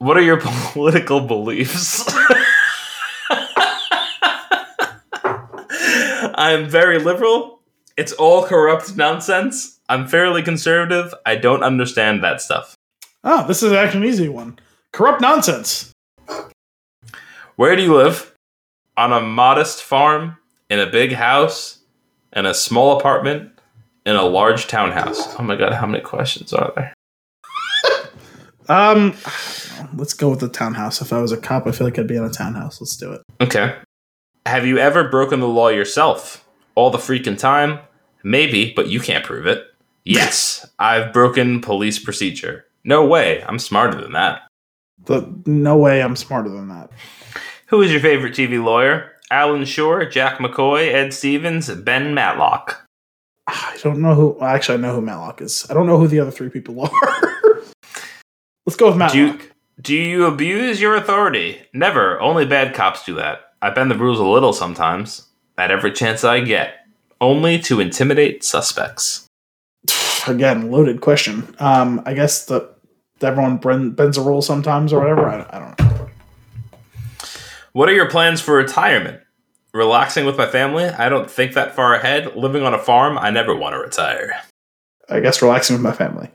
What 0.02 0.18
are 0.18 0.22
your 0.22 0.38
political 0.42 1.22
beliefs? 1.22 2.04
I'm 6.34 6.68
very 6.68 6.98
liberal. 6.98 7.60
It's 7.96 8.12
all 8.14 8.44
corrupt 8.44 8.98
nonsense. 8.98 9.80
I'm 9.88 10.08
fairly 10.08 10.42
conservative. 10.42 11.14
I 11.24 11.36
don't 11.36 11.62
understand 11.62 12.24
that 12.24 12.42
stuff. 12.42 12.76
Oh, 13.24 13.46
this 13.46 13.62
is 13.62 13.74
actually 13.74 14.08
an 14.08 14.10
easy 14.12 14.28
one. 14.28 14.58
Corrupt 14.92 15.22
nonsense. 15.22 15.92
Where 17.56 17.76
do 17.76 17.84
you 17.84 17.96
live? 17.96 18.34
On 18.98 19.14
a 19.14 19.22
modest 19.22 19.84
farm, 19.84 20.38
in 20.68 20.80
a 20.80 20.90
big 20.90 21.12
house, 21.12 21.78
in 22.34 22.48
a 22.48 22.56
small 22.56 22.98
apartment, 22.98 23.52
in 24.08 24.16
a 24.16 24.24
large 24.24 24.66
townhouse. 24.66 25.40
Oh 25.40 25.44
my 25.44 25.56
god, 25.56 25.74
how 25.74 25.86
many 25.86 26.02
questions 26.04 26.54
are 26.54 26.74
there? 26.76 26.92
Um, 28.72 29.14
let's 29.96 30.14
go 30.14 30.30
with 30.30 30.40
the 30.40 30.48
townhouse. 30.48 31.02
If 31.02 31.12
I 31.12 31.20
was 31.20 31.34
a 31.34 31.38
cop, 31.38 31.68
I 31.68 31.72
feel 31.72 31.86
like 31.86 32.00
I'd 32.00 32.08
be 32.08 32.16
in 32.16 32.24
a 32.24 32.30
townhouse. 32.30 32.80
Let's 32.80 32.96
do 32.96 33.12
it. 33.12 33.22
Okay. 33.42 33.76
Have 34.46 34.66
you 34.66 34.78
ever 34.78 35.10
broken 35.10 35.42
the 35.42 35.48
law 35.48 35.68
yourself? 35.68 36.48
All 36.76 36.90
the 36.90 36.98
freaking 36.98 37.38
time? 37.38 37.80
Maybe, 38.24 38.72
but 38.74 38.88
you 38.88 39.02
can't 39.02 39.26
prove 39.26 39.46
it. 39.46 39.66
Yes, 40.06 40.66
I've 40.80 41.12
broken 41.12 41.60
police 41.60 42.00
procedure. 42.00 42.66
No 42.86 43.06
way, 43.06 43.44
I'm 43.44 43.60
smarter 43.60 44.00
than 44.00 44.14
that. 44.14 44.44
The 45.06 45.32
no 45.46 45.78
way 45.78 46.02
I'm 46.02 46.16
smarter 46.16 46.50
than 46.50 46.70
that. 46.70 46.92
Who 47.68 47.82
is 47.82 47.92
your 47.92 48.00
favorite 48.02 48.34
TV 48.34 48.64
lawyer? 48.64 49.12
Alan 49.30 49.66
Shore, 49.66 50.06
Jack 50.06 50.38
McCoy, 50.40 50.94
Ed 50.94 51.14
Stevens, 51.14 51.70
Ben 51.70 52.14
Matlock. 52.14 52.88
I 53.48 53.78
don't 53.84 54.00
know 54.00 54.16
who. 54.16 54.40
Actually, 54.42 54.78
I 54.78 54.82
know 54.82 54.96
who 54.96 55.02
Matlock 55.02 55.42
is. 55.42 55.66
I 55.70 55.74
don't 55.74 55.88
know 55.88 55.98
who 55.98 56.08
the 56.08 56.20
other 56.20 56.32
three 56.32 56.50
people 56.50 56.82
are. 57.04 57.31
Let's 58.66 58.78
go 58.78 58.88
with 58.88 58.98
Matlock. 58.98 59.14
Do 59.14 59.20
you, 59.20 59.40
do 59.82 59.96
you 59.96 60.26
abuse 60.26 60.82
your 60.82 60.96
authority? 60.96 61.62
Never. 61.74 62.20
Only 62.20 62.46
bad 62.46 62.74
cops 62.74 63.04
do 63.06 63.16
that. 63.16 63.42
I 63.62 63.70
bend 63.70 63.92
the 63.92 63.98
rules 63.98 64.20
a 64.20 64.26
little 64.26 64.54
sometimes, 64.54 65.28
at 65.58 65.72
every 65.72 65.92
chance 65.92 66.24
I 66.24 66.42
get, 66.42 66.86
only 67.20 67.60
to 67.60 67.80
intimidate 67.80 68.44
suspects. 68.44 69.28
Again, 70.28 70.72
loaded 70.72 71.02
question. 71.02 71.56
Um, 71.60 72.02
I 72.06 72.14
guess 72.14 72.46
the 72.46 72.70
everyone 73.22 73.58
bends 73.92 74.18
a 74.18 74.22
rule 74.22 74.42
sometimes 74.42 74.92
or 74.94 75.00
whatever. 75.00 75.28
I, 75.28 75.46
I 75.50 75.60
don't 75.60 75.80
know. 75.80 76.10
What 77.74 77.88
are 77.88 77.94
your 77.94 78.10
plans 78.10 78.42
for 78.42 78.56
retirement? 78.56 79.22
Relaxing 79.74 80.26
with 80.26 80.38
my 80.38 80.48
family? 80.48 80.86
I 80.86 81.08
don't 81.08 81.32
think 81.32 81.54
that 81.54 81.76
far 81.76 81.94
ahead. 81.94 82.36
Living 82.36 82.64
on 82.64 82.74
a 82.74 82.80
farm? 82.80 83.18
I 83.18 83.30
never 83.30 83.56
want 83.56 83.74
to 83.74 83.80
retire. 83.80 84.42
I 85.10 85.22
guess 85.22 85.42
relaxing 85.42 85.76
with 85.76 85.84
my 85.84 85.94
family. 85.94 86.30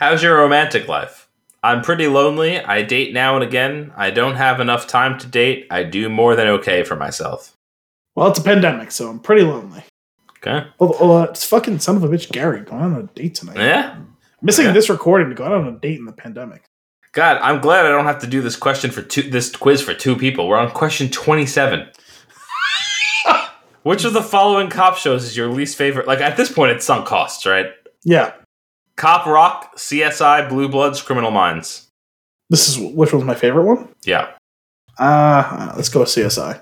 How's 0.00 0.22
your 0.22 0.38
romantic 0.38 0.88
life? 0.88 1.28
I'm 1.62 1.82
pretty 1.82 2.06
lonely. 2.06 2.58
I 2.58 2.80
date 2.80 3.12
now 3.12 3.34
and 3.34 3.44
again. 3.44 3.92
I 3.98 4.08
don't 4.10 4.36
have 4.36 4.58
enough 4.58 4.86
time 4.86 5.18
to 5.18 5.26
date. 5.26 5.66
I 5.70 5.82
do 5.82 6.08
more 6.08 6.34
than 6.34 6.48
okay 6.48 6.84
for 6.84 6.96
myself. 6.96 7.54
Well, 8.16 8.28
it's 8.28 8.38
a 8.38 8.42
pandemic, 8.42 8.92
so 8.92 9.10
I'm 9.10 9.18
pretty 9.20 9.42
lonely. 9.42 9.84
Okay. 10.38 10.66
Oh, 10.80 10.96
oh, 10.98 11.22
it's 11.24 11.44
fucking 11.44 11.80
son 11.80 11.96
of 11.96 12.04
a 12.04 12.08
bitch, 12.08 12.32
Gary, 12.32 12.62
going 12.62 12.80
on 12.80 12.94
a 12.94 13.02
date 13.14 13.34
tonight. 13.34 13.58
Yeah. 13.58 13.90
I'm 13.96 14.16
Missing 14.40 14.64
Yeah. 14.68 14.72
this 14.72 14.88
recording 14.88 15.28
to 15.28 15.34
go 15.34 15.44
out 15.44 15.52
on 15.52 15.68
a 15.68 15.72
date 15.72 15.98
in 15.98 16.06
the 16.06 16.12
pandemic. 16.12 16.62
God, 17.12 17.36
I'm 17.42 17.60
glad 17.60 17.84
I 17.84 17.90
don't 17.90 18.06
have 18.06 18.20
to 18.20 18.26
do 18.26 18.40
this 18.40 18.56
question 18.56 18.90
for 18.90 19.02
two 19.02 19.28
this 19.28 19.54
quiz 19.54 19.82
for 19.82 19.92
two 19.92 20.16
people. 20.16 20.48
We're 20.48 20.56
on 20.56 20.70
question 20.70 21.10
27. 21.10 21.88
Which 23.82 24.04
of 24.06 24.14
the 24.14 24.22
following 24.22 24.70
cop 24.70 24.96
shows 24.96 25.24
is 25.24 25.36
your 25.36 25.48
least 25.48 25.76
favorite? 25.76 26.06
Like 26.06 26.22
at 26.22 26.38
this 26.38 26.50
point 26.50 26.72
it's 26.72 26.86
sunk 26.86 27.04
costs, 27.06 27.44
right? 27.44 27.66
Yeah, 28.02 28.32
Cop 29.00 29.24
Rock, 29.24 29.78
CSI, 29.78 30.46
Blue 30.46 30.68
Bloods, 30.68 31.00
Criminal 31.00 31.30
Minds. 31.30 31.88
this 32.50 32.68
is 32.68 32.76
which 32.76 33.14
one's 33.14 33.24
my 33.24 33.34
favorite 33.34 33.64
one. 33.64 33.88
Yeah. 34.02 34.32
Uh, 34.98 35.72
let's 35.74 35.88
go 35.88 36.00
with 36.00 36.10
CSI. 36.10 36.60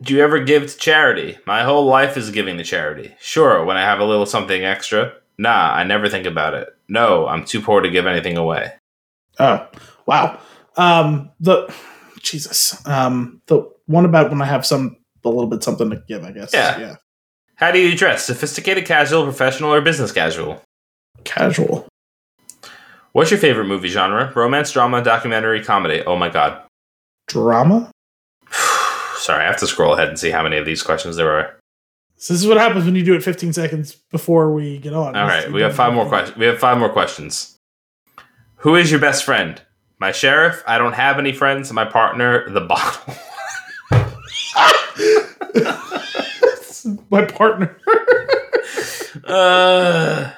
Do 0.00 0.14
you 0.14 0.22
ever 0.22 0.38
give 0.38 0.70
to 0.70 0.78
charity? 0.78 1.36
My 1.48 1.64
whole 1.64 1.84
life 1.84 2.16
is 2.16 2.30
giving 2.30 2.58
to 2.58 2.62
charity. 2.62 3.16
Sure, 3.20 3.64
when 3.64 3.76
I 3.76 3.82
have 3.82 3.98
a 3.98 4.04
little 4.04 4.24
something 4.24 4.64
extra. 4.64 5.14
Nah, 5.36 5.72
I 5.74 5.82
never 5.82 6.08
think 6.08 6.26
about 6.26 6.54
it. 6.54 6.68
No, 6.88 7.26
I'm 7.26 7.44
too 7.44 7.60
poor 7.60 7.80
to 7.80 7.90
give 7.90 8.06
anything 8.06 8.36
away. 8.36 8.74
Oh, 9.40 9.66
wow. 10.06 10.38
Um, 10.76 11.32
the 11.40 11.74
Jesus. 12.20 12.86
Um, 12.86 13.42
the 13.46 13.68
one 13.86 14.04
about 14.04 14.30
when 14.30 14.40
I 14.40 14.46
have 14.46 14.64
some 14.64 14.98
a 15.24 15.28
little 15.28 15.48
bit 15.48 15.64
something 15.64 15.90
to 15.90 16.00
give, 16.06 16.22
I 16.22 16.30
guess. 16.30 16.52
Yeah. 16.54 16.78
Yeah. 16.78 16.96
How 17.56 17.72
do 17.72 17.80
you 17.80 17.96
dress? 17.96 18.24
Sophisticated, 18.24 18.86
casual, 18.86 19.24
professional, 19.24 19.74
or 19.74 19.80
business 19.80 20.12
casual? 20.12 20.62
Casual. 21.24 21.86
What's 23.12 23.30
your 23.30 23.38
favorite 23.38 23.66
movie 23.66 23.88
genre? 23.88 24.32
Romance, 24.34 24.72
drama, 24.72 25.02
documentary, 25.02 25.62
comedy. 25.62 26.02
Oh 26.04 26.16
my 26.16 26.28
god. 26.28 26.62
Drama. 27.28 27.90
Sorry, 29.16 29.44
I 29.44 29.46
have 29.46 29.58
to 29.58 29.66
scroll 29.66 29.94
ahead 29.94 30.08
and 30.08 30.18
see 30.18 30.30
how 30.30 30.42
many 30.42 30.56
of 30.56 30.66
these 30.66 30.82
questions 30.82 31.16
there 31.16 31.30
are. 31.30 31.56
So 32.16 32.34
this 32.34 32.42
is 32.42 32.48
what 32.48 32.56
happens 32.56 32.84
when 32.84 32.94
you 32.94 33.04
do 33.04 33.14
it 33.14 33.22
15 33.22 33.52
seconds 33.52 33.96
before 34.10 34.52
we 34.52 34.78
get 34.78 34.94
on. 34.94 35.16
All 35.16 35.26
right, 35.26 35.50
we 35.50 35.62
have 35.62 35.74
five 35.74 35.92
more 35.92 36.06
questions. 36.06 36.36
We 36.38 36.46
have 36.46 36.58
five 36.58 36.78
more 36.78 36.88
questions. 36.88 37.56
Who 38.56 38.76
is 38.76 38.90
your 38.90 39.00
best 39.00 39.24
friend? 39.24 39.60
My 39.98 40.10
sheriff. 40.10 40.62
I 40.66 40.78
don't 40.78 40.94
have 40.94 41.18
any 41.18 41.32
friends. 41.32 41.72
My 41.72 41.84
partner. 41.84 42.48
The 42.50 42.60
bottle. 42.62 43.14
My 47.10 47.24
partner. 47.24 47.76
uh, 49.24 50.30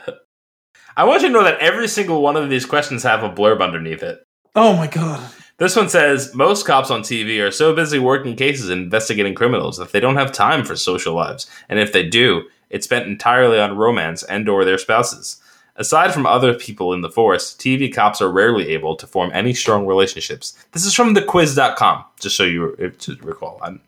I 0.96 1.04
want 1.04 1.22
you 1.22 1.28
to 1.28 1.34
know 1.34 1.44
that 1.44 1.58
every 1.58 1.88
single 1.88 2.22
one 2.22 2.36
of 2.36 2.48
these 2.48 2.64
questions 2.64 3.02
have 3.02 3.22
a 3.22 3.28
blurb 3.28 3.62
underneath 3.62 4.02
it. 4.02 4.22
oh 4.54 4.74
my 4.76 4.86
god. 4.86 5.30
This 5.58 5.76
one 5.76 5.88
says 5.88 6.34
most 6.34 6.66
cops 6.66 6.90
on 6.90 7.00
TV 7.00 7.40
are 7.40 7.50
so 7.50 7.74
busy 7.74 7.98
working 7.98 8.36
cases 8.36 8.68
and 8.68 8.82
investigating 8.82 9.34
criminals 9.34 9.78
that 9.78 9.92
they 9.92 10.00
don't 10.00 10.16
have 10.16 10.30
time 10.32 10.64
for 10.64 10.76
social 10.76 11.14
lives, 11.14 11.48
and 11.68 11.78
if 11.78 11.92
they 11.92 12.06
do, 12.06 12.44
it's 12.68 12.84
spent 12.84 13.06
entirely 13.06 13.58
on 13.58 13.76
romance 13.76 14.22
and/or 14.22 14.64
their 14.64 14.78
spouses. 14.78 15.40
Aside 15.76 16.14
from 16.14 16.26
other 16.26 16.54
people 16.54 16.94
in 16.94 17.02
the 17.02 17.10
force, 17.10 17.54
TV 17.54 17.92
cops 17.92 18.22
are 18.22 18.30
rarely 18.30 18.68
able 18.68 18.96
to 18.96 19.06
form 19.06 19.30
any 19.34 19.52
strong 19.52 19.86
relationships. 19.86 20.56
This 20.72 20.86
is 20.86 20.94
from 20.94 21.14
thequiz.com, 21.14 22.04
just 22.20 22.36
so 22.36 22.44
you 22.44 22.74
to 22.98 23.16
recall. 23.16 23.58
I'm, 23.62 23.80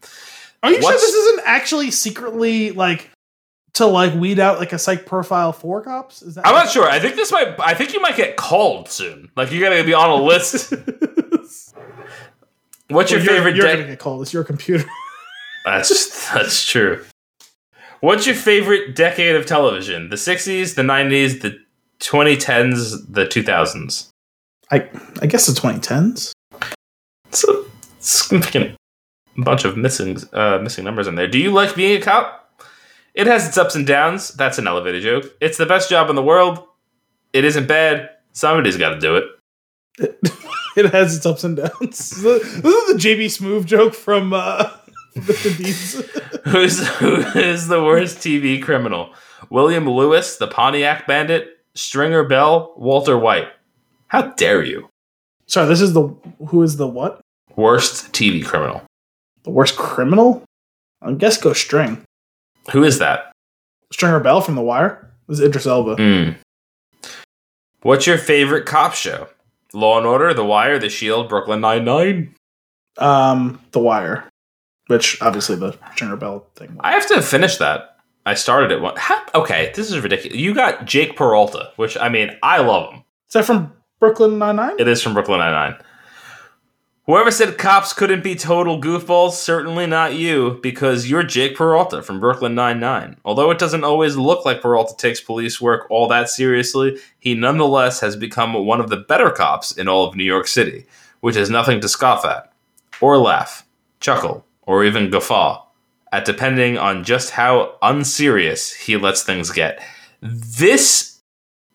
Are 0.63 0.71
you 0.71 0.83
sure 0.83 0.93
this 0.93 1.15
isn't 1.15 1.41
actually 1.47 1.91
secretly 1.91 2.73
like 2.73 3.11
to 3.75 3.87
like 3.87 4.15
weed 4.15 4.39
out 4.39 4.59
like 4.59 4.73
a 4.73 4.79
psych 4.79 5.07
profile 5.07 5.53
for 5.53 5.83
cops? 5.83 6.23
Is 6.23 6.35
that 6.37 6.47
I'm 6.47 6.55
not 6.55 6.69
sure. 6.71 6.89
I 6.89 6.99
think 6.99 7.15
this 7.17 7.31
might. 7.33 7.55
I 7.61 7.75
think 7.75 7.93
you 7.95 8.01
might 8.01 8.17
get 8.17 8.37
called 8.37 8.89
soon. 8.89 9.31
Like 9.37 9.53
you're 9.53 9.69
gonna 9.69 9.85
be 9.85 9.95
on 9.95 10.11
a 10.11 10.17
list. 10.23 10.73
What's 12.89 13.11
your 13.11 13.21
Well, 13.21 13.27
you're- 13.27 13.27
favorite? 13.27 13.57
You're 13.57 13.67
de- 13.67 13.75
gonna 13.77 13.87
get 13.89 13.99
called. 13.99 14.23
It's 14.23 14.33
your 14.33 14.45
computer. 14.45 14.85
That's 15.65 16.33
that's 16.33 16.65
true. 16.65 17.05
What's 18.01 18.25
your 18.27 18.37
favorite 18.37 18.95
decade 18.97 19.37
of 19.37 19.45
television? 19.45 20.09
The 20.09 20.17
60s, 20.17 20.77
the 20.77 20.83
90s, 20.83 21.43
the 21.43 21.59
2010s, 22.01 23.05
the 23.13 23.27
2000s. 23.27 24.09
I 24.71 24.89
I 25.21 25.27
guess 25.27 25.45
the 25.47 25.53
2010s. 25.61 26.33
It's 27.27 27.45
a 27.45 27.65
significant 27.99 28.77
bunch 29.37 29.67
of 29.67 29.77
missing 29.77 30.17
uh, 30.33 30.59
missing 30.63 30.85
numbers 30.85 31.07
in 31.07 31.17
there. 31.17 31.29
Do 31.29 31.39
you 31.39 31.51
like 31.51 31.75
being 31.75 32.01
a 32.01 32.01
cop? 32.03 32.48
It 33.19 33.27
has 33.27 33.49
its 33.49 33.59
ups 33.59 33.75
and 33.75 33.85
downs. 33.85 34.29
That's 34.29 34.59
an 34.59 34.69
elevator 34.69 35.01
joke. 35.01 35.25
It's 35.41 35.59
the 35.59 35.67
best 35.67 35.91
job 35.91 36.09
in 36.09 36.15
the 36.15 36.23
world. 36.23 36.63
It 37.33 37.45
isn't 37.45 37.67
bad. 37.67 38.11
Somebody's 38.33 38.77
got 38.77 38.91
to 38.91 39.01
do 39.01 39.17
it. 39.17 39.25
It, 39.99 40.19
it 40.77 40.93
has 40.93 41.17
its 41.17 41.27
ups 41.27 41.43
and 41.43 41.57
downs. 41.57 41.73
this 41.81 42.13
is 42.13 42.23
the 42.23 42.95
JB 42.97 43.25
Smoove 43.25 43.65
joke 43.65 43.95
from 43.95 44.33
uh. 44.33 44.71
Deeds. 45.17 46.01
Who's 46.45 46.87
who 46.99 47.17
is 47.17 47.67
the 47.67 47.83
worst 47.83 48.19
TV 48.19 48.63
criminal? 48.63 49.13
William 49.51 49.91
Lewis, 49.91 50.37
the 50.37 50.47
Pontiac 50.47 51.09
Bandit, 51.09 51.59
Stringer 51.75 52.23
Bell, 52.23 52.73
Walter 52.77 53.19
White. 53.19 53.49
How 54.07 54.29
dare 54.29 54.63
you? 54.63 54.91
Sorry, 55.47 55.67
this 55.67 55.81
is 55.81 55.93
the 55.93 56.07
who 56.47 56.63
is 56.63 56.77
the 56.77 56.87
what? 56.87 57.21
Worst 57.57 58.13
TV 58.13 58.45
criminal. 58.45 58.85
The 59.43 59.51
worst 59.51 59.77
criminal? 59.77 60.45
I 61.03 61.15
guess 61.15 61.37
go 61.37 61.53
String. 61.53 62.05
Who 62.71 62.85
is 62.85 62.99
that? 62.99 63.33
Stringer 63.93 64.21
Bell 64.21 64.41
from 64.41 64.55
The 64.55 64.63
Wire. 64.63 65.11
This 65.27 65.39
is 65.39 65.45
Idris 65.45 65.67
Elba. 65.67 65.97
Mm. 65.97 66.37
What's 67.83 68.07
your 68.07 68.19
favorite 68.19 68.67
cop 68.67 68.95
show? 68.95 69.29
Law 69.73 69.99
and 69.99 70.07
Order, 70.07 70.35
The 70.35 70.45
Wire, 70.45 70.79
The 70.79 70.89
Shield, 70.89 71.29
Brooklyn 71.29 71.61
Nine 71.61 71.85
Nine. 71.85 72.35
Um, 72.99 73.61
The 73.73 73.79
Wire, 73.79 74.29
which 74.89 75.21
obviously 75.23 75.57
the 75.57 75.79
Stringer 75.93 76.17
Bell 76.17 76.47
thing. 76.57 76.77
I 76.81 76.93
have 76.93 77.07
to 77.09 77.23
finish 77.23 77.57
that. 77.59 77.97
I 78.27 78.35
started 78.35 78.71
it 78.71 78.81
one. 78.83 78.95
How, 78.97 79.23
okay, 79.35 79.73
this 79.75 79.91
is 79.91 80.01
ridiculous. 80.01 80.37
You 80.39 80.55
got 80.55 80.85
Jake 80.85 81.17
Peralta, 81.17 81.73
which 81.77 81.97
I 81.97 82.09
mean, 82.09 82.37
I 82.43 82.59
love 82.59 82.93
him. 82.93 83.05
Is 83.29 83.35
that 83.35 83.45
from 83.45 83.73
Brooklyn 84.01 84.39
Nine 84.39 84.57
Nine? 84.57 84.77
It 84.79 84.89
is 84.89 85.01
from 85.03 85.15
Brooklyn 85.15 85.39
Nine 85.39 85.53
Nine. 85.53 85.81
Whoever 87.09 87.31
said 87.31 87.57
cops 87.57 87.95
couldn't 87.95 88.23
be 88.23 88.35
total 88.35 88.79
goofballs, 88.79 89.33
certainly 89.33 89.87
not 89.87 90.15
you, 90.15 90.61
because 90.63 91.09
you're 91.09 91.23
Jake 91.23 91.57
Peralta 91.57 92.03
from 92.03 92.21
Brooklyn 92.21 92.55
Nine 92.55 92.81
Nine. 92.81 93.17
Although 93.25 93.51
it 93.51 93.59
doesn't 93.59 93.83
always 93.83 94.19
look 94.19 94.45
like 94.45 94.61
Peralta 94.61 94.95
takes 94.95 95.19
police 95.19 95.59
work 95.59 95.87
all 95.89 96.07
that 96.09 96.29
seriously, 96.29 96.99
he 97.19 97.33
nonetheless 97.33 98.01
has 98.01 98.15
become 98.15 98.53
one 98.53 98.79
of 98.79 98.91
the 98.91 98.99
better 98.99 99.31
cops 99.31 99.73
in 99.73 99.89
all 99.89 100.07
of 100.07 100.17
New 100.17 100.25
York 100.25 100.47
City, 100.47 100.85
which 101.21 101.35
is 101.35 101.49
nothing 101.49 101.81
to 101.81 101.89
scoff 101.89 102.27
at, 102.27 102.53
or 103.01 103.17
laugh, 103.17 103.67
chuckle, 104.01 104.45
or 104.67 104.85
even 104.85 105.09
guffaw 105.09 105.65
at, 106.13 106.27
depending 106.27 106.77
on 106.77 107.05
just 107.05 107.31
how 107.31 107.79
unserious 107.81 108.75
he 108.75 108.99
lets 108.99 109.23
things 109.23 109.51
get. 109.51 109.83
This 110.21 111.23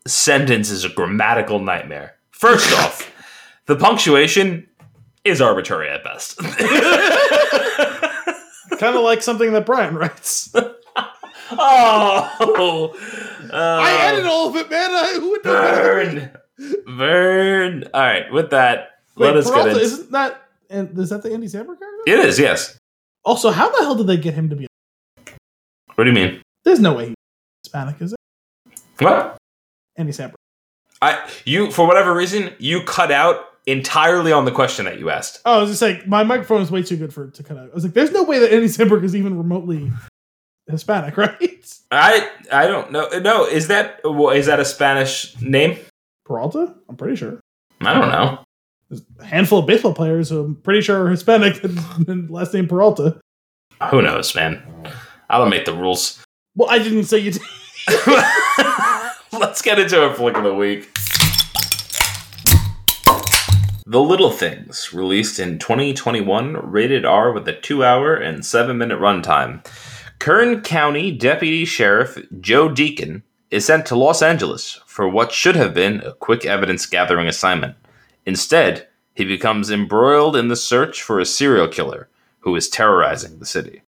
sentence 0.05 0.69
is 0.69 0.83
a 0.83 0.89
grammatical 0.89 1.57
nightmare. 1.57 2.17
First 2.29 2.71
off, 2.77 3.11
the 3.65 3.75
punctuation 3.75 4.67
is 5.25 5.41
arbitrary 5.41 5.89
at 5.89 6.03
best. 6.03 6.37
kind 8.77 8.95
of 8.95 9.03
like 9.03 9.21
something 9.21 9.53
that 9.53 9.65
Brian 9.65 9.95
writes. 9.95 10.53
oh, 11.51 12.93
I 13.51 13.91
um, 13.91 14.13
added 14.13 14.25
all 14.25 14.49
of 14.49 14.55
it, 14.55 14.69
man. 14.69 14.89
I, 14.91 15.17
who 15.19 15.29
would 15.31 15.45
know 15.45 15.51
better? 15.53 16.43
burn, 16.57 16.97
burn. 16.97 17.83
All 17.93 18.01
right, 18.01 18.31
with 18.31 18.49
that, 18.51 18.89
Wait, 19.15 19.27
let 19.27 19.37
us 19.37 19.49
Peralta, 19.49 19.69
get 19.69 19.77
into. 19.77 19.85
isn't 19.85 20.11
that? 20.11 20.41
And 20.69 20.97
is 20.97 21.09
that 21.09 21.21
the 21.23 21.31
Andy 21.31 21.47
Samberg 21.47 21.79
character? 21.79 22.03
It 22.07 22.19
is 22.19 22.39
yes. 22.39 22.77
Also, 23.23 23.51
how 23.51 23.69
the 23.69 23.83
hell 23.83 23.95
did 23.95 24.07
they 24.07 24.17
get 24.17 24.33
him 24.33 24.49
to 24.49 24.55
be? 24.55 24.67
What 25.95 26.03
do 26.03 26.09
you 26.09 26.15
mean? 26.15 26.41
There's 26.63 26.79
no 26.79 26.93
way 26.93 27.07
he's 27.07 27.15
Hispanic, 27.65 28.01
is 28.01 28.13
it? 28.13 28.19
What? 28.99 29.37
Andy 29.95 30.11
Samberg. 30.11 30.33
I 31.01 31.29
you 31.45 31.71
for 31.71 31.85
whatever 31.85 32.13
reason 32.13 32.53
you 32.59 32.83
cut 32.83 33.11
out 33.11 33.52
entirely 33.65 34.31
on 34.31 34.45
the 34.45 34.51
question 34.51 34.85
that 34.85 34.99
you 34.99 35.09
asked. 35.09 35.41
Oh, 35.45 35.57
I 35.57 35.61
was 35.61 35.69
just 35.69 35.81
like, 35.81 36.07
my 36.07 36.23
microphone 36.23 36.61
is 36.61 36.71
way 36.71 36.83
too 36.83 36.97
good 36.97 37.13
for 37.13 37.25
it 37.25 37.33
to 37.35 37.43
cut 37.43 37.57
out. 37.57 37.69
I 37.71 37.73
was 37.73 37.83
like, 37.83 37.93
there's 37.93 38.11
no 38.11 38.23
way 38.23 38.39
that 38.39 38.51
Andy 38.51 38.67
Samberg 38.67 39.03
is 39.03 39.15
even 39.15 39.37
remotely 39.37 39.91
Hispanic, 40.69 41.17
right? 41.17 41.79
I 41.91 42.29
I 42.51 42.67
don't 42.67 42.91
know. 42.91 43.07
Uh, 43.11 43.19
no, 43.19 43.45
is 43.45 43.67
that 43.67 44.01
is 44.05 44.45
that 44.45 44.59
a 44.59 44.65
Spanish 44.65 45.39
name? 45.41 45.77
Peralta? 46.25 46.73
I'm 46.89 46.95
pretty 46.95 47.15
sure. 47.15 47.39
I 47.81 47.93
don't 47.93 48.09
know. 48.09 48.43
There's 48.89 49.01
a 49.19 49.25
handful 49.25 49.59
of 49.59 49.65
baseball 49.65 49.93
players 49.93 50.29
who 50.29 50.43
I'm 50.43 50.55
pretty 50.55 50.81
sure 50.81 51.05
are 51.05 51.09
Hispanic 51.09 51.63
and 52.07 52.29
last 52.29 52.53
name 52.53 52.67
Peralta. 52.67 53.19
Who 53.89 54.01
knows, 54.01 54.33
man? 54.35 54.61
I 55.29 55.37
don't 55.37 55.49
make 55.49 55.65
the 55.65 55.73
rules. 55.73 56.23
Well, 56.55 56.69
I 56.69 56.79
didn't 56.79 57.05
say 57.05 57.17
you 57.17 57.31
did. 57.31 57.41
Let's 59.33 59.61
get 59.61 59.79
into 59.79 60.01
our 60.01 60.13
flick 60.13 60.37
of 60.37 60.43
the 60.43 60.53
week. 60.53 60.89
The 63.85 63.99
Little 63.99 64.31
Things, 64.31 64.93
released 64.93 65.39
in 65.39 65.59
2021, 65.59 66.71
rated 66.71 67.03
R 67.03 67.33
with 67.33 67.45
a 67.49 67.53
2 67.53 67.83
hour 67.83 68.15
and 68.15 68.45
7 68.45 68.77
minute 68.77 68.97
runtime. 68.97 69.65
Kern 70.19 70.61
County 70.61 71.11
Deputy 71.11 71.65
Sheriff 71.65 72.17
Joe 72.39 72.69
Deacon 72.69 73.23
is 73.51 73.65
sent 73.65 73.85
to 73.87 73.97
Los 73.97 74.21
Angeles 74.21 74.79
for 74.85 75.09
what 75.09 75.33
should 75.33 75.57
have 75.57 75.73
been 75.73 75.99
a 75.99 76.13
quick 76.13 76.45
evidence 76.45 76.85
gathering 76.85 77.27
assignment. 77.27 77.75
Instead, 78.25 78.87
he 79.15 79.25
becomes 79.25 79.69
embroiled 79.69 80.37
in 80.37 80.47
the 80.47 80.55
search 80.55 81.01
for 81.01 81.19
a 81.19 81.25
serial 81.25 81.67
killer 81.67 82.07
who 82.39 82.55
is 82.55 82.69
terrorizing 82.69 83.39
the 83.39 83.45
city. 83.45 83.81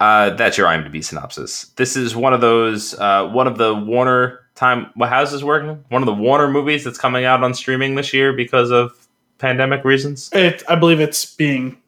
Uh, 0.00 0.30
that's 0.30 0.58
your 0.58 0.66
IMDb 0.66 1.02
synopsis. 1.04 1.66
This 1.76 1.96
is 1.96 2.16
one 2.16 2.32
of 2.34 2.40
those, 2.40 2.94
uh, 2.94 3.28
one 3.28 3.46
of 3.46 3.56
the 3.56 3.72
Warner 3.72 4.40
time. 4.56 4.90
How's 4.98 5.30
this 5.30 5.44
working? 5.44 5.84
One 5.90 6.02
of 6.02 6.06
the 6.06 6.12
Warner 6.12 6.48
movies 6.48 6.82
that's 6.82 6.98
coming 6.98 7.24
out 7.24 7.44
on 7.44 7.54
streaming 7.54 7.94
this 7.94 8.12
year 8.12 8.32
because 8.32 8.72
of 8.72 9.07
pandemic 9.38 9.84
reasons. 9.84 10.30
It, 10.32 10.62
I 10.68 10.74
believe 10.74 11.00
it's 11.00 11.34
being 11.34 11.78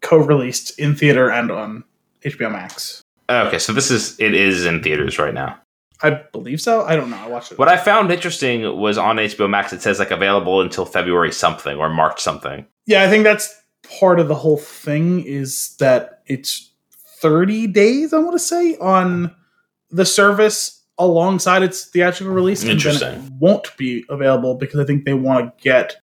co-released 0.00 0.78
in 0.78 0.94
theater 0.94 1.30
and 1.30 1.50
on 1.50 1.84
HBO 2.24 2.50
Max. 2.50 3.02
Oh, 3.28 3.46
okay, 3.46 3.58
so 3.58 3.72
this 3.72 3.90
is 3.90 4.18
it 4.18 4.34
is 4.34 4.66
in 4.66 4.82
theaters 4.82 5.18
right 5.18 5.34
now. 5.34 5.60
I 6.02 6.10
believe 6.10 6.60
so. 6.60 6.82
I 6.84 6.96
don't 6.96 7.10
know. 7.10 7.18
I 7.18 7.28
watched 7.28 7.52
it. 7.52 7.58
What 7.58 7.68
I 7.68 7.76
found 7.76 8.10
interesting 8.10 8.78
was 8.78 8.96
on 8.96 9.16
HBO 9.16 9.48
Max. 9.50 9.72
It 9.72 9.82
says 9.82 9.98
like 9.98 10.10
available 10.10 10.62
until 10.62 10.86
February 10.86 11.30
something 11.30 11.76
or 11.76 11.90
March 11.90 12.20
something. 12.20 12.66
Yeah, 12.86 13.02
I 13.02 13.08
think 13.08 13.24
that's 13.24 13.54
part 13.98 14.18
of 14.18 14.28
the 14.28 14.34
whole 14.34 14.56
thing 14.56 15.22
is 15.24 15.76
that 15.78 16.22
it's 16.26 16.70
30 17.20 17.66
days, 17.66 18.12
I 18.12 18.18
want 18.18 18.32
to 18.32 18.38
say, 18.38 18.76
on 18.78 19.34
the 19.90 20.06
service 20.06 20.82
alongside 20.98 21.62
its 21.62 21.84
theatrical 21.86 22.34
release. 22.34 22.62
And 22.62 22.70
then 22.70 22.76
Interesting. 22.76 23.24
it 23.24 23.32
won't 23.38 23.76
be 23.76 24.04
available 24.08 24.54
because 24.54 24.80
I 24.80 24.84
think 24.84 25.04
they 25.04 25.14
want 25.14 25.58
to 25.58 25.62
get 25.62 25.99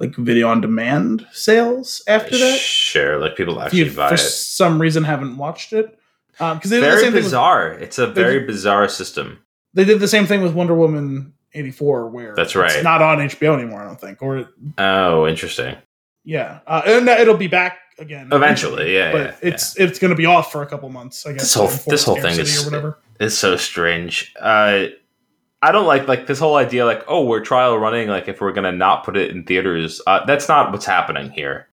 like 0.00 0.16
video 0.16 0.48
on 0.48 0.60
demand 0.60 1.26
sales 1.32 2.02
after 2.08 2.36
that. 2.36 2.58
Sure, 2.58 3.18
like 3.18 3.36
people 3.36 3.60
actually 3.60 3.80
you 3.80 3.92
buy 3.92 4.08
for 4.08 4.14
it. 4.14 4.18
some 4.18 4.80
reason 4.80 5.04
haven't 5.04 5.36
watched 5.36 5.72
it, 5.72 5.98
because 6.32 6.70
they 6.70 6.78
did 6.80 6.84
the 6.84 6.88
Very 6.90 7.00
same 7.02 7.06
thing. 7.12 7.14
With, 7.16 7.24
bizarre. 7.24 7.72
it's 7.72 7.98
a 7.98 8.06
very 8.08 8.40
bizarre 8.40 8.88
system. 8.88 9.38
they 9.74 9.84
did 9.84 10.00
the 10.00 10.08
same 10.08 10.26
thing 10.26 10.42
with 10.42 10.54
Wonder 10.54 10.74
Woman 10.74 11.34
eighty 11.54 11.70
four, 11.70 12.08
where 12.08 12.34
That's 12.34 12.56
right. 12.56 12.72
it's 12.74 12.82
not 12.84 13.02
on 13.02 13.18
HBO 13.18 13.54
anymore. 13.58 13.82
I 13.82 13.86
don't 13.86 14.00
think, 14.00 14.22
or 14.22 14.48
Oh, 14.78 15.26
interesting. 15.28 15.76
yeah, 16.24 16.60
uh, 16.66 16.82
and 16.86 17.08
it'll 17.08 17.36
be 17.36 17.46
back 17.48 17.78
again 17.98 18.28
Eventually, 18.32 18.94
yeah, 18.94 19.12
but 19.12 19.20
yeah, 19.20 19.36
it's 19.42 19.78
it's 19.78 19.98
going 19.98 20.08
to 20.10 20.16
be 20.16 20.24
off 20.26 20.50
for 20.50 20.62
a 20.62 20.66
couple 20.66 20.88
months. 20.88 21.26
I 21.26 21.32
guess 21.32 21.42
This 21.42 21.54
whole- 21.54 21.68
this 21.86 22.04
whole 22.04 22.16
thing 22.20 22.38
is- 22.40 22.62
or 22.62 22.70
whatever. 22.70 22.98
It's 23.18 23.34
so 23.34 23.56
strange. 23.56 24.32
Uh, 24.40 24.86
I 25.62 25.72
don't 25.72 25.86
like 25.86 26.08
like 26.08 26.26
this 26.26 26.38
whole 26.38 26.56
idea 26.56 26.86
like 26.86 27.04
oh 27.06 27.24
we're 27.24 27.40
trial 27.40 27.76
running 27.78 28.08
like 28.08 28.28
if 28.28 28.40
we're 28.40 28.52
gonna 28.52 28.72
not 28.72 29.04
put 29.04 29.16
it 29.16 29.30
in 29.30 29.44
theaters. 29.44 30.00
Uh, 30.06 30.24
that's 30.24 30.48
not 30.48 30.72
what's 30.72 30.86
happening 30.86 31.30
here. 31.30 31.68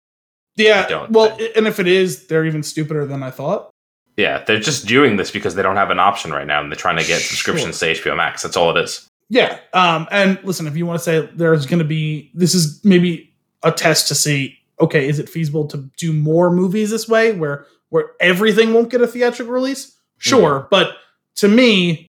Yeah, 0.56 0.84
I 0.86 0.88
don't 0.88 1.10
well, 1.10 1.36
think. 1.36 1.56
and 1.56 1.66
if 1.66 1.78
it 1.78 1.86
is, 1.86 2.26
they're 2.28 2.46
even 2.46 2.62
stupider 2.62 3.04
than 3.06 3.22
I 3.22 3.30
thought. 3.30 3.70
Yeah, 4.16 4.42
they're 4.44 4.58
just 4.58 4.86
doing 4.86 5.16
this 5.16 5.30
because 5.30 5.54
they 5.54 5.62
don't 5.62 5.76
have 5.76 5.90
an 5.90 5.98
option 6.00 6.30
right 6.32 6.46
now, 6.46 6.62
and 6.62 6.72
they're 6.72 6.76
trying 6.76 6.96
to 6.96 7.02
get 7.04 7.20
Sure. 7.20 7.28
subscriptions 7.28 7.78
to 7.80 7.86
HBO 7.92 8.16
Max. 8.16 8.42
That's 8.42 8.56
all 8.56 8.74
it 8.74 8.82
is. 8.82 9.06
Yeah. 9.28 9.58
Um, 9.74 10.08
and 10.10 10.38
listen, 10.42 10.66
if 10.66 10.74
you 10.76 10.86
want 10.86 10.98
to 10.98 11.04
say 11.04 11.28
there's 11.34 11.66
going 11.66 11.80
to 11.80 11.84
be, 11.84 12.30
this 12.32 12.54
is 12.54 12.82
maybe 12.84 13.34
a 13.62 13.70
test 13.72 14.08
to 14.08 14.14
see, 14.14 14.56
okay, 14.80 15.06
is 15.06 15.18
it 15.18 15.28
feasible 15.28 15.66
to 15.66 15.90
do 15.98 16.14
more 16.14 16.50
movies 16.50 16.88
this 16.90 17.06
way 17.06 17.32
where, 17.32 17.66
where 17.90 18.12
everything 18.20 18.72
won't 18.72 18.88
get 18.88 19.02
a 19.02 19.06
theatrical 19.06 19.52
release? 19.52 19.94
Sure. 20.16 20.66
But 20.70 20.96
to 21.36 21.48
me, 21.48 22.05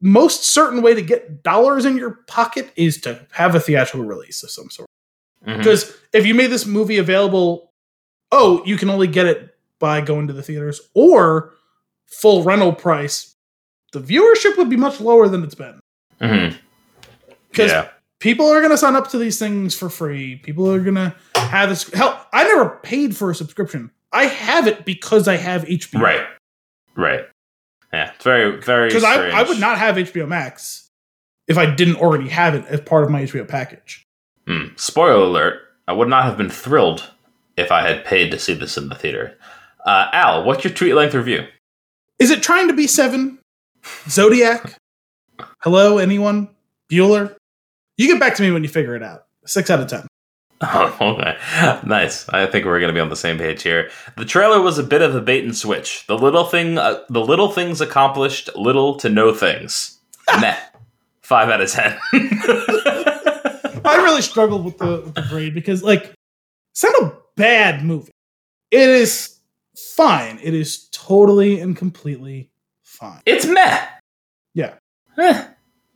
most 0.00 0.44
certain 0.44 0.82
way 0.82 0.94
to 0.94 1.02
get 1.02 1.42
dollars 1.42 1.84
in 1.84 1.96
your 1.96 2.10
pocket 2.26 2.70
is 2.76 3.00
to 3.02 3.26
have 3.32 3.54
a 3.54 3.60
theatrical 3.60 4.04
release 4.06 4.42
of 4.42 4.50
some 4.50 4.68
sort. 4.70 4.88
Mhm. 5.46 5.58
Because 5.58 5.96
if 6.12 6.26
you 6.26 6.34
made 6.34 6.48
this 6.48 6.66
movie 6.66 6.98
available, 6.98 7.72
oh, 8.32 8.62
you 8.66 8.76
can 8.76 8.90
only 8.90 9.06
get 9.06 9.26
it 9.26 9.56
by 9.78 10.00
going 10.00 10.26
to 10.26 10.32
the 10.32 10.42
theaters 10.42 10.80
or 10.94 11.52
full 12.06 12.42
rental 12.42 12.72
price, 12.72 13.34
the 13.92 14.00
viewership 14.00 14.56
would 14.56 14.68
be 14.68 14.76
much 14.76 15.00
lower 15.00 15.28
than 15.28 15.42
it's 15.44 15.54
been. 15.54 15.80
Mhm. 16.20 16.56
Because 17.50 17.70
Yeah, 17.70 17.88
people 18.18 18.46
are 18.50 18.60
going 18.60 18.70
to 18.70 18.78
sign 18.78 18.96
up 18.96 19.08
to 19.10 19.18
these 19.18 19.38
things 19.38 19.74
for 19.74 19.88
free. 19.88 20.36
People 20.36 20.70
are 20.70 20.80
going 20.80 20.94
to 20.96 21.14
have 21.36 21.68
this. 21.70 21.90
Hell, 21.92 22.26
I 22.32 22.44
never 22.44 22.68
paid 22.82 23.16
for 23.16 23.30
a 23.30 23.34
subscription. 23.34 23.90
I 24.12 24.26
have 24.26 24.66
it 24.66 24.84
because 24.84 25.26
I 25.28 25.36
have 25.36 25.64
HBO. 25.68 26.00
right, 26.00 26.26
right. 26.96 27.26
Yeah, 27.96 28.10
it's 28.14 28.24
very 28.24 28.60
very. 28.60 28.88
Because 28.88 29.04
I. 29.04 29.30
I 29.30 29.42
would 29.42 29.58
not 29.58 29.78
have 29.78 29.96
HBO 29.96 30.28
Max 30.28 30.90
if 31.48 31.56
I 31.56 31.64
didn't 31.64 31.96
already 31.96 32.28
have 32.28 32.54
it 32.54 32.66
as 32.66 32.82
part 32.82 33.04
of 33.04 33.10
my 33.10 33.22
HBO 33.22 33.48
package. 33.48 34.02
Hmm. 34.46 34.76
Spoiler 34.76 35.22
alert: 35.22 35.62
I 35.88 35.94
would 35.94 36.08
not 36.08 36.24
have 36.24 36.36
been 36.36 36.50
thrilled 36.50 37.10
if 37.56 37.72
I 37.72 37.88
had 37.88 38.04
paid 38.04 38.30
to 38.32 38.38
see 38.38 38.52
this 38.52 38.76
in 38.76 38.90
the 38.90 38.94
theater. 38.94 39.38
Uh, 39.86 40.08
Al, 40.12 40.44
what's 40.44 40.62
your 40.62 40.74
tweet 40.74 40.94
length 40.94 41.14
review? 41.14 41.46
Is 42.18 42.30
it 42.30 42.42
trying 42.42 42.68
to 42.68 42.74
be 42.74 42.86
seven? 42.86 43.38
Zodiac? 44.08 44.76
Hello, 45.62 45.96
anyone? 45.96 46.50
Bueller? 46.92 47.34
You 47.96 48.08
get 48.08 48.20
back 48.20 48.34
to 48.34 48.42
me 48.42 48.50
when 48.50 48.62
you 48.62 48.68
figure 48.68 48.94
it 48.94 49.02
out. 49.02 49.24
Six 49.46 49.70
out 49.70 49.80
of 49.80 49.86
ten. 49.86 50.06
Oh, 50.60 50.96
okay. 51.18 51.36
Nice. 51.86 52.28
I 52.30 52.46
think 52.46 52.64
we're 52.64 52.80
going 52.80 52.88
to 52.92 52.94
be 52.94 53.00
on 53.00 53.10
the 53.10 53.16
same 53.16 53.38
page 53.38 53.62
here. 53.62 53.90
The 54.16 54.24
trailer 54.24 54.60
was 54.60 54.78
a 54.78 54.82
bit 54.82 55.02
of 55.02 55.14
a 55.14 55.20
bait 55.20 55.44
and 55.44 55.56
switch. 55.56 56.06
The 56.06 56.16
little 56.18 56.44
thing, 56.44 56.78
uh, 56.78 57.00
the 57.08 57.20
little 57.20 57.50
things 57.50 57.80
accomplished 57.80 58.50
little 58.56 58.96
to 58.96 59.08
no 59.08 59.34
things. 59.34 59.98
Meh. 60.40 60.56
Five 61.20 61.48
out 61.48 61.60
of 61.60 61.70
ten. 61.70 61.98
I 62.12 64.00
really 64.02 64.22
struggled 64.22 64.64
with 64.64 64.78
the, 64.78 65.02
with 65.04 65.14
the 65.14 65.26
grade 65.28 65.54
because, 65.54 65.82
like, 65.82 66.12
it's 66.72 66.84
not 66.84 67.02
a 67.02 67.16
bad 67.36 67.84
movie. 67.84 68.12
It 68.70 68.88
is 68.88 69.38
fine. 69.94 70.38
It 70.42 70.54
is 70.54 70.88
totally 70.92 71.60
and 71.60 71.76
completely 71.76 72.50
fine. 72.82 73.20
it's 73.26 73.46
meh. 73.46 73.86
Yeah. 74.54 74.74
Eh. 75.18 75.46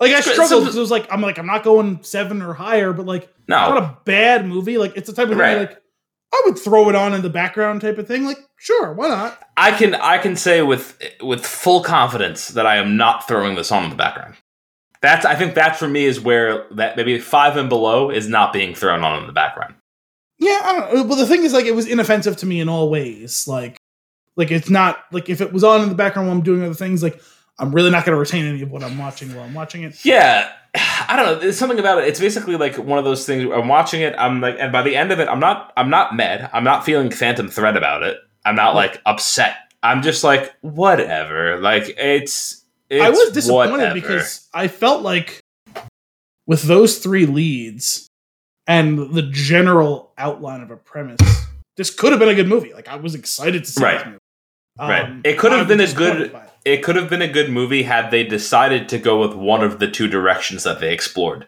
Like, 0.01 0.13
I 0.13 0.21
struggled 0.21 0.65
so- 0.65 0.77
it 0.79 0.81
was 0.81 0.91
like, 0.91 1.07
I'm 1.13 1.21
like, 1.21 1.39
I'm 1.39 1.47
not 1.47 1.63
going 1.63 2.03
seven 2.03 2.41
or 2.43 2.55
higher, 2.55 2.93
but 2.93 3.05
like, 3.07 3.25
it's 3.25 3.49
No. 3.49 3.75
not 3.75 3.77
a 3.83 3.99
bad 4.05 4.47
movie. 4.47 4.79
Like, 4.79 4.97
it's 4.97 5.09
the 5.09 5.15
type 5.15 5.29
of 5.29 5.37
Right. 5.37 5.51
thing 5.51 5.67
like, 5.69 5.77
I 6.33 6.43
would 6.47 6.59
throw 6.59 6.89
it 6.89 6.95
on 6.95 7.13
in 7.13 7.23
the 7.23 7.29
background 7.31 7.81
type 7.81 7.99
of 7.99 8.07
thing. 8.07 8.25
Like, 8.25 8.39
sure, 8.57 8.93
why 8.93 9.09
not? 9.09 9.39
I 9.57 9.73
can 9.73 9.95
I 9.97 10.19
can 10.19 10.37
say 10.37 10.63
with 10.63 10.97
with 11.21 11.45
full 11.45 11.83
confidence 11.83 12.49
that 12.49 12.67
I 12.67 12.77
am 12.77 12.97
not 12.97 13.27
throwing 13.27 13.57
this 13.57 13.73
on 13.73 13.85
in 13.85 13.91
the 13.91 13.97
background. 13.97 14.37
That's 15.03 15.27
I 15.27 15.35
think 15.35 15.55
that 15.57 15.77
for 15.77 15.89
me 15.89 16.05
is 16.05 16.21
where 16.21 16.67
that 16.73 16.97
maybe 16.97 17.19
five 17.19 17.57
and 17.57 17.69
below 17.69 18.11
is 18.11 18.29
not 18.29 18.53
being 18.53 18.75
thrown 18.77 19.03
on 19.03 19.21
in 19.21 19.27
the 19.27 19.33
background. 19.33 19.75
Yeah, 20.39 20.61
I 20.63 20.73
don't 20.73 20.91
uh, 20.91 20.93
know. 20.95 21.05
But 21.05 21.17
the 21.17 21.27
thing 21.27 21.43
is, 21.43 21.53
like, 21.53 21.67
it 21.67 21.75
was 21.75 21.87
inoffensive 21.87 22.37
to 22.39 22.47
me 22.47 22.61
in 22.61 22.69
all 22.69 22.89
ways. 22.91 23.47
Like, 23.49 23.77
like 24.37 24.51
it's 24.53 24.71
not 24.71 25.05
like 25.11 25.29
if 25.29 25.41
it 25.41 25.53
was 25.53 25.65
on 25.65 25.83
in 25.83 25.89
the 25.89 25.95
background 25.97 26.29
while 26.29 26.37
I'm 26.37 26.45
doing 26.45 26.63
other 26.63 26.75
things, 26.75 27.03
like 27.03 27.21
I'm 27.59 27.75
really 27.75 27.91
not 27.91 28.05
going 28.07 28.15
to 28.17 28.21
retain 28.21 28.47
any 28.47 28.63
of 28.63 28.71
what 28.71 28.83
I'm 28.83 28.97
watching 28.99 29.35
while 29.35 29.45
I'm 29.45 29.55
watching 29.55 29.83
it. 29.83 30.03
Yeah, 30.05 30.51
I 30.75 31.15
don't 31.17 31.27
know. 31.27 31.35
There's 31.39 31.59
something 31.59 31.79
about 31.79 31.99
it. 31.99 32.09
It's 32.09 32.21
basically 32.21 32.57
like 32.57 32.77
one 32.79 32.99
of 32.99 33.05
those 33.05 33.27
things. 33.27 33.51
I'm 33.53 33.69
watching 33.69 34.01
it. 34.03 34.15
I'm 34.17 34.41
like, 34.41 34.57
and 34.59 34.73
by 34.73 34.83
the 34.83 34.97
end 34.97 35.13
of 35.13 35.21
it, 35.21 35.29
I'm 35.29 35.41
not. 35.41 35.73
I'm 35.77 35.91
not 35.91 36.15
mad. 36.17 36.49
I'm 36.53 36.65
not 36.65 36.85
feeling 36.85 37.11
Phantom 37.11 37.49
Thread 37.49 37.77
about 37.77 38.03
it. 38.03 38.17
I'm 38.45 38.55
not 38.57 38.75
like 38.75 39.01
upset. 39.05 39.57
I'm 39.83 40.03
just 40.03 40.25
like 40.25 40.55
whatever. 40.61 41.59
Like 41.61 41.95
it's. 41.99 42.65
it's 42.89 43.05
I 43.05 43.11
was 43.11 43.31
disappointed 43.33 43.73
whatever. 43.73 43.95
because 43.95 44.49
I 44.55 44.69
felt 44.69 45.03
like 45.03 45.41
with 46.47 46.63
those 46.63 46.99
three 46.99 47.27
leads 47.27 48.07
and 48.67 49.13
the 49.15 49.23
general 49.23 50.13
outline 50.19 50.63
of 50.63 50.71
a 50.71 50.77
premise, 50.77 51.21
this 51.77 51.91
could 51.91 52.13
have 52.13 52.19
been 52.19 52.29
a 52.29 52.35
good 52.35 52.49
movie. 52.49 52.73
Like 52.73 52.89
I 52.89 52.97
was 52.97 53.15
excited 53.15 53.65
to 53.65 53.71
see 53.71 53.83
Right. 53.83 53.99
this 53.99 54.07
movie. 54.07 54.19
Right. 54.79 55.05
Um, 55.05 55.21
It 55.25 55.39
could 55.39 55.53
have 55.53 55.69
been 55.69 55.81
as 55.81 55.93
good- 55.95 56.35
it. 56.65 56.82
could 56.82 56.97
have 56.97 57.09
been 57.11 57.23
a 57.23 57.28
good 57.28 57.51
movie 57.51 57.82
had 57.85 58.11
they 58.11 58.24
decided 58.24 58.89
to 58.91 58.99
go 58.99 59.20
with 59.20 59.35
one 59.35 59.62
of 59.62 59.78
the 59.78 59.91
two 59.91 60.09
directions 60.09 60.65
that 60.65 60.81
they 60.81 60.93
explored, 60.93 61.47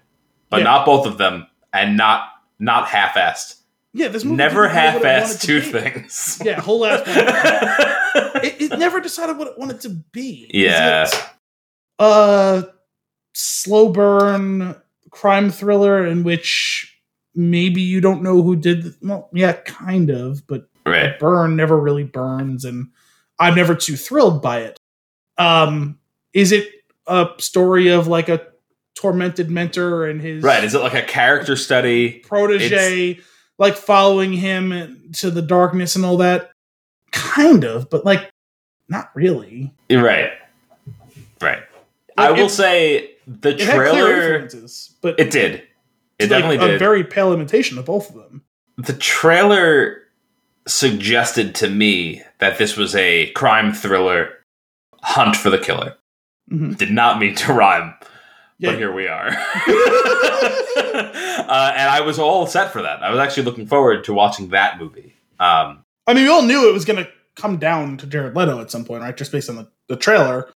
but 0.50 0.58
Yeah. 0.58 0.64
not 0.64 0.86
both 0.86 1.06
of 1.06 1.18
them, 1.18 1.46
and 1.72 1.96
not 1.96 2.28
not 2.58 2.86
half-assed. 2.88 3.56
Yeah, 3.94 4.08
this 4.08 4.24
movie 4.24 4.36
Never 4.36 4.68
didn't 4.68 4.74
know 4.76 4.80
what 4.80 5.02
it 5.02 5.04
wanted 5.04 5.22
half-assed 5.22 5.40
two 5.42 5.60
be. 5.60 5.66
things. 5.66 6.42
Yeah, 6.44 6.60
whole 6.60 6.86
ass. 6.86 7.02
it, 8.42 8.72
it 8.72 8.78
never 8.78 9.00
decided 9.00 9.36
what 9.36 9.48
it 9.48 9.58
wanted 9.58 9.80
to 9.82 9.90
be. 9.90 10.50
Yeah. 10.54 11.08
a 11.98 12.02
uh, 12.02 12.62
slow 13.34 13.88
burn 13.90 14.76
crime 15.10 15.50
thriller 15.50 16.06
in 16.06 16.24
which 16.24 17.00
maybe 17.34 17.82
you 17.82 18.00
don't 18.00 18.22
know 18.22 18.42
who 18.42 18.56
did. 18.56 18.82
The, 18.84 18.96
well, 19.02 19.28
yeah, 19.32 19.52
kind 19.52 20.08
of, 20.10 20.46
but 20.46 20.68
right. 20.86 21.18
burn 21.18 21.56
never 21.56 21.78
really 21.78 22.04
burns, 22.04 22.64
and 22.64 22.88
I'm 23.38 23.54
never 23.54 23.74
too 23.74 23.96
thrilled 23.96 24.40
by 24.40 24.60
it. 24.60 24.78
Um, 25.38 25.98
is 26.32 26.52
it 26.52 26.68
a 27.06 27.28
story 27.38 27.88
of 27.88 28.06
like 28.06 28.28
a 28.28 28.46
tormented 28.94 29.50
mentor 29.50 30.06
and 30.06 30.20
his 30.20 30.42
Right. 30.44 30.62
Is 30.62 30.74
it 30.74 30.78
like 30.80 30.94
a 30.94 31.02
character 31.02 31.56
study? 31.56 32.20
protege, 32.20 33.18
like 33.58 33.76
following 33.76 34.32
him 34.32 35.10
to 35.14 35.30
the 35.30 35.42
darkness 35.42 35.96
and 35.96 36.04
all 36.04 36.18
that? 36.18 36.50
Kind 37.10 37.64
of, 37.64 37.90
but 37.90 38.04
like 38.04 38.30
not 38.88 39.10
really. 39.14 39.72
Right. 39.90 40.30
Right. 41.40 41.62
Like, 42.16 42.18
I 42.18 42.30
will 42.32 42.46
it- 42.46 42.50
say 42.50 43.10
the 43.26 43.50
It 43.50 43.60
trailer. 43.60 44.48
but 45.00 45.18
It 45.18 45.30
did. 45.30 45.62
It 46.18 46.30
like 46.30 46.42
definitely 46.42 46.56
a 46.58 46.68
did. 46.72 46.78
very 46.78 47.02
pale 47.04 47.32
imitation 47.32 47.78
of 47.78 47.86
both 47.86 48.08
of 48.10 48.14
them. 48.16 48.42
the 48.78 48.92
trailer 48.92 49.98
suggested 50.66 51.54
to 51.56 51.68
me 51.68 52.22
that 52.38 52.58
this 52.58 52.76
was 52.76 52.94
a 52.94 53.30
crime 53.32 53.72
thriller 53.72 54.32
hunt 55.02 55.36
for 55.36 55.50
the 55.50 55.58
killer. 55.58 55.96
Mhm. 56.50 56.76
Did 56.76 56.90
not 56.90 57.18
mean 57.18 57.34
to 57.36 57.52
rhyme, 57.52 57.94
Yeah, 58.58 58.70
but 58.70 58.78
here 58.78 58.92
we 58.92 59.06
are. 59.08 59.28
uh, 60.56 61.72
and 61.76 61.88
I 61.90 62.00
was 62.04 62.18
all 62.18 62.46
set 62.46 62.72
for 62.72 62.82
that. 62.82 63.02
I 63.02 63.10
was 63.10 63.18
actually 63.20 63.44
looking 63.44 63.66
forward 63.66 64.04
to 64.04 64.12
watching 64.12 64.48
that 64.48 64.78
movie. 64.78 65.14
Um, 65.38 65.84
I 66.06 66.14
mean, 66.14 66.24
we 66.24 66.30
all 66.30 66.42
knew 66.42 66.68
it 66.68 66.72
was 66.72 66.84
going 66.84 67.02
to 67.04 67.08
come 67.36 67.58
down 67.58 67.96
to 67.98 68.06
Jared 68.06 68.36
Leto 68.36 68.60
at 68.60 68.70
some 68.70 68.84
point, 68.84 69.02
right? 69.02 69.16
Just 69.16 69.32
based 69.32 69.48
on 69.48 69.56
the, 69.56 69.68
the 69.88 69.96
trailer. 69.96 70.50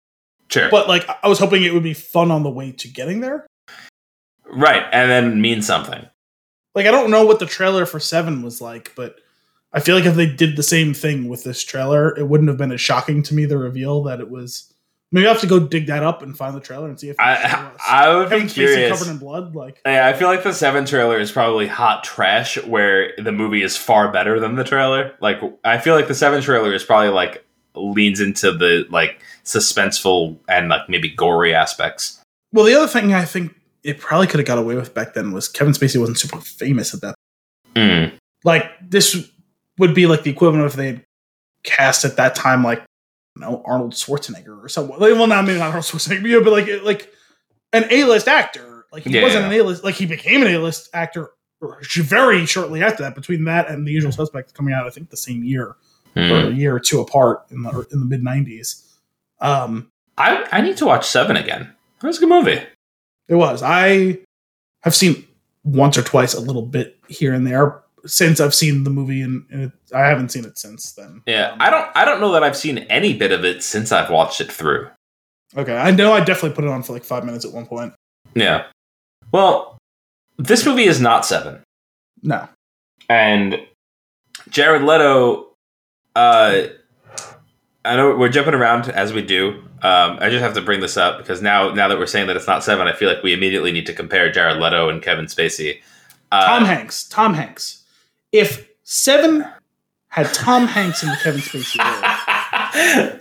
sure. 0.50 0.70
But 0.70 0.88
like, 0.88 1.08
I 1.24 1.28
was 1.28 1.40
hoping 1.40 1.64
it 1.64 1.74
would 1.74 1.84
be 1.84 1.94
fun 1.94 2.32
on 2.32 2.44
the 2.44 2.50
way 2.50 2.72
to 2.72 2.88
getting 2.88 3.20
there. 3.20 3.46
right. 4.46 4.84
And 4.92 5.10
then 5.12 5.42
mean 5.42 5.62
something. 5.62 6.06
Like, 6.76 6.88
I 6.88 6.92
don't 6.92 7.12
know 7.12 7.26
what 7.26 7.40
the 7.40 7.46
trailer 7.46 7.86
for 7.86 8.00
Seven 8.00 8.42
was 8.42 8.60
like, 8.62 8.94
but 8.96 9.18
I 9.74 9.80
feel 9.80 9.96
like 9.96 10.06
if 10.06 10.16
they 10.16 10.28
did 10.28 10.56
the 10.56 10.64
same 10.64 10.94
thing 10.94 11.28
with 11.28 11.44
this 11.44 11.64
trailer, 11.64 12.18
it 12.18 12.28
wouldn't 12.28 12.48
have 12.50 12.58
been 12.58 12.72
as 12.72 12.82
shocking 12.82 13.24
to 13.24 13.34
me 13.34 13.46
the 13.46 13.58
reveal 13.58 14.04
that 14.04 14.20
it 14.20 14.30
was. 14.30 14.72
Maybe 15.12 15.28
I 15.28 15.32
have 15.32 15.42
to 15.42 15.48
go 15.48 15.60
dig 15.60 15.88
that 15.88 16.02
up 16.04 16.24
and 16.24 16.36
find 16.36 16.56
the 16.56 16.60
trailer 16.60 16.90
and 16.90 17.00
see 17.00 17.10
if 17.10 17.16
I, 17.20 17.72
I 17.88 18.16
would 18.16 18.30
be 18.30 18.36
Kevin 18.36 18.48
Spacey 18.48 18.54
curious. 18.54 19.00
covered 19.00 19.12
in 19.12 19.18
blood. 19.20 19.56
Like, 19.56 19.80
Yeah, 19.86 20.08
I 20.08 20.14
feel 20.14 20.28
like 20.28 20.44
the 20.44 20.54
Seven 20.54 20.86
trailer 20.86 21.20
is 21.20 21.32
probably 21.32 21.68
hot 21.68 22.04
trash, 22.04 22.58
where 22.64 23.14
the 23.18 23.32
movie 23.32 23.62
is 23.62 23.78
far 23.78 24.12
better 24.12 24.40
than 24.40 24.56
the 24.56 24.64
trailer. 24.64 25.14
Like, 25.22 25.40
I 25.64 25.78
feel 25.78 25.94
like 25.94 26.08
the 26.08 26.16
Seven 26.16 26.42
trailer 26.42 26.74
is 26.74 26.84
probably 26.84 27.10
like 27.10 27.46
leans 27.76 28.20
into 28.20 28.52
the 28.52 28.88
like 28.90 29.22
suspenseful 29.44 30.38
and 30.48 30.70
like 30.70 30.90
maybe 30.90 31.10
gory 31.10 31.54
aspects. 31.54 32.20
well, 32.52 32.66
the 32.66 32.74
other 32.76 32.88
thing 32.88 33.14
I 33.14 33.26
think 33.26 33.54
it 33.84 34.00
probably 34.00 34.28
could 34.28 34.40
have 34.40 34.48
got 34.48 34.58
away 34.58 34.76
with 34.76 34.94
back 34.94 35.14
then 35.14 35.32
was 35.32 35.48
Kevin 35.48 35.74
Spacey 35.74 36.00
wasn't 36.00 36.20
super 36.20 36.40
famous 36.40 36.94
at 36.94 37.02
that. 37.02 37.16
Mm. 37.76 38.14
Like 38.44 38.72
this 38.82 39.30
would 39.80 39.94
be 39.96 40.06
like 40.08 40.24
the 40.24 40.32
equivalent 40.32 40.66
if 40.66 40.74
they 40.74 40.88
had 40.88 41.06
cast 41.64 42.04
at 42.06 42.18
that 42.18 42.36
time 42.36 42.64
like 42.64 42.84
you 43.36 43.42
know 43.42 43.62
Arnold 43.66 43.94
Schwarzenegger 43.94 44.64
or 44.64 44.70
someone. 44.70 45.00
Like, 45.00 45.14
well, 45.14 45.28
not 45.28 45.46
maybe 45.46 45.60
not 45.60 45.68
Arnold 45.70 45.86
Schwarzenegger, 45.86 46.44
but 46.44 46.52
like 46.54 46.84
like 46.84 47.12
an 47.74 47.86
A 47.90 48.04
list 48.06 48.28
actor. 48.28 48.86
Like 48.92 49.04
he 49.04 49.10
Yeah. 49.12 49.24
wasn't 49.24 49.46
an 49.46 49.52
A 49.54 49.62
list. 49.64 49.84
Like 49.84 49.96
he 49.96 50.06
became 50.06 50.42
an 50.44 50.48
A 50.54 50.60
list 50.60 50.90
actor 50.94 51.32
very 51.96 52.46
shortly 52.46 52.84
after 52.84 53.04
that. 53.04 53.16
Between 53.16 53.46
that 53.46 53.70
and 53.70 53.88
The 53.88 53.92
Usual 53.92 54.12
Suspects 54.12 54.52
coming 54.52 54.74
out, 54.74 54.86
I 54.86 54.90
think 54.90 55.10
the 55.10 55.18
same 55.18 55.44
year 55.44 55.68
or 55.68 56.22
Mm. 56.22 56.50
a 56.50 56.52
year 56.54 56.76
or 56.76 56.80
two 56.80 57.00
apart 57.00 57.44
in 57.50 57.64
the 57.64 57.88
in 57.92 58.00
the 58.00 58.06
mid 58.06 58.22
'90s. 58.22 58.84
Um, 59.40 59.88
I 60.18 60.46
I 60.52 60.62
need 60.62 60.78
to 60.78 60.86
watch 60.86 61.08
Seven 61.08 61.36
again. 61.38 61.74
That 62.02 62.08
was 62.08 62.18
a 62.18 62.20
good 62.20 62.30
movie. 62.30 62.62
It 63.28 63.36
was. 63.36 63.64
I 63.64 64.20
have 64.84 64.94
seen 64.94 65.26
once 65.64 65.98
or 65.98 66.04
twice 66.04 66.34
a 66.36 66.40
little 66.42 66.62
bit 66.62 66.98
here 67.08 67.34
and 67.34 67.48
there 67.48 67.82
since 68.06 68.40
I've 68.40 68.54
seen 68.54 68.84
the 68.84 68.90
movie, 68.90 69.22
and, 69.22 69.46
and 69.52 69.62
it, 69.64 69.72
I 69.94 70.02
haven't 70.08 70.30
seen 70.30 70.46
it 70.46 70.58
since 70.58 70.94
then. 70.94 71.22
Yeah, 71.26 71.52
Um, 71.52 71.58
I 71.62 71.70
don't 71.70 71.88
I 71.96 72.06
don't 72.06 72.20
know 72.22 72.32
that 72.34 72.44
I've 72.44 72.58
seen 72.58 72.80
any 72.90 73.14
bit 73.18 73.32
of 73.32 73.44
it 73.46 73.64
since 73.64 73.92
I've 73.92 74.10
watched 74.10 74.42
it 74.42 74.52
through. 74.52 74.90
Okay, 75.56 75.76
I 75.76 75.92
know 75.92 76.14
I 76.14 76.20
definitely 76.20 76.56
put 76.56 76.64
it 76.66 76.70
on 76.70 76.84
for 76.84 76.94
like 76.94 77.04
five 77.04 77.26
minutes 77.26 77.46
at 77.46 77.52
one 77.54 77.66
point. 77.66 77.94
Yeah. 78.36 78.66
Well, 79.32 79.78
this 80.38 80.66
movie 80.66 80.84
is 80.86 81.00
not 81.00 81.26
Seven. 81.26 81.62
No, 82.24 82.48
and 83.10 83.58
Jared 84.50 84.82
Leto. 84.84 85.48
Uh, 86.16 86.64
I 87.86 87.96
know 87.98 88.16
we're 88.16 88.30
jumping 88.30 88.54
around 88.54 88.90
as 88.90 89.12
we 89.14 89.22
do. 89.22 89.62
Um, 89.82 90.18
I 90.22 90.30
just 90.30 90.42
have 90.42 90.54
to 90.54 90.62
bring 90.62 90.80
this 90.80 90.96
up 90.96 91.18
because 91.18 91.42
now, 91.42 91.74
now 91.74 91.90
that 91.90 91.98
we're 92.00 92.06
saying 92.06 92.28
that 92.28 92.38
it's 92.38 92.48
not 92.48 92.64
seven, 92.64 92.88
I 92.88 92.94
feel 92.94 93.10
like 93.10 93.22
we 93.24 93.34
immediately 93.34 93.74
need 93.74 93.86
to 93.88 93.94
compare 93.94 94.32
Jared 94.32 94.58
Leto 94.62 94.88
and 94.88 95.02
Kevin 95.02 95.26
Spacey. 95.26 95.82
Uh, 96.32 96.46
Tom 96.46 96.64
Hanks. 96.66 97.04
Tom 97.10 97.34
Hanks. 97.34 97.83
If 98.34 98.68
Seven 98.84 99.46
had 100.10 100.34
Tom 100.34 100.68
Hanks 100.68 101.02
in 101.04 101.10
the 101.10 101.16
Kevin 101.24 101.40
Spacey 101.40 101.80
role, 103.12 103.20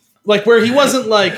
like 0.24 0.44
where 0.44 0.62
he 0.62 0.70
wasn't 0.70 1.06
like 1.08 1.34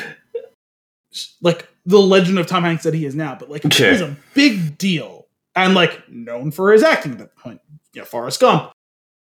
like 1.40 1.68
the 1.86 1.98
legend 2.00 2.38
of 2.38 2.46
Tom 2.46 2.64
Hanks 2.64 2.82
that 2.84 2.94
he 2.94 3.04
is 3.06 3.14
now, 3.14 3.36
but 3.38 3.48
like 3.50 3.70
Sure. 3.72 3.86
he 3.86 3.92
was 3.92 4.00
a 4.00 4.16
big 4.34 4.76
deal 4.78 5.26
and 5.54 5.74
like 5.74 6.08
known 6.08 6.50
for 6.50 6.72
his 6.72 6.82
acting 6.82 7.12
at 7.12 7.18
that 7.18 7.36
point. 7.36 7.60
Yeah, 7.92 8.04
Forrest 8.04 8.40
Gump. 8.40 8.72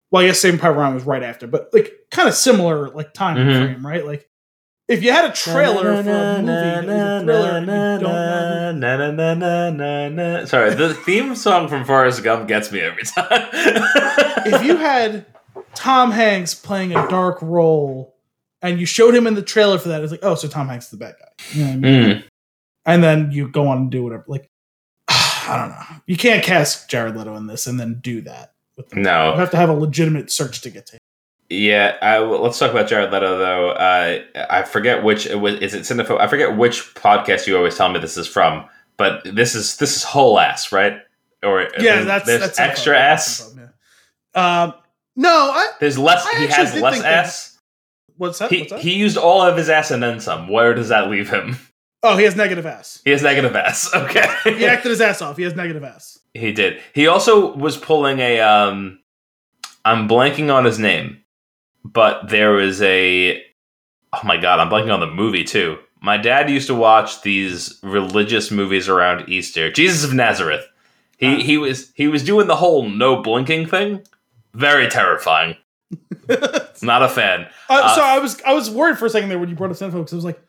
Well, 0.10 0.24
yes, 0.24 0.40
Saving 0.40 0.60
Private 0.60 0.80
Ryan 0.80 0.94
was 0.96 1.04
right 1.04 1.22
after, 1.24 1.46
but 1.48 1.70
like 1.74 1.92
kind 2.10 2.28
of 2.28 2.34
similar 2.36 2.90
like 2.90 3.14
time 3.14 3.38
Mhm. 3.38 3.58
frame, 3.74 3.86
right? 3.86 4.06
Like 4.06 4.30
if 4.94 5.04
you 5.04 5.12
had 5.12 5.26
a 5.26 5.34
trailer 5.34 6.04
for 6.04 6.10
a 6.10 6.42
movie 6.42 6.46
that 6.46 6.86
was 6.86 6.96
a 6.96 7.26
thriller, 7.26 7.50
and 7.58 7.66
you 8.02 8.08
don't 8.08 8.80
Na, 8.80 8.98
na, 8.98 9.12
na, 9.12 9.34
na, 9.34 9.70
na, 9.70 10.10
na. 10.10 10.46
Sorry, 10.46 10.74
the 10.74 10.94
theme 11.06 11.36
song 11.36 11.68
from 11.68 11.86
Forrest 11.86 12.24
Gump 12.24 12.48
gets 12.48 12.72
me 12.72 12.80
every 12.80 13.04
time. 13.04 13.28
if 14.46 14.64
you 14.64 14.78
had 14.78 15.26
Tom 15.76 16.12
Hanks 16.12 16.54
playing 16.54 16.92
a 16.96 17.08
dark 17.10 17.42
role 17.42 18.16
and 18.62 18.80
you 18.80 18.86
showed 18.86 19.14
him 19.16 19.28
in 19.28 19.34
the 19.34 19.42
trailer 19.42 19.78
for 19.78 19.90
that, 19.90 20.02
it's 20.04 20.12
like, 20.12 20.24
oh, 20.24 20.36
so 20.36 20.48
Tom 20.48 20.68
Hanks 20.68 20.86
is 20.86 20.92
the 20.92 20.98
bad 20.98 21.16
guy. 21.20 21.28
You 21.54 21.64
know 21.64 21.68
what 21.70 21.74
I 21.76 21.78
mean? 21.78 22.04
Mm, 22.18 22.24
And 22.86 23.04
then 23.04 23.32
you 23.32 23.48
go 23.50 23.68
on 23.68 23.78
and 23.78 23.92
do 23.92 24.04
whatever. 24.04 24.24
Like, 24.28 24.50
I 25.08 25.58
don't 25.58 25.70
know. 25.70 26.02
You 26.08 26.18
can't 26.18 26.44
cast 26.44 26.90
Jared 26.90 27.16
Leto 27.18 27.36
in 27.36 27.48
this 27.48 27.68
and 27.68 27.80
then 27.80 28.00
do 28.02 28.22
that. 28.22 28.54
With 28.76 28.90
them. 28.90 29.00
You 29.00 29.06
have 29.06 29.52
to 29.52 29.58
have 29.58 29.70
a 29.70 29.74
legitimate 29.74 30.32
search 30.32 30.62
to 30.62 30.72
get 30.72 30.88
to 30.88 30.94
him. 30.96 31.00
Yeah. 31.50 31.98
I, 32.02 32.20
let's 32.20 32.58
talk 32.60 32.72
about 32.72 32.88
Jared 32.88 33.12
Leto 33.12 33.38
though. 33.38 33.70
Uh, 33.72 34.20
I 34.50 34.64
forget 34.64 35.04
which 35.04 35.26
it 35.26 35.36
was. 35.36 35.56
Is 35.56 35.74
it 35.74 35.82
Cinepho? 35.82 36.20
I 36.20 36.28
forget 36.28 36.58
which 36.58 36.94
podcast 36.96 37.48
you 37.48 37.58
always 37.58 37.76
tell 37.78 37.90
me 37.90 38.00
this 38.00 38.18
is 38.18 38.28
from. 38.28 38.66
But 38.98 39.24
this 39.24 39.56
is 39.56 39.78
this 39.78 39.96
is 39.96 40.04
whole 40.04 40.40
ass, 40.40 40.72
right? 40.72 41.00
Or 41.44 41.68
Yeah, 41.80 42.04
that's 42.04 42.26
that's 42.26 42.60
extra 42.60 42.98
ass. 42.98 43.54
Yeah. 43.56 44.64
Um, 44.64 44.74
no, 45.16 45.30
I, 45.30 45.72
There's 45.80 45.98
less. 45.98 46.26
I 46.26 46.40
he 46.40 46.48
has 46.48 46.74
less 46.80 46.94
think 46.94 47.04
that- 47.04 47.26
ass. 47.26 47.60
what's 48.18 48.40
that? 48.40 48.50
He 48.52 48.60
what's 48.60 48.72
that? 48.72 48.80
he 48.82 48.96
used 48.96 49.18
all 49.18 49.42
of 49.42 49.58
his 49.58 49.70
ass 49.70 49.92
and 49.92 50.02
then 50.02 50.20
some. 50.20 50.48
Where 50.48 50.74
does 50.74 50.90
that 50.90 51.10
leave 51.10 51.30
him? 51.30 51.58
oh, 52.04 52.18
he 52.18 52.24
has 52.24 52.36
negative 52.36 52.66
ass. 52.66 53.02
He 53.06 53.12
has 53.12 53.22
negative 53.24 53.56
ass. 53.56 53.90
Okay. 53.96 54.26
He 54.58 54.66
acted 54.66 54.90
his 54.90 55.02
ass 55.02 55.22
off. 55.22 55.38
He 55.38 55.44
has 55.44 55.56
negative 55.56 55.84
ass. 55.84 56.20
He 56.34 56.52
did. 56.52 56.82
He 56.94 57.08
also 57.08 57.56
was 57.56 57.78
pulling 57.78 58.20
a 58.20 58.40
um 58.40 59.00
I'm 59.86 60.08
blanking 60.08 60.54
on 60.54 60.66
his 60.66 60.80
name, 60.80 61.23
but 61.84 62.30
there 62.30 62.52
was 62.52 62.82
a 62.82 63.42
oh 64.14 64.20
my 64.24 64.38
god, 64.38 64.60
I'm 64.60 64.70
blanking 64.70 64.94
on 64.94 65.00
the 65.00 65.08
movie 65.08 65.44
too. 65.44 65.78
My 66.02 66.18
dad 66.18 66.50
used 66.50 66.68
to 66.68 66.76
watch 66.76 67.22
these 67.22 67.80
religious 67.82 68.52
movies 68.52 68.90
around 68.90 69.30
Easter. 69.30 69.72
Jesus 69.72 70.04
of 70.04 70.14
Nazareth. 70.14 70.66
He 71.18 71.28
Ah. 71.28 71.38
he 71.40 71.58
was 71.58 71.92
he 71.96 72.08
was 72.08 72.24
doing 72.24 72.48
the 72.48 72.56
whole 72.58 72.88
no 72.90 73.22
blinking 73.22 73.68
thing. 73.68 74.02
Very 74.54 74.88
terrifying. 74.90 75.56
Not 76.82 77.04
a 77.04 77.10
fan. 77.10 77.48
Uh, 77.70 77.82
Uh, 77.84 77.96
so 77.96 78.02
I 78.02 78.20
was 78.20 78.42
I 78.46 78.54
was 78.54 78.70
worried 78.70 78.98
for 78.98 79.06
a 79.06 79.10
second 79.10 79.30
there 79.30 79.40
when 79.40 79.50
you 79.50 79.56
brought 79.56 79.72
up 79.72 79.78
Centerfold 79.78 79.92
because 80.06 80.14
I 80.14 80.16
was 80.18 80.26
like, 80.26 80.42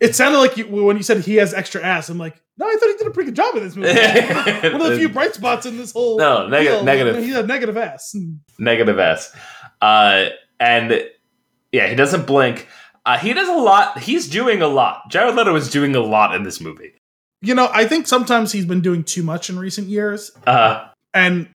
it 0.00 0.14
sounded 0.14 0.38
like 0.38 0.56
you, 0.56 0.66
when 0.66 0.96
you 0.96 1.02
said 1.02 1.18
he 1.20 1.36
has 1.36 1.54
extra 1.54 1.82
ass. 1.82 2.08
I'm 2.08 2.18
like, 2.18 2.40
no, 2.58 2.66
I 2.66 2.74
thought 2.76 2.88
he 2.88 2.96
did 2.96 3.06
a 3.06 3.10
pretty 3.10 3.30
good 3.30 3.36
job 3.36 3.54
in 3.56 3.62
this 3.64 3.76
movie. 3.76 3.88
One 4.72 4.80
of 4.82 4.90
the 4.90 4.96
few 4.98 5.08
bright 5.08 5.34
spots 5.34 5.64
in 5.66 5.76
this 5.76 5.92
whole 5.92 6.18
No, 6.18 6.48
neg- 6.48 6.84
negative. 6.84 7.22
He 7.22 7.30
had 7.30 7.46
negative 7.46 7.76
ass. 7.76 8.14
negative 8.58 8.98
S. 8.98 9.34
Uh, 9.80 10.26
and 10.60 11.02
yeah, 11.72 11.88
he 11.88 11.94
doesn't 11.94 12.26
blink. 12.26 12.66
Uh, 13.04 13.18
he 13.18 13.32
does 13.32 13.48
a 13.48 13.52
lot. 13.52 13.98
He's 14.00 14.28
doing 14.28 14.62
a 14.62 14.66
lot. 14.68 15.10
Jared 15.10 15.34
Leto 15.36 15.54
is 15.54 15.70
doing 15.70 15.94
a 15.94 16.00
lot 16.00 16.34
in 16.34 16.42
this 16.42 16.60
movie. 16.60 16.94
You 17.42 17.54
know, 17.54 17.68
I 17.72 17.86
think 17.86 18.06
sometimes 18.06 18.50
he's 18.52 18.64
been 18.64 18.80
doing 18.80 19.04
too 19.04 19.22
much 19.22 19.48
in 19.50 19.58
recent 19.58 19.88
years, 19.88 20.32
Uh, 20.46 20.88
and 21.14 21.48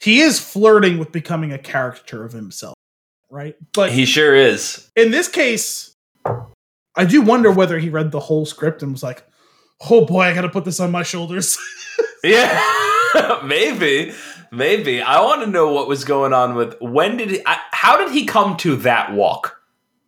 he 0.00 0.20
is 0.20 0.38
flirting 0.38 0.98
with 0.98 1.10
becoming 1.12 1.52
a 1.52 1.58
caricature 1.58 2.24
of 2.24 2.32
himself, 2.32 2.74
right? 3.30 3.56
But 3.72 3.90
he 3.90 4.04
sure 4.04 4.34
is. 4.36 4.88
in 4.94 5.10
this 5.10 5.26
case, 5.28 5.92
I 6.96 7.04
do 7.06 7.22
wonder 7.22 7.50
whether 7.50 7.78
he 7.78 7.88
read 7.88 8.12
the 8.12 8.20
whole 8.20 8.46
script 8.46 8.82
and 8.82 8.92
was 8.92 9.02
like, 9.02 9.24
"Oh 9.90 10.04
boy, 10.04 10.22
I 10.22 10.34
got 10.34 10.42
to 10.42 10.48
put 10.48 10.64
this 10.64 10.78
on 10.80 10.90
my 10.90 11.02
shoulders." 11.02 11.58
Yeah, 12.22 13.40
maybe, 13.44 14.14
maybe. 14.54 15.00
I 15.02 15.20
want 15.20 15.42
to 15.42 15.46
know 15.50 15.72
what 15.72 15.88
was 15.88 16.04
going 16.04 16.32
on 16.32 16.54
with. 16.54 16.76
When 16.80 17.16
did 17.16 17.30
he? 17.30 17.42
I, 17.46 17.58
how 17.72 17.96
did 17.96 18.12
he 18.12 18.24
come 18.26 18.56
to 18.58 18.76
that 18.76 19.12
walk? 19.12 19.60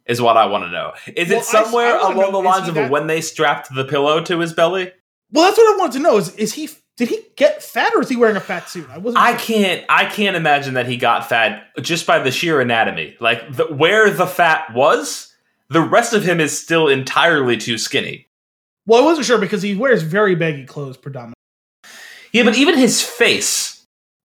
Is 0.06 0.22
what 0.22 0.36
I 0.36 0.46
want 0.46 0.62
to 0.64 0.70
know. 0.70 0.92
Is 1.16 1.30
Well, 1.30 1.40
it 1.40 1.44
somewhere 1.44 1.96
I 1.96 2.02
wanna 2.04 2.14
along 2.14 2.32
know, 2.32 2.42
the 2.42 2.48
lines 2.48 2.68
of 2.68 2.74
that- 2.76 2.90
when 2.90 3.08
they 3.08 3.20
strapped 3.20 3.74
the 3.74 3.84
pillow 3.84 4.22
to 4.22 4.38
his 4.38 4.52
belly? 4.52 4.92
well, 5.32 5.44
that's 5.46 5.58
what 5.58 5.74
I 5.74 5.76
wanted 5.78 5.94
to 5.94 5.98
know. 5.98 6.16
Is 6.18 6.34
is 6.36 6.54
he 6.54 6.68
did 6.96 7.08
he 7.08 7.20
get 7.36 7.62
fat 7.62 7.92
or 7.94 8.00
is 8.02 8.08
he 8.08 8.14
wearing 8.16 8.36
a 8.36 8.40
fat 8.40 8.68
suit? 8.70 8.88
I 8.90 8.98
wasn't. 8.98 9.22
I 9.22 9.36
sure. 9.36 9.38
can't. 9.56 9.84
I 9.88 10.04
can't 10.06 10.36
imagine 10.36 10.74
that 10.74 10.86
he 10.86 10.96
got 10.96 11.28
fat 11.28 11.64
just 11.82 12.06
by 12.06 12.20
the 12.20 12.30
sheer 12.30 12.60
anatomy. 12.60 13.16
Like 13.20 13.52
the, 13.52 13.64
where 13.66 14.08
the 14.10 14.26
fat 14.26 14.72
was, 14.72 15.34
the 15.68 15.80
rest 15.82 16.14
of 16.14 16.22
him 16.22 16.38
is 16.40 16.56
still 16.58 16.86
entirely 16.88 17.56
too 17.56 17.76
skinny. 17.76 18.28
Well, 18.86 19.02
I 19.02 19.04
wasn't 19.04 19.26
sure 19.26 19.38
because 19.38 19.62
he 19.62 19.74
wears 19.74 20.04
very 20.04 20.36
baggy 20.36 20.64
clothes 20.64 20.96
predominantly. 20.96 21.34
Yeah, 22.32 22.44
but 22.44 22.56
even 22.56 22.78
his 22.78 23.02
face. 23.02 23.75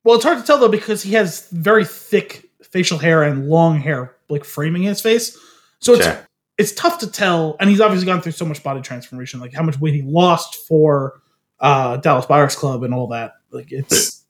Well, 0.03 0.15
it's 0.15 0.23
hard 0.23 0.39
to 0.39 0.43
tell 0.43 0.57
though 0.57 0.67
because 0.67 1.03
he 1.03 1.13
has 1.13 1.47
very 1.51 1.85
thick 1.85 2.49
facial 2.63 2.97
hair 2.97 3.23
and 3.23 3.47
long 3.49 3.79
hair, 3.79 4.15
like 4.29 4.43
framing 4.45 4.83
his 4.83 5.01
face. 5.01 5.37
So 5.79 5.93
it's 5.93 6.05
Sure. 6.05 6.27
it's 6.57 6.71
tough 6.73 6.99
to 6.99 7.11
tell. 7.11 7.55
And 7.59 7.69
he's 7.69 7.81
obviously 7.81 8.05
gone 8.05 8.21
through 8.21 8.31
so 8.33 8.45
much 8.45 8.63
body 8.63 8.81
transformation, 8.81 9.39
like 9.39 9.53
how 9.53 9.63
much 9.63 9.79
weight 9.79 9.93
he 9.93 10.01
lost 10.03 10.55
for 10.67 11.21
uh, 11.59 11.97
Dallas 11.97 12.25
Buyers 12.25 12.55
Club 12.55 12.83
and 12.83 12.93
all 12.93 13.07
that. 13.07 13.33
Like 13.51 13.71
it's 13.71 14.23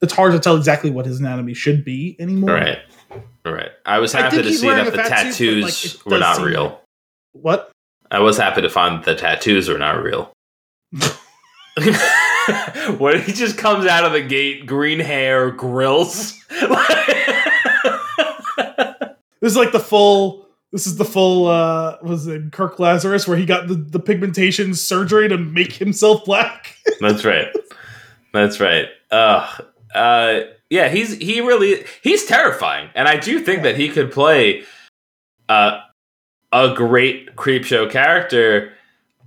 it's 0.00 0.12
hard 0.12 0.32
to 0.32 0.38
tell 0.38 0.56
exactly 0.56 0.90
what 0.90 1.04
his 1.06 1.18
anatomy 1.20 1.54
should 1.54 1.84
be 1.84 2.16
anymore. 2.20 2.52
Right. 2.54 2.78
Right. 3.44 3.70
I 3.84 3.98
was 3.98 4.12
happy 4.12 4.36
think 4.36 4.48
to 4.48 4.54
see 4.54 4.68
that 4.68 4.84
the 4.92 4.98
fat 4.98 5.32
suit, 5.34 5.64
like, 5.64 5.72
tattoos 5.74 6.04
were 6.04 6.18
not 6.18 6.40
real. 6.40 6.64
like- 6.64 6.78
What? 7.32 7.70
I 8.10 8.20
was 8.20 8.36
happy 8.38 8.62
to 8.62 8.70
find 8.70 8.98
that 9.02 9.04
the 9.04 9.14
tattoos 9.16 9.68
were 9.68 9.76
not 9.78 10.02
real. 10.02 10.32
when 12.98 13.20
he 13.22 13.32
just 13.32 13.58
comes 13.58 13.86
out 13.86 14.04
of 14.04 14.12
the 14.12 14.22
gate, 14.22 14.66
green 14.66 15.00
hair, 15.00 15.50
grills. 15.50 16.42
This 19.40 19.52
is 19.52 19.56
like 19.56 19.72
the 19.72 19.80
full. 19.80 20.46
This 20.72 20.86
is 20.86 20.96
the 20.96 21.04
full. 21.04 21.46
uh 21.46 21.98
Was 22.02 22.26
it 22.26 22.52
Kirk 22.52 22.78
Lazarus 22.78 23.26
where 23.28 23.36
he 23.36 23.46
got 23.46 23.68
the, 23.68 23.74
the 23.74 24.00
pigmentation 24.00 24.74
surgery 24.74 25.28
to 25.28 25.38
make 25.38 25.72
himself 25.72 26.24
black? 26.24 26.76
That's 27.00 27.24
right. 27.24 27.48
That's 28.32 28.60
right. 28.60 28.86
Ugh. 29.10 29.64
Uh, 29.94 30.40
yeah, 30.70 30.88
he's 30.88 31.16
he 31.16 31.40
really 31.40 31.84
he's 32.02 32.26
terrifying, 32.26 32.90
and 32.94 33.08
I 33.08 33.16
do 33.16 33.40
think 33.40 33.62
that 33.62 33.76
he 33.76 33.88
could 33.88 34.12
play 34.12 34.64
uh, 35.48 35.80
a 36.52 36.74
great 36.74 37.36
creep 37.36 37.64
show 37.64 37.88
character. 37.88 38.72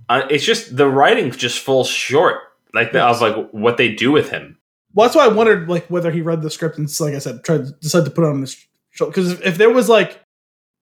Uh, 0.08 0.26
it's 0.30 0.44
just 0.44 0.76
the 0.76 0.88
writing 0.88 1.32
just 1.32 1.58
falls 1.58 1.88
short, 1.88 2.38
like 2.74 2.92
Yes. 2.92 3.16
of 3.16 3.22
like 3.22 3.50
what 3.50 3.76
they 3.76 3.92
do 3.94 4.10
with 4.12 4.30
him. 4.30 4.58
Well, 4.94 5.06
that's 5.06 5.16
why 5.16 5.24
I 5.24 5.28
wondered 5.28 5.68
like 5.68 5.86
whether 5.88 6.10
he 6.10 6.20
read 6.20 6.42
the 6.42 6.50
script 6.50 6.78
and 6.78 6.88
like 7.00 7.14
I 7.14 7.18
said, 7.18 7.42
tried 7.44 7.66
to 7.66 7.72
decide 7.80 8.04
to 8.04 8.10
put 8.10 8.24
it 8.24 8.28
on 8.28 8.40
this 8.40 8.56
show. 8.90 9.06
Because 9.06 9.32
if, 9.32 9.42
if 9.42 9.58
there 9.58 9.70
was 9.70 9.88
like, 9.88 10.20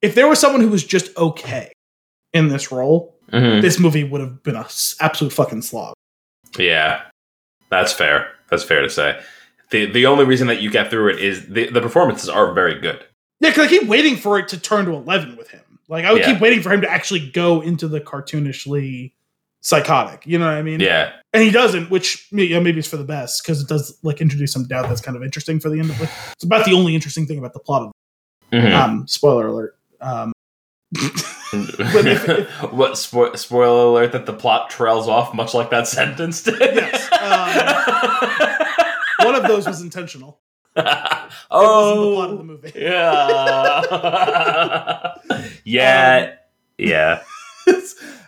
if 0.03 0.15
there 0.15 0.29
was 0.29 0.39
someone 0.39 0.61
who 0.61 0.69
was 0.69 0.85
just 0.85 1.17
okay 1.17 1.73
in 2.33 2.49
this 2.49 2.73
role, 2.73 3.17
Mhm. 3.33 3.61
this 3.63 3.79
movie 3.79 4.03
would 4.05 4.21
have 4.21 4.43
been 4.43 4.57
a 4.57 4.61
s- 4.63 4.97
absolute 5.01 5.33
fucking 5.33 5.63
slog. 5.63 5.95
Yeah, 6.59 7.03
that's 7.71 7.93
fair. 7.93 8.33
That's 8.51 8.65
fair 8.65 8.83
to 8.83 8.91
say. 8.91 9.21
the 9.71 9.87
The 9.87 10.07
only 10.07 10.25
reason 10.25 10.49
that 10.49 10.61
you 10.61 10.69
get 10.71 10.91
through 10.91 11.11
it 11.11 11.21
is 11.21 11.47
the 11.47 11.71
the 11.71 11.81
performances 11.81 12.29
are 12.29 12.53
very 12.53 12.81
good. 12.81 13.05
Yeah, 13.39 13.51
because 13.51 13.67
I 13.67 13.69
keep 13.69 13.85
waiting 13.87 14.17
for 14.17 14.37
it 14.39 14.49
to 14.49 14.59
turn 14.59 14.87
to 14.87 14.93
eleven 14.95 15.37
with 15.37 15.51
him. 15.51 15.61
Like 15.89 16.05
I 16.05 16.13
would 16.13 16.23
Yeah. 16.23 16.33
keep 16.33 16.41
waiting 16.41 16.61
for 16.61 16.73
him 16.73 16.81
to 16.81 16.91
actually 16.91 17.31
go 17.31 17.61
into 17.61 17.87
the 17.87 18.01
cartoonishly 18.01 19.13
psychotic. 19.61 20.27
You 20.27 20.39
know 20.39 20.47
what 20.47 20.55
I 20.55 20.63
mean? 20.63 20.81
Yeah, 20.81 21.13
and 21.33 21.43
he 21.43 21.51
doesn't, 21.51 21.91
which 21.91 22.27
yeah, 22.33 22.59
maybe 22.61 22.79
it's 22.79 22.89
for 22.89 22.97
the 22.97 23.05
best 23.05 23.43
because 23.43 23.61
it 23.63 23.69
does 23.69 23.97
like 24.03 24.21
introduce 24.21 24.53
some 24.53 24.67
doubt 24.67 24.89
that's 24.89 25.01
kind 25.01 25.17
of 25.17 25.23
interesting 25.23 25.61
for 25.61 25.69
the 25.71 25.79
end 25.79 25.91
of 25.91 26.01
it. 26.01 26.09
It's 26.33 26.45
about 26.45 26.65
the 26.67 26.73
only 26.75 26.95
interesting 26.95 27.27
thing 27.27 27.39
about 27.39 27.53
the 27.53 27.61
plot 27.61 27.83
of. 27.83 27.93
Mhm. 28.53 28.73
Um, 28.75 29.07
spoiler 29.07 29.47
alert. 29.47 29.77
Um, 30.01 30.33
but 30.93 32.05
if- 32.07 32.73
what 32.73 32.93
spo- 32.95 33.37
spoiler 33.37 33.87
alert 33.91 34.11
that 34.13 34.27
the 34.27 34.33
plot 34.33 34.71
trails 34.71 35.07
off 35.07 35.33
much 35.35 35.55
like 35.55 35.71
that 35.71 35.87
sentence 35.89 36.43
did. 36.43 36.59
Yes, 36.61 37.09
one 39.25 39.35
of 39.37 39.43
those 39.45 39.67
was 39.67 39.83
intentional. 39.83 40.41
It 41.53 41.55
wasn't 41.55 42.01
the 42.01 42.15
plot 42.15 42.31
of 42.31 42.37
the 42.39 42.43
oh, 42.43 42.45
movie. 42.45 42.73
yeah, 45.65 46.35
yeah, 46.79 46.79
yeah. 46.79 47.23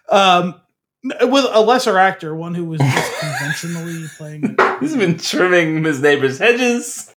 um, 0.09 0.61
with 1.05 1.45
a 1.51 1.61
lesser 1.61 1.99
actor, 1.99 2.35
one 2.35 2.55
who 2.55 2.65
was 2.65 2.81
just 2.81 3.21
conventionally 3.21 4.07
playing. 4.17 4.57
He's 4.81 4.97
been 4.97 5.19
trimming 5.19 5.85
his 5.85 6.01
neighbor's 6.01 6.39
hedges. 6.39 7.15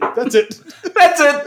That's 0.00 0.34
it. 0.34 0.60
That's 0.94 1.20
it. 1.20 1.46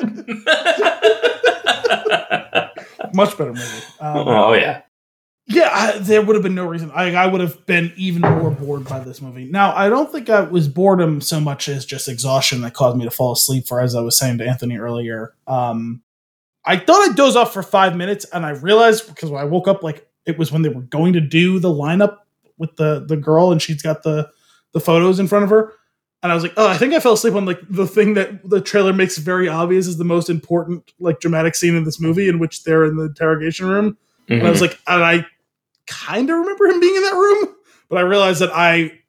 Much 3.13 3.37
better 3.37 3.53
movie. 3.53 3.83
Um, 3.99 4.27
oh 4.27 4.53
yeah. 4.53 4.81
Yeah, 5.51 5.69
I, 5.73 5.97
there 5.97 6.21
would 6.21 6.35
have 6.35 6.43
been 6.43 6.53
no 6.53 6.67
reason. 6.67 6.91
I, 6.93 7.15
I 7.15 7.25
would 7.25 7.41
have 7.41 7.65
been 7.65 7.91
even 7.97 8.21
more 8.21 8.51
bored 8.51 8.87
by 8.87 8.99
this 8.99 9.19
movie. 9.19 9.45
Now, 9.45 9.75
I 9.75 9.89
don't 9.89 10.11
think 10.11 10.29
I 10.29 10.41
was 10.41 10.67
boredom 10.67 11.21
so 11.21 11.39
much 11.39 11.67
as 11.67 11.87
just 11.87 12.07
exhaustion 12.07 12.61
that 12.61 12.75
caused 12.75 12.97
me 12.97 13.05
to 13.05 13.11
fall 13.11 13.31
asleep. 13.31 13.65
For 13.65 13.81
as 13.81 13.95
I 13.95 14.01
was 14.01 14.15
saying 14.15 14.37
to 14.37 14.47
Anthony 14.47 14.77
earlier, 14.77 15.33
um, 15.47 16.03
I 16.65 16.77
thought 16.77 17.09
I 17.09 17.13
dozed 17.13 17.35
off 17.35 17.51
for 17.51 17.63
five 17.63 17.95
minutes, 17.95 18.27
and 18.31 18.45
I 18.45 18.51
realized 18.51 19.07
because 19.07 19.31
when 19.31 19.41
I 19.41 19.45
woke 19.45 19.67
up, 19.67 19.81
like 19.81 20.07
it 20.25 20.37
was 20.37 20.51
when 20.51 20.61
they 20.61 20.69
were 20.69 20.81
going 20.81 21.13
to 21.13 21.21
do 21.21 21.59
the 21.59 21.69
lineup 21.69 22.17
with 22.57 22.75
the 22.75 23.05
the 23.07 23.17
girl, 23.17 23.51
and 23.51 23.61
she's 23.61 23.81
got 23.81 24.03
the 24.03 24.29
the 24.73 24.79
photos 24.79 25.19
in 25.19 25.27
front 25.27 25.43
of 25.43 25.49
her, 25.49 25.73
and 26.21 26.31
I 26.31 26.35
was 26.35 26.43
like, 26.43 26.53
oh, 26.57 26.67
I 26.67 26.77
think 26.77 26.93
I 26.93 26.99
fell 26.99 27.13
asleep 27.13 27.33
on 27.33 27.45
like 27.45 27.61
the 27.69 27.87
thing 27.87 28.15
that 28.15 28.47
the 28.49 28.61
trailer 28.61 28.93
makes 28.93 29.17
very 29.17 29.47
obvious 29.47 29.87
is 29.87 29.97
the 29.97 30.03
most 30.03 30.29
important 30.29 30.91
like 30.99 31.19
dramatic 31.19 31.55
scene 31.55 31.75
in 31.75 31.85
this 31.85 31.99
movie, 31.99 32.27
in 32.27 32.39
which 32.39 32.63
they're 32.63 32.85
in 32.85 32.97
the 32.97 33.05
interrogation 33.05 33.67
room. 33.67 33.97
And 34.27 34.45
I 34.45 34.49
was 34.49 34.61
mm-hmm. 34.61 34.67
like, 34.67 34.79
and 34.87 35.03
I 35.03 35.25
kind 35.87 36.29
of 36.29 36.37
remember 36.37 36.65
him 36.67 36.79
being 36.79 36.95
in 36.95 37.01
that 37.03 37.15
room, 37.15 37.55
but 37.89 37.97
I 37.97 38.01
realized 38.01 38.41
that 38.41 38.51
I 38.53 38.99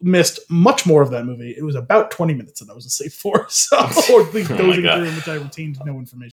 missed 0.00 0.40
much 0.50 0.84
more 0.84 1.00
of 1.00 1.10
that 1.10 1.24
movie. 1.24 1.54
It 1.56 1.62
was 1.62 1.76
about 1.76 2.10
20 2.10 2.34
minutes 2.34 2.60
that 2.60 2.70
I 2.70 2.74
was 2.74 2.86
asleep 2.86 3.12
for. 3.12 3.46
So, 3.50 3.78
or 4.12 4.22
least 4.32 4.50
Oh 4.50 4.54
my 4.54 4.62
dozing 4.62 4.82
God. 4.82 4.98
through 4.98 5.08
in 5.08 5.16
which 5.16 5.28
I 5.28 5.34
retained 5.34 5.78
no 5.84 5.98
information. 5.98 6.32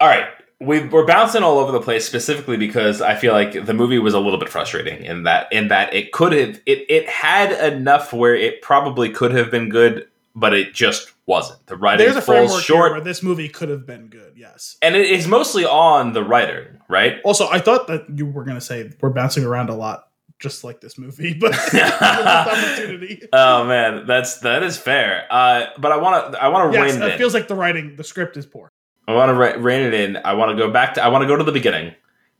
All 0.00 0.08
right, 0.08 0.26
we, 0.64 0.86
we're 0.88 1.06
bouncing 1.06 1.42
all 1.42 1.58
over 1.58 1.72
the 1.72 1.80
place 1.80 2.06
specifically 2.06 2.56
because 2.56 3.00
I 3.00 3.14
feel 3.14 3.32
like 3.32 3.66
the 3.66 3.74
movie 3.74 3.98
was 3.98 4.14
a 4.14 4.20
little 4.20 4.38
bit 4.38 4.48
frustrating 4.48 5.04
in 5.04 5.24
that 5.24 5.52
in 5.52 5.68
that 5.68 5.92
it 5.94 6.12
could 6.12 6.32
have 6.32 6.60
it 6.66 6.86
it 6.88 7.08
had 7.08 7.52
enough 7.72 8.12
where 8.12 8.34
it 8.34 8.62
probably 8.62 9.10
could 9.10 9.32
have 9.32 9.50
been 9.50 9.68
good, 9.68 10.08
but 10.34 10.54
it 10.54 10.74
just 10.74 11.12
wasn't. 11.26 11.64
The 11.66 11.76
writing 11.76 12.04
There's 12.04 12.16
a 12.16 12.22
falls 12.22 12.62
short, 12.62 12.92
where 12.92 13.00
this 13.00 13.22
movie 13.22 13.48
could 13.48 13.68
have 13.68 13.86
been 13.86 14.08
good, 14.08 14.34
yes. 14.36 14.76
and 14.82 14.94
it 14.94 15.10
is 15.10 15.26
mostly 15.26 15.64
on 15.64 16.12
the 16.12 16.22
writer, 16.22 16.80
right? 16.88 17.18
Also, 17.24 17.48
I 17.48 17.58
thought 17.58 17.86
that 17.86 18.06
you 18.14 18.26
were 18.26 18.44
going 18.44 18.56
to 18.56 18.60
say 18.64 18.90
we're 19.00 19.10
bouncing 19.10 19.44
around 19.44 19.70
a 19.70 19.74
lot, 19.74 20.08
just 20.38 20.64
like 20.64 20.80
this 20.80 20.98
movie, 20.98 21.34
but 21.40 21.52
opportunity. 21.74 23.22
oh 23.32 23.64
man, 23.64 24.06
that's 24.06 24.40
that 24.40 24.62
is 24.62 24.76
fair. 24.76 25.26
Uh, 25.30 25.66
but 25.78 25.92
I 25.92 25.96
want 25.96 26.32
to 26.32 26.42
I 26.42 26.48
want 26.48 26.72
to 26.72 26.78
Yes, 26.78 26.94
rein 26.94 27.02
it 27.10 27.18
feels 27.18 27.34
like 27.34 27.48
the 27.48 27.54
writing, 27.54 27.96
the 27.96 28.04
script 28.04 28.36
is 28.36 28.46
poor. 28.46 28.70
I 29.06 29.14
want 29.14 29.30
to 29.30 29.34
re- 29.34 29.56
rein 29.56 29.82
it 29.82 29.94
in. 29.94 30.16
I 30.24 30.34
want 30.34 30.50
to 30.50 30.56
go 30.56 30.70
back 30.70 30.94
to. 30.94 31.04
I 31.04 31.08
want 31.08 31.22
to 31.22 31.28
go 31.28 31.36
to 31.36 31.44
the 31.44 31.52
beginning. 31.52 31.94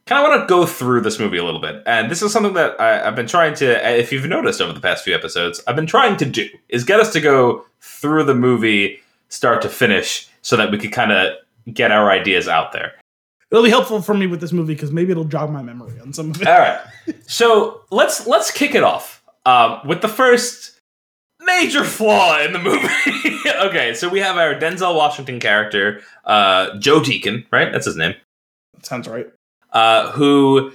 Kind 0.06 0.22
of 0.22 0.30
want 0.30 0.42
to 0.42 0.46
go 0.46 0.66
through 0.66 1.00
this 1.00 1.18
movie 1.18 1.38
a 1.38 1.44
little 1.44 1.60
bit, 1.60 1.82
and 1.86 2.10
this 2.10 2.20
is 2.20 2.30
something 2.30 2.52
that 2.54 2.78
I, 2.78 3.06
I've 3.06 3.16
been 3.16 3.26
trying 3.26 3.54
to. 3.54 3.98
If 3.98 4.12
you've 4.12 4.26
noticed 4.26 4.60
over 4.60 4.72
the 4.72 4.80
past 4.80 5.02
few 5.02 5.14
episodes, 5.14 5.62
I've 5.66 5.76
been 5.76 5.86
trying 5.86 6.18
to 6.18 6.26
do 6.26 6.48
is 6.68 6.84
get 6.84 7.00
us 7.00 7.10
to 7.14 7.20
go 7.20 7.64
through 7.80 8.24
the 8.24 8.34
movie 8.34 9.00
start 9.30 9.62
to 9.62 9.68
finish, 9.68 10.28
so 10.42 10.56
that 10.56 10.70
we 10.70 10.78
could 10.78 10.92
kind 10.92 11.10
of 11.10 11.34
get 11.72 11.90
our 11.90 12.10
ideas 12.10 12.48
out 12.48 12.72
there. 12.72 12.92
It'll 13.50 13.64
be 13.64 13.70
helpful 13.70 14.02
for 14.02 14.14
me 14.14 14.26
with 14.26 14.40
this 14.40 14.52
movie 14.52 14.74
because 14.74 14.92
maybe 14.92 15.12
it'll 15.12 15.24
jog 15.24 15.50
my 15.50 15.62
memory 15.62 15.98
on 16.00 16.12
some 16.12 16.30
of 16.30 16.42
it. 16.42 16.48
All 16.48 16.58
right, 16.58 16.80
so 17.26 17.82
let's 17.90 18.26
let's 18.26 18.50
kick 18.50 18.74
it 18.74 18.82
off 18.82 19.22
um, 19.46 19.80
with 19.86 20.02
the 20.02 20.08
first 20.08 20.73
major 21.44 21.84
flaw 21.84 22.40
in 22.40 22.52
the 22.52 22.58
movie. 22.58 23.48
okay, 23.66 23.94
so 23.94 24.08
we 24.08 24.20
have 24.20 24.36
our 24.36 24.54
Denzel 24.54 24.94
Washington 24.94 25.40
character, 25.40 26.00
uh, 26.24 26.78
Joe 26.78 27.02
Deacon, 27.02 27.46
right? 27.50 27.72
That's 27.72 27.86
his 27.86 27.96
name. 27.96 28.14
Sounds 28.82 29.08
right. 29.08 29.26
uh, 29.72 30.10
who 30.12 30.72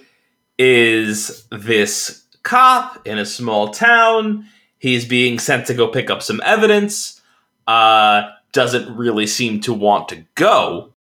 is 0.58 1.46
this 1.52 2.26
cop 2.44 3.08
in 3.08 3.18
a 3.18 3.26
small 3.26 3.70
town. 3.70 4.46
He's 4.80 5.06
being 5.06 5.40
sent 5.40 5.68
to 5.68 5.74
go 5.74 5.88
pick 5.88 6.10
up 6.10 6.22
some 6.22 6.42
evidence. 6.44 7.22
Uh, 7.68 8.30
doesn't 8.52 8.96
really 8.96 9.28
seem 9.28 9.62
to 9.62 9.74
want 9.74 10.10
to 10.10 10.26
go. 10.36 10.94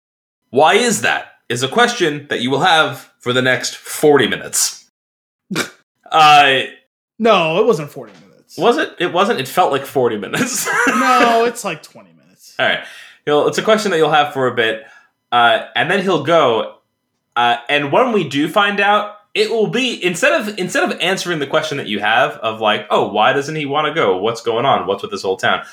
Why 0.50 0.74
is 0.74 1.02
that? 1.02 1.34
Is 1.50 1.64
a 1.64 1.68
question 1.70 2.28
that 2.30 2.42
you 2.42 2.52
will 2.52 2.60
have 2.60 3.14
for 3.20 3.32
the 3.32 3.42
next 3.42 3.76
40 3.78 4.28
minutes. 4.28 4.90
uh, 6.12 6.60
No, 7.18 7.60
it 7.62 7.66
wasn't 7.66 7.90
40 7.90 8.12
minutes. 8.12 8.27
Was 8.58 8.78
it? 8.78 8.96
It 9.00 9.14
wasn't. 9.14 9.40
It 9.40 9.48
felt 9.48 9.72
like 9.72 9.86
40 9.86 10.18
minutes. 10.18 10.68
No, 10.88 11.46
it's 11.46 11.64
like 11.64 11.84
20 11.84 12.14
minutes. 12.14 12.56
All 12.58 12.66
right. 12.66 12.86
He'll, 13.26 13.48
it's 13.48 13.58
a 13.58 13.64
question 13.64 13.92
that 13.92 13.98
you'll 13.98 14.10
have 14.10 14.34
for 14.34 14.48
a 14.48 14.56
bit, 14.56 14.84
uh, 15.32 15.66
and 15.76 15.92
then 15.92 16.02
he'll 16.02 16.24
go. 16.24 16.78
Uh, 17.36 17.58
and 17.70 17.92
when 17.92 18.14
we 18.14 18.28
do 18.28 18.50
find 18.50 18.80
out, 18.80 19.18
it 19.34 19.52
will 19.52 19.68
be 19.68 20.04
instead 20.04 20.42
of 20.42 20.58
instead 20.58 20.90
of 20.90 21.00
answering 21.00 21.40
the 21.40 21.48
question 21.48 21.78
that 21.78 21.88
you 21.88 22.00
have 22.00 22.32
of 22.38 22.60
like, 22.62 22.88
oh, 22.90 23.10
why 23.10 23.34
doesn't 23.34 23.56
he 23.56 23.66
want 23.66 23.88
to 23.88 23.94
go? 23.94 24.18
What's 24.18 24.42
going 24.42 24.66
on? 24.66 24.88
What's 24.88 25.04
with 25.04 25.12
this 25.12 25.22
whole 25.22 25.38
town? 25.38 25.64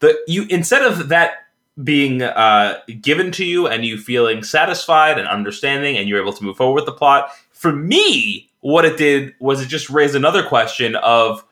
The 0.00 0.18
you 0.26 0.46
instead 0.50 0.82
of 0.82 1.08
that 1.10 1.46
being 1.82 2.22
uh, 2.22 2.78
given 3.00 3.30
to 3.32 3.44
you 3.44 3.66
and 3.66 3.84
you 3.84 3.98
feeling 3.98 4.42
satisfied 4.42 5.18
and 5.18 5.28
understanding, 5.28 5.96
and 5.96 6.08
you're 6.08 6.20
able 6.20 6.32
to 6.32 6.44
move 6.44 6.56
forward 6.56 6.74
with 6.74 6.86
the 6.86 6.92
plot. 6.92 7.30
For 7.52 7.72
me, 7.72 8.50
what 8.60 8.84
it 8.84 8.96
did 8.96 9.34
was 9.38 9.62
it 9.62 9.68
just 9.68 9.88
raised 9.88 10.14
another 10.14 10.42
question 10.42 10.96
of, 10.96 11.44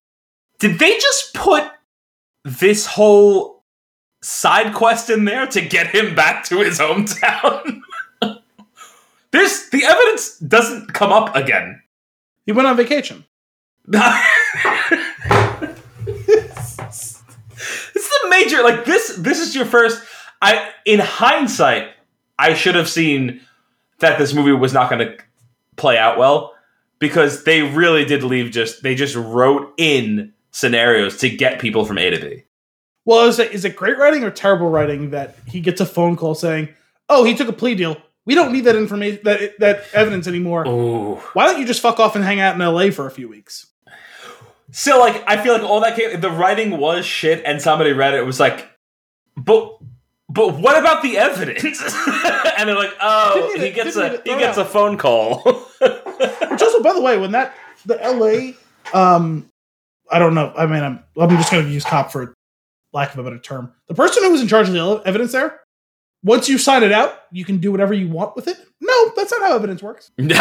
did 0.60 0.78
they 0.78 0.92
just 0.92 1.34
put 1.34 1.70
this 2.44 2.86
whole 2.86 3.60
side 4.22 4.74
quest 4.74 5.10
in 5.10 5.24
there 5.24 5.46
to 5.46 5.60
get 5.60 5.88
him 5.88 6.14
back 6.14 6.44
to 6.44 6.58
his 6.58 6.78
hometown. 6.78 7.80
There's 9.32 9.70
the 9.70 9.84
evidence 9.84 10.38
doesn't 10.38 10.92
come 10.92 11.12
up 11.12 11.34
again. 11.36 11.82
He 12.46 12.52
went 12.52 12.68
on 12.68 12.76
vacation. 12.76 13.24
this 13.86 14.04
is 17.94 18.08
the 18.22 18.28
major 18.28 18.62
like 18.62 18.84
this 18.84 19.16
this 19.16 19.40
is 19.40 19.56
your 19.56 19.64
first 19.64 20.02
I 20.42 20.70
in 20.84 21.00
hindsight 21.00 21.88
I 22.38 22.54
should 22.54 22.74
have 22.74 22.88
seen 22.88 23.40
that 23.98 24.18
this 24.18 24.34
movie 24.34 24.52
was 24.52 24.72
not 24.72 24.90
going 24.90 25.06
to 25.06 25.16
play 25.76 25.96
out 25.98 26.18
well 26.18 26.54
because 26.98 27.44
they 27.44 27.62
really 27.62 28.04
did 28.04 28.22
leave 28.22 28.50
just 28.52 28.82
they 28.82 28.94
just 28.94 29.16
wrote 29.16 29.72
in 29.76 30.34
scenarios 30.50 31.16
to 31.18 31.30
get 31.30 31.60
people 31.60 31.84
from 31.84 31.98
A 31.98 32.10
to 32.10 32.20
B. 32.20 32.44
Well, 33.04 33.26
is 33.26 33.38
it, 33.38 33.52
is 33.52 33.64
it 33.64 33.76
great 33.76 33.98
writing 33.98 34.24
or 34.24 34.30
terrible 34.30 34.68
writing 34.68 35.10
that 35.10 35.36
he 35.46 35.60
gets 35.60 35.80
a 35.80 35.86
phone 35.86 36.16
call 36.16 36.34
saying, 36.34 36.68
"Oh, 37.08 37.24
he 37.24 37.34
took 37.34 37.48
a 37.48 37.52
plea 37.52 37.74
deal. 37.74 37.96
We 38.26 38.34
don't 38.34 38.52
need 38.52 38.64
that 38.64 38.76
information, 38.76 39.20
that 39.24 39.58
that 39.58 39.84
evidence 39.92 40.26
anymore. 40.26 40.66
Ooh. 40.68 41.16
Why 41.32 41.46
don't 41.46 41.60
you 41.60 41.66
just 41.66 41.80
fuck 41.80 41.98
off 41.98 42.14
and 42.14 42.24
hang 42.24 42.40
out 42.40 42.54
in 42.54 42.60
L.A. 42.60 42.90
for 42.90 43.06
a 43.06 43.10
few 43.10 43.28
weeks?" 43.28 43.66
So 44.72 45.00
like 45.00 45.24
I 45.26 45.42
feel 45.42 45.54
like 45.54 45.62
all 45.62 45.80
that 45.80 45.96
came 45.96 46.20
the 46.20 46.30
writing 46.30 46.78
was 46.78 47.04
shit 47.04 47.42
and 47.44 47.60
somebody 47.60 47.92
read 47.92 48.14
it, 48.14 48.20
it 48.20 48.26
was 48.26 48.38
like 48.38 48.70
but 49.36 49.78
but 50.28 50.54
what 50.58 50.78
about 50.78 51.02
the 51.02 51.18
evidence? 51.18 51.64
and 52.56 52.68
they're 52.68 52.76
like, 52.76 52.94
oh, 53.00 53.50
Didn't 53.52 53.66
he 53.66 53.72
gets 53.72 53.96
a 53.96 54.22
he 54.24 54.38
gets 54.38 54.58
a 54.58 54.64
phone 54.64 54.96
call. 54.96 55.40
Which 55.80 56.62
also, 56.62 56.82
by 56.82 56.92
the 56.92 57.00
way, 57.02 57.18
when 57.18 57.32
that 57.32 57.54
the 57.84 58.00
L.A. 58.02 58.56
Um, 58.94 59.49
I 60.10 60.18
don't 60.18 60.34
know. 60.34 60.52
I 60.56 60.66
mean, 60.66 60.82
I'm 60.82 61.02
I'm 61.18 61.30
just 61.30 61.50
going 61.50 61.64
to 61.64 61.70
use 61.70 61.84
cop 61.84 62.10
for 62.12 62.34
lack 62.92 63.12
of 63.12 63.18
a 63.18 63.22
better 63.22 63.38
term. 63.38 63.72
The 63.88 63.94
person 63.94 64.22
who 64.24 64.30
was 64.30 64.40
in 64.40 64.48
charge 64.48 64.68
of 64.68 64.74
the 64.74 65.02
evidence 65.04 65.32
there. 65.32 65.60
Once 66.22 66.50
you 66.50 66.58
sign 66.58 66.82
it 66.82 66.92
out, 66.92 67.14
you 67.32 67.46
can 67.46 67.56
do 67.58 67.72
whatever 67.72 67.94
you 67.94 68.06
want 68.06 68.36
with 68.36 68.46
it. 68.46 68.58
No, 68.82 69.12
that's 69.16 69.30
not 69.30 69.40
how 69.40 69.54
evidence 69.56 69.82
works. 69.82 70.10
no. 70.18 70.36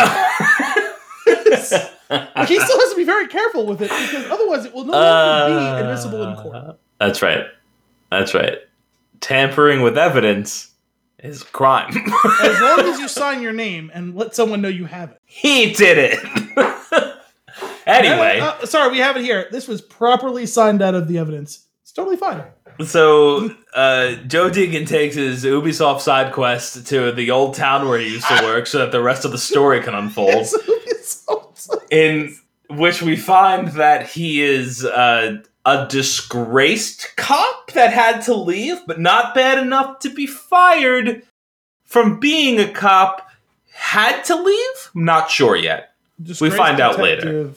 Like, 2.10 2.48
he 2.48 2.60
still 2.60 2.80
has 2.80 2.90
to 2.90 2.96
be 2.98 3.04
very 3.04 3.28
careful 3.28 3.66
with 3.66 3.82
it 3.82 3.90
because 3.90 4.26
otherwise 4.30 4.66
it 4.66 4.74
will 4.74 4.86
no 4.86 4.94
longer 4.94 5.78
be 5.78 5.82
admissible 5.86 6.24
in 6.24 6.36
court. 6.36 6.56
Uh, 6.56 6.74
That's 7.00 7.22
right. 7.22 7.46
That's 8.12 8.34
right. 8.34 8.58
Tampering 9.22 9.82
with 9.82 9.98
evidence 9.98 10.72
is 11.20 11.44
a 11.44 11.46
crime. 11.46 11.96
As 12.42 12.60
long 12.62 12.80
as 12.82 13.00
you 13.00 13.08
sign 13.08 13.42
your 13.42 13.54
name 13.54 13.92
and 13.94 14.16
let 14.16 14.34
someone 14.36 14.62
know 14.62 14.70
you 14.70 14.86
have 14.86 15.12
it. 15.12 15.18
he 15.26 15.72
did 15.74 15.98
it. 15.98 16.20
Anyway, 17.90 18.40
Uh, 18.40 18.46
uh, 18.62 18.66
sorry, 18.66 18.92
we 18.92 19.00
have 19.00 19.18
it 19.18 19.24
here. 19.24 19.48
This 19.52 19.68
was 19.68 19.82
properly 19.82 20.46
signed 20.46 20.82
out 20.82 20.96
of 20.96 21.08
the 21.08 21.18
evidence. 21.18 21.66
It's 21.82 21.92
totally 21.92 22.18
fine. 22.18 22.44
so 22.86 23.50
uh, 23.74 24.14
Joe 24.28 24.50
Deacon 24.50 24.86
takes 24.86 25.16
his 25.16 25.44
Ubisoft 25.44 26.02
side 26.02 26.32
quest 26.34 26.86
to 26.88 27.12
the 27.12 27.32
old 27.32 27.56
town 27.56 27.88
where 27.90 28.00
he 28.00 28.10
used 28.14 28.28
to 28.28 28.44
work, 28.44 28.68
so 28.68 28.78
that 28.80 28.92
the 28.92 29.02
rest 29.02 29.26
of 29.26 29.32
the 29.32 29.38
story 29.38 29.82
can 29.82 29.96
unfold. 29.96 30.48
In 31.92 32.36
which 32.70 33.02
we 33.02 33.16
find 33.16 33.70
that 33.70 34.08
he 34.08 34.42
is 34.42 34.86
uh, 34.86 35.38
a 35.66 35.88
disgraced 35.90 37.16
cop 37.18 37.72
that 37.72 37.92
had 37.92 38.22
to 38.22 38.34
leave, 38.36 38.80
but 38.86 39.00
not 39.00 39.34
bad 39.34 39.58
enough 39.58 40.00
to 40.00 40.10
be 40.10 40.28
fired 40.28 41.24
from 41.84 42.20
being 42.20 42.60
a 42.60 42.72
cop. 42.72 43.28
Had 43.74 44.24
to 44.26 44.36
leave? 44.36 44.92
I'm 44.96 45.06
not 45.06 45.32
sure 45.32 45.56
yet. 45.56 45.94
disgraced 46.22 46.56
find 46.58 46.80
out 46.80 47.00
later. 47.00 47.52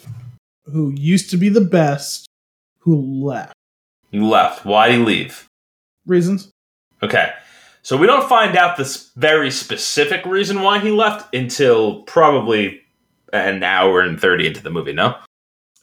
Who 0.65 0.91
used 0.97 1.31
to 1.31 1.37
be 1.37 1.49
the 1.49 1.61
best, 1.61 2.27
who 2.81 3.25
left. 3.25 3.53
He 4.11 4.21
left. 4.21 4.65
Why 4.65 4.89
did 4.89 4.99
he 4.99 5.05
leave? 5.05 5.47
Reasons? 6.07 6.51
Okay. 7.03 7.33
So 7.83 7.97
we 7.97 8.07
don't 8.07 8.29
find 8.29 8.57
out 8.57 8.77
this 8.77 9.11
very 9.17 9.51
specific 9.51 10.25
reason 10.25 10.63
why 10.63 10.79
he 10.79 10.91
left 10.93 11.35
until 11.35 12.03
probably 12.03 12.81
an 13.33 13.63
hour 13.63 14.01
and 14.01 14.21
30 14.21 14.47
into 14.47 14.63
the 14.63 14.71
movie, 14.71 14.93
no? 14.93 15.17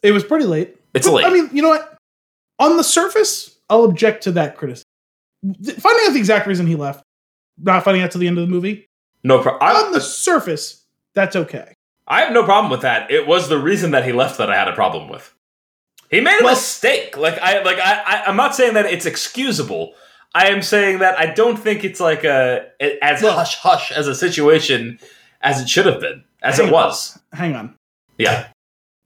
It 0.01 0.11
was 0.13 0.23
pretty 0.23 0.45
late. 0.45 0.77
It's 0.93 1.07
But, 1.07 1.13
late. 1.15 1.25
I 1.25 1.29
mean, 1.29 1.49
you 1.51 1.61
know 1.61 1.69
what? 1.69 1.97
On 2.59 2.77
the 2.77 2.83
surface, 2.83 3.57
I'll 3.69 3.83
object 3.83 4.23
to 4.23 4.31
that 4.33 4.55
criticism. 4.55 4.85
Finding 5.43 6.05
out 6.07 6.13
the 6.13 6.19
exact 6.19 6.47
reason 6.47 6.67
he 6.67 6.75
left, 6.75 7.03
not 7.57 7.83
finding 7.83 8.03
out 8.03 8.11
to 8.11 8.17
the 8.17 8.27
end 8.27 8.37
of 8.37 8.45
the 8.47 8.51
movie, 8.51 8.85
no 9.23 9.41
problem. 9.41 9.61
on 9.75 9.91
the 9.91 10.01
surface, 10.01 10.85
that's 11.13 11.35
okay. 11.35 11.73
I 12.09 12.21
have 12.21 12.33
no 12.33 12.43
problem 12.43 12.71
with 12.71 12.81
that. 12.81 13.11
It 13.11 13.27
was 13.27 13.49
the 13.49 13.59
reason 13.59 13.91
that 13.91 14.03
he 14.05 14.11
left 14.11 14.37
that 14.39 14.49
I 14.49 14.55
had 14.55 14.67
a 14.67 14.73
problem 14.73 15.09
with. 15.09 15.33
He 16.09 16.21
made 16.21 16.41
a 16.41 16.43
Well- 16.43 16.53
mistake. 16.55 17.15
Like 17.17 17.37
I 17.39 17.61
like 17.61 17.77
I, 17.77 18.01
I 18.05 18.23
I'm 18.27 18.35
not 18.35 18.55
saying 18.55 18.73
that 18.73 18.85
it's 18.85 19.05
excusable. 19.05 19.93
I 20.33 20.47
am 20.47 20.61
saying 20.61 20.99
that 20.99 21.17
I 21.19 21.27
don't 21.27 21.57
think 21.57 21.83
it's 21.83 21.99
like 21.99 22.23
a 22.23 22.67
as 23.01 23.21
Well- 23.21 23.35
hush 23.37 23.55
hush 23.57 23.91
as 23.91 24.07
a 24.07 24.15
situation 24.15 24.99
as 25.41 25.61
it 25.61 25.69
should 25.69 25.85
have 25.85 26.01
been, 26.01 26.23
as 26.41 26.59
it 26.59 26.65
on. 26.65 26.71
was. 26.71 27.17
Hang 27.33 27.55
on. 27.55 27.75
Yeah. 28.17 28.47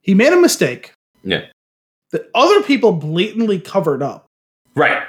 He 0.02 0.14
made 0.16 0.34
a 0.34 0.38
mistake 0.42 0.94
Yeah. 1.24 1.46
that 2.12 2.30
other 2.34 2.64
people 2.64 2.94
blatantly 2.94 3.60
covered 3.60 4.02
up. 4.02 4.26
Right. 4.76 5.04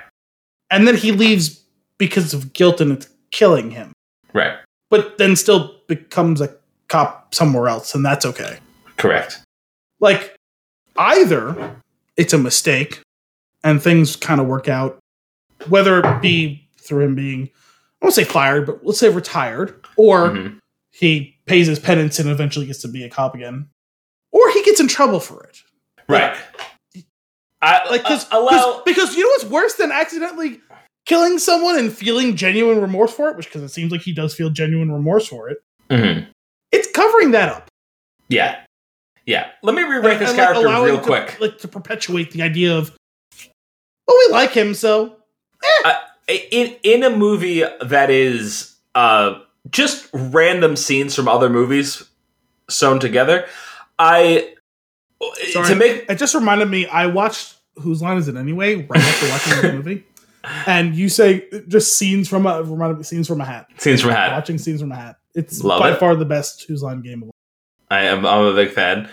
And 0.70 0.86
then 0.86 0.96
he 0.96 1.12
leaves 1.12 1.62
because 1.98 2.34
of 2.34 2.52
guilt 2.52 2.80
and 2.80 2.92
it's 2.92 3.08
killing 3.30 3.70
him. 3.70 3.92
Right. 4.32 4.58
But 4.90 5.16
then 5.18 5.36
still 5.36 5.76
becomes 5.88 6.40
a 6.40 6.54
cop 6.88 7.34
somewhere 7.34 7.68
else, 7.68 7.94
and 7.94 8.04
that's 8.04 8.24
okay. 8.26 8.58
Correct. 8.96 9.40
Like, 10.00 10.34
either 10.96 11.76
it's 12.16 12.32
a 12.32 12.38
mistake 12.38 13.00
and 13.62 13.82
things 13.82 14.16
kind 14.16 14.40
of 14.40 14.46
work 14.46 14.68
out, 14.68 14.98
whether 15.68 16.00
it 16.00 16.20
be 16.20 16.68
through 16.78 17.04
him 17.04 17.14
being, 17.14 17.48
I 18.02 18.06
won't 18.06 18.14
say 18.14 18.24
fired, 18.24 18.66
but 18.66 18.84
let's 18.84 18.98
say 19.00 19.08
retired, 19.08 19.74
or 19.96 20.30
Mhm. 20.30 20.58
he 20.92 21.36
pays 21.46 21.66
his 21.66 21.78
penance 21.78 22.18
and 22.18 22.28
eventually 22.28 22.66
gets 22.66 22.82
to 22.82 22.88
be 22.88 23.04
a 23.04 23.08
cop 23.10 23.34
again, 23.34 23.68
or 24.32 24.50
he 24.52 24.62
gets 24.62 24.80
in 24.80 24.88
trouble 24.88 25.20
for 25.20 25.42
it. 25.44 25.62
Right. 26.08 26.36
I, 27.62 27.88
Like, 27.88 28.04
cause, 28.04 28.26
uh, 28.26 28.38
allow. 28.38 28.50
'cause- 28.50 28.82
because 28.84 29.16
you 29.16 29.22
know 29.24 29.30
what's 29.30 29.44
worse 29.46 29.74
than 29.74 29.90
accidentally 29.90 30.60
killing 31.06 31.38
someone 31.38 31.78
and 31.78 31.90
feeling 31.96 32.36
genuine 32.36 32.78
remorse 32.80 33.12
for 33.12 33.30
it, 33.30 33.36
which 33.36 33.46
because 33.46 33.62
it 33.62 33.70
seems 33.70 33.90
like 33.90 34.02
he 34.02 34.12
does 34.12 34.34
feel 34.34 34.50
genuine 34.50 34.92
remorse 34.92 35.26
for 35.26 35.48
it. 35.48 35.58
Mhm. 35.90 36.26
It's 36.74 36.90
covering 36.90 37.30
that 37.32 37.48
up. 37.48 37.68
Yeah. 38.28 38.60
Yeah. 39.26 39.48
Let 39.62 39.74
me 39.74 39.82
rewrite 39.82 40.18
this 40.18 40.30
And, 40.30 40.38
like, 40.38 40.46
character 40.48 40.66
allowing 40.66 40.84
real 40.92 40.98
to- 41.00 41.04
quick. 41.04 41.40
like 41.40 41.58
to 41.58 41.68
perpetuate 41.68 42.30
the 42.32 42.42
idea 42.42 42.76
of, 42.76 42.94
well, 44.06 44.16
we 44.26 44.32
like 44.32 44.50
him, 44.50 44.74
so 44.74 45.16
in 46.28 46.74
in 46.82 47.02
a 47.02 47.10
movie 47.10 47.62
that 47.82 48.10
is 48.10 48.74
uh 48.94 49.38
just 49.70 50.08
random 50.12 50.76
scenes 50.76 51.14
from 51.14 51.26
other 51.28 51.48
movies 51.50 52.02
sewn 52.68 52.98
together 53.00 53.46
i 53.98 54.50
Sorry. 55.52 55.68
to 55.68 55.74
make 55.74 56.04
it 56.08 56.16
just 56.16 56.34
reminded 56.34 56.68
me. 56.70 56.86
I 56.86 57.06
watched 57.06 57.54
Whose 57.76 58.02
Line 58.02 58.18
Is 58.18 58.28
It 58.28 58.36
Anyway 58.36 58.82
right 58.86 59.00
after 59.00 59.28
watching 59.30 59.62
the 59.70 59.72
movie, 59.78 60.04
and 60.66 60.94
you 60.94 61.08
say 61.08 61.46
just 61.68 61.96
scenes 61.96 62.28
from 62.28 62.44
a 62.46 62.62
reminded 62.62 62.98
me 62.98 63.04
scenes 63.04 63.26
from 63.26 63.40
a 63.40 63.44
hat. 63.44 63.68
scenes 63.78 64.02
from 64.02 64.10
a 64.10 64.14
hat 64.14 64.32
Watching 64.32 64.58
scenes 64.58 64.80
from 64.82 64.92
a 64.92 64.96
hat. 64.96 65.16
It's 65.34 65.62
Love 65.62 65.80
by 65.80 65.92
it. 65.92 65.98
far 65.98 66.14
the 66.16 66.24
best 66.24 66.64
Whose 66.68 66.82
Line 66.82 67.00
game 67.02 67.22
of 67.22 67.28
all. 67.28 67.34
i 67.90 68.02
am 68.04 68.24
i'm 68.26 68.44
a 68.44 68.54
big 68.54 68.70
fan 68.70 69.08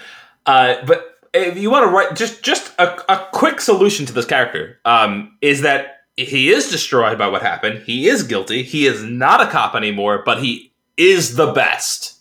uh 0.45 0.75
but 0.85 1.07
if 1.33 1.57
you 1.57 1.69
want 1.71 1.83
to 1.85 1.91
write 1.91 2.15
just 2.15 2.43
just 2.43 2.73
a, 2.79 3.11
a 3.11 3.27
quick 3.31 3.61
solution 3.61 4.05
to 4.05 4.13
this 4.13 4.25
character 4.25 4.79
um 4.85 5.35
is 5.41 5.61
that 5.61 5.97
he 6.17 6.49
is 6.51 6.69
destroyed 6.69 7.17
by 7.17 7.27
what 7.27 7.41
happened 7.41 7.79
he 7.83 8.07
is 8.07 8.23
guilty 8.23 8.63
he 8.63 8.85
is 8.85 9.03
not 9.03 9.41
a 9.41 9.47
cop 9.49 9.75
anymore 9.75 10.21
but 10.25 10.41
he 10.43 10.71
is 10.97 11.35
the 11.35 11.51
best 11.53 12.19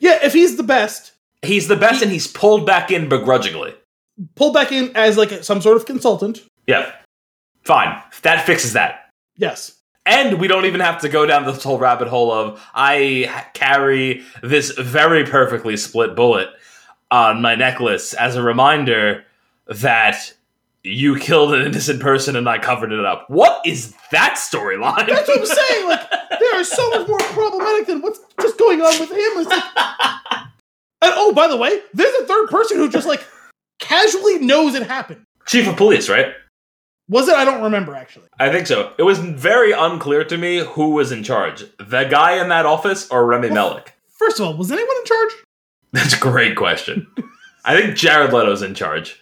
Yeah, 0.00 0.18
if 0.22 0.32
he's 0.32 0.56
the 0.56 0.62
best, 0.62 1.12
he's 1.42 1.68
the 1.68 1.76
best 1.76 1.98
He- 1.98 2.04
and 2.04 2.12
he's 2.12 2.26
pulled 2.26 2.66
back 2.66 2.90
in 2.90 3.08
begrudgingly 3.08 3.74
Pulled 4.36 4.54
back 4.54 4.70
in 4.72 4.90
as 4.96 5.16
like 5.18 5.30
some 5.44 5.60
sort 5.60 5.76
of 5.76 5.86
consultant. 5.86 6.40
yeah 6.66 6.92
fine 7.64 8.00
that 8.22 8.44
fixes 8.46 8.72
that 8.72 9.00
Yes. 9.36 9.80
And 10.06 10.38
we 10.38 10.48
don't 10.48 10.66
even 10.66 10.80
have 10.80 11.00
to 11.00 11.08
go 11.08 11.24
down 11.24 11.44
this 11.44 11.62
whole 11.62 11.78
rabbit 11.78 12.08
hole 12.08 12.30
of 12.30 12.62
I 12.74 13.46
carry 13.54 14.22
this 14.42 14.70
very 14.72 15.24
perfectly 15.24 15.76
split 15.76 16.14
bullet 16.14 16.48
on 17.10 17.40
my 17.40 17.54
necklace 17.54 18.12
as 18.12 18.36
a 18.36 18.42
reminder 18.42 19.24
that 19.66 20.34
you 20.82 21.18
killed 21.18 21.54
an 21.54 21.64
innocent 21.64 22.00
person 22.00 22.36
and 22.36 22.46
I 22.46 22.58
covered 22.58 22.92
it 22.92 23.04
up. 23.04 23.30
What 23.30 23.66
is 23.66 23.94
that 24.10 24.34
storyline? 24.34 25.06
That's 25.08 25.26
what 25.26 25.40
I'm 25.40 25.46
saying. 25.68 25.88
Like, 25.88 26.10
they 26.10 26.46
are 26.58 26.64
so 26.64 26.90
much 26.90 27.08
more 27.08 27.18
problematic 27.18 27.86
than 27.86 28.02
what's 28.02 28.20
just 28.40 28.58
going 28.58 28.82
on 28.82 29.00
with 29.00 29.10
him. 29.10 29.16
It's 29.18 29.48
like, 29.48 29.64
and 31.00 31.12
oh, 31.16 31.32
by 31.32 31.48
the 31.48 31.56
way, 31.56 31.80
there's 31.94 32.14
a 32.16 32.26
third 32.26 32.48
person 32.48 32.76
who 32.76 32.90
just 32.90 33.06
like 33.06 33.26
casually 33.78 34.38
knows 34.40 34.74
it 34.74 34.86
happened. 34.86 35.24
Chief 35.46 35.66
of 35.66 35.76
police, 35.76 36.08
right? 36.08 36.34
Was 37.08 37.28
it? 37.28 37.34
I 37.34 37.44
don't 37.44 37.62
remember 37.62 37.94
actually. 37.94 38.26
I 38.38 38.50
think 38.50 38.66
so. 38.66 38.92
It 38.98 39.02
was 39.02 39.18
very 39.18 39.72
unclear 39.72 40.24
to 40.24 40.38
me 40.38 40.58
who 40.58 40.90
was 40.90 41.12
in 41.12 41.22
charge. 41.22 41.64
The 41.78 42.04
guy 42.04 42.40
in 42.40 42.48
that 42.48 42.64
office 42.66 43.08
or 43.10 43.26
Rami 43.26 43.50
Malek? 43.50 43.92
First 44.08 44.40
of 44.40 44.46
all, 44.46 44.56
was 44.56 44.72
anyone 44.72 44.96
in 45.00 45.04
charge? 45.04 45.32
That's 45.92 46.14
a 46.14 46.18
great 46.18 46.56
question. 46.56 47.06
I 47.64 47.80
think 47.80 47.96
Jared 47.96 48.32
Leto's 48.32 48.62
in 48.62 48.74
charge. 48.74 49.20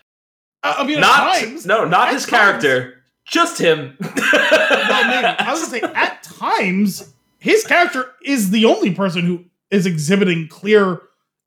I, 0.62 0.76
I 0.78 0.86
mean, 0.86 1.00
Not 1.00 1.36
at 1.36 1.40
times. 1.44 1.66
no, 1.66 1.84
not 1.84 2.12
his 2.12 2.24
times. 2.24 2.30
character, 2.62 3.02
just 3.26 3.58
him. 3.60 3.96
Well. 4.32 5.36
I 5.38 5.46
was 5.50 5.68
gonna 5.68 5.80
say 5.80 5.92
at 5.94 6.22
times 6.22 7.12
his 7.38 7.64
character 7.64 8.10
is 8.24 8.50
the 8.50 8.64
only 8.64 8.94
person 8.94 9.22
who 9.24 9.44
is 9.70 9.86
exhibiting 9.86 10.48
clear 10.48 11.00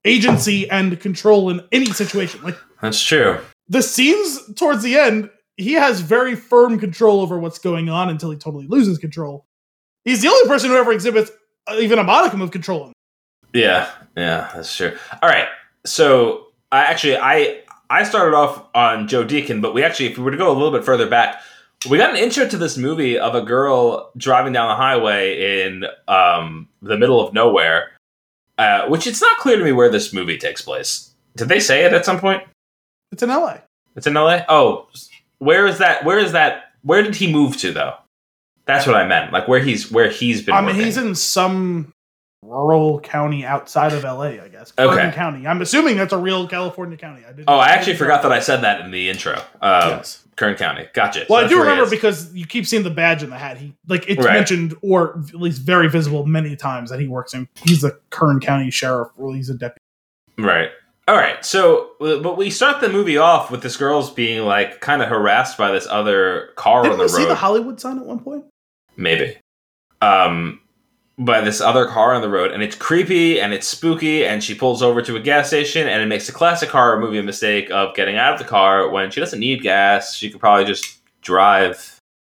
agency 0.03 0.69
and 0.69 0.99
control 0.99 1.49
in 1.49 1.61
any 1.71 1.87
situation. 1.87 2.41
Like 2.43 2.57
That's 2.81 3.01
true. 3.01 3.39
the 3.69 3.81
scenes 3.81 4.53
towards 4.55 4.83
the 4.83 4.97
end, 4.97 5.29
he 5.57 5.73
has 5.73 6.01
very 6.01 6.35
firm 6.35 6.79
control 6.79 7.21
over 7.21 7.39
what's 7.39 7.59
going 7.59 7.89
on 7.89 8.09
until 8.09 8.31
he 8.31 8.37
totally 8.37 8.67
loses 8.67 8.97
control. 8.97 9.45
He's 10.03 10.21
the 10.21 10.27
only 10.27 10.47
person 10.47 10.69
who 10.69 10.77
ever 10.77 10.91
exhibits 10.91 11.31
uh, 11.67 11.77
even 11.79 11.99
a 11.99 12.03
modicum 12.03 12.41
of 12.41 12.51
control. 12.51 12.91
Yeah, 13.53 13.89
yeah, 14.15 14.51
that's 14.53 14.75
true. 14.75 14.95
All 15.21 15.29
right, 15.29 15.47
so 15.85 16.47
I 16.71 16.83
actually 16.83 17.17
I 17.17 17.61
I 17.89 18.03
started 18.03 18.35
off 18.35 18.65
on 18.73 19.07
Joe 19.07 19.23
Deacon, 19.23 19.61
but 19.61 19.73
we 19.73 19.83
actually, 19.83 20.07
if 20.07 20.17
we 20.17 20.23
were 20.23 20.31
to 20.31 20.37
go 20.37 20.51
a 20.51 20.53
little 20.53 20.71
bit 20.71 20.83
further 20.83 21.07
back, 21.07 21.41
we 21.89 21.97
got 21.97 22.09
an 22.09 22.17
intro 22.17 22.47
to 22.47 22.57
this 22.57 22.77
movie 22.77 23.17
of 23.17 23.35
a 23.35 23.41
girl 23.41 24.11
driving 24.17 24.53
down 24.53 24.69
the 24.69 24.75
highway 24.75 25.65
in 25.65 25.85
um, 26.07 26.67
the 26.81 26.97
middle 26.97 27.25
of 27.25 27.33
nowhere, 27.33 27.91
uh, 28.57 28.87
which 28.87 29.05
it's 29.05 29.21
not 29.21 29.37
clear 29.37 29.57
to 29.57 29.63
me 29.63 29.71
where 29.71 29.89
this 29.89 30.11
movie 30.13 30.37
takes 30.37 30.61
place. 30.61 31.13
Did 31.35 31.47
they 31.47 31.59
say 31.59 31.85
it 31.85 31.93
at 31.93 32.05
some 32.05 32.19
point? 32.19 32.43
It's 33.11 33.21
in 33.21 33.29
LA. 33.29 33.59
It's 33.95 34.07
in 34.07 34.15
LA. 34.15 34.41
Oh, 34.49 34.87
where 35.39 35.67
is 35.67 35.77
that? 35.79 36.03
Where 36.05 36.19
is 36.19 36.31
that? 36.33 36.71
Where 36.83 37.01
did 37.03 37.15
he 37.15 37.31
move 37.31 37.57
to 37.57 37.71
though? 37.71 37.93
That's 38.65 38.87
what 38.87 38.95
I 38.95 39.07
meant. 39.07 39.31
Like 39.31 39.47
where 39.47 39.59
he's 39.59 39.91
where 39.91 40.09
he's 40.09 40.41
been. 40.41 40.55
I 40.55 40.59
mean, 40.61 40.67
working. 40.69 40.85
he's 40.85 40.97
in 40.97 41.13
some 41.15 41.93
rural 42.41 42.99
county 42.99 43.43
outside 43.45 43.93
of 43.93 44.03
LA, 44.03 44.21
I 44.43 44.47
guess. 44.51 44.71
Kern 44.71 44.87
Okay. 44.89 45.11
County. 45.15 45.47
I'm 45.47 45.61
assuming 45.61 45.97
that's 45.97 46.13
a 46.13 46.17
real 46.17 46.47
California 46.47 46.97
county. 46.97 47.23
I 47.25 47.29
didn't. 47.31 47.45
Oh, 47.49 47.57
I 47.57 47.69
actually 47.69 47.95
forgot 47.95 48.21
that 48.23 48.31
I 48.31 48.39
said 48.39 48.57
that 48.61 48.81
in 48.81 48.91
the 48.91 49.09
intro. 49.09 49.41
Uh, 49.61 49.95
Yes. 49.97 50.21
Kern 50.35 50.55
County. 50.55 50.85
Gotcha. 50.93 51.25
Well, 51.29 51.39
So 51.41 51.45
I 51.45 51.47
do 51.47 51.55
that's 51.55 51.55
where 51.55 51.65
he 51.65 51.69
remember 51.71 51.89
because 51.89 52.33
you 52.35 52.45
keep 52.45 52.65
seeing 52.67 52.83
the 52.83 52.89
badge 52.89 53.23
in 53.23 53.29
the 53.29 53.37
hat. 53.37 53.57
He 53.57 53.73
like 53.87 54.05
it's 54.09 54.23
Right. 54.23 54.33
mentioned 54.33 54.75
or 54.81 55.23
at 55.29 55.35
least 55.35 55.61
very 55.61 55.87
visible 55.89 56.25
many 56.25 56.55
times 56.57 56.89
that 56.89 56.99
he 56.99 57.07
works 57.07 57.33
in. 57.33 57.47
He's 57.63 57.81
the 57.81 57.97
Kern 58.09 58.39
County 58.41 58.69
sheriff, 58.69 59.09
or 59.17 59.33
he's 59.33 59.49
a 59.49 59.53
deputy. 59.53 59.79
Right. 60.37 60.69
All 61.07 61.15
right. 61.15 61.45
So, 61.45 61.91
but 61.99 62.37
we 62.37 62.49
start 62.49 62.81
the 62.81 62.89
movie 62.89 63.17
off 63.17 63.51
with 63.51 63.61
this 63.61 63.77
girl's 63.77 64.11
being 64.11 64.43
like 64.43 64.81
kind 64.81 65.01
of 65.01 65.09
harassed 65.09 65.57
by 65.57 65.71
this 65.71 65.87
other 65.87 66.51
car 66.55 66.83
Didn't 66.83 66.93
on 66.93 66.97
the 66.99 67.03
we 67.03 67.09
see 67.09 67.25
the 67.25 67.35
Hollywood 67.35 67.79
sign 67.79 67.99
at 67.99 68.05
one 68.05 68.19
point? 68.19 68.45
Maybe. 68.97 69.37
Um, 70.01 70.61
by 71.17 71.41
this 71.41 71.61
other 71.61 71.85
car 71.85 72.13
on 72.13 72.21
the 72.21 72.29
road, 72.29 72.51
and 72.51 72.63
it's 72.63 72.75
creepy 72.75 73.39
and 73.39 73.53
it's 73.53 73.67
spooky. 73.67 74.25
And 74.25 74.43
she 74.43 74.55
pulls 74.55 74.81
over 74.81 75.01
to 75.03 75.15
a 75.15 75.19
gas 75.19 75.47
station, 75.47 75.87
and 75.87 76.01
it 76.01 76.07
makes 76.07 76.27
a 76.27 76.31
classic 76.31 76.69
horror 76.69 76.99
movie 76.99 77.21
mistake 77.21 77.69
of 77.69 77.95
getting 77.95 78.17
out 78.17 78.33
of 78.33 78.39
the 78.39 78.45
car 78.45 78.89
when 78.89 79.11
she 79.11 79.19
doesn't 79.19 79.39
need 79.39 79.61
gas. 79.61 80.15
She 80.15 80.29
could 80.29 80.39
probably 80.39 80.65
just 80.65 81.01
drive 81.21 81.99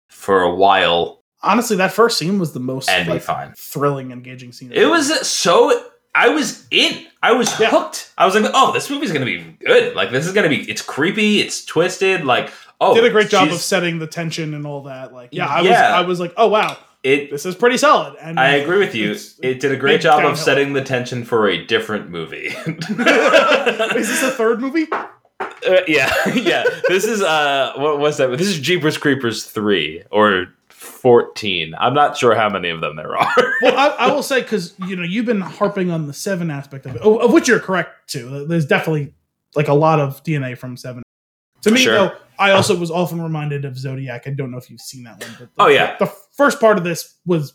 for 0.09 0.41
a 0.41 0.53
while 0.53 1.21
Honestly, 1.45 1.77
that 1.77 1.91
first 1.91 2.17
scene 2.17 2.39
was 2.39 2.53
the 2.53 2.59
most 2.59 2.89
and 2.89 3.05
be 3.05 3.13
like, 3.13 3.21
fine. 3.21 3.53
thrilling, 3.55 4.11
engaging 4.11 4.51
scene. 4.51 4.71
It 4.73 4.87
was 4.87 5.27
so. 5.27 5.91
I 6.15 6.29
was 6.29 6.65
in. 6.71 7.05
I 7.21 7.33
was 7.33 7.59
Yeah. 7.59 7.69
hooked. 7.69 8.11
I 8.17 8.25
was 8.25 8.35
like, 8.35 8.49
"Oh, 8.53 8.71
this 8.71 8.89
movie's 8.89 9.11
gonna 9.11 9.25
be 9.25 9.39
good. 9.65 9.95
Like, 9.95 10.11
this 10.11 10.25
is 10.25 10.31
gonna 10.33 10.49
be. 10.49 10.61
It's 10.69 10.81
creepy. 10.81 11.41
It's 11.41 11.65
twisted. 11.65 12.23
Like, 12.23 12.51
oh, 12.79 12.95
did 12.95 13.03
a 13.03 13.09
great 13.09 13.29
job 13.29 13.49
of 13.49 13.57
setting 13.59 13.99
the 13.99 14.07
tension 14.07 14.53
and 14.53 14.65
all 14.65 14.83
that. 14.83 15.13
Like, 15.13 15.29
yeah, 15.31 15.47
I 15.47 15.61
Yeah. 15.61 15.69
was, 15.69 15.79
I 15.79 16.01
was 16.07 16.19
like, 16.21 16.33
oh 16.37 16.47
wow, 16.47 16.77
It. 17.03 17.31
this 17.31 17.45
is 17.45 17.53
pretty 17.55 17.77
solid. 17.77 18.15
And 18.21 18.39
I 18.39 18.51
agree 18.55 18.77
with 18.79 18.95
you. 18.95 19.15
It 19.41 19.59
did 19.59 19.71
a 19.71 19.75
great 19.77 20.01
job 20.01 20.23
of 20.23 20.37
setting 20.39 20.73
the 20.73 20.81
tension 20.81 21.25
for 21.25 21.49
a 21.49 21.65
different 21.65 22.09
movie. 22.09 22.47
is 22.67 24.07
this 24.07 24.23
a 24.23 24.31
third 24.31 24.61
movie? 24.61 24.87
Uh, 24.91 25.81
yeah, 25.87 26.13
yeah. 26.33 26.63
This 26.87 27.03
is 27.05 27.21
uh, 27.21 27.73
what 27.75 27.99
was 27.99 28.17
that? 28.17 28.29
This 28.37 28.47
is 28.47 28.59
Jeepers 28.59 28.97
Creepers 28.97 29.43
three 29.45 30.03
or 30.11 30.47
fourteen. 31.06 31.76
I'm 31.80 31.94
not 31.94 32.18
sure 32.18 32.34
how 32.34 32.49
many 32.49 32.69
of 32.69 32.82
them 32.82 32.95
there 32.95 33.15
are. 33.15 33.32
Well, 33.61 33.77
I, 33.77 34.07
I 34.07 34.11
will 34.11 34.23
say 34.23 34.41
because 34.41 34.73
you 34.88 34.95
know 34.95 35.03
you've 35.03 35.26
been 35.27 35.40
harping 35.40 35.91
on 35.91 36.07
the 36.07 36.14
seven 36.14 36.49
aspect 36.52 36.86
of 36.88 36.95
it, 36.95 37.02
of 37.02 37.32
which 37.32 37.48
you're 37.48 37.60
correct 37.60 38.10
too. 38.10 38.45
There's 38.48 38.65
definitely 38.65 39.14
like 39.56 39.68
a 39.69 39.73
lot 39.73 39.99
of 39.99 40.23
DNA 40.23 40.57
from 40.57 40.76
seven. 40.77 41.03
To 41.61 41.72
me, 41.72 41.77
Sure. 41.80 41.94
though, 41.94 42.11
I 42.38 42.52
also 42.52 42.76
was 42.76 42.90
often 42.91 43.22
reminded 43.22 43.64
of 43.65 43.77
Zodiac. 43.77 44.23
I 44.27 44.32
don't 44.32 44.52
know 44.52 44.57
if 44.57 44.69
you've 44.69 44.82
seen 44.82 45.03
that 45.03 45.22
one, 45.23 45.36
but 45.40 45.56
the, 45.56 45.64
Oh, 45.64 45.68
yeah. 45.68 45.95
the 45.99 46.07
first 46.34 46.60
part 46.60 46.77
of 46.77 46.84
this 46.84 47.15
was 47.26 47.53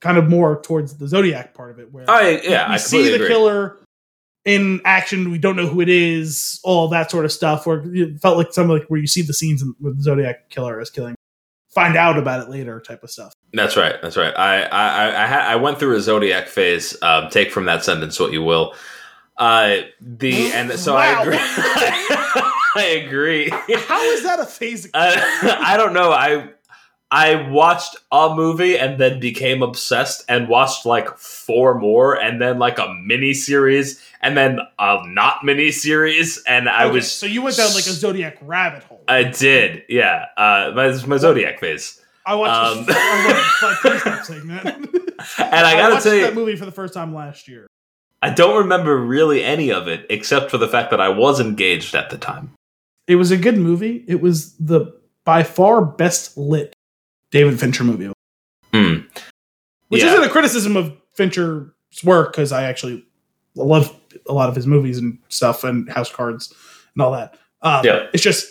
kind 0.00 0.16
of 0.18 0.28
more 0.28 0.60
towards 0.62 0.96
the 0.98 1.08
Zodiac 1.08 1.54
part 1.54 1.70
of 1.72 1.78
it, 1.80 1.92
where 1.92 2.08
I 2.08 2.40
yeah, 2.44 2.68
we 2.68 2.74
I 2.74 2.76
see 2.76 3.02
the 3.08 3.14
agree. 3.16 3.28
killer 3.28 3.78
in 4.44 4.80
action. 4.84 5.30
We 5.32 5.38
don't 5.38 5.56
know 5.56 5.66
who 5.66 5.80
it 5.80 5.88
is, 5.88 6.60
all 6.62 6.88
that 6.88 7.10
sort 7.10 7.24
of 7.24 7.32
stuff. 7.32 7.66
Where 7.66 7.82
it 7.84 8.20
felt 8.20 8.36
like 8.36 8.52
some 8.52 8.68
like 8.68 8.84
where 8.86 9.00
you 9.00 9.06
see 9.08 9.22
the 9.22 9.34
scenes 9.34 9.60
in, 9.62 9.74
with 9.80 9.96
the 9.96 10.02
Zodiac 10.04 10.50
killer 10.50 10.80
is 10.80 10.88
killing, 10.90 11.14
find 11.74 11.96
out 11.96 12.18
about 12.18 12.40
it 12.42 12.50
later, 12.50 12.80
type 12.80 13.02
of 13.02 13.10
stuff. 13.10 13.32
That's 13.52 13.76
right. 13.76 13.96
That's 14.00 14.16
right. 14.16 14.34
I 14.36 14.62
I 14.62 14.88
I, 14.88 15.24
I, 15.24 15.26
ha- 15.26 15.46
I 15.48 15.56
went 15.56 15.78
through 15.78 15.96
a 15.96 16.00
zodiac 16.00 16.48
phase. 16.48 16.96
Um, 17.02 17.28
take 17.30 17.50
from 17.50 17.64
that 17.66 17.84
sentence 17.84 18.18
what 18.18 18.32
you 18.32 18.42
will. 18.42 18.74
Uh, 19.36 19.78
the 20.00 20.52
and 20.52 20.72
so 20.72 20.96
I 20.96 21.20
agree. 21.22 21.38
I 22.74 23.02
agree. 23.04 23.50
How 23.50 24.02
is 24.12 24.22
that 24.22 24.40
a 24.40 24.46
phase? 24.46 24.88
I, 24.94 25.58
I 25.72 25.76
don't 25.76 25.92
know. 25.92 26.12
I 26.12 26.50
I 27.14 27.46
watched 27.50 27.94
a 28.10 28.34
movie 28.34 28.78
and 28.78 28.98
then 28.98 29.20
became 29.20 29.62
obsessed 29.62 30.24
and 30.30 30.48
watched 30.48 30.86
like 30.86 31.18
four 31.18 31.78
more 31.78 32.14
and 32.18 32.40
then 32.40 32.58
like 32.58 32.78
a 32.78 32.88
mini 33.04 33.34
series 33.34 34.02
and 34.22 34.34
then 34.34 34.58
a 34.78 35.00
not 35.06 35.44
mini 35.44 35.72
series 35.72 36.42
and 36.46 36.70
I 36.70 36.84
Okay, 36.86 36.94
was 36.94 37.12
so 37.12 37.26
you 37.26 37.42
went 37.42 37.56
down 37.58 37.66
like 37.74 37.84
a 37.84 37.92
Zodiac 37.92 38.38
rabbit 38.40 38.82
hole. 38.84 39.04
I 39.08 39.24
did 39.24 39.82
yeah 39.90 40.24
uh 40.38 40.72
my, 40.74 40.88
my 41.06 41.18
zodiac 41.18 41.60
phase 41.60 42.00
I 42.24 42.34
watched. 42.34 42.78
um, 42.78 42.86
I 42.88 43.76
watched, 43.84 44.26
saying 44.26 44.46
that. 44.48 44.64
and 45.38 45.66
I 45.66 45.74
gotta 45.74 45.94
watched 45.94 46.04
tell 46.04 46.14
you 46.14 46.22
that 46.22 46.34
movie 46.34 46.56
for 46.56 46.64
the 46.64 46.72
first 46.72 46.94
time 46.94 47.14
last 47.14 47.46
year. 47.46 47.66
I 48.22 48.30
don't 48.30 48.56
remember 48.56 48.96
really 48.96 49.44
any 49.44 49.70
of 49.70 49.86
it 49.86 50.06
except 50.08 50.50
for 50.50 50.56
the 50.56 50.68
fact 50.68 50.90
that 50.92 51.00
I 51.00 51.10
was 51.10 51.40
engaged 51.40 51.94
at 51.94 52.08
the 52.08 52.16
time. 52.16 52.52
It 53.06 53.16
was 53.16 53.30
a 53.30 53.36
good 53.36 53.58
movie. 53.58 54.02
It 54.08 54.22
was 54.22 54.56
the 54.56 54.98
by 55.26 55.42
far 55.42 55.84
best 55.84 56.38
lit 56.38 56.72
David 57.32 57.58
Fincher 57.58 57.82
movie, 57.82 58.12
Hmm. 58.72 58.98
which 59.88 60.02
Yeah. 60.02 60.12
isn't 60.12 60.24
a 60.24 60.28
criticism 60.28 60.76
of 60.76 60.92
Fincher's 61.14 61.70
work 62.04 62.32
because 62.32 62.52
I 62.52 62.62
actually 62.64 63.04
love 63.56 63.94
a 64.28 64.32
lot 64.32 64.48
of 64.48 64.54
his 64.54 64.66
movies 64.66 64.98
and 64.98 65.18
stuff 65.28 65.64
and 65.64 65.90
House 65.90 66.10
Cards 66.12 66.54
and 66.94 67.02
all 67.02 67.10
that. 67.12 67.36
Um, 67.62 67.84
Yeah. 67.84 68.06
It's 68.12 68.22
just 68.22 68.46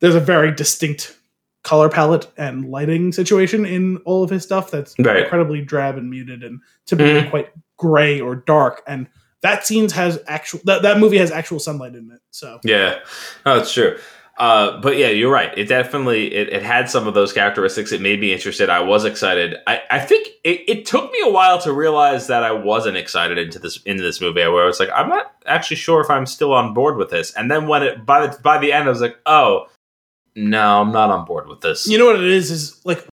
there's 0.00 0.14
a 0.14 0.20
very 0.20 0.52
distinct 0.52 1.16
color 1.62 1.88
palette 1.88 2.26
and 2.36 2.70
lighting 2.70 3.10
situation 3.10 3.64
in 3.64 3.96
all 4.04 4.22
of 4.22 4.28
his 4.28 4.42
stuff 4.42 4.70
that's 4.70 4.94
Right. 4.98 5.22
incredibly 5.22 5.62
drab 5.62 5.96
and 5.96 6.10
muted 6.10 6.42
and 6.44 6.60
typically 6.86 7.22
Mhm. 7.22 7.30
quite 7.30 7.48
gray 7.78 8.20
or 8.20 8.36
dark. 8.36 8.82
And 8.86 9.06
that 9.40 9.66
scenes 9.66 9.92
has 9.92 10.18
actual 10.26 10.60
that, 10.64 10.82
that 10.82 10.98
movie 10.98 11.16
has 11.18 11.30
actual 11.30 11.58
sunlight 11.58 11.94
in 11.94 12.10
it. 12.12 12.20
So 12.30 12.60
Yeah, 12.64 12.98
that's 13.44 13.72
true. 13.72 13.96
Uh, 14.36 14.80
but 14.80 14.96
yeah, 14.96 15.08
you're 15.08 15.30
right. 15.30 15.56
It 15.56 15.68
definitely 15.68 16.34
it, 16.34 16.48
it 16.52 16.62
had 16.62 16.90
some 16.90 17.06
of 17.06 17.14
those 17.14 17.32
characteristics. 17.32 17.92
It 17.92 18.00
made 18.00 18.20
me 18.20 18.32
interested. 18.32 18.68
I 18.68 18.80
was 18.80 19.04
excited. 19.04 19.56
I, 19.66 19.82
I 19.90 20.00
think 20.00 20.28
it, 20.42 20.62
it 20.66 20.86
took 20.86 21.10
me 21.12 21.18
a 21.24 21.30
while 21.30 21.60
to 21.60 21.72
realize 21.72 22.26
that 22.26 22.42
I 22.42 22.50
wasn't 22.50 22.96
excited 22.96 23.38
into 23.38 23.60
this 23.60 23.80
into 23.82 24.02
this 24.02 24.20
movie. 24.20 24.40
Where 24.40 24.64
I 24.64 24.66
was 24.66 24.80
like, 24.80 24.90
I'm 24.92 25.08
not 25.08 25.32
actually 25.46 25.76
sure 25.76 26.00
if 26.00 26.10
I'm 26.10 26.26
still 26.26 26.52
on 26.52 26.74
board 26.74 26.96
with 26.96 27.10
this. 27.10 27.32
And 27.34 27.48
then 27.48 27.68
when 27.68 27.84
it 27.84 28.04
by 28.04 28.26
the 28.26 28.38
by 28.42 28.58
the 28.58 28.72
end, 28.72 28.86
I 28.86 28.90
was 28.90 29.00
like, 29.00 29.16
oh 29.24 29.68
no, 30.34 30.80
I'm 30.80 30.90
not 30.90 31.10
on 31.10 31.24
board 31.24 31.46
with 31.48 31.60
this. 31.60 31.86
you 31.86 31.96
know 31.96 32.06
what 32.06 32.16
it 32.16 32.24
is 32.24 32.50
is 32.50 32.84
like 32.84 33.06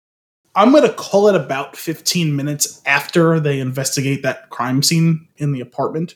I'm 0.56 0.72
gonna 0.72 0.94
call 0.94 1.28
it 1.28 1.36
about 1.36 1.76
15 1.76 2.34
minutes 2.34 2.82
after 2.86 3.40
they 3.42 3.60
investigate 3.60 4.24
that 4.24 4.50
crime 4.50 4.82
scene 4.82 5.28
in 5.38 5.52
the 5.52 5.60
apartment. 5.60 6.16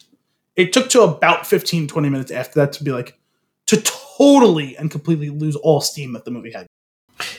It 0.55 0.71
took 0.71 0.89
to 0.89 1.01
about 1.01 1.45
15, 1.45 1.87
20 1.87 2.09
minutes 2.09 2.31
after 2.31 2.59
that 2.59 2.73
to 2.73 2.83
be 2.83 2.91
like 2.91 3.17
to 3.67 3.81
totally 3.81 4.75
and 4.77 4.91
completely 4.91 5.29
lose 5.29 5.55
all 5.55 5.81
steam 5.81 6.13
that 6.13 6.25
the 6.25 6.31
movie 6.31 6.51
had. 6.51 6.67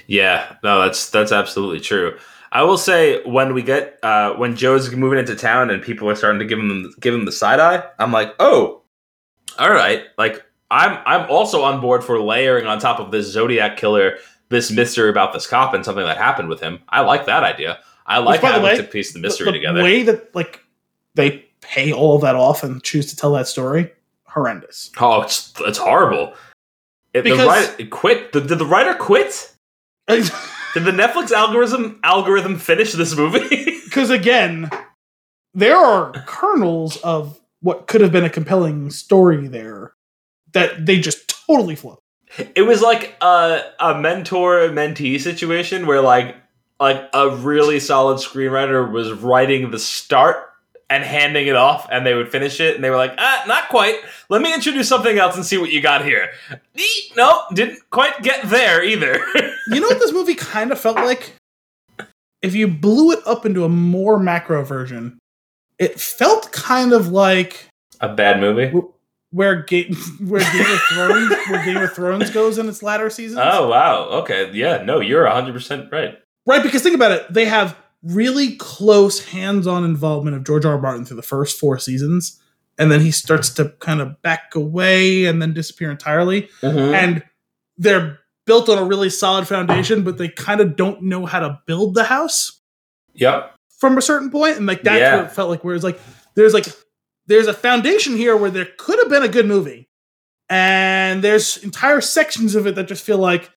Yeah, 0.07 0.57
no, 0.63 0.83
that's 0.83 1.11
that's 1.11 1.33
absolutely 1.33 1.81
true. 1.81 2.17
I 2.53 2.63
will 2.63 2.79
say 2.79 3.23
when 3.25 3.53
we 3.55 3.63
get 3.63 3.99
uh, 4.03 4.35
when 4.35 4.55
Joe's 4.57 4.91
moving 4.93 5.19
into 5.19 5.35
town 5.35 5.71
and 5.71 5.83
people 5.83 6.09
are 6.09 6.15
starting 6.15 6.39
to 6.39 6.45
give 6.45 6.59
him 6.59 6.93
give 7.01 7.15
him 7.15 7.25
the 7.25 7.33
side 7.33 7.59
eye, 7.61 7.83
I'm 7.99 8.13
like, 8.13 8.35
oh, 8.39 8.83
all 9.59 9.73
right. 9.73 10.05
Like 10.17 10.43
I'm 10.71 10.99
I'm 11.07 11.29
also 11.31 11.63
on 11.63 11.81
board 11.81 12.05
for 12.05 12.21
layering 12.21 12.67
on 12.67 12.79
top 12.79 13.01
of 13.01 13.11
this 13.11 13.27
Zodiac 13.27 13.77
killer 13.77 14.17
this 14.51 14.71
mystery 14.71 15.09
about 15.11 15.33
this 15.33 15.47
cop 15.47 15.75
and 15.75 15.85
something 15.85 16.05
that 16.05 16.17
happened 16.19 16.49
with 16.49 16.61
him. 16.61 16.79
I 16.89 17.01
like 17.01 17.27
that 17.27 17.43
idea. 17.43 17.81
I 18.07 18.19
like 18.19 18.41
the 18.43 18.47
having 18.49 18.63
way, 18.63 18.77
to 18.77 18.85
piece 18.85 19.13
the 19.13 19.19
The- 19.19 19.23
mystery 19.27 19.47
the, 19.47 19.53
together. 19.53 19.79
The 19.79 19.85
way 19.85 20.03
that 20.05 20.35
like 20.35 20.61
they 21.15 21.47
pay 21.61 21.93
all 21.93 22.19
that 22.21 22.37
off 22.37 22.63
and 22.63 22.83
choose 22.83 23.07
to 23.07 23.17
tell 23.17 23.33
that 23.33 23.49
story, 23.49 23.91
horrendous. 24.35 24.91
oh, 24.99 25.23
it's 25.23 25.53
it's 25.61 25.79
horrible. 25.79 26.35
It, 27.15 27.23
the 27.23 27.37
writer 27.37 27.75
it 27.79 27.91
quit. 27.91 28.33
Did, 28.33 28.49
did 28.49 28.59
the 28.59 28.67
writer 28.67 28.95
quit? 28.95 29.53
Did 30.75 30.85
the 30.85 30.91
Netflix 30.91 31.31
algorithm 31.31 32.01
algorithm 32.03 32.59
finish 32.59 32.93
this 32.93 33.17
movie? 33.17 33.71
Because 33.85 34.11
again, 34.11 34.71
there 35.55 35.77
are 35.77 36.11
kernels 36.27 36.97
of 36.97 37.41
what 37.61 37.87
could 37.87 38.01
have 38.01 38.11
been 38.11 38.25
a 38.25 38.31
compelling 38.31 38.91
story 38.91 39.47
there 39.47 39.95
that 40.53 40.85
they 40.85 40.99
just 40.99 41.29
totally 41.29 41.77
flub. 41.77 42.01
It 42.57 42.63
was 42.63 42.83
like 42.83 43.15
a 43.21 43.63
a 43.79 43.95
mentor 44.01 44.69
mentee 44.71 45.21
situation 45.21 45.87
where 45.87 46.01
like 46.01 46.35
like 46.81 47.09
a 47.13 47.37
really 47.37 47.79
solid 47.79 48.19
screenwriter 48.19 48.91
was 48.91 49.13
writing 49.13 49.71
the 49.71 49.79
start 49.79 50.45
and 50.91 51.03
handing 51.03 51.47
it 51.47 51.57
off 51.57 51.89
and 51.91 52.05
they 52.07 52.15
would 52.15 52.31
finish 52.31 52.61
it 52.61 52.75
and 52.75 52.85
they 52.85 52.91
were 52.91 52.97
like 52.97 53.15
ah 53.19 53.45
not 53.47 53.69
quite. 53.69 53.97
Let 54.29 54.43
me 54.43 54.53
introduce 54.55 54.89
something 54.89 55.19
else 55.19 55.35
and 55.37 55.45
see 55.45 55.57
what 55.59 55.71
you 55.71 55.81
got 55.81 56.05
here. 56.05 56.31
Eek, 56.77 57.17
no 57.17 57.43
didn't 57.55 57.79
quite 57.91 58.23
get 58.23 58.49
there 58.49 58.83
either. 58.85 59.25
You 59.67 59.81
know 59.81 59.87
what 59.89 59.99
this 59.99 60.13
movie 60.13 60.35
kind 60.35 60.73
of 60.73 60.79
felt 60.79 60.97
like? 60.97 61.37
If 62.43 62.55
you 62.55 62.69
blew 62.69 63.13
it 63.13 63.21
up 63.27 63.47
into 63.47 63.65
a 63.65 63.69
more 63.71 64.19
macro 64.19 64.63
version, 64.63 65.19
it 65.79 65.99
felt 65.99 66.53
kind 66.53 66.93
of 66.93 67.09
like 67.09 67.69
a 68.01 68.15
bad 68.15 68.41
movie? 68.41 68.71
Where 69.31 69.63
Game 69.63 69.95
where 70.27 70.43
Game 70.53 70.71
of 70.71 70.81
Thrones 70.91 71.31
where 71.49 71.65
Game 71.65 71.79
of 71.79 71.93
Thrones 71.95 72.29
goes 72.29 72.59
in 72.59 72.69
its 72.69 72.83
latter 72.83 73.09
seasons. 73.09 73.41
oh 73.43 73.69
wow. 73.69 74.05
Okay. 74.21 74.51
Yeah. 74.53 74.83
No 74.83 75.01
you're 75.01 75.25
100% 75.25 75.91
right. 75.91 76.19
Right, 76.47 76.63
because 76.63 76.83
think 76.83 76.95
about 76.95 77.13
it. 77.13 77.33
They 77.33 77.47
have 77.47 77.75
really 78.05 78.57
close 78.57 79.25
hands-on 79.25 79.85
involvement 79.85 80.37
of 80.37 80.45
George 80.45 80.65
R. 80.65 80.75
R. 80.75 80.81
Martin 80.81 81.05
through 81.05 81.17
the 81.17 81.23
first 81.23 81.59
four 81.59 81.79
seasons, 81.79 82.41
and 82.79 82.91
then 82.91 83.01
he 83.01 83.11
starts 83.11 83.51
to 83.55 83.71
kind 83.81 84.01
of 84.01 84.21
back 84.23 84.55
away 84.55 85.25
and 85.27 85.41
then 85.41 85.55
disappear 85.55 85.91
entirely. 85.91 86.49
Mm-hmm. 86.63 86.95
And 86.95 87.23
they're 87.79 88.19
built 88.47 88.69
on 88.69 88.79
a 88.79 88.85
really 88.85 89.11
solid 89.11 89.49
foundation, 89.49 90.03
but 90.05 90.19
they 90.19 90.29
kind 90.29 90.61
of 90.61 90.77
don't 90.77 91.03
know 91.03 91.25
how 91.27 91.41
to 91.41 91.61
build 91.67 91.95
the 91.95 92.05
house 92.05 92.61
yep 93.15 93.55
from 93.79 93.97
a 93.97 94.03
certain. 94.03 94.31
And 94.35 94.67
like 94.67 94.83
that's 94.83 95.01
Yeah. 95.01 95.17
what 95.17 95.25
it 95.27 95.33
felt 95.33 95.51
like. 95.51 95.65
Where 95.65 95.75
it's 95.75 95.85
like 95.85 95.99
there's 96.35 96.53
like 96.55 96.67
there's 97.27 97.47
a 97.47 97.55
foundation 97.55 98.17
here 98.17 98.37
where 98.37 98.51
there 98.51 98.69
could 98.77 98.99
have 98.99 99.09
been 99.09 99.23
a 99.23 99.29
good 99.29 99.47
movie, 99.47 99.89
and 100.51 101.23
there's 101.23 101.57
entire 101.59 102.01
sections 102.01 102.55
of 102.55 102.67
it 102.67 102.75
that 102.75 102.87
just 102.89 103.05
feel 103.05 103.19
like. 103.19 103.51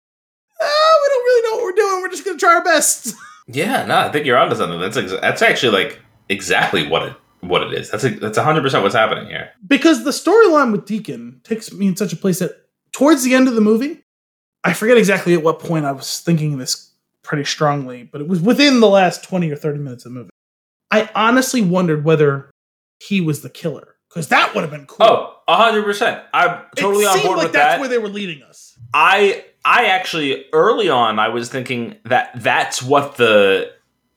Oh, 0.60 1.02
we 1.04 1.10
don't 1.10 1.24
really 1.24 1.50
know 1.50 1.56
what 1.58 1.64
we're 1.66 1.72
doing. 1.90 2.02
We're 2.02 2.10
just 2.10 2.26
gonna 2.26 2.38
try 2.40 2.56
our 2.56 2.64
best. 2.64 3.14
yeah 3.48 3.86
no 3.86 3.98
i 3.98 4.12
think 4.12 4.26
you're 4.26 4.38
onto 4.38 4.56
something 4.56 4.80
that's 4.80 4.98
ex- 4.98 5.12
that's 5.22 5.42
actually 5.42 5.72
like 5.72 6.00
exactly 6.30 6.88
what 6.88 7.04
it 7.04 7.14
what 7.42 7.64
it 7.64 7.74
is 7.74 7.90
that's 7.92 8.04
a, 8.04 8.10
that's 8.10 8.38
100% 8.38 8.82
what's 8.82 8.96
happening 8.96 9.28
here 9.28 9.52
because 9.68 10.04
the 10.04 10.12
storyline 10.12 10.72
with 10.72 10.86
Deacon 10.86 11.40
takes 11.44 11.72
me 11.72 11.88
in 11.88 11.96
such 11.96 12.12
a 12.12 12.16
place 12.18 12.40
that 12.40 12.68
towards 12.98 13.24
the 13.24 13.36
end 13.36 13.48
of 13.48 13.54
the 13.54 13.62
movie, 13.62 14.04
I 14.64 14.74
forget 14.74 14.98
exactly 14.98 15.34
at 15.34 15.44
what 15.44 15.60
point 15.60 15.86
I 15.86 15.92
was 15.92 16.20
thinking 16.20 16.58
this 16.58 16.92
pretty 17.24 17.44
strongly, 17.44 18.04
but 18.04 18.22
it 18.22 18.28
was 18.28 18.42
within 18.42 18.80
the 18.80 18.88
last 18.88 19.24
20 19.24 19.52
or 19.52 19.56
30 19.56 19.80
minutes 19.80 20.06
of 20.06 20.14
the 20.14 20.20
movie. 20.20 20.30
I 20.90 21.10
honestly 21.14 21.62
wondered 21.62 22.04
whether 22.04 22.50
he 23.00 23.22
was 23.22 23.42
the 23.44 23.50
killer 23.50 23.96
because 24.10 24.30
that 24.30 24.56
would 24.56 24.62
have 24.62 24.72
been 24.72 24.88
cool. 24.88 25.06
Oh, 25.06 25.54
hundred 25.54 25.84
percent. 25.84 26.24
I'm 26.34 26.62
totally 26.76 27.04
it 27.04 27.08
on 27.08 27.22
board 27.22 27.38
like 27.38 27.44
with 27.46 27.54
that's 27.54 27.74
that. 27.76 27.80
where 27.80 27.90
they 27.90 27.98
were 27.98 28.10
leading 28.10 28.42
us. 28.42 28.78
I 28.94 29.46
I 29.68 29.88
actually 29.88 30.46
early 30.54 30.88
on 30.90 31.20
I 31.20 31.28
was 31.28 31.50
thinking 31.50 31.98
that 32.06 32.32
that's 32.36 32.82
what 32.82 33.18
the 33.18 33.70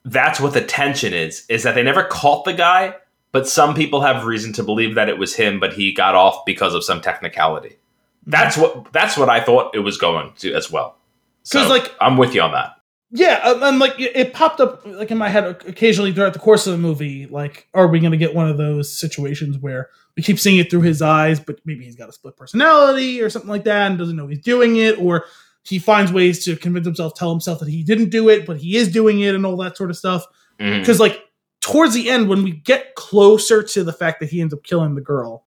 that's 0.05 0.39
what 0.39 0.53
the 0.53 0.61
tension 0.61 1.13
is 1.13 1.45
is 1.49 1.63
that 1.63 1.75
they 1.75 1.83
never 1.83 2.05
caught 2.05 2.45
the 2.45 2.53
guy, 2.53 2.95
but 3.33 3.47
some 3.49 3.75
people 3.75 3.99
have 4.01 4.25
reason 4.25 4.53
to 4.53 4.63
believe 4.63 4.95
that 4.95 5.09
it 5.09 5.17
was 5.17 5.35
him, 5.35 5.59
but 5.59 5.73
he 5.73 5.93
got 5.93 6.15
off 6.15 6.45
because 6.45 6.73
of 6.73 6.85
some 6.85 7.01
technicality. 7.01 7.69
Mm-hmm. 7.69 8.31
That's 8.31 8.57
what 8.57 8.93
that's 8.93 9.17
what 9.17 9.29
I 9.29 9.41
thought 9.41 9.75
it 9.75 9.79
was 9.79 9.97
going 9.97 10.31
to 10.37 10.53
as 10.53 10.71
well. 10.71 10.97
So 11.43 11.59
'Cause, 11.59 11.69
like- 11.69 11.93
I'm 11.99 12.15
with 12.17 12.33
you 12.33 12.41
on 12.41 12.53
that. 12.53 12.77
Yeah, 13.13 13.41
and, 13.51 13.61
and 13.61 13.79
like 13.79 13.99
it 13.99 14.15
it 14.15 14.33
popped 14.33 14.61
up 14.61 14.85
like 14.85 15.11
in 15.11 15.17
my 15.17 15.27
head 15.27 15.43
occasionally 15.43 16.13
throughout 16.13 16.31
the 16.31 16.39
course 16.39 16.65
of 16.65 16.71
the 16.71 16.79
movie. 16.79 17.25
Like, 17.27 17.67
are 17.73 17.87
we 17.87 17.99
going 17.99 18.13
to 18.13 18.17
get 18.17 18.33
one 18.33 18.47
of 18.47 18.57
those 18.57 18.95
situations 18.97 19.57
where 19.57 19.89
we 20.15 20.23
keep 20.23 20.39
seeing 20.39 20.57
it 20.57 20.69
through 20.69 20.81
his 20.81 21.01
eyes, 21.01 21.39
but 21.39 21.59
maybe 21.65 21.85
he's 21.85 21.95
got 21.95 22.09
a 22.09 22.13
split 22.13 22.35
personality 22.35 23.21
or 23.21 23.29
something 23.29 23.49
like 23.49 23.63
that, 23.63 23.89
and 23.89 23.97
doesn't 23.97 24.15
know 24.15 24.27
he's 24.27 24.41
doing 24.41 24.77
it, 24.77 24.99
or 24.99 25.25
he 25.63 25.79
finds 25.79 26.11
ways 26.11 26.43
to 26.45 26.55
convince 26.55 26.85
himself, 26.85 27.13
tell 27.13 27.31
himself 27.31 27.59
that 27.59 27.69
he 27.69 27.83
didn't 27.83 28.09
do 28.09 28.29
it, 28.29 28.45
but 28.45 28.57
he 28.57 28.77
is 28.77 28.91
doing 28.91 29.19
it, 29.21 29.35
and 29.35 29.45
all 29.45 29.57
that 29.57 29.77
sort 29.77 29.89
of 29.89 29.97
stuff. 29.97 30.25
Mm-hmm. 30.59 30.79
Because 30.79 30.99
like 30.99 31.23
towards 31.61 31.93
the 31.93 32.09
end, 32.09 32.27
when 32.27 32.43
we 32.43 32.51
get 32.51 32.95
closer 32.95 33.63
to 33.63 33.83
the 33.83 33.93
fact 33.93 34.19
that 34.19 34.29
he 34.29 34.41
ends 34.41 34.53
up 34.53 34.63
killing 34.63 34.95
the 34.95 35.01
girl, 35.01 35.45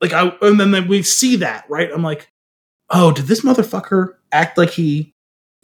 like 0.00 0.12
I 0.12 0.36
and 0.42 0.60
then, 0.60 0.70
then 0.70 0.88
we 0.88 1.02
see 1.02 1.36
that 1.36 1.64
right, 1.68 1.90
I'm 1.92 2.02
like, 2.02 2.30
oh, 2.90 3.12
did 3.12 3.26
this 3.26 3.40
motherfucker 3.40 4.14
act 4.30 4.58
like 4.58 4.70
he 4.70 5.14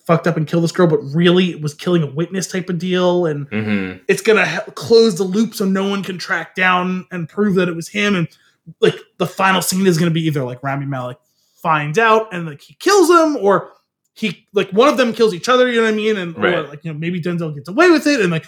fucked 0.07 0.27
up 0.27 0.37
and 0.37 0.47
killed 0.47 0.65
this 0.65 0.73
girl, 0.73 0.87
but 0.87 0.99
really 1.15 1.51
it 1.51 1.61
was 1.63 1.75
killing 1.75 2.03
a 2.03 2.07
witness 2.07 2.47
type 2.49 2.69
of 2.69 2.79
deal, 2.79 3.27
and 3.27 3.49
Mhm. 3.51 4.01
it's 4.09 4.23
gonna 4.23 4.45
ha- 4.47 4.65
close 4.75 5.17
the 5.17 5.25
loop 5.25 5.55
so 5.55 5.65
no 5.65 5.89
one 5.89 6.03
can 6.03 6.19
track 6.19 6.55
down 6.57 7.07
and 7.13 7.29
prove 7.29 7.55
that 7.57 7.69
it 7.69 7.77
was 7.77 7.89
him, 7.89 8.17
and 8.17 8.29
like 8.81 8.97
the 9.19 9.27
final 9.27 9.63
scene 9.63 9.87
is 9.87 9.99
gonna 9.99 10.11
be 10.11 10.23
either 10.27 10.45
like 10.45 10.63
Rami 10.63 10.87
Malek 10.87 11.19
finds 11.63 11.99
out 11.99 12.33
and 12.35 12.47
like 12.47 12.61
he 12.61 12.75
kills 12.81 13.09
him, 13.11 13.37
or 13.37 13.71
he 14.15 14.47
like 14.53 14.71
one 14.73 14.89
of 14.89 14.97
them 14.97 15.13
kills 15.13 15.33
each 15.35 15.49
other, 15.49 15.69
you 15.71 15.77
know 15.77 15.83
what 15.85 15.93
I 15.95 15.97
mean, 15.97 16.17
and 16.17 16.37
or 16.37 16.63
like 16.69 16.85
you 16.85 16.93
know 16.93 16.99
maybe 16.99 17.21
Denzel 17.21 17.55
gets 17.55 17.69
away 17.69 17.91
with 17.91 18.07
it, 18.07 18.21
and 18.21 18.31
like 18.31 18.45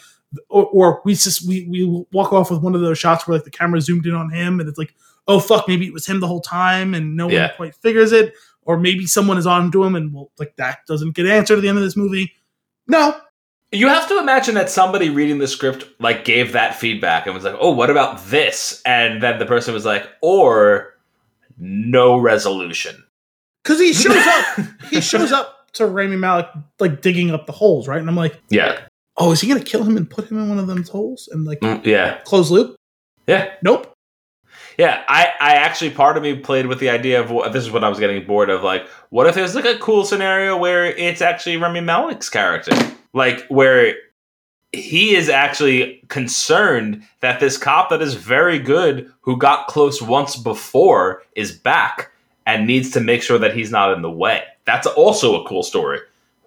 or, 0.49 0.65
or 0.67 1.03
we 1.05 1.15
just 1.15 1.47
we 1.47 1.67
we 1.71 2.05
walk 2.13 2.33
off 2.33 2.51
with 2.51 2.61
one 2.61 2.75
of 2.75 2.81
those 2.81 2.99
shots 2.99 3.27
where 3.29 3.37
like 3.37 3.45
the 3.45 3.51
camera 3.51 3.81
zoomed 3.81 4.07
in 4.07 4.15
on 4.15 4.31
him, 4.31 4.59
and 4.59 4.69
it's 4.69 4.79
like 4.79 4.93
oh 5.29 5.39
fuck 5.41 5.67
maybe 5.69 5.87
it 5.87 5.93
was 5.93 6.05
him 6.07 6.19
the 6.21 6.27
whole 6.27 6.41
time, 6.41 6.93
and 6.95 7.17
no 7.17 7.31
Yeah. 7.31 7.43
one 7.47 7.51
quite 7.57 7.75
figures 7.77 8.11
it, 8.13 8.35
or 8.65 8.79
maybe 8.79 9.07
someone 9.07 9.39
is 9.39 9.47
on 9.47 9.71
to 9.73 9.85
him, 9.85 9.95
and 9.95 10.13
well 10.13 10.31
like 10.39 10.57
that 10.57 10.79
doesn't 10.87 11.15
get 11.15 11.27
answered 11.27 11.57
at 11.59 11.63
the 11.63 11.69
end 11.69 11.79
of 11.79 11.85
this 11.85 11.97
movie. 11.97 12.33
No, 12.87 13.17
You 13.73 13.89
have 13.89 14.07
to 14.09 14.19
imagine 14.19 14.55
that 14.57 14.71
somebody 14.71 15.09
reading 15.11 15.39
the 15.39 15.49
script 15.49 15.87
like 15.99 16.25
gave 16.25 16.53
that 16.53 16.75
feedback 16.77 17.27
and 17.27 17.35
was 17.35 17.45
like, 17.45 17.57
"Oh, 17.59 17.71
what 17.71 17.91
about 17.91 18.25
this?" 18.27 18.81
And 18.87 19.23
then 19.23 19.39
the 19.39 19.47
person 19.47 19.73
was 19.75 19.85
like, 19.85 20.07
"Or 20.23 20.95
no 21.59 22.19
resolution." 22.19 23.05
because 23.63 23.81
he 23.81 23.93
shows 23.95 24.17
up 24.27 24.59
he 24.91 25.01
shows 25.01 25.33
up 25.33 25.73
to 25.73 25.87
Rami 25.87 26.17
Malek 26.17 26.47
like 26.79 27.01
digging 27.01 27.31
up 27.31 27.47
the 27.47 27.53
holes, 27.53 27.89
right? 27.89 27.99
And 27.99 28.09
I'm 28.09 28.17
like, 28.17 28.39
Yeah, 28.51 28.81
oh, 29.17 29.33
is 29.33 29.41
he 29.41 29.49
gonna 29.49 29.61
kill 29.65 29.83
him 29.83 29.97
and 29.97 30.09
put 30.09 30.31
him 30.31 30.39
in 30.39 30.49
one 30.51 30.59
of 30.59 30.67
those 30.67 30.89
holes 30.89 31.29
and 31.33 31.45
like 31.45 31.61
Mm, 31.61 31.85
yeah, 31.87 32.19
close 32.25 32.51
loop? 32.51 32.77
yeah. 33.27 33.55
Nope. 33.63 33.94
Yeah, 34.77 35.05
I, 35.09 35.29
I 35.41 35.55
actually 35.55 35.91
part 35.91 36.17
of 36.17 36.23
me 36.23 36.37
played 36.37 36.67
with 36.67 36.81
the 36.81 36.91
idea 36.91 37.21
of 37.21 37.31
what, 37.31 37.53
this 37.53 37.65
is 37.65 37.71
what 37.71 37.85
I 37.85 37.89
was 37.89 38.01
getting 38.01 38.27
bored 38.27 38.51
of. 38.51 38.63
Like, 38.63 38.87
what 39.11 39.27
if 39.27 39.35
there's 39.35 39.55
like 39.55 39.65
a 39.65 39.79
cool 39.79 40.05
scenario 40.05 40.57
where 40.57 40.85
it's 40.87 41.23
actually 41.23 41.57
Rami 41.57 41.81
Malek's 41.81 42.29
character, 42.29 42.75
like 43.13 43.47
where 43.47 43.95
he 44.73 45.15
is 45.15 45.29
actually 45.29 46.03
concerned 46.09 47.05
that 47.21 47.39
this 47.39 47.57
cop 47.57 47.91
that 47.91 48.03
is 48.03 48.15
very 48.15 48.59
good, 48.59 49.13
who 49.21 49.37
got 49.37 49.69
close 49.69 50.03
once 50.03 50.37
before, 50.37 51.23
is 51.37 51.53
back 51.53 52.11
and 52.47 52.67
needs 52.67 52.91
to 52.91 53.01
make 53.01 53.23
sure 53.23 53.39
that 53.39 53.55
he's 53.55 53.71
not 53.71 53.93
in 53.93 54.03
the 54.03 54.11
way. 54.11 54.43
That's 54.65 54.87
also 54.87 55.43
a 55.43 55.49
cool 55.49 55.63
story. 55.63 56.01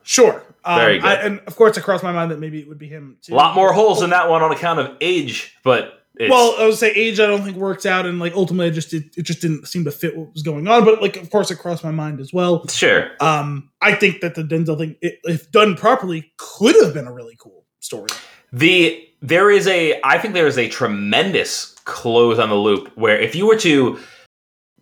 Sure. 0.04 0.44
Um, 0.66 0.80
Very 0.80 1.00
good. 1.00 1.08
I, 1.08 1.14
and 1.22 1.40
of 1.48 1.56
course, 1.56 1.78
it 1.78 1.84
crossed 1.84 2.04
my 2.04 2.12
mind 2.12 2.32
that 2.32 2.40
maybe 2.40 2.60
it 2.60 2.68
would 2.68 2.78
be 2.78 2.88
him. 2.88 3.18
Too. 3.22 3.34
A 3.34 3.36
lot 3.36 3.56
more 3.56 3.72
holes 3.72 4.02
in 4.02 4.10
that 4.10 4.30
one 4.30 4.42
on 4.42 4.52
account 4.52 4.80
of 4.80 4.98
age, 5.00 5.56
but 5.64 5.97
it's, 6.20 6.30
Well, 6.32 6.56
I 6.58 6.66
would 6.66 6.76
say 6.76 6.92
age. 6.92 7.20
I 7.20 7.28
don't 7.28 7.44
think 7.44 7.58
works 7.58 7.86
out, 7.86 8.06
and 8.06 8.20
like 8.20 8.34
ultimately, 8.36 8.68
it 8.70 8.72
just 8.72 8.94
it, 8.94 9.06
it 9.18 9.24
just 9.24 9.42
didn't 9.42 9.68
seem 9.68 9.84
to 9.86 9.92
fit 9.92 10.18
what 10.18 10.34
was 10.34 10.44
going 10.44 10.68
on. 10.68 10.84
But 10.86 11.02
like, 11.02 11.18
of 11.18 11.30
course, 11.30 11.52
it 11.52 11.58
crossed 11.58 11.84
my 11.84 11.92
mind 11.92 12.20
as 12.20 12.34
well. 12.34 12.66
sure. 12.68 13.12
Um, 13.20 13.70
I 13.82 13.94
think 13.96 14.22
that 14.22 14.36
the 14.36 14.44
Denzel 14.44 14.78
thing, 14.78 14.96
i- 15.04 15.18
if 15.26 15.52
done 15.52 15.76
properly, 15.76 16.32
could 16.38 16.76
have 16.84 16.94
been 16.94 17.08
a 17.08 17.14
really 17.14 17.36
cool 17.40 17.66
story. 17.80 18.10
The 18.54 19.04
there 19.22 19.50
is 19.52 19.68
a 19.68 20.00
I 20.04 20.18
think 20.20 20.34
there 20.34 20.48
is 20.48 20.58
a 20.58 20.70
tremendous 20.70 21.76
close 21.86 22.40
on 22.40 22.50
the 22.50 22.56
loop 22.56 22.92
where 22.98 23.20
if 23.20 23.36
you 23.36 23.46
were 23.48 23.58
to 23.58 23.98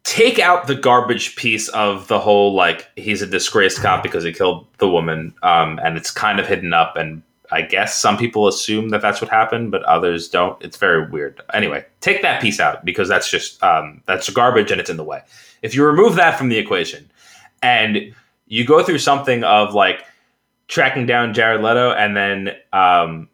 take 0.03 0.37
out 0.39 0.67
the 0.67 0.75
garbage 0.75 1.35
piece 1.35 1.67
of 1.69 2.07
the 2.07 2.19
whole 2.19 2.53
like 2.53 2.87
he's 2.95 3.21
a 3.23 3.27
disgraced 3.27 3.81
cop 3.81 4.03
because 4.03 4.23
he 4.23 4.31
killed 4.31 4.67
the 4.77 4.87
woman 4.87 5.33
um 5.41 5.79
and 5.83 5.97
it's 5.97 6.11
kind 6.11 6.39
of 6.39 6.47
hidden 6.47 6.73
up 6.73 6.95
and 6.95 7.23
I 7.51 7.61
guess 7.61 7.97
some 7.97 8.17
people 8.17 8.47
assume 8.47 8.89
that 8.89 9.01
that's 9.01 9.21
what 9.21 9.29
happened 9.29 9.71
but 9.71 9.83
others 9.83 10.27
don't 10.29 10.61
it's 10.63 10.77
very 10.77 11.09
weird 11.09 11.41
anyway 11.53 11.85
take 12.01 12.21
that 12.21 12.41
piece 12.41 12.59
out 12.59 12.85
because 12.85 13.07
that's 13.07 13.29
just 13.29 13.61
um 13.63 14.01
that's 14.05 14.29
garbage 14.29 14.71
and 14.71 14.79
it's 14.79 14.89
in 14.89 14.97
the 14.97 15.03
way 15.03 15.21
if 15.61 15.75
you 15.75 15.85
remove 15.85 16.15
that 16.15 16.37
from 16.37 16.49
the 16.49 16.57
equation 16.57 17.09
and 17.61 18.13
you 18.47 18.65
go 18.65 18.83
through 18.83 18.99
something 18.99 19.43
of 19.43 19.73
like 19.73 20.05
tracking 20.67 21.05
down 21.05 21.33
Jared 21.33 21.61
Leto 21.61 21.91
and 21.91 22.15
then 22.15 22.49
um 22.73 23.29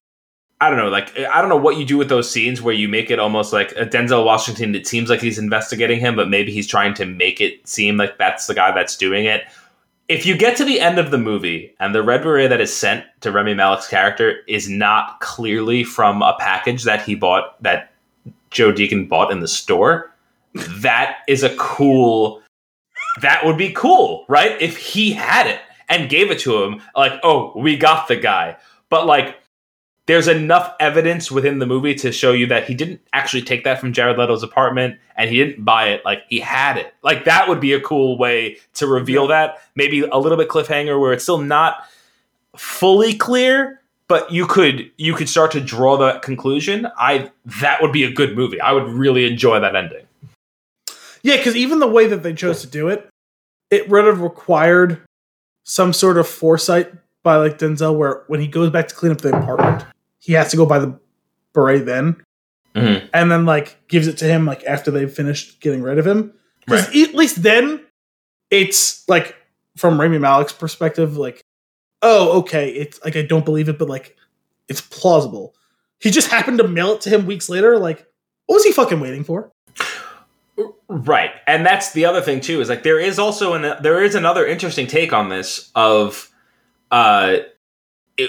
I 0.62 0.70
don't 0.70 0.78
know, 0.78 0.90
like 0.90 1.18
I 1.18 1.42
don't 1.42 1.50
know 1.50 1.58
what 1.58 1.78
you 1.78 1.86
do 1.86 1.98
with 1.98 2.08
those 2.08 2.30
scenes 2.30 2.62
where 2.62 2.74
you 2.74 2.88
make 2.88 3.10
it 3.10 3.18
almost 3.18 3.52
like 3.52 3.72
a 3.72 3.84
Denzel 3.84 4.24
Washington. 4.24 4.76
It 4.76 4.86
seems 4.86 5.10
like 5.10 5.20
he's 5.20 5.40
investigating 5.40 6.00
him, 6.00 6.16
but 6.16 6.30
maybe 6.30 6.52
he's 6.52 6.68
trying 6.68 6.94
to 6.94 7.06
make 7.06 7.42
it 7.42 7.68
seem 7.68 7.98
like 7.98 8.20
that's 8.20 8.46
the 8.46 8.54
guy 8.54 8.72
that's 8.72 8.96
doing 8.96 9.26
it. 9.26 9.44
If 10.12 10.26
you 10.26 10.36
get 10.36 10.58
to 10.58 10.66
the 10.66 10.82
end 10.82 11.00
of 11.00 11.10
the 11.10 11.18
movie 11.18 11.74
and 11.80 11.96
the 11.96 12.04
red 12.04 12.22
beret 12.22 12.50
that 12.50 12.60
is 12.60 12.76
sent 12.76 13.06
to 13.22 13.32
Rami 13.32 13.54
Malek's 13.54 13.88
character 13.88 14.40
is 14.46 14.68
not 14.68 15.22
clearly 15.22 15.86
from 15.86 16.22
a 16.22 16.36
package 16.38 16.84
that 16.84 17.02
he 17.02 17.16
bought 17.16 17.64
that 17.64 17.94
Joe 18.50 18.74
Deacon 18.74 19.08
bought 19.08 19.32
in 19.32 19.40
the 19.40 19.48
store, 19.48 20.14
that 20.82 21.20
is 21.30 21.44
a 21.44 21.56
cool. 21.56 22.42
That 23.22 23.46
would 23.46 23.58
be 23.58 23.72
cool, 23.72 24.26
right? 24.28 24.62
If 24.62 24.76
he 24.76 25.14
had 25.14 25.48
it 25.48 25.62
and 25.88 26.10
gave 26.10 26.30
it 26.30 26.40
to 26.40 26.62
him, 26.62 26.82
like, 26.94 27.14
oh, 27.24 27.54
we 27.56 27.78
got 27.78 28.10
the 28.10 28.18
guy. 28.18 28.58
But 28.90 29.06
like, 29.06 29.41
there's 30.12 30.28
enough 30.28 30.76
evidence 30.82 31.32
within 31.32 31.60
the 31.60 31.66
movie 31.66 31.96
to 31.96 32.12
show 32.12 32.34
you 32.34 32.46
that 32.48 32.66
he 32.66 32.76
didn't 32.76 33.00
actually 33.14 33.42
take 33.42 33.64
that 33.64 33.80
from 33.80 33.94
Jared 33.94 34.18
Leto's 34.18 34.44
apartment 34.44 35.00
and 35.16 35.30
he 35.30 35.38
didn't 35.38 35.64
buy 35.64 35.88
it. 35.88 36.04
Like 36.04 36.24
he 36.28 36.42
had 36.42 36.76
it. 36.76 36.94
Like 37.02 37.24
that 37.24 37.48
would 37.48 37.62
be 37.62 37.72
a 37.72 37.80
cool 37.80 38.18
way 38.18 38.58
to 38.74 38.88
reveal 38.88 39.28
that. 39.28 39.62
Maybe 39.74 40.02
a 40.02 40.18
little 40.18 40.38
bit 40.38 40.50
cliffhanger 40.50 41.00
where 41.00 41.14
it's 41.14 41.24
still 41.24 41.38
not 41.38 41.86
fully 42.58 43.14
clear, 43.14 43.80
but 44.10 44.30
you 44.30 44.48
could 44.48 44.92
you 44.98 45.14
could 45.14 45.30
start 45.30 45.52
to 45.52 45.62
draw 45.62 45.96
that 46.00 46.24
conclusion. 46.24 46.88
I 46.98 47.32
that 47.62 47.82
would 47.82 47.94
be 47.94 48.04
a 48.04 48.12
good 48.12 48.36
movie. 48.36 48.60
I 48.60 48.74
would 48.74 48.90
really 48.90 49.26
enjoy 49.26 49.62
that 49.62 49.78
ending. 49.78 50.06
Yeah, 51.24 51.38
because 51.38 51.56
even 51.56 51.80
the 51.80 51.88
way 51.88 52.08
that 52.08 52.22
they 52.22 52.34
chose 52.34 52.60
to 52.60 52.68
do 52.68 52.90
it, 52.90 53.08
it 53.70 53.88
would 53.88 54.04
have 54.04 54.20
required 54.20 55.00
some 55.64 55.94
sort 55.94 56.18
of 56.18 56.28
foresight 56.28 56.92
by 57.24 57.38
like 57.38 57.60
Denzel, 57.60 57.96
where 57.96 58.24
when 58.28 58.42
he 58.42 58.48
goes 58.48 58.72
back 58.72 58.90
to 58.90 58.96
clean 58.96 59.14
up 59.14 59.22
the 59.22 59.30
apartment, 59.30 59.86
he 60.22 60.34
has 60.34 60.50
to 60.52 60.58
go 60.58 60.66
by 60.66 60.80
the 60.80 60.98
beret 61.54 61.86
then, 61.86 62.16
Mhm. 62.76 63.10
and 63.14 63.30
then 63.30 63.46
like 63.46 63.78
gives 63.90 64.08
it 64.08 64.18
to 64.20 64.26
him 64.26 64.46
like 64.46 64.64
after 64.64 64.92
they've 64.92 65.12
finished 65.12 65.60
getting 65.60 65.82
rid 65.82 65.98
of 66.00 66.08
him. 66.08 66.34
Because 66.66 66.88
Right. 66.88 67.10
at 67.10 67.16
least 67.16 67.44
then, 67.44 67.82
it's 68.50 69.08
like 69.10 69.36
from 69.76 70.00
Rami 70.00 70.18
Malek's 70.20 70.54
perspective, 70.54 71.18
like, 71.18 71.42
oh, 72.02 72.40
okay, 72.40 72.70
it's 72.70 73.04
like 73.04 73.16
I 73.18 73.24
don't 73.24 73.44
believe 73.46 73.68
it, 73.68 73.78
but 73.78 73.90
like 73.90 74.16
it's 74.70 74.80
plausible. 74.82 75.54
He 76.00 76.10
just 76.12 76.30
happened 76.30 76.60
to 76.60 76.68
mail 76.68 76.94
it 76.94 77.02
to 77.02 77.10
him 77.10 77.26
weeks 77.26 77.50
later. 77.50 77.78
Like, 77.78 78.06
what 78.46 78.56
was 78.56 78.64
he 78.64 78.72
fucking 78.72 79.00
waiting 79.00 79.24
for? 79.24 79.52
Right, 80.88 81.32
and 81.48 81.66
that's 81.66 81.94
the 81.94 82.06
other 82.06 82.22
thing 82.22 82.42
too. 82.42 82.60
Is 82.62 82.70
like 82.70 82.84
there 82.84 83.00
is 83.00 83.18
also 83.18 83.54
an 83.54 83.82
there 83.82 84.04
is 84.04 84.14
another 84.14 84.46
interesting 84.46 84.86
take 84.88 85.14
on 85.14 85.30
this 85.30 85.72
of, 85.74 86.30
uh, 86.92 87.38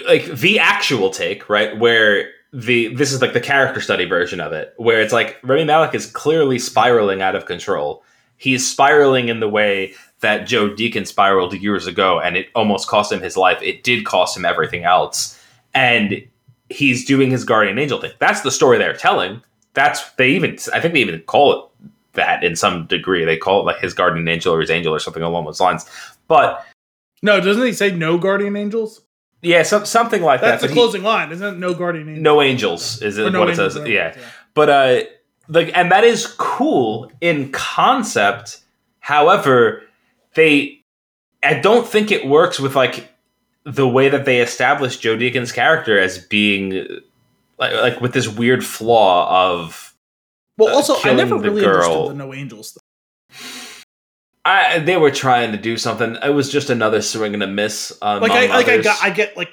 like 0.07 0.25
the 0.25 0.59
actual 0.59 1.09
take, 1.09 1.49
right? 1.49 1.77
Where 1.77 2.29
the 2.51 2.93
this 2.93 3.11
is 3.11 3.21
like 3.21 3.33
the 3.33 3.41
character 3.41 3.81
study 3.81 4.05
version 4.05 4.39
of 4.39 4.53
it, 4.53 4.73
where 4.77 5.01
it's 5.01 5.13
like 5.13 5.39
Rami 5.43 5.65
Malek 5.65 5.95
is 5.95 6.05
clearly 6.05 6.59
spiraling 6.59 7.21
out 7.21 7.35
of 7.35 7.45
control. 7.45 8.03
He's 8.37 8.69
spiraling 8.69 9.29
in 9.29 9.39
the 9.39 9.49
way 9.49 9.93
that 10.19 10.47
Joe 10.47 10.73
Deacon 10.73 11.05
spiraled 11.05 11.53
years 11.53 11.87
ago, 11.87 12.19
and 12.19 12.37
it 12.37 12.47
almost 12.55 12.87
cost 12.87 13.11
him 13.11 13.21
his 13.21 13.37
life. 13.37 13.61
It 13.61 13.83
did 13.83 14.05
cost 14.05 14.37
him 14.37 14.45
everything 14.45 14.83
else, 14.83 15.39
and 15.73 16.23
he's 16.69 17.05
doing 17.05 17.29
his 17.29 17.43
guardian 17.43 17.79
angel 17.79 17.99
thing. 17.99 18.11
That's 18.19 18.41
the 18.41 18.51
story 18.51 18.77
they're 18.77 18.95
telling. 18.95 19.41
That's 19.73 20.11
they 20.13 20.29
even 20.29 20.57
I 20.73 20.79
think 20.79 20.93
they 20.93 21.01
even 21.01 21.21
call 21.21 21.53
it 21.53 21.89
that 22.13 22.43
in 22.43 22.55
some 22.55 22.85
degree. 22.85 23.25
They 23.25 23.37
call 23.37 23.61
it 23.61 23.65
like 23.65 23.79
his 23.79 23.93
guardian 23.93 24.27
angel 24.27 24.53
or 24.53 24.61
his 24.61 24.69
angel 24.69 24.93
or 24.93 24.99
something 24.99 25.23
along 25.23 25.45
those 25.45 25.59
lines. 25.59 25.85
But 26.27 26.65
No, 27.21 27.39
doesn't 27.39 27.65
he 27.65 27.73
say 27.73 27.91
no 27.91 28.17
guardian 28.17 28.55
angels? 28.55 29.01
Yeah, 29.43 29.63
some, 29.63 29.85
something 29.85 30.21
like 30.23 30.41
That's 30.41 30.61
that. 30.61 30.67
the 30.67 30.73
but 30.73 30.73
he- 30.73 30.79
closing 30.81 31.03
line, 31.03 31.31
isn't 31.31 31.55
it? 31.55 31.57
No 31.59 31.73
guardian 31.73 32.07
angel. 32.09 32.23
no 32.23 32.41
angels 32.41 33.01
is 33.01 33.17
it 33.17 33.31
no 33.31 33.41
what 33.41 33.49
it 33.49 33.55
says. 33.57 33.77
right, 33.77 33.87
Yeah. 33.87 34.17
But 34.53 34.69
uh 34.69 34.99
like 35.49 35.71
and 35.77 35.91
that 35.91 36.03
is 36.03 36.25
cool 36.27 37.11
in 37.21 37.51
concept. 37.51 38.61
However, 38.99 39.83
they 40.35 40.83
I 41.43 41.55
don't 41.55 41.85
think 41.85 42.11
it 42.11 42.25
works 42.25 42.59
with 42.59 42.75
like 42.75 43.09
the 43.65 43.87
way 43.87 44.09
that 44.09 44.25
they 44.25 44.39
establish 44.41 44.97
Joe 44.97 45.17
Deacon's 45.17 45.51
character 45.51 45.99
as 45.99 46.17
being 46.19 46.87
like 47.59 47.73
like 47.73 48.01
with 48.01 48.13
this 48.13 48.27
weird 48.27 48.65
flaw 48.65 49.51
of 49.59 49.93
Well, 50.57 50.69
uh, 50.73 50.75
also, 50.75 50.95
I 51.03 51.13
never 51.13 51.37
really 51.37 51.61
girl. 51.61 51.75
understood 51.75 52.09
the 52.11 52.13
no 52.25 52.33
angels. 52.33 52.77
I 54.45 54.79
they 54.79 54.97
were 54.97 55.11
trying 55.11 55.51
to 55.53 55.57
do 55.57 55.77
something. 55.77 56.17
It 56.21 56.33
was 56.33 56.51
just 56.51 56.69
another 56.69 57.01
swing 57.01 57.33
and 57.33 57.43
a 57.43 57.47
miss. 57.47 57.91
Uh, 58.01 58.17
among 58.17 58.29
Like, 58.29 58.49
I 58.49 58.55
like 58.55 58.67
I 58.67 58.77
got, 58.81 59.03
I 59.03 59.09
get 59.09 59.37
like, 59.37 59.49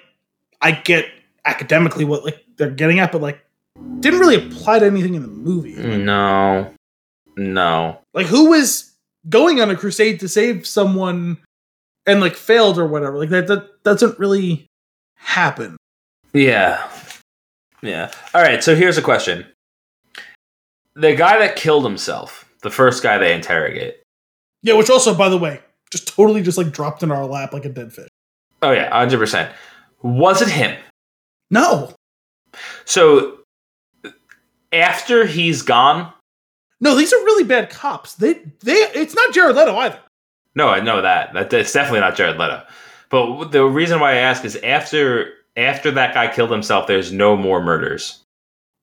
I 0.61 0.73
get 0.73 1.07
academically 1.45 2.05
what 2.05 2.25
like 2.25 2.45
they're 2.57 2.71
getting 2.71 2.99
at, 2.99 3.13
but 3.13 3.21
like, 3.21 3.45
didn't 4.01 4.21
really 4.21 4.35
apply 4.35 4.81
to 4.81 4.87
anything 4.87 5.15
in 5.15 5.23
the 5.23 5.29
movie. 5.29 5.75
No, 5.75 6.75
no. 7.37 8.01
Like, 8.15 8.27
who 8.27 8.51
was 8.51 8.93
going 9.29 9.61
on 9.61 9.71
a 9.71 9.77
crusade 9.77 10.21
to 10.21 10.29
save 10.29 10.67
someone 10.67 11.39
and 12.07 12.21
like 12.21 12.35
failed 12.35 12.79
or 12.79 12.87
whatever? 12.87 13.17
Like 13.19 13.31
that, 13.31 13.47
that 13.47 13.85
doesn't 13.85 14.19
really 14.19 14.67
happen. 15.15 15.77
Yeah. 16.33 16.89
Yeah. 17.83 18.11
All 18.35 18.43
right, 18.43 18.63
so 18.63 18.75
here's 18.75 18.99
a 18.99 19.03
question. 19.03 19.47
The 20.95 21.15
guy 21.15 21.39
that 21.39 21.57
killed 21.57 21.85
himself, 21.85 22.51
the 22.63 22.71
first 22.71 23.03
guy 23.03 23.19
they 23.19 23.33
interrogate. 23.35 23.99
Yeah, 24.63 24.75
which 24.75 24.91
also, 24.91 25.15
by 25.15 25.29
the 25.29 25.39
way, 25.39 25.61
just 25.91 26.09
totally 26.09 26.43
just 26.43 26.59
like 26.59 26.73
dropped 26.73 27.03
in 27.03 27.11
our 27.11 27.27
lap 27.27 27.53
like 27.53 27.65
a 27.65 27.69
dead 27.69 27.93
fish. 27.93 28.09
Oh 28.63 28.73
yeah, 28.73 28.91
100%. 28.91 29.51
Was 30.03 30.43
it 30.43 30.49
him? 30.49 30.77
No, 31.51 31.93
So 32.85 33.39
after 34.73 35.27
he's 35.27 35.63
gone, 35.63 36.13
no, 36.81 36.95
these 36.95 37.13
are 37.13 37.17
really 37.19 37.45
bad 37.45 37.71
cops. 37.71 38.15
They, 38.15 38.35
they, 38.63 38.73
it's 38.95 39.15
not 39.15 39.35
Jared 39.35 39.57
Leto 39.57 39.77
either. 39.77 39.99
no, 40.55 40.69
I 40.69 40.81
know 40.81 41.03
that. 41.03 41.33
that 41.35 41.51
that's 41.51 41.73
definitely 41.73 42.01
not 42.01 42.17
Jared 42.17 42.39
Leto. 42.39 42.63
But 43.11 43.49
the 43.51 43.65
reason 43.65 44.01
why 44.01 44.13
I 44.13 44.17
ask 44.17 44.45
is 44.45 44.57
after 44.57 45.33
after 45.57 45.91
that 45.91 46.15
guy 46.15 46.33
killed 46.33 46.51
himself, 46.51 46.87
there's 46.87 47.13
no 47.13 47.37
more 47.37 47.63
murders. 47.63 48.23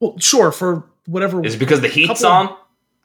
Well, 0.02 0.18
sure, 0.20 0.52
for 0.52 0.84
whatever. 1.06 1.44
Is 1.46 1.56
it 1.56 1.60
because 1.60 1.82
the 1.82 1.88
heat's 1.88 2.24
on? 2.24 2.56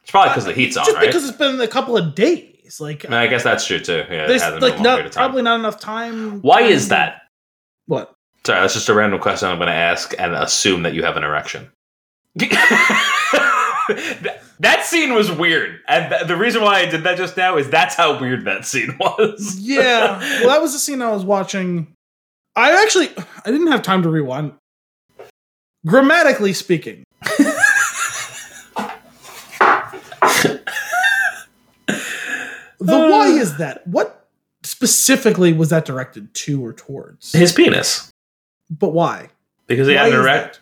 It's 0.03 0.11
probably 0.11 0.31
because 0.31 0.45
the 0.45 0.53
heat's 0.53 0.75
on, 0.75 0.85
just 0.85 0.97
right? 0.97 1.07
because 1.07 1.27
it's 1.27 1.37
been 1.37 1.59
a 1.61 1.67
couple 1.67 1.95
of 1.97 2.13
days. 2.13 2.52
Like, 2.79 3.09
I, 3.09 3.23
I 3.23 3.27
guess 3.27 3.43
that's 3.43 3.65
true 3.65 3.79
too. 3.79 4.03
Yeah, 4.09 4.27
there's 4.27 4.41
like 4.61 4.79
not 4.79 4.95
period 4.95 5.05
of 5.07 5.11
time. 5.11 5.25
probably 5.25 5.41
not 5.41 5.59
enough 5.59 5.79
time. 5.79 6.41
Why 6.41 6.61
is 6.61 6.89
that? 6.89 7.23
What? 7.85 8.13
Sorry, 8.45 8.59
that's 8.59 8.73
just 8.73 8.89
a 8.89 8.93
random 8.93 9.19
question 9.19 9.49
I'm 9.49 9.57
going 9.57 9.67
to 9.67 9.73
ask 9.73 10.13
and 10.19 10.33
assume 10.33 10.83
that 10.83 10.93
you 10.93 11.03
have 11.03 11.17
an 11.17 11.23
erection. 11.23 11.69
that, 12.35 14.41
that 14.59 14.85
scene 14.85 15.13
was 15.13 15.31
weird, 15.31 15.79
and 15.87 16.09
th- 16.09 16.27
the 16.27 16.35
reason 16.35 16.61
why 16.61 16.79
I 16.79 16.85
did 16.85 17.03
that 17.03 17.17
just 17.17 17.37
now 17.37 17.57
is 17.57 17.69
that's 17.69 17.95
how 17.95 18.19
weird 18.19 18.45
that 18.45 18.65
scene 18.65 18.97
was. 18.99 19.57
Yeah. 19.59 20.19
well, 20.19 20.49
that 20.49 20.61
was 20.61 20.73
the 20.73 20.79
scene 20.79 21.01
I 21.01 21.11
was 21.11 21.23
watching. 21.23 21.93
I 22.55 22.83
actually 22.83 23.09
I 23.45 23.51
didn't 23.51 23.71
have 23.71 23.81
time 23.81 24.03
to 24.03 24.09
rewind. 24.09 24.53
Grammatically 25.85 26.53
speaking, 26.53 27.03
the 32.85 32.95
uh, 32.95 33.09
why 33.09 33.27
is 33.27 33.57
that? 33.57 33.85
What 33.87 34.27
specifically 34.63 35.53
was 35.53 35.69
that 35.69 35.85
directed 35.85 36.33
to 36.33 36.63
or 36.65 36.73
towards? 36.73 37.31
His 37.33 37.51
penis, 37.53 38.11
But 38.69 38.89
why? 38.93 39.29
because 39.67 39.87
he 39.87 39.95
Why 39.95 40.03
had 40.03 40.13
an 40.13 40.19
erect. 40.19 40.59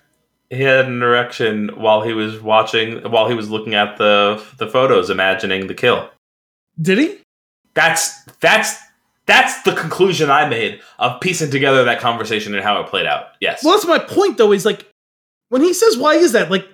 He 0.49 0.61
had 0.63 0.85
an 0.85 1.01
erection 1.01 1.69
while 1.75 2.01
he 2.01 2.13
was 2.13 2.41
watching, 2.41 3.09
while 3.09 3.27
he 3.29 3.35
was 3.35 3.49
looking 3.49 3.73
at 3.73 3.97
the 3.97 4.43
the 4.57 4.67
photos, 4.67 5.09
imagining 5.09 5.67
the 5.67 5.73
kill. 5.73 6.09
Did 6.81 6.97
he? 6.97 7.17
That's 7.73 8.23
that's 8.41 8.77
that's 9.27 9.61
the 9.63 9.73
conclusion 9.73 10.29
I 10.29 10.47
made 10.49 10.81
of 10.99 11.21
piecing 11.21 11.51
together 11.51 11.83
that 11.85 11.99
conversation 12.01 12.53
and 12.53 12.63
how 12.63 12.81
it 12.81 12.87
played 12.87 13.05
out. 13.05 13.27
Yes. 13.39 13.63
Well, 13.63 13.73
that's 13.75 13.87
my 13.87 13.99
point, 13.99 14.37
though. 14.37 14.51
Is 14.51 14.65
like 14.65 14.85
when 15.49 15.61
he 15.61 15.73
says, 15.73 15.97
"Why 15.97 16.15
is 16.15 16.33
that?" 16.33 16.51
Like, 16.51 16.67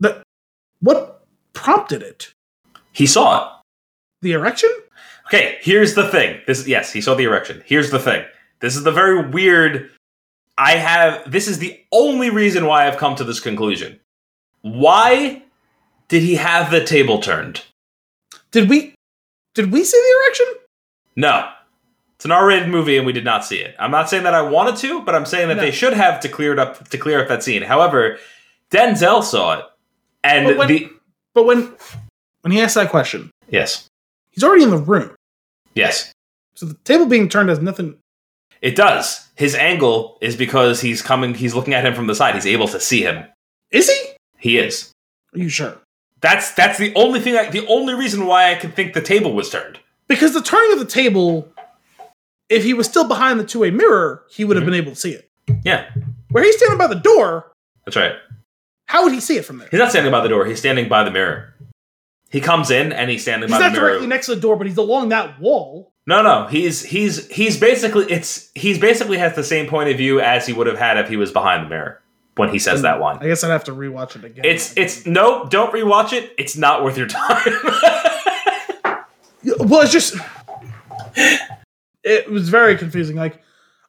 the 0.00 0.20
what 0.80 1.24
prompted 1.52 2.02
it? 2.02 2.32
he 2.92 3.06
saw 3.06 3.38
it. 3.46 3.61
The 4.22 4.32
erection? 4.32 4.70
Okay, 5.26 5.58
here's 5.60 5.94
the 5.94 6.08
thing. 6.08 6.40
This 6.46 6.60
is 6.60 6.68
yes, 6.68 6.92
he 6.92 7.00
saw 7.00 7.14
the 7.14 7.24
erection. 7.24 7.62
Here's 7.66 7.90
the 7.90 7.98
thing. 7.98 8.24
This 8.60 8.76
is 8.76 8.82
the 8.84 8.92
very 8.92 9.28
weird 9.28 9.90
I 10.58 10.72
have 10.76 11.30
this 11.30 11.48
is 11.48 11.58
the 11.58 11.80
only 11.92 12.30
reason 12.30 12.66
why 12.66 12.86
I've 12.86 12.98
come 12.98 13.14
to 13.16 13.24
this 13.24 13.40
conclusion. 13.40 13.98
Why 14.60 15.42
did 16.08 16.22
he 16.22 16.36
have 16.36 16.70
the 16.70 16.84
table 16.84 17.20
turned? 17.20 17.62
Did 18.50 18.68
we? 18.68 18.94
Did 19.54 19.72
we 19.72 19.82
see 19.84 19.98
the 19.98 20.20
erection? 20.24 20.46
No. 21.16 21.48
It's 22.16 22.24
an 22.24 22.32
R-rated 22.32 22.68
movie 22.68 22.96
and 22.96 23.04
we 23.04 23.12
did 23.12 23.24
not 23.24 23.44
see 23.44 23.56
it. 23.56 23.74
I'm 23.78 23.90
not 23.90 24.08
saying 24.08 24.22
that 24.24 24.34
I 24.34 24.42
wanted 24.42 24.76
to, 24.76 25.02
but 25.02 25.14
I'm 25.14 25.26
saying 25.26 25.48
that 25.48 25.56
No. 25.56 25.62
they 25.62 25.72
should 25.72 25.92
have 25.94 26.20
to 26.20 26.28
clear 26.28 26.52
it 26.52 26.58
up 26.58 26.88
to 26.90 26.96
clear 26.98 27.20
up 27.20 27.28
that 27.28 27.42
scene. 27.42 27.62
However, 27.62 28.18
Denzel 28.70 29.24
saw 29.24 29.58
it. 29.58 29.64
And 30.22 30.46
But 30.46 30.56
when- 30.56 30.68
the 30.68 30.88
But 31.34 31.44
when 31.46 31.74
when 32.42 32.52
he 32.52 32.60
asked 32.60 32.74
that 32.76 32.90
question, 32.90 33.30
Yes. 33.48 33.88
He's 34.32 34.42
already 34.44 34.64
in 34.64 34.70
the 34.70 34.76
room. 34.78 35.14
Yes. 35.74 36.12
So 36.54 36.66
the 36.66 36.74
table 36.84 37.06
being 37.06 37.28
turned 37.28 37.48
has 37.48 37.60
nothing. 37.60 37.96
It 38.60 38.76
does. 38.76 39.28
His 39.36 39.54
angle 39.54 40.18
is 40.20 40.36
because 40.36 40.80
he's 40.80 41.02
coming 41.02 41.34
he's 41.34 41.54
looking 41.54 41.74
at 41.74 41.84
him 41.86 41.94
from 41.94 42.06
the 42.06 42.14
side. 42.14 42.34
He's 42.34 42.46
able 42.46 42.68
to 42.68 42.80
see 42.80 43.02
him. 43.02 43.24
Is 43.70 43.88
he? 43.90 44.10
He 44.38 44.58
is. 44.58 44.92
Are 45.34 45.38
you 45.38 45.48
sure? 45.48 45.76
That's 46.20 46.52
that's 46.52 46.78
the 46.78 46.94
only 46.94 47.20
thing. 47.20 47.36
I, 47.36 47.50
the 47.50 47.66
only 47.66 47.94
reason 47.94 48.26
why 48.26 48.50
I 48.52 48.54
can 48.54 48.70
think 48.70 48.92
the 48.94 49.00
table 49.00 49.32
was 49.32 49.50
turned. 49.50 49.80
Because 50.08 50.34
the 50.34 50.42
turning 50.42 50.72
of 50.74 50.78
the 50.78 50.84
table, 50.84 51.48
if 52.48 52.62
he 52.64 52.74
was 52.74 52.86
still 52.86 53.08
behind 53.08 53.40
the 53.40 53.44
two-way 53.44 53.70
mirror, 53.70 54.24
he 54.30 54.44
would 54.44 54.56
have 54.56 54.62
Mhm. 54.64 54.66
been 54.66 54.74
able 54.74 54.92
to 54.92 54.96
see 54.96 55.12
it. 55.12 55.28
Yeah, 55.64 55.90
Where 56.30 56.44
he's 56.44 56.56
standing 56.56 56.78
by 56.78 56.86
the 56.86 56.94
door, 57.00 57.50
that's 57.84 57.96
right. 57.96 58.12
how 58.86 59.02
would 59.04 59.12
he 59.12 59.20
see 59.20 59.36
it 59.38 59.44
from 59.44 59.58
there? 59.58 59.68
He's 59.70 59.78
not 59.78 59.90
standing 59.90 60.12
by 60.12 60.20
the 60.20 60.28
door. 60.28 60.44
He's 60.44 60.58
standing 60.60 60.88
by 60.88 61.02
the 61.02 61.10
mirror. 61.10 61.51
He 62.32 62.40
comes 62.40 62.70
in 62.70 62.92
and 62.92 63.10
he's 63.10 63.22
standing 63.22 63.48
He's 63.48 63.58
by 63.58 63.62
not 63.62 63.74
the 63.74 63.78
mirror. 63.78 63.88
He's 63.90 63.98
directly 63.98 64.06
next 64.08 64.26
to 64.26 64.34
the 64.34 64.40
door, 64.40 64.56
but 64.56 64.66
he's 64.66 64.78
along 64.78 65.10
that 65.10 65.38
wall. 65.38 65.92
no, 66.06 66.22
no. 66.22 66.46
He's 66.46 66.82
he's 66.82 67.28
he's 67.28 67.60
basically 67.60 68.10
it's 68.10 68.50
he's 68.54 68.78
basically 68.78 69.18
has 69.18 69.36
the 69.36 69.44
same 69.44 69.68
point 69.68 69.90
of 69.90 69.98
view 69.98 70.18
as 70.18 70.46
he 70.46 70.54
would 70.54 70.66
have 70.66 70.78
had 70.78 70.96
if 70.98 71.08
he 71.10 71.16
was 71.16 71.30
behind 71.30 71.66
the 71.66 71.68
mirror 71.68 72.00
when 72.36 72.48
he 72.48 72.58
says 72.58 72.80
that 72.82 73.00
line. 73.00 73.18
I 73.20 73.26
guess 73.26 73.44
I'd 73.44 73.50
have 73.50 73.64
to 73.64 73.72
rewatch 73.72 74.16
it 74.16 74.24
again. 74.24 74.46
It's 74.46 74.74
it's 74.78 75.04
no, 75.04 75.46
don't 75.46 75.74
rewatch 75.74 76.14
it. 76.14 76.32
It's 76.38 76.56
not 76.56 76.82
worth 76.82 76.96
your 76.96 77.06
time. 77.06 77.52
Well, 79.58 79.80
it's 79.80 79.90
just 79.90 80.14
it 82.04 82.30
was 82.30 82.48
very 82.48 82.76
confusing. 82.76 83.16
Like 83.16 83.42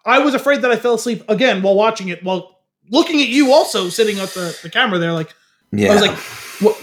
I 0.04 0.18
was 0.18 0.34
afraid 0.34 0.64
that 0.64 0.72
I 0.72 0.78
fell 0.78 0.96
asleep 0.96 1.24
again 1.30 1.62
while 1.62 1.76
watching 1.76 2.10
it, 2.10 2.24
while 2.24 2.60
looking 2.90 3.22
at 3.22 3.28
you 3.28 3.54
also 3.54 3.90
sitting 3.90 4.20
at 4.20 4.30
the, 4.30 4.58
the 4.64 4.70
camera 4.72 4.98
there. 4.98 5.14
Like 5.14 5.34
yeah. 5.72 5.92
I 5.92 5.94
was 5.94 6.02
like, 6.02 6.18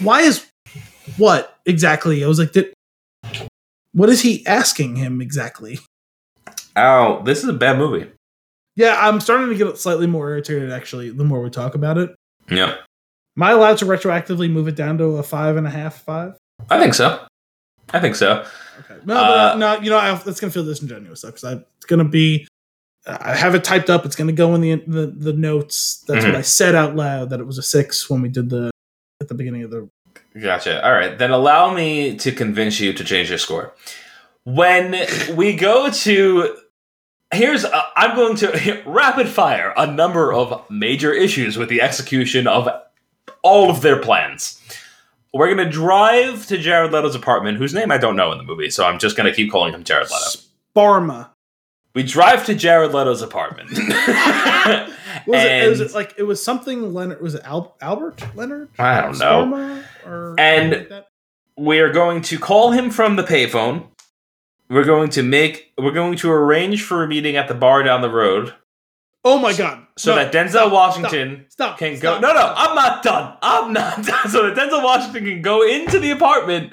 why 0.01 0.21
is 0.21 0.45
what 1.17 1.57
exactly? 1.65 2.23
I 2.23 2.27
was 2.27 2.39
like, 2.39 2.51
did, 2.51 2.73
what 3.93 4.09
is 4.09 4.21
he 4.21 4.45
asking 4.45 4.95
him 4.97 5.21
exactly? 5.21 5.79
oh, 6.75 7.21
this 7.23 7.43
is 7.43 7.49
a 7.49 7.53
bad 7.53 7.77
movie. 7.77 8.09
Yeah, 8.77 8.95
I'm 8.97 9.19
starting 9.19 9.49
to 9.49 9.55
get 9.55 9.77
slightly 9.77 10.07
more 10.07 10.29
irritated 10.29 10.71
actually. 10.71 11.09
The 11.09 11.23
more 11.25 11.41
we 11.41 11.49
talk 11.49 11.75
about 11.75 11.97
it, 11.97 12.15
Yeah, 12.49 12.75
am 13.37 13.43
I 13.43 13.51
allowed 13.51 13.77
to 13.79 13.85
retroactively 13.85 14.49
move 14.49 14.67
it 14.69 14.75
down 14.75 14.97
to 14.99 15.17
a 15.17 15.23
five 15.23 15.57
and 15.57 15.67
a 15.67 15.69
half, 15.69 16.01
five? 16.03 16.37
I 16.69 16.79
think 16.79 16.93
so. 16.93 17.25
I 17.93 17.99
think 17.99 18.15
so. 18.15 18.45
Okay. 18.79 18.99
No, 19.05 19.15
Uh, 19.15 19.51
but, 19.53 19.57
no, 19.57 19.81
you 19.81 19.89
know, 19.89 19.97
I, 19.97 20.13
that's 20.15 20.39
gonna 20.39 20.51
feel 20.51 20.63
disingenuous 20.63 21.21
though, 21.21 21.29
because 21.29 21.43
I 21.43 21.53
it's 21.77 21.85
gonna 21.87 22.05
be. 22.05 22.47
I 23.05 23.35
have 23.35 23.55
it 23.55 23.63
typed 23.63 23.89
up. 23.89 24.05
It's 24.05 24.15
gonna 24.15 24.31
go 24.31 24.55
in 24.55 24.61
the 24.61 24.75
the, 24.87 25.07
the 25.07 25.33
notes. 25.33 26.03
That's 26.07 26.23
Mhm. 26.23 26.29
what 26.29 26.35
I 26.37 26.41
said 26.41 26.75
out 26.75 26.95
loud. 26.95 27.31
That 27.31 27.39
it 27.41 27.45
was 27.47 27.57
a 27.57 27.63
six 27.63 28.09
when 28.09 28.21
we 28.21 28.29
did 28.29 28.49
the 28.49 28.71
at 29.19 29.27
the 29.27 29.33
beginning 29.33 29.63
of 29.63 29.71
the. 29.71 29.89
Gotcha. 30.39 30.83
All 30.85 30.93
right, 30.93 31.17
then 31.17 31.31
allow 31.31 31.73
me 31.73 32.15
to 32.17 32.31
convince 32.31 32.79
you 32.79 32.93
to 32.93 33.03
change 33.03 33.29
your 33.29 33.37
score. 33.37 33.73
When 34.43 34.95
we 35.35 35.55
go 35.55 35.89
to 35.89 36.57
here's 37.31 37.65
uh, 37.65 37.81
I'm 37.95 38.15
going 38.15 38.35
to 38.37 38.83
rapid 38.85 39.27
fire 39.27 39.73
a 39.77 39.87
number 39.87 40.33
of 40.33 40.69
major 40.69 41.13
issues 41.13 41.57
with 41.57 41.69
the 41.69 41.81
execution 41.81 42.47
of 42.47 42.67
all 43.41 43.69
of 43.69 43.81
their 43.81 43.99
plans. 43.99 44.59
We're 45.33 45.53
going 45.53 45.65
to 45.65 45.71
drive 45.71 46.45
to 46.47 46.57
Jared 46.57 46.91
Leto's 46.91 47.15
apartment, 47.15 47.57
whose 47.57 47.73
name 47.73 47.89
I 47.89 47.97
don't 47.97 48.17
know 48.17 48.33
in 48.33 48.37
the 48.37 48.43
movie, 48.43 48.69
so 48.69 48.85
I'm 48.85 48.99
just 48.99 49.15
going 49.15 49.29
to 49.29 49.35
keep 49.35 49.49
calling 49.49 49.73
him 49.73 49.83
Jared 49.83 50.09
Leto. 50.09 50.41
Sparma. 50.75 51.29
We 51.93 52.03
drive 52.03 52.45
to 52.45 52.55
Jared 52.55 52.93
Leto's 52.93 53.21
apartment. 53.21 53.69
Was 55.27 55.43
it, 55.43 55.69
was 55.69 55.81
it 55.81 55.93
like 55.93 56.15
it 56.17 56.23
was 56.23 56.41
something 56.41 56.93
Leonard? 56.93 57.21
Was 57.21 57.35
it 57.35 57.41
Al, 57.43 57.75
Albert 57.81 58.23
Leonard? 58.35 58.69
I 58.79 59.01
don't 59.01 59.19
know. 59.19 59.83
Or 60.05 60.35
And- 60.39 60.87
like 60.89 61.05
we 61.57 61.79
are 61.79 61.91
going 61.91 62.21
to 62.23 62.39
call 62.39 62.71
him 62.71 62.89
from 62.89 63.17
the 63.17 63.23
payphone. 63.23 63.87
We're 64.69 64.85
going 64.85 65.09
to 65.11 65.21
make 65.21 65.73
we're 65.77 65.91
going 65.91 66.15
to 66.19 66.31
arrange 66.31 66.81
for 66.83 67.03
a 67.03 67.07
meeting 67.07 67.35
at 67.35 67.49
the 67.49 67.53
bar 67.53 67.83
down 67.83 68.01
the 68.01 68.09
road. 68.09 68.53
Oh 69.23 69.37
my 69.37 69.53
god! 69.53 69.85
so 69.97 70.15
No, 70.15 70.23
that 70.23 70.33
Denzel 70.33 70.49
stop, 70.51 70.71
Washington 70.71 71.45
stop, 71.49 71.77
can 71.77 71.97
stop, 71.97 72.21
go. 72.21 72.27
No, 72.27 72.33
no. 72.33 72.53
I'm 72.55 72.73
not 72.73 73.03
done. 73.03 73.37
I'm 73.41 73.73
not 73.73 73.97
done. 74.05 74.29
So 74.29 74.49
that 74.49 74.57
Denzel 74.57 74.81
Washington 74.83 75.25
can 75.25 75.41
go 75.41 75.61
into 75.67 75.99
the 75.99 76.09
apartment, 76.11 76.71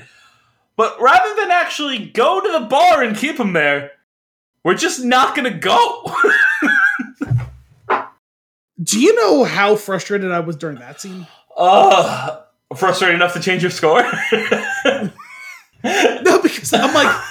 but 0.76 0.96
rather 1.02 1.34
than 1.34 1.50
actually 1.50 2.06
go 2.06 2.40
to 2.40 2.52
the 2.52 2.66
bar 2.66 3.02
and 3.02 3.16
keep 3.16 3.38
him 3.38 3.52
there, 3.52 3.90
we're 4.64 4.74
just 4.74 5.04
not 5.04 5.34
gonna 5.36 5.50
go. 5.56 6.04
Do 8.82 9.00
you 9.00 9.14
know 9.16 9.44
how 9.44 9.74
frustrated 9.76 10.30
I 10.30 10.40
was 10.40 10.56
during 10.56 10.78
that 10.78 11.00
scene? 11.00 11.26
Ugh. 11.56 12.42
frustrated 12.76 13.16
enough 13.16 13.34
to 13.34 13.40
change 13.40 13.62
your 13.62 13.70
score? 13.70 14.04
No, 15.84 16.42
because 16.42 16.72
I'm 16.72 16.92
like, 16.92 17.22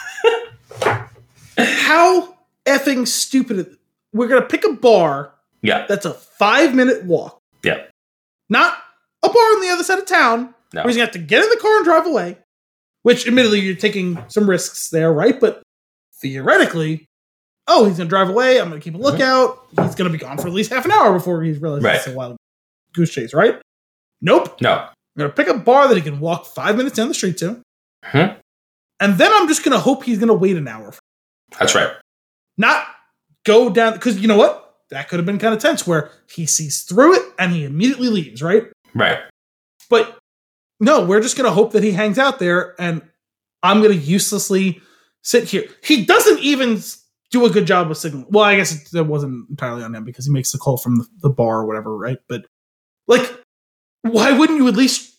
how 1.57 2.37
effing 2.65 3.05
stupid! 3.05 3.77
We're 4.13 4.29
gonna 4.29 4.45
pick 4.45 4.63
a 4.63 4.71
bar 4.71 5.33
yeah, 5.61 5.85
that's 5.87 6.05
a 6.05 6.13
five 6.13 6.73
minute 6.73 7.03
walk. 7.03 7.41
Yeah. 7.63 7.83
Not 8.49 8.77
a 9.23 9.27
bar 9.27 9.35
on 9.43 9.61
the 9.61 9.69
other 9.69 9.83
side 9.83 9.99
of 9.99 10.05
town 10.05 10.53
No. 10.73 10.81
where 10.81 10.87
he's 10.87 10.95
gonna 10.95 11.07
have 11.07 11.13
to 11.13 11.19
get 11.19 11.43
in 11.43 11.49
the 11.49 11.57
car 11.57 11.75
and 11.77 11.85
drive 11.85 12.05
away. 12.05 12.37
Which, 13.03 13.27
admittedly, 13.27 13.59
you're 13.59 13.75
taking 13.75 14.23
some 14.29 14.49
risks 14.49 14.89
there, 14.89 15.11
right? 15.11 15.39
But 15.39 15.61
theoretically, 16.21 17.06
oh, 17.67 17.85
he's 17.85 17.97
gonna 17.97 18.09
drive 18.09 18.29
away. 18.29 18.59
I'm 18.59 18.69
gonna 18.69 18.81
keep 18.81 18.95
a 18.95 18.97
lookout. 18.97 19.65
He's 19.81 19.95
gonna 19.95 20.09
be 20.09 20.17
gone 20.17 20.37
for 20.37 20.47
at 20.47 20.53
least 20.53 20.71
half 20.71 20.85
an 20.85 20.91
hour 20.91 21.13
before 21.13 21.41
he 21.43 21.51
realizes 21.53 21.83
Right. 21.83 21.95
it's 21.95 22.07
a 22.07 22.13
wild 22.13 22.37
goose 22.93 23.11
chase, 23.13 23.33
right? 23.33 23.59
Nope. 24.21 24.59
no. 24.61 24.73
I'm 24.73 24.89
gonna 25.17 25.33
pick 25.33 25.47
a 25.47 25.55
bar 25.57 25.87
that 25.87 25.95
he 25.95 26.01
can 26.01 26.19
walk 26.19 26.45
five 26.45 26.77
minutes 26.77 26.95
down 26.95 27.07
the 27.07 27.13
street 27.13 27.37
to. 27.39 27.61
Hmm. 28.03 28.37
And 28.99 29.17
then 29.17 29.31
I'm 29.33 29.47
just 29.47 29.63
gonna 29.63 29.79
hope 29.79 30.03
he's 30.03 30.19
gonna 30.19 30.33
wait 30.33 30.55
an 30.57 30.67
hour. 30.67 30.93
That's 31.59 31.73
right. 31.75 31.91
Not 32.57 32.85
go 33.45 33.69
down 33.69 33.93
because 33.93 34.19
you 34.19 34.27
know 34.27 34.37
what? 34.37 34.63
That 34.89 35.09
could 35.09 35.17
have 35.19 35.25
been 35.25 35.39
kind 35.39 35.53
of 35.53 35.59
tense 35.61 35.85
where 35.85 36.11
he 36.29 36.45
sees 36.45 36.81
through 36.83 37.15
it 37.15 37.21
and 37.37 37.51
he 37.51 37.65
immediately 37.65 38.09
leaves, 38.09 38.41
right? 38.41 38.67
Right. 38.95 39.19
But 39.89 40.17
no, 40.79 41.03
we're 41.05 41.21
just 41.21 41.35
gonna 41.35 41.51
hope 41.51 41.73
that 41.73 41.83
he 41.83 41.91
hangs 41.91 42.17
out 42.19 42.39
there 42.39 42.75
and 42.79 43.01
I'm 43.63 43.81
gonna 43.81 43.95
uselessly 43.95 44.81
sit 45.23 45.45
here. 45.45 45.65
He 45.83 46.05
doesn't 46.05 46.39
even 46.39 46.79
do 47.31 47.45
a 47.45 47.49
good 47.49 47.67
job 47.67 47.91
of 47.91 47.97
signaling. 47.97 48.27
Well, 48.29 48.43
I 48.43 48.55
guess 48.55 48.73
it, 48.73 48.91
that 48.91 49.05
wasn't 49.05 49.49
entirely 49.49 49.83
on 49.83 49.93
him 49.93 50.03
because 50.03 50.25
he 50.25 50.31
makes 50.31 50.51
the 50.51 50.57
call 50.57 50.77
from 50.77 50.97
the, 50.97 51.07
the 51.21 51.29
bar 51.29 51.59
or 51.59 51.65
whatever, 51.65 51.95
right? 51.95 52.17
But 52.27 52.45
like, 53.07 53.29
why 54.01 54.31
wouldn't 54.37 54.57
you 54.57 54.67
at 54.67 54.75
least 54.75 55.17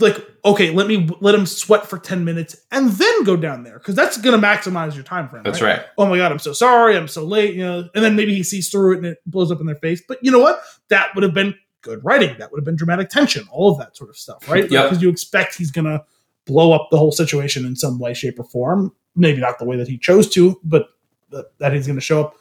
like 0.00 0.16
okay, 0.44 0.70
let 0.70 0.86
me 0.86 1.08
let 1.20 1.34
him 1.34 1.46
sweat 1.46 1.86
for 1.86 1.98
ten 1.98 2.24
minutes 2.24 2.56
and 2.70 2.90
then 2.90 3.24
go 3.24 3.36
down 3.36 3.62
there 3.62 3.78
because 3.78 3.94
that's 3.94 4.18
gonna 4.18 4.38
maximize 4.38 4.94
your 4.94 5.04
time 5.04 5.28
frame. 5.28 5.42
That's 5.44 5.62
right. 5.62 5.82
oh 5.98 6.06
my 6.06 6.16
god, 6.16 6.32
I'm 6.32 6.38
so 6.38 6.52
sorry, 6.52 6.96
I'm 6.96 7.08
so 7.08 7.24
late, 7.24 7.54
you 7.54 7.64
know, 7.64 7.88
and 7.94 8.04
then 8.04 8.16
maybe 8.16 8.34
he 8.34 8.42
sees 8.42 8.68
through 8.68 8.94
it 8.94 8.96
and 8.98 9.06
it 9.06 9.18
blows 9.26 9.50
up 9.50 9.60
in 9.60 9.66
their 9.66 9.76
face. 9.76 10.02
But 10.06 10.18
you 10.22 10.30
know 10.30 10.40
what? 10.40 10.62
That 10.88 11.14
would 11.14 11.22
have 11.22 11.34
been 11.34 11.54
good 11.82 12.04
writing. 12.04 12.36
That 12.38 12.50
would 12.52 12.58
have 12.58 12.64
been 12.64 12.76
dramatic 12.76 13.08
tension, 13.08 13.46
all 13.50 13.72
of 13.72 13.78
that 13.78 13.96
sort 13.96 14.10
of 14.10 14.16
stuff, 14.16 14.48
right? 14.48 14.70
Yep. 14.70 14.84
Because 14.84 15.02
you 15.02 15.08
expect 15.08 15.56
he's 15.56 15.70
gonna 15.70 16.04
blow 16.46 16.72
up 16.72 16.88
the 16.90 16.98
whole 16.98 17.12
situation 17.12 17.64
in 17.64 17.76
some 17.76 17.98
way, 17.98 18.14
shape, 18.14 18.38
or 18.38 18.44
form. 18.44 18.92
Maybe 19.14 19.40
not 19.40 19.58
the 19.58 19.64
way 19.64 19.76
that 19.76 19.88
he 19.88 19.98
chose 19.98 20.28
to, 20.30 20.58
but 20.64 20.88
that, 21.32 21.58
that 21.58 21.72
he's 21.72 21.86
gonna 21.86 22.00
show 22.00 22.20
up. 22.20 22.36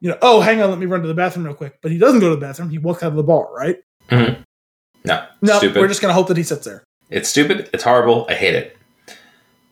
You 0.00 0.10
know, 0.10 0.18
oh, 0.20 0.40
hang 0.40 0.60
on, 0.60 0.68
let 0.70 0.78
me 0.78 0.86
run 0.86 1.00
to 1.02 1.08
the 1.08 1.14
bathroom 1.14 1.46
real 1.46 1.54
quick. 1.54 1.78
But 1.80 1.92
he 1.92 1.98
doesn't 1.98 2.20
go 2.20 2.28
to 2.28 2.34
the 2.34 2.40
bathroom. 2.40 2.70
He 2.70 2.78
walks 2.78 3.02
out 3.02 3.12
of 3.12 3.16
the 3.16 3.22
bar, 3.22 3.52
right? 3.54 3.78
No. 4.10 5.26
No, 5.40 5.58
Stupid. 5.58 5.80
we're 5.80 5.88
just 5.88 6.00
gonna 6.00 6.14
hope 6.14 6.28
that 6.28 6.36
he 6.36 6.42
sits 6.42 6.64
there. 6.64 6.84
It's 7.10 7.28
stupid. 7.28 7.70
It's 7.72 7.84
horrible. 7.84 8.26
I 8.28 8.34
hate 8.34 8.54
it. 8.54 8.76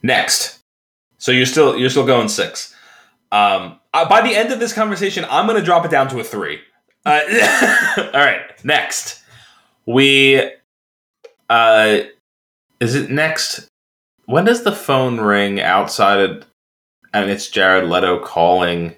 Next. 0.03 0.61
So 1.19 1.33
you're 1.33 1.47
still 1.47 1.77
you're 1.77 1.91
still 1.91 2.07
going 2.07 2.29
six. 2.29 2.75
Um, 3.33 3.79
uh, 3.93 4.09
by 4.09 4.23
the 4.23 4.35
end 4.35 4.53
of 4.53 4.61
this 4.61 4.73
conversation, 4.73 5.25
I'm 5.31 5.47
going 5.47 5.59
to 5.59 5.65
drop 5.65 5.85
it 5.85 5.91
down 5.91 6.09
to 6.09 6.21
a 6.21 6.25
three. 6.25 6.61
Uh, 7.05 7.21
all 7.97 8.21
right. 8.21 8.41
Next, 8.65 9.23
we. 9.87 10.51
Uh, 11.49 12.01
is 12.81 12.95
it 12.95 13.11
next? 13.11 13.69
When 14.27 14.45
does 14.45 14.63
the 14.63 14.73
phone 14.73 15.21
ring 15.21 15.61
outside 15.61 16.21
of, 16.21 16.47
and 17.13 17.31
it's 17.31 17.49
Jared 17.49 17.89
Leto 17.89 18.19
calling, 18.25 18.95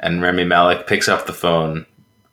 and 0.00 0.22
Rami 0.22 0.44
Malek 0.44 0.86
picks 0.86 1.08
up 1.08 1.26
the 1.26 1.32
phone. 1.32 1.86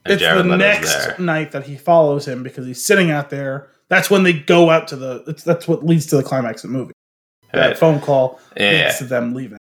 And 0.05 0.13
it's 0.13 0.21
Jared 0.21 0.45
the 0.45 0.49
Leto's 0.49 0.59
next 0.59 1.05
there. 1.05 1.15
night 1.19 1.51
that 1.51 1.65
he 1.65 1.75
follows 1.77 2.27
him 2.27 2.43
because 2.43 2.65
he's 2.65 2.83
sitting 2.83 3.11
out 3.11 3.29
there. 3.29 3.69
That's 3.89 4.09
when 4.09 4.23
they 4.23 4.33
go 4.33 4.69
out 4.69 4.87
to 4.89 4.95
the. 4.95 5.23
It's, 5.27 5.43
that's 5.43 5.67
what 5.67 5.85
leads 5.85 6.05
to 6.07 6.17
the 6.17 6.23
climax 6.23 6.63
of 6.63 6.71
the 6.71 6.77
movie. 6.77 6.93
That 7.51 7.77
phone 7.79 7.99
call 7.99 8.39
Yeah, 8.55 8.69
leads 8.69 8.81
yeah. 8.81 8.97
to 8.99 9.03
them 9.05 9.33
leaving. 9.33 9.57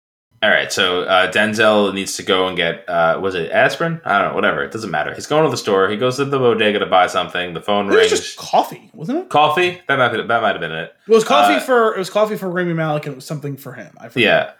All 0.41 0.49
right, 0.49 0.71
so 0.73 1.03
uh, 1.03 1.31
Denzel 1.31 1.93
needs 1.93 2.17
to 2.17 2.23
go 2.23 2.47
and 2.47 2.57
get 2.57 2.87
uh, 2.89 3.17
was 3.21 3.33
it 3.35 3.49
aspirin? 3.51 4.01
I 4.03 4.19
don't 4.19 4.29
know, 4.29 4.35
whatever. 4.35 4.61
It 4.63 4.71
doesn't 4.73 4.91
matter. 4.91 5.13
He's 5.13 5.25
going 5.27 5.45
to 5.45 5.49
the 5.49 5.55
store. 5.57 5.87
He 5.89 5.95
goes 5.95 6.17
to 6.17 6.25
the 6.25 6.37
bodega 6.37 6.79
to 6.79 6.85
buy 6.85 7.07
something. 7.07 7.53
The 7.53 7.61
phone 7.61 7.85
It 7.85 7.89
was 7.89 7.97
rings. 7.97 8.09
just 8.11 8.37
coffee, 8.37 8.89
wasn't 8.93 9.19
it? 9.19 9.29
Coffee? 9.29 9.81
That 9.87 9.97
might 9.99 10.09
be, 10.09 10.17
that 10.21 10.41
might 10.41 10.51
have 10.51 10.59
been 10.59 10.73
it. 10.73 10.93
It 11.07 11.11
was 11.13 11.23
coffee 11.23 11.55
Uh, 11.55 11.59
for 11.61 11.93
it 11.95 11.97
was 11.97 12.09
coffee 12.09 12.35
for 12.35 12.49
Rami 12.49 12.73
Malek 12.73 13.05
and 13.05 13.13
it 13.13 13.15
was 13.15 13.25
something 13.25 13.55
for 13.55 13.71
him. 13.73 13.93
I 13.99 14.09
forget. 14.09 14.57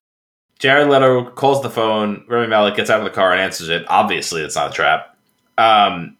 Yeah. 0.56 0.60
Jared 0.60 0.90
Leto 0.90 1.30
calls 1.32 1.62
the 1.62 1.70
phone. 1.70 2.24
Rami 2.28 2.48
Malek 2.48 2.76
gets 2.76 2.90
out 2.90 3.00
of 3.00 3.04
the 3.06 3.10
car 3.12 3.32
and 3.32 3.42
answers 3.42 3.70
it. 3.70 3.84
Obviously, 3.88 4.42
it's 4.42 4.56
not 4.56 4.72
a 4.72 4.74
trap. 4.74 5.18
Um, 5.58 6.18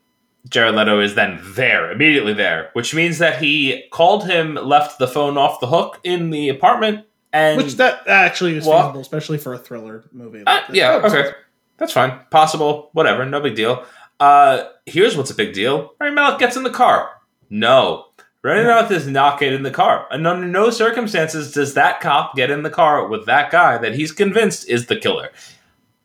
Jared 0.50 0.76
Leto 0.76 1.00
is 1.00 1.16
then 1.16 1.40
there, 1.56 1.92
immediately 1.92 2.34
there, 2.34 2.70
which 2.74 2.94
means 2.94 3.20
that 3.20 3.42
he 3.42 3.86
called 3.92 4.26
him, 4.26 4.56
left 4.56 5.00
the 5.00 5.08
phone 5.08 5.38
off 5.38 5.60
the 5.62 5.68
hook 5.68 6.00
in 6.04 6.30
the 6.32 6.50
apartment, 6.50 7.06
and 7.32 7.58
Which 7.58 7.78
that 7.78 8.08
actually 8.08 8.58
is 8.58 8.66
Well- 8.66 8.82
feasible, 8.82 9.00
especially 9.02 9.38
for 9.38 9.54
a 9.54 9.58
thriller 9.58 10.04
movie. 10.12 10.44
Uh, 10.46 10.54
like 10.56 10.68
this. 10.68 10.76
yeah, 10.76 11.00
Oh, 11.02 11.08
okay. 11.08 11.32
That's 11.78 11.94
fine. 11.94 12.20
Possible. 12.30 12.90
Whatever. 12.94 13.26
No 13.26 13.40
big 13.42 13.56
deal. 13.56 13.84
Uh, 14.20 14.66
here's 14.86 15.18
what's 15.18 15.32
a 15.32 15.36
big 15.36 15.54
deal. 15.54 15.94
Rami 16.00 16.14
Malek 16.14 16.40
gets 16.40 16.56
in 16.56 16.64
the 16.64 16.70
car. 16.70 17.10
No. 17.50 18.06
Malek 18.44 18.90
does 18.90 19.08
not 19.08 19.40
get 19.40 19.54
in 19.54 19.64
the 19.64 19.72
car. 19.72 20.06
And 20.12 20.28
under 20.28 20.48
no 20.48 20.70
circumstances 20.70 21.54
does 21.54 21.74
that 21.76 22.02
cop 22.02 22.36
get 22.36 22.52
in 22.52 22.64
the 22.64 22.70
car 22.70 23.08
with 23.08 23.26
that 23.26 23.52
guy 23.52 23.78
that 23.78 23.96
he's 23.96 24.12
convinced 24.12 24.68
is 24.68 24.88
the 24.88 24.98
killer. 24.98 25.30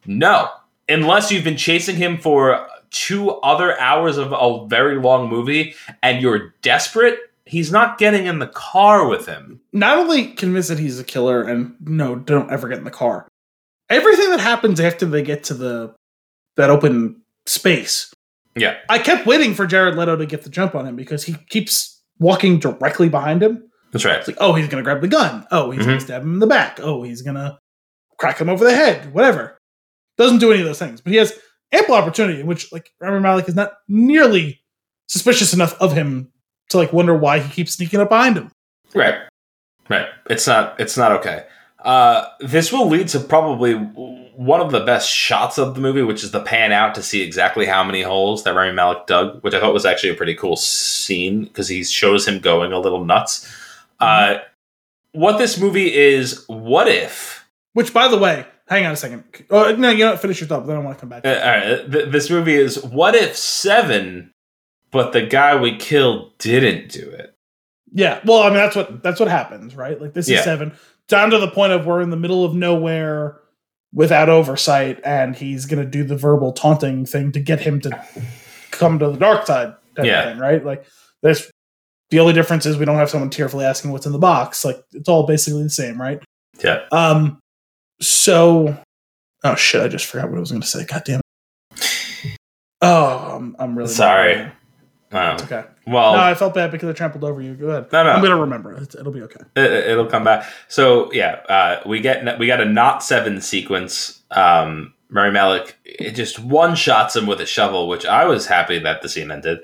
No. 0.06 0.50
Unless 0.88 1.30
you've 1.30 1.44
been 1.44 1.56
chasing 1.56 1.96
him 1.96 2.18
for 2.18 2.66
two 2.90 3.30
other 3.30 3.78
hours 3.78 4.16
of 4.16 4.32
a 4.32 4.66
very 4.68 4.98
long 4.98 5.28
movie 5.28 5.74
and 6.02 6.22
you're 6.22 6.54
desperate, 6.62 7.18
he's 7.44 7.72
not 7.72 7.98
getting 7.98 8.26
in 8.26 8.38
the 8.38 8.46
car 8.46 9.06
with 9.06 9.26
him. 9.26 9.60
Not 9.72 9.98
only 9.98 10.28
convinced 10.28 10.68
that 10.68 10.78
he's 10.78 10.98
a 10.98 11.04
killer, 11.04 11.42
and 11.42 11.74
no, 11.80 12.14
don't 12.14 12.50
ever 12.50 12.68
get 12.68 12.78
in 12.78 12.84
the 12.84 12.90
car. 12.90 13.26
Everything 13.90 14.30
that 14.30 14.40
happens 14.40 14.80
after 14.80 15.06
they 15.06 15.22
get 15.22 15.44
to 15.44 15.54
the 15.54 15.94
that 16.56 16.70
open 16.70 17.20
space. 17.46 18.12
Yeah. 18.56 18.76
I 18.88 18.98
kept 18.98 19.26
waiting 19.26 19.54
for 19.54 19.66
Jared 19.66 19.96
Leto 19.96 20.16
to 20.16 20.26
get 20.26 20.42
the 20.42 20.50
jump 20.50 20.74
on 20.74 20.86
him 20.86 20.96
because 20.96 21.24
he 21.24 21.34
keeps 21.48 21.97
walking 22.18 22.58
directly 22.58 23.08
behind 23.08 23.42
him. 23.42 23.64
That's 23.92 24.04
right. 24.04 24.18
It's 24.18 24.28
like, 24.28 24.36
oh, 24.40 24.54
he's 24.54 24.68
gonna 24.68 24.82
grab 24.82 25.00
the 25.00 25.08
gun. 25.08 25.46
Oh, 25.50 25.70
he's 25.70 25.84
gonna 25.84 25.98
Mhm. 25.98 26.02
stab 26.02 26.22
him 26.22 26.34
in 26.34 26.38
the 26.40 26.46
back. 26.46 26.78
Oh, 26.82 27.02
he's 27.02 27.22
gonna 27.22 27.58
crack 28.18 28.38
him 28.40 28.48
over 28.48 28.64
the 28.64 28.74
head. 28.74 29.12
Whatever. 29.14 29.58
Doesn't 30.18 30.38
do 30.38 30.50
any 30.52 30.60
of 30.60 30.66
those 30.66 30.78
things, 30.78 31.00
but 31.00 31.12
he 31.12 31.18
has 31.18 31.32
ample 31.72 31.94
opportunity 31.94 32.40
in 32.40 32.46
which, 32.46 32.72
like, 32.72 32.90
Rami 33.00 33.20
Malek 33.20 33.48
is 33.48 33.54
not 33.54 33.72
nearly 33.88 34.60
suspicious 35.06 35.54
enough 35.54 35.80
of 35.80 35.92
him 35.94 36.30
to 36.70 36.76
like 36.76 36.92
wonder 36.92 37.16
why 37.16 37.38
he 37.38 37.50
keeps 37.50 37.72
sneaking 37.74 38.00
up 38.00 38.10
behind 38.10 38.36
him. 38.36 38.50
Right. 38.94 39.14
Right. 39.88 40.06
It's 40.28 40.46
not 40.46 40.78
it's 40.78 40.96
not 40.98 41.12
okay. 41.12 41.44
Uh, 41.82 42.26
this 42.40 42.72
will 42.72 42.88
lead 42.88 43.08
to 43.08 43.20
probably 43.20 43.74
one 44.38 44.60
of 44.60 44.70
the 44.70 44.78
best 44.78 45.10
shots 45.10 45.58
of 45.58 45.74
the 45.74 45.80
movie, 45.80 46.00
which 46.02 46.22
is 46.22 46.30
the 46.30 46.38
pan 46.40 46.70
out 46.70 46.94
to 46.94 47.02
see 47.02 47.22
exactly 47.22 47.66
how 47.66 47.82
many 47.82 48.02
holes 48.02 48.44
that 48.44 48.54
Rami 48.54 48.72
Malik 48.72 49.04
dug, 49.08 49.42
which 49.42 49.52
I 49.52 49.58
thought 49.58 49.74
was 49.74 49.84
actually 49.84 50.10
a 50.10 50.14
pretty 50.14 50.36
cool 50.36 50.54
scene 50.54 51.42
because 51.42 51.66
he 51.68 51.82
shows 51.82 52.28
him 52.28 52.38
going 52.38 52.72
a 52.72 52.78
little 52.78 53.04
nuts. 53.04 53.52
Uh, 53.98 54.36
what 55.10 55.38
this 55.38 55.58
movie 55.58 55.92
is, 55.92 56.44
what 56.46 56.86
if? 56.86 57.44
Which, 57.72 57.92
by 57.92 58.06
the 58.06 58.16
way, 58.16 58.46
hang 58.68 58.86
on 58.86 58.92
a 58.92 58.96
second. 58.96 59.24
Oh 59.50 59.74
no, 59.74 59.90
you 59.90 60.04
don't 60.04 60.20
finish 60.20 60.40
your 60.40 60.46
thought. 60.46 60.68
Then 60.68 60.76
I 60.76 60.80
want 60.80 60.96
to 60.98 61.00
come 61.00 61.08
back. 61.08 61.26
Uh, 61.26 61.30
all 61.30 61.50
right, 61.74 61.90
th- 61.92 62.12
this 62.12 62.30
movie 62.30 62.54
is 62.54 62.80
what 62.84 63.16
if 63.16 63.36
seven, 63.36 64.32
but 64.92 65.12
the 65.12 65.22
guy 65.26 65.60
we 65.60 65.76
killed 65.76 66.38
didn't 66.38 66.92
do 66.92 67.10
it. 67.10 67.34
Yeah, 67.92 68.20
well, 68.24 68.42
I 68.42 68.50
mean 68.50 68.58
that's 68.58 68.76
what 68.76 69.02
that's 69.02 69.18
what 69.18 69.28
happens, 69.28 69.74
right? 69.74 70.00
Like 70.00 70.12
this 70.12 70.28
Yeah. 70.28 70.38
is 70.38 70.44
seven, 70.44 70.76
down 71.08 71.30
to 71.30 71.38
the 71.38 71.50
point 71.50 71.72
of 71.72 71.86
we're 71.86 72.02
in 72.02 72.10
the 72.10 72.16
middle 72.16 72.44
of 72.44 72.54
nowhere 72.54 73.40
without 73.92 74.28
oversight, 74.28 75.00
and 75.04 75.34
he's 75.36 75.66
gonna 75.66 75.84
do 75.86 76.04
the 76.04 76.16
verbal 76.16 76.52
taunting 76.52 77.04
thing 77.06 77.32
to 77.32 77.40
get 77.40 77.60
him 77.60 77.80
to 77.80 78.04
come 78.70 78.98
to 78.98 79.10
the 79.10 79.16
dark 79.18 79.46
side, 79.46 79.74
type 79.96 80.06
Yeah. 80.06 80.24
thing, 80.30 80.38
right? 80.38 80.64
Like 80.64 80.84
there's 81.22 81.50
the 82.10 82.20
only 82.20 82.32
difference 82.32 82.64
is 82.66 82.76
we 82.78 82.84
don't 82.84 82.96
have 82.96 83.10
someone 83.10 83.30
tearfully 83.30 83.64
asking 83.64 83.90
what's 83.92 84.06
in 84.06 84.12
the 84.12 84.18
box. 84.18 84.64
Like 84.64 84.80
it's 84.92 85.08
all 85.08 85.26
basically 85.26 85.62
the 85.62 85.70
same, 85.70 86.00
right? 86.00 86.22
Yeah. 86.62 86.82
Um. 86.92 87.38
So, 88.00 88.76
oh 89.44 89.54
shit! 89.56 89.82
I 89.82 89.88
just 89.88 90.06
forgot 90.06 90.28
what 90.30 90.36
I 90.36 90.40
was 90.40 90.52
gonna 90.52 90.64
say. 90.64 90.84
God 90.84 91.02
damn 91.04 91.20
it. 91.20 92.36
Oh, 92.80 93.36
I'm, 93.36 93.56
I'm 93.58 93.76
really 93.76 93.90
Sorry. 93.90 94.50
Um, 95.10 95.34
It's 95.34 95.44
okay. 95.44 95.64
well, 95.86 96.12
no, 96.12 96.20
I 96.20 96.34
felt 96.34 96.54
bad 96.54 96.70
because 96.70 96.88
I 96.88 96.92
trampled 96.92 97.24
over 97.24 97.40
you. 97.40 97.54
Go 97.54 97.68
ahead. 97.68 97.92
no, 97.92 98.04
no. 98.04 98.10
I'm 98.10 98.22
gonna 98.22 98.40
remember 98.40 98.72
it. 98.74 98.94
It'll 98.94 99.12
be 99.12 99.22
okay. 99.22 99.40
It, 99.56 99.70
it'll 99.90 100.06
come 100.06 100.24
back. 100.24 100.46
So 100.68 101.10
yeah, 101.12 101.36
uh, 101.48 101.82
we 101.86 102.00
get 102.00 102.38
we 102.38 102.46
got 102.46 102.60
a 102.60 102.66
not 102.66 103.02
seven 103.02 103.40
sequence 103.40 104.22
um, 104.30 104.92
Mary 105.10 105.30
Malik 105.30 105.78
it 105.84 106.12
just 106.12 106.38
one 106.38 106.74
shots 106.74 107.16
him 107.16 107.26
with 107.26 107.40
a 107.40 107.46
shovel, 107.46 107.88
which 107.88 108.04
I 108.04 108.26
was 108.26 108.46
happy 108.46 108.78
that 108.80 109.02
the 109.02 109.08
scene 109.08 109.30
ended. 109.30 109.60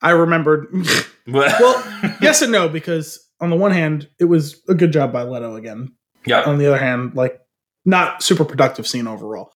I 0.00 0.10
remembered. 0.10 0.68
well, 1.26 2.14
yes 2.20 2.42
and 2.42 2.52
no, 2.52 2.68
because 2.68 3.26
on 3.40 3.50
the 3.50 3.56
one 3.56 3.72
hand, 3.72 4.08
it 4.18 4.24
was 4.24 4.62
a 4.68 4.74
good 4.74 4.92
job 4.92 5.12
by 5.12 5.24
Leto 5.24 5.56
again. 5.56 5.92
yeah, 6.26 6.42
On 6.42 6.58
the 6.58 6.66
other 6.66 6.78
hand, 6.78 7.14
like 7.14 7.40
not 7.84 8.22
super 8.22 8.44
productive 8.44 8.86
scene 8.86 9.06
overall. 9.06 9.52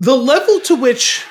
The 0.00 0.16
level 0.16 0.60
to 0.60 0.74
which, 0.74 1.24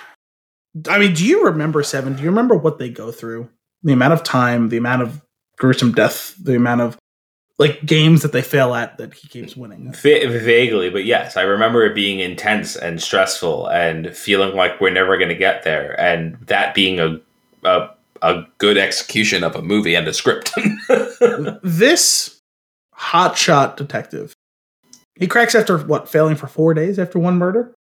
I 0.89 0.97
mean, 0.97 1.13
do 1.13 1.25
you 1.25 1.45
remember 1.45 1.83
Seven? 1.83 2.15
Do 2.15 2.23
you 2.23 2.29
remember 2.29 2.55
what 2.55 2.79
they 2.79 2.89
go 2.89 3.11
through? 3.11 3.49
The 3.83 3.93
amount 3.93 4.13
of 4.13 4.23
time, 4.23 4.69
the 4.69 4.77
amount 4.77 5.01
of 5.01 5.21
gruesome 5.57 5.91
death, 5.91 6.35
the 6.41 6.55
amount 6.55 6.81
of 6.81 6.97
like 7.59 7.85
games 7.85 8.23
that 8.23 8.31
they 8.31 8.41
fail 8.41 8.73
at 8.73 8.97
that 8.97 9.13
he 9.13 9.27
keeps 9.27 9.55
winning. 9.55 9.93
Va- 9.93 10.27
vaguely, 10.27 10.89
but 10.89 11.05
yes, 11.05 11.37
I 11.37 11.43
remember 11.43 11.85
it 11.85 11.93
being 11.93 12.19
intense 12.19 12.75
and 12.75 13.01
stressful, 13.01 13.67
and 13.67 14.15
feeling 14.15 14.55
like 14.55 14.81
we're 14.81 14.89
never 14.89 15.17
going 15.17 15.29
to 15.29 15.35
get 15.35 15.63
there, 15.63 15.99
and 15.99 16.37
that 16.47 16.73
being 16.73 16.99
a 16.99 17.19
a, 17.63 17.89
a 18.21 18.43
good 18.57 18.77
execution 18.77 19.43
of 19.43 19.55
a 19.55 19.61
movie 19.61 19.95
and 19.95 20.07
a 20.07 20.13
script. 20.13 20.51
this 21.63 22.39
hotshot 22.97 23.75
detective, 23.75 24.33
he 25.15 25.27
cracks 25.27 25.55
after 25.55 25.77
what? 25.77 26.09
Failing 26.09 26.35
for 26.35 26.47
four 26.47 26.73
days 26.73 26.97
after 26.97 27.19
one 27.19 27.37
murder. 27.37 27.73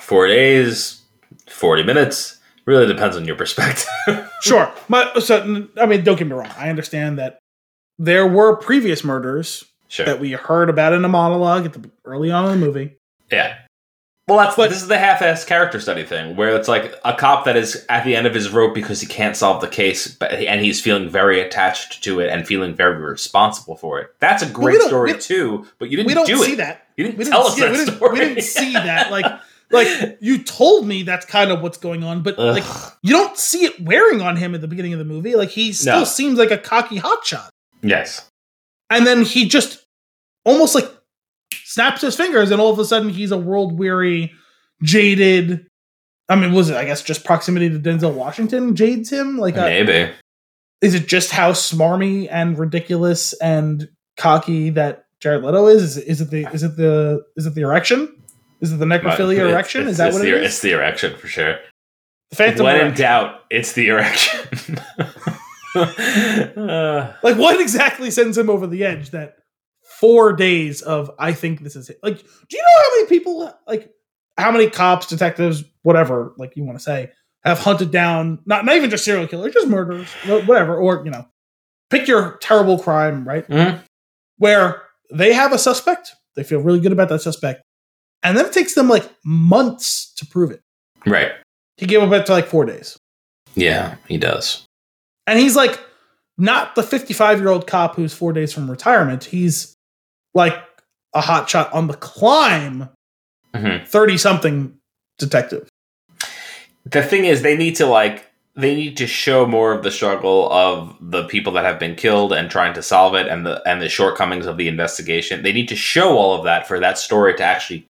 Four 0.00 0.26
days, 0.26 1.02
forty 1.48 1.82
minutes. 1.82 2.38
Really 2.66 2.86
depends 2.86 3.16
on 3.16 3.24
your 3.24 3.36
perspective. 3.36 3.86
Sure. 4.42 4.70
My, 4.88 5.10
so, 5.18 5.66
I 5.78 5.86
mean, 5.86 6.04
don't 6.04 6.18
get 6.18 6.26
me 6.26 6.34
wrong. 6.34 6.50
I 6.58 6.68
understand 6.68 7.18
that 7.18 7.38
there 7.98 8.26
were 8.26 8.54
previous 8.56 9.02
murders 9.02 9.64
sure. 9.88 10.04
that 10.06 10.20
we 10.20 10.32
heard 10.32 10.68
about 10.68 10.92
in 10.92 11.04
a 11.04 11.08
monologue 11.08 11.64
at 11.64 11.72
the 11.72 11.90
early 12.04 12.30
on 12.30 12.44
in 12.52 12.60
the 12.60 12.66
movie. 12.66 12.96
Yeah. 13.32 13.56
Well, 14.28 14.38
that's 14.38 14.54
But- 14.56 14.68
this 14.70 14.82
is 14.82 14.88
the 14.88 14.98
half-assed 14.98 15.46
character 15.46 15.80
study 15.80 16.04
thing, 16.04 16.36
where 16.36 16.54
it's 16.54 16.68
like 16.68 16.94
a 17.04 17.14
cop 17.14 17.44
that 17.46 17.56
is 17.56 17.86
at 17.88 18.04
the 18.04 18.14
end 18.14 18.26
of 18.26 18.34
his 18.34 18.50
rope 18.50 18.74
because 18.74 19.00
he 19.00 19.06
can't 19.06 19.36
solve 19.36 19.60
the 19.62 19.68
case, 19.68 20.06
but 20.08 20.32
and 20.32 20.60
he's 20.60 20.80
feeling 20.80 21.08
very 21.08 21.40
attached 21.40 22.04
to 22.04 22.20
it 22.20 22.28
and 22.28 22.46
feeling 22.46 22.74
very 22.74 22.96
responsible 22.98 23.76
for 23.76 23.98
it. 24.00 24.10
That's 24.20 24.42
a 24.42 24.46
great 24.50 24.80
story 24.82 25.16
too, 25.18 25.66
but 25.78 25.90
you 25.90 25.96
didn't 25.96 26.08
We 26.08 26.14
don't 26.14 26.26
do 26.26 26.38
see 26.44 26.52
it. 26.52 26.56
that. 26.56 26.86
You 26.96 27.04
didn't 27.04 27.18
We 27.18 27.24
tell 27.24 27.42
didn't, 27.42 27.48
us 27.48 27.54
see, 27.54 27.60
that 27.62 27.70
we, 27.72 27.76
didn't, 27.78 28.12
we 28.12 28.18
didn't 28.18 28.42
see 28.42 28.72
that. 28.74 29.10
Like, 29.10 29.26
like 29.70 30.18
you 30.20 30.42
told 30.42 30.86
me 30.86 31.02
that's 31.02 31.26
kind 31.26 31.50
of 31.50 31.60
what's 31.60 31.78
going 31.78 32.04
on, 32.04 32.22
but 32.22 32.38
like 32.38 32.64
you 33.02 33.12
don't 33.12 33.36
see 33.36 33.64
it 33.64 33.80
wearing 33.80 34.20
on 34.20 34.36
him 34.36 34.54
at 34.54 34.60
the 34.60 34.68
beginning 34.68 34.92
of 34.92 34.98
the 34.98 35.04
movie. 35.04 35.34
Like 35.36 35.48
he 35.50 35.72
still 35.72 36.00
No. 36.00 36.04
seems 36.04 36.38
like 36.38 36.50
a 36.50 36.58
cocky 36.58 36.98
hotshot, 36.98 37.48
yes. 37.82 38.28
and 38.90 39.06
then 39.06 39.22
he 39.24 39.48
just 39.48 39.84
almost 40.44 40.74
like 40.74 40.88
snaps 41.64 42.02
his 42.02 42.16
fingers, 42.16 42.50
and 42.50 42.60
all 42.60 42.72
of 42.72 42.78
a 42.78 42.84
sudden 42.84 43.08
he's 43.10 43.32
a 43.32 43.38
world 43.38 43.78
weary, 43.78 44.32
jaded. 44.82 45.66
I 46.28 46.36
mean, 46.36 46.52
was 46.52 46.70
it? 46.70 46.76
I 46.76 46.84
guess 46.84 47.02
just 47.02 47.24
proximity 47.24 47.68
to 47.70 47.78
Denzel 47.78 48.12
Washington 48.14 48.74
jades 48.74 49.10
him. 49.12 49.38
Like, 49.38 49.56
uh, 49.56 49.62
Maybe. 49.66 50.10
is 50.80 50.94
it 50.94 51.06
just 51.06 51.30
how 51.30 51.52
smarmy 51.52 52.26
and 52.30 52.58
ridiculous 52.58 53.32
and 53.34 53.88
cocky 54.16 54.70
that 54.70 55.04
Jared 55.20 55.44
Leto 55.44 55.68
is? 55.68 55.82
Is 55.82 55.98
it, 55.98 56.08
is 56.08 56.20
it 56.20 56.30
the 56.30 56.50
is 56.52 56.62
it 56.64 56.76
the 56.76 57.22
is 57.36 57.46
it 57.46 57.54
the 57.54 57.60
erection? 57.62 58.15
Is 58.60 58.72
it 58.72 58.76
the 58.76 58.84
necrophilia 58.86 59.50
erection? 59.50 59.82
it's- 59.82 59.92
is 59.92 59.98
that 59.98 60.12
what 60.12 60.22
the, 60.22 60.28
it 60.28 60.42
is? 60.42 60.46
It's 60.52 60.60
the 60.60 60.72
erection 60.72 61.16
for 61.16 61.26
sure. 61.28 61.58
The 62.30 62.36
Phantom 62.36 62.64
when 62.64 62.86
in 62.88 62.94
doubt, 62.94 63.40
it's 63.50 63.72
the 63.72 63.88
erection. 63.88 64.78
Uh, 65.74 67.12
Like 67.22 67.36
what 67.36 67.60
exactly 67.60 68.10
sends 68.10 68.36
him 68.38 68.50
over 68.50 68.66
the 68.66 68.84
edge? 68.84 69.10
That 69.10 69.36
four 70.00 70.32
days 70.32 70.82
of 70.82 71.10
I 71.18 71.32
think 71.32 71.60
this 71.62 71.76
is 71.76 71.88
it. 71.90 71.98
Like, 72.02 72.18
do 72.18 72.56
you 72.56 72.62
know 72.62 72.82
how 72.82 72.96
many 72.96 73.08
people 73.08 73.52
like 73.66 73.90
how 74.38 74.50
many 74.50 74.68
cops, 74.70 75.06
detectives, 75.06 75.64
whatever, 75.82 76.32
like 76.36 76.56
you 76.56 76.64
want 76.64 76.78
to 76.78 76.82
say, 76.82 77.10
have 77.44 77.58
hunted 77.58 77.90
down 77.90 78.40
not 78.46 78.64
not 78.64 78.76
even 78.76 78.90
just 78.90 79.04
serial 79.04 79.26
killers, 79.26 79.54
just 79.54 79.68
murderers, 79.68 80.08
whatever, 80.26 80.76
or 80.76 81.02
you 81.04 81.10
know, 81.10 81.26
pick 81.90 82.08
your 82.08 82.36
terrible 82.38 82.78
crime, 82.78 83.26
right? 83.26 83.46
mhm. 83.48 83.80
where 84.38 84.82
they 85.12 85.32
have 85.32 85.52
a 85.52 85.58
suspect, 85.58 86.12
they 86.34 86.42
feel 86.42 86.60
really 86.60 86.80
good 86.80 86.92
about 86.92 87.08
that 87.08 87.20
suspect, 87.22 87.62
and 88.26 88.36
then 88.36 88.46
it 88.46 88.52
takes 88.52 88.74
them 88.74 88.88
like 88.88 89.08
months 89.24 90.12
to 90.14 90.26
prove 90.26 90.50
it. 90.50 90.60
Right. 91.06 91.32
He 91.76 91.86
gave 91.86 92.02
up 92.02 92.12
it 92.12 92.26
to 92.26 92.32
like 92.32 92.46
four 92.46 92.64
days, 92.64 92.98
Yeah, 93.54 93.96
he 94.08 94.18
does. 94.18 94.64
and 95.26 95.38
he's 95.38 95.54
like 95.56 95.78
not 96.38 96.74
the 96.74 96.82
fifty-five-year-old 96.82 97.66
cop 97.66 97.96
who's 97.96 98.12
four 98.12 98.32
days 98.32 98.52
from 98.52 98.70
retirement. 98.70 99.24
He's 99.24 99.74
like 100.34 100.56
a 101.14 101.20
hot 101.20 101.48
shot 101.48 101.72
on 101.72 101.86
the 101.86 101.94
climb, 101.94 102.88
Mhm. 103.54 103.86
thirty-something 103.86 104.76
detective. 105.18 105.68
the 106.84 107.02
thing 107.02 107.24
is 107.24 107.42
they 107.42 107.56
need 107.56 107.74
to 107.76 107.86
like 107.86 108.26
they 108.54 108.74
need 108.74 108.96
to 108.96 109.06
show 109.06 109.44
more 109.44 109.72
of 109.72 109.82
the 109.82 109.90
struggle 109.90 110.50
of 110.52 110.96
the 111.00 111.24
people 111.24 111.52
that 111.52 111.64
have 111.64 111.78
been 111.78 111.94
killed 111.94 112.32
and 112.32 112.50
trying 112.50 112.72
to 112.74 112.82
solve 112.82 113.14
it 113.14 113.26
and 113.28 113.44
the 113.44 113.60
and 113.68 113.82
the 113.82 113.88
shortcomings 113.88 114.46
of 114.46 114.56
the 114.56 114.68
investigation 114.68 115.42
they 115.42 115.52
need 115.52 115.68
to 115.68 115.74
show 115.76 116.16
all 116.16 116.34
of 116.38 116.44
that 116.44 116.66
for 116.68 116.78
that 116.80 116.96
story 116.96 117.34
to 117.34 117.42
actually 117.42 117.84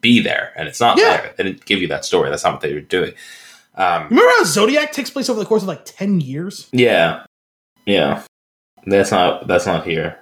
be 0.00 0.20
there 0.20 0.52
and 0.56 0.68
it's 0.68 0.80
not 0.80 0.98
Yeah. 0.98 1.16
there. 1.16 1.34
They 1.36 1.44
didn't 1.44 1.64
give 1.64 1.80
you 1.80 1.88
that 1.88 2.04
story. 2.04 2.30
That's 2.30 2.44
not 2.44 2.52
what 2.54 2.60
they 2.62 2.72
were 2.74 2.80
doing. 2.80 3.12
Um, 3.74 4.04
Remember 4.10 4.30
how 4.38 4.44
Zodiac 4.44 4.92
takes 4.92 5.10
place 5.10 5.28
over 5.28 5.38
the 5.40 5.46
course 5.46 5.62
of 5.62 5.68
like 5.68 5.84
ten 5.84 6.20
years? 6.20 6.68
Yeah. 6.72 7.24
Yeah. 7.86 8.22
That's 8.86 9.10
not 9.10 9.46
that's 9.46 9.66
not 9.66 9.86
here. 9.86 10.18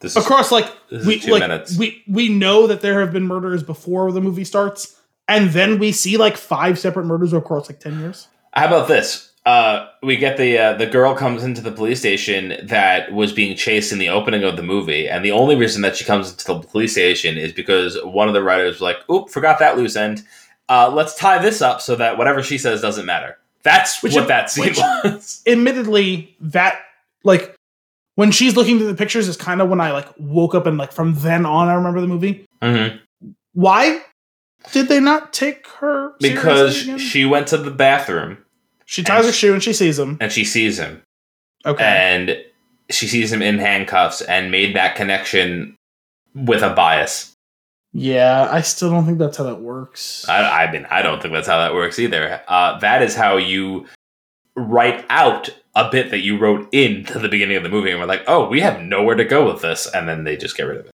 This 0.00 0.16
is 0.16 0.24
across 0.24 0.50
like 0.52 0.66
is 0.90 1.06
we 1.06 1.18
two 1.20 1.32
like 1.32 1.40
minutes. 1.40 1.76
we 1.78 2.02
we 2.08 2.28
know 2.28 2.66
that 2.66 2.80
there 2.80 3.00
have 3.00 3.12
been 3.12 3.26
murders 3.26 3.62
before 3.62 4.10
the 4.12 4.20
movie 4.20 4.44
starts, 4.44 4.96
and 5.28 5.50
then 5.50 5.78
we 5.78 5.92
see 5.92 6.16
like 6.16 6.36
five 6.36 6.78
separate 6.78 7.04
murders 7.06 7.32
across 7.32 7.68
like 7.70 7.80
ten 7.80 8.00
years. 8.00 8.28
How 8.52 8.66
about 8.66 8.88
this? 8.88 9.31
Uh, 9.44 9.88
we 10.04 10.16
get 10.16 10.36
the 10.36 10.56
uh, 10.56 10.72
the 10.74 10.86
girl 10.86 11.14
comes 11.16 11.42
into 11.42 11.60
the 11.60 11.72
police 11.72 11.98
station 11.98 12.54
that 12.62 13.12
was 13.12 13.32
being 13.32 13.56
chased 13.56 13.90
in 13.92 13.98
the 13.98 14.08
opening 14.08 14.44
of 14.44 14.56
the 14.56 14.62
movie, 14.62 15.08
and 15.08 15.24
the 15.24 15.32
only 15.32 15.56
reason 15.56 15.82
that 15.82 15.96
she 15.96 16.04
comes 16.04 16.30
into 16.30 16.44
the 16.44 16.60
police 16.60 16.92
station 16.92 17.36
is 17.36 17.52
because 17.52 17.98
one 18.04 18.28
of 18.28 18.34
the 18.34 18.42
writers 18.42 18.74
was 18.74 18.80
like, 18.80 18.98
"Oop, 19.10 19.28
forgot 19.30 19.58
that 19.58 19.76
loose 19.76 19.96
end. 19.96 20.22
Uh, 20.68 20.88
let's 20.94 21.16
tie 21.16 21.38
this 21.42 21.60
up 21.60 21.80
so 21.80 21.96
that 21.96 22.16
whatever 22.18 22.40
she 22.42 22.56
says 22.56 22.80
doesn't 22.80 23.04
matter." 23.04 23.36
That's 23.64 24.00
Which- 24.02 24.14
what 24.14 24.28
that 24.28 24.48
scene 24.50 24.66
which- 24.66 24.78
was. 24.78 25.42
admittedly 25.46 26.36
that 26.40 26.78
like 27.24 27.56
when 28.14 28.30
she's 28.30 28.54
looking 28.56 28.78
through 28.78 28.88
the 28.88 28.94
pictures 28.94 29.26
is 29.26 29.36
kind 29.36 29.60
of 29.60 29.68
when 29.68 29.80
I 29.80 29.90
like 29.90 30.06
woke 30.18 30.54
up 30.54 30.66
and 30.66 30.78
like 30.78 30.92
from 30.92 31.14
then 31.14 31.46
on 31.46 31.66
I 31.68 31.74
remember 31.74 32.00
the 32.00 32.06
movie. 32.06 32.46
hmm 32.62 32.96
Why 33.54 34.02
did 34.70 34.86
they 34.88 35.00
not 35.00 35.32
take 35.32 35.66
her 35.80 36.12
Because 36.20 36.76
she 37.00 37.24
went 37.24 37.48
to 37.48 37.56
the 37.56 37.70
bathroom 37.72 38.38
she 38.92 39.02
ties 39.02 39.24
her 39.24 39.32
shoe 39.32 39.54
and 39.54 39.62
she 39.62 39.72
sees 39.72 39.98
him. 39.98 40.18
and 40.20 40.30
she 40.30 40.44
sees 40.44 40.78
him, 40.78 41.02
Okay, 41.64 41.82
and 41.84 42.36
she 42.90 43.06
sees 43.08 43.32
him 43.32 43.40
in 43.40 43.58
handcuffs 43.58 44.20
and 44.20 44.50
made 44.50 44.76
that 44.76 44.96
connection 44.96 45.76
with 46.34 46.62
a 46.62 46.70
bias. 46.74 47.32
yeah, 47.94 48.48
I 48.50 48.60
still 48.60 48.90
don't 48.90 49.06
think 49.06 49.18
that's 49.18 49.36
how 49.38 49.44
that 49.44 49.60
works. 49.62 50.28
I, 50.28 50.64
I 50.64 50.72
mean, 50.72 50.86
I 50.90 51.00
don't 51.02 51.22
think 51.22 51.32
that's 51.32 51.46
how 51.48 51.58
that 51.58 51.74
works 51.74 51.98
either. 51.98 52.42
Uh, 52.48 52.78
that 52.80 53.00
is 53.02 53.14
how 53.14 53.38
you 53.38 53.86
write 54.56 55.06
out 55.08 55.48
a 55.74 55.90
bit 55.90 56.10
that 56.10 56.20
you 56.20 56.36
wrote 56.38 56.68
into 56.74 57.18
the 57.24 57.28
beginning 57.30 57.56
of 57.56 57.62
the 57.62 57.68
movie, 57.70 57.90
and 57.90 57.98
we're 58.00 58.06
like, 58.06 58.24
oh, 58.26 58.46
we 58.48 58.60
have 58.60 58.82
nowhere 58.82 59.14
to 59.16 59.24
go 59.24 59.50
with 59.50 59.62
this, 59.62 59.86
and 59.94 60.06
then 60.06 60.24
they 60.24 60.36
just 60.36 60.54
get 60.56 60.64
rid 60.64 60.80
of 60.80 60.84
it. 60.86 60.92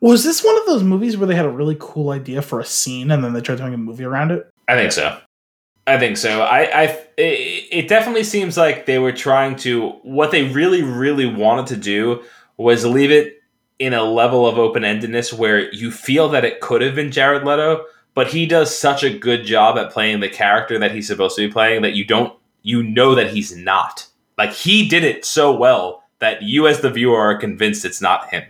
Was 0.00 0.22
this 0.24 0.44
one 0.44 0.56
of 0.56 0.66
those 0.66 0.82
movies 0.84 1.16
where 1.16 1.26
they 1.26 1.34
had 1.34 1.44
a 1.44 1.50
really 1.50 1.76
cool 1.80 2.10
idea 2.10 2.42
for 2.42 2.58
a 2.60 2.64
scene 2.64 3.10
and 3.12 3.22
then 3.22 3.32
they 3.34 3.40
tried 3.40 3.58
to 3.58 3.64
make 3.64 3.74
a 3.74 3.78
movie 3.78 4.04
around 4.04 4.32
it? 4.32 4.48
I 4.68 4.74
think 4.74 4.90
so. 4.90 5.16
I 5.86 5.96
think 5.98 6.16
so. 6.16 6.42
I, 6.42 6.82
I, 6.82 6.98
it, 7.22 7.68
it 7.70 7.88
definitely 7.88 8.24
seems 8.24 8.56
like 8.56 8.86
they 8.86 8.98
were 8.98 9.12
trying 9.12 9.56
to. 9.56 9.90
What 10.02 10.30
they 10.30 10.44
really, 10.44 10.82
really 10.82 11.26
wanted 11.26 11.68
to 11.68 11.76
do 11.76 12.22
was 12.56 12.84
leave 12.84 13.10
it 13.10 13.40
in 13.78 13.94
a 13.94 14.02
level 14.02 14.46
of 14.46 14.58
open 14.58 14.82
endedness 14.82 15.32
where 15.32 15.72
you 15.72 15.90
feel 15.90 16.28
that 16.30 16.44
it 16.44 16.60
could 16.60 16.82
have 16.82 16.94
been 16.94 17.10
Jared 17.10 17.44
Leto, 17.44 17.84
but 18.14 18.28
he 18.28 18.46
does 18.46 18.76
such 18.76 19.02
a 19.02 19.16
good 19.16 19.44
job 19.44 19.78
at 19.78 19.92
playing 19.92 20.20
the 20.20 20.28
character 20.28 20.78
that 20.78 20.92
he's 20.92 21.06
supposed 21.06 21.36
to 21.36 21.46
be 21.46 21.52
playing 21.52 21.82
that 21.82 21.94
you 21.94 22.04
don't, 22.04 22.36
you 22.62 22.82
know 22.82 23.14
that 23.14 23.30
he's 23.30 23.56
not. 23.56 24.06
Like 24.36 24.52
he 24.52 24.88
did 24.88 25.04
it 25.04 25.24
so 25.24 25.52
well 25.52 26.04
that 26.18 26.42
you, 26.42 26.66
as 26.66 26.80
the 26.80 26.90
viewer, 26.90 27.18
are 27.18 27.36
convinced 27.36 27.84
it's 27.84 28.00
not 28.00 28.30
him. 28.30 28.44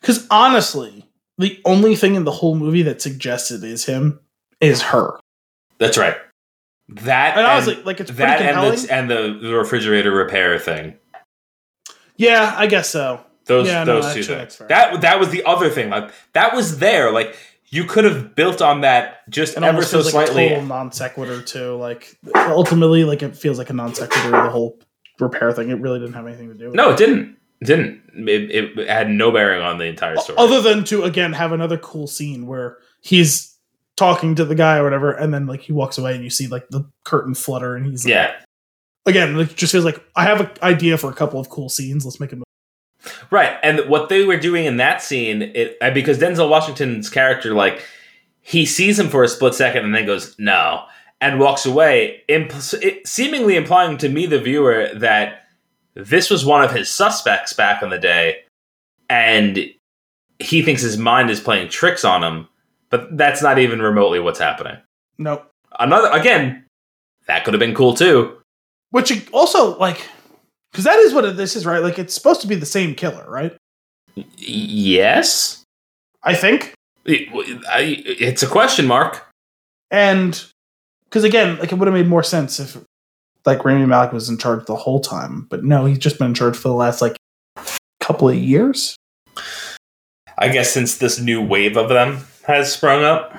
Because 0.00 0.26
honestly, 0.30 1.04
the 1.38 1.60
only 1.64 1.96
thing 1.96 2.14
in 2.14 2.24
the 2.24 2.30
whole 2.30 2.54
movie 2.54 2.82
that 2.82 3.00
suggests 3.02 3.50
it 3.50 3.64
is 3.64 3.86
him 3.86 4.20
is 4.60 4.82
her. 4.82 5.18
That's 5.78 5.98
right. 5.98 6.16
That 6.88 7.36
And 7.36 7.46
honestly, 7.46 7.82
like 7.82 8.00
it's 8.00 8.10
that 8.12 8.40
and 8.40 8.78
the, 8.78 8.94
and 8.94 9.10
the 9.10 9.52
refrigerator 9.54 10.12
repair 10.12 10.58
thing. 10.58 10.94
yeah, 12.16 12.54
I 12.56 12.66
guess 12.66 12.88
so. 12.88 13.20
Those 13.46 13.66
Yeah, 13.68 13.84
no, 13.84 14.00
those 14.00 14.14
two 14.14 14.22
things. 14.22 14.58
That 14.68 15.00
that 15.00 15.18
was 15.18 15.30
the 15.30 15.44
other 15.44 15.68
thing. 15.70 15.90
Like 15.90 16.10
that 16.32 16.54
was 16.54 16.78
there. 16.78 17.10
Like 17.12 17.36
you 17.68 17.84
could 17.84 18.04
have 18.04 18.34
built 18.36 18.62
on 18.62 18.82
that 18.82 19.28
just 19.28 19.56
It 19.56 19.62
ever 19.64 19.82
so 19.82 19.98
feels 20.02 20.14
like 20.14 20.26
slightly. 20.28 20.46
a 20.46 20.48
total 20.50 20.66
non 20.66 20.92
sequitur 20.92 21.42
too. 21.42 21.76
Like 21.76 22.16
ultimately, 22.34 23.04
like 23.04 23.22
it 23.22 23.36
feels 23.36 23.58
like 23.58 23.70
a 23.70 23.72
non 23.72 23.94
sequitur. 23.94 24.30
The 24.30 24.50
whole 24.50 24.78
repair 25.18 25.52
thing. 25.52 25.70
It 25.70 25.80
really 25.80 25.98
didn't 25.98 26.14
have 26.14 26.26
anything 26.26 26.48
to 26.48 26.54
do. 26.54 26.66
with 26.66 26.74
no, 26.74 26.90
it. 26.90 26.94
it 26.94 26.98
didn't. 26.98 27.36
It 27.60 27.64
didn't. 27.66 28.02
It, 28.28 28.78
it 28.78 28.88
had 28.88 29.08
no 29.10 29.30
bearing 29.32 29.62
on 29.62 29.78
the 29.78 29.86
entire 29.86 30.16
story. 30.18 30.38
Other 30.38 30.60
than 30.60 30.84
to 30.84 31.02
again 31.04 31.32
have 31.32 31.52
another 31.52 31.78
cool 31.78 32.06
scene 32.06 32.46
where 32.46 32.78
he's 33.00 33.55
talking 33.96 34.34
to 34.34 34.44
the 34.44 34.54
guy 34.54 34.78
or 34.78 34.84
whatever, 34.84 35.12
and 35.12 35.32
then 35.32 35.46
like 35.46 35.60
he 35.62 35.72
walks 35.72 35.98
away 35.98 36.14
and 36.14 36.22
you 36.22 36.30
see 36.30 36.46
like 36.48 36.68
the 36.68 36.84
curtain 37.04 37.34
flutter 37.34 37.74
and 37.76 37.86
he's 37.86 38.04
like, 38.04 38.10
Yeah. 38.12 38.34
again, 39.06 39.38
it 39.38 39.56
just 39.56 39.72
feels 39.72 39.84
like 39.84 40.02
I 40.14 40.24
have 40.24 40.40
an 40.40 40.50
idea 40.62 40.98
for 40.98 41.10
a 41.10 41.14
couple 41.14 41.40
of 41.40 41.48
cool 41.48 41.68
scenes. 41.68 42.04
Let's 42.04 42.20
make 42.20 42.32
a 42.32 42.36
movie. 42.36 42.44
Right, 43.30 43.56
and 43.62 43.88
what 43.88 44.08
they 44.08 44.24
were 44.24 44.36
doing 44.36 44.64
in 44.64 44.78
that 44.78 45.00
scene, 45.00 45.42
it 45.42 45.78
because 45.94 46.18
Denzel 46.18 46.48
Washington's 46.48 47.08
character, 47.08 47.54
like, 47.54 47.82
he 48.40 48.66
sees 48.66 48.98
him 48.98 49.08
for 49.08 49.22
a 49.22 49.28
split 49.28 49.54
second 49.54 49.84
and 49.84 49.94
then 49.94 50.06
goes 50.06 50.34
no, 50.38 50.84
and 51.20 51.38
walks 51.38 51.64
away, 51.66 52.22
impl- 52.28 52.82
it, 52.82 53.06
seemingly 53.06 53.56
implying 53.56 53.96
to 53.98 54.08
me, 54.08 54.26
the 54.26 54.40
viewer, 54.40 54.88
that 54.94 55.46
this 55.94 56.30
was 56.30 56.44
one 56.44 56.62
of 56.64 56.72
his 56.72 56.90
suspects 56.90 57.52
back 57.52 57.82
in 57.82 57.90
the 57.90 57.98
day, 57.98 58.38
and 59.08 59.58
he 60.40 60.62
thinks 60.62 60.82
his 60.82 60.98
mind 60.98 61.30
is 61.30 61.40
playing 61.40 61.68
tricks 61.68 62.04
on 62.04 62.22
him, 62.24 62.48
but 62.96 63.16
that's 63.16 63.42
not 63.42 63.58
even 63.58 63.80
remotely 63.80 64.20
what's 64.20 64.38
happening. 64.38 64.76
Nope. 65.18 65.48
Another 65.78 66.08
again, 66.10 66.64
that 67.26 67.44
could 67.44 67.52
have 67.54 67.58
been 67.60 67.74
cool 67.74 67.94
too. 67.94 68.38
Which 68.90 69.30
also 69.32 69.76
like 69.78 70.06
because 70.72 70.84
that 70.84 70.98
is 70.98 71.12
what 71.12 71.36
this 71.36 71.56
is, 71.56 71.66
right? 71.66 71.82
Like 71.82 71.98
it's 71.98 72.14
supposed 72.14 72.40
to 72.42 72.46
be 72.46 72.54
the 72.54 72.66
same 72.66 72.94
killer, 72.94 73.24
right? 73.28 73.54
Yes, 74.38 75.62
I 76.22 76.34
think. 76.34 76.72
It- 77.04 77.28
I- 77.68 78.02
it's 78.06 78.42
a 78.42 78.46
question 78.46 78.86
mark. 78.86 79.26
And 79.90 80.42
because 81.04 81.24
again, 81.24 81.58
like 81.58 81.72
it 81.72 81.76
would 81.76 81.86
have 81.86 81.94
made 81.94 82.08
more 82.08 82.22
sense 82.22 82.58
if 82.58 82.76
like 83.44 83.64
Rami 83.64 83.86
Malek 83.86 84.12
was 84.12 84.28
in 84.28 84.38
charge 84.38 84.66
the 84.66 84.74
whole 84.76 85.00
time, 85.00 85.46
but 85.50 85.62
no, 85.64 85.84
he's 85.84 85.98
just 85.98 86.18
been 86.18 86.28
in 86.28 86.34
charge 86.34 86.56
for 86.56 86.68
the 86.68 86.74
last 86.74 87.00
like 87.00 87.16
couple 88.00 88.28
of 88.28 88.34
years. 88.36 88.96
I 90.38 90.48
guess 90.48 90.72
since 90.72 90.98
this 90.98 91.18
new 91.20 91.40
wave 91.40 91.76
of 91.76 91.88
them 91.88 92.26
has 92.46 92.72
sprung 92.72 93.02
up. 93.04 93.36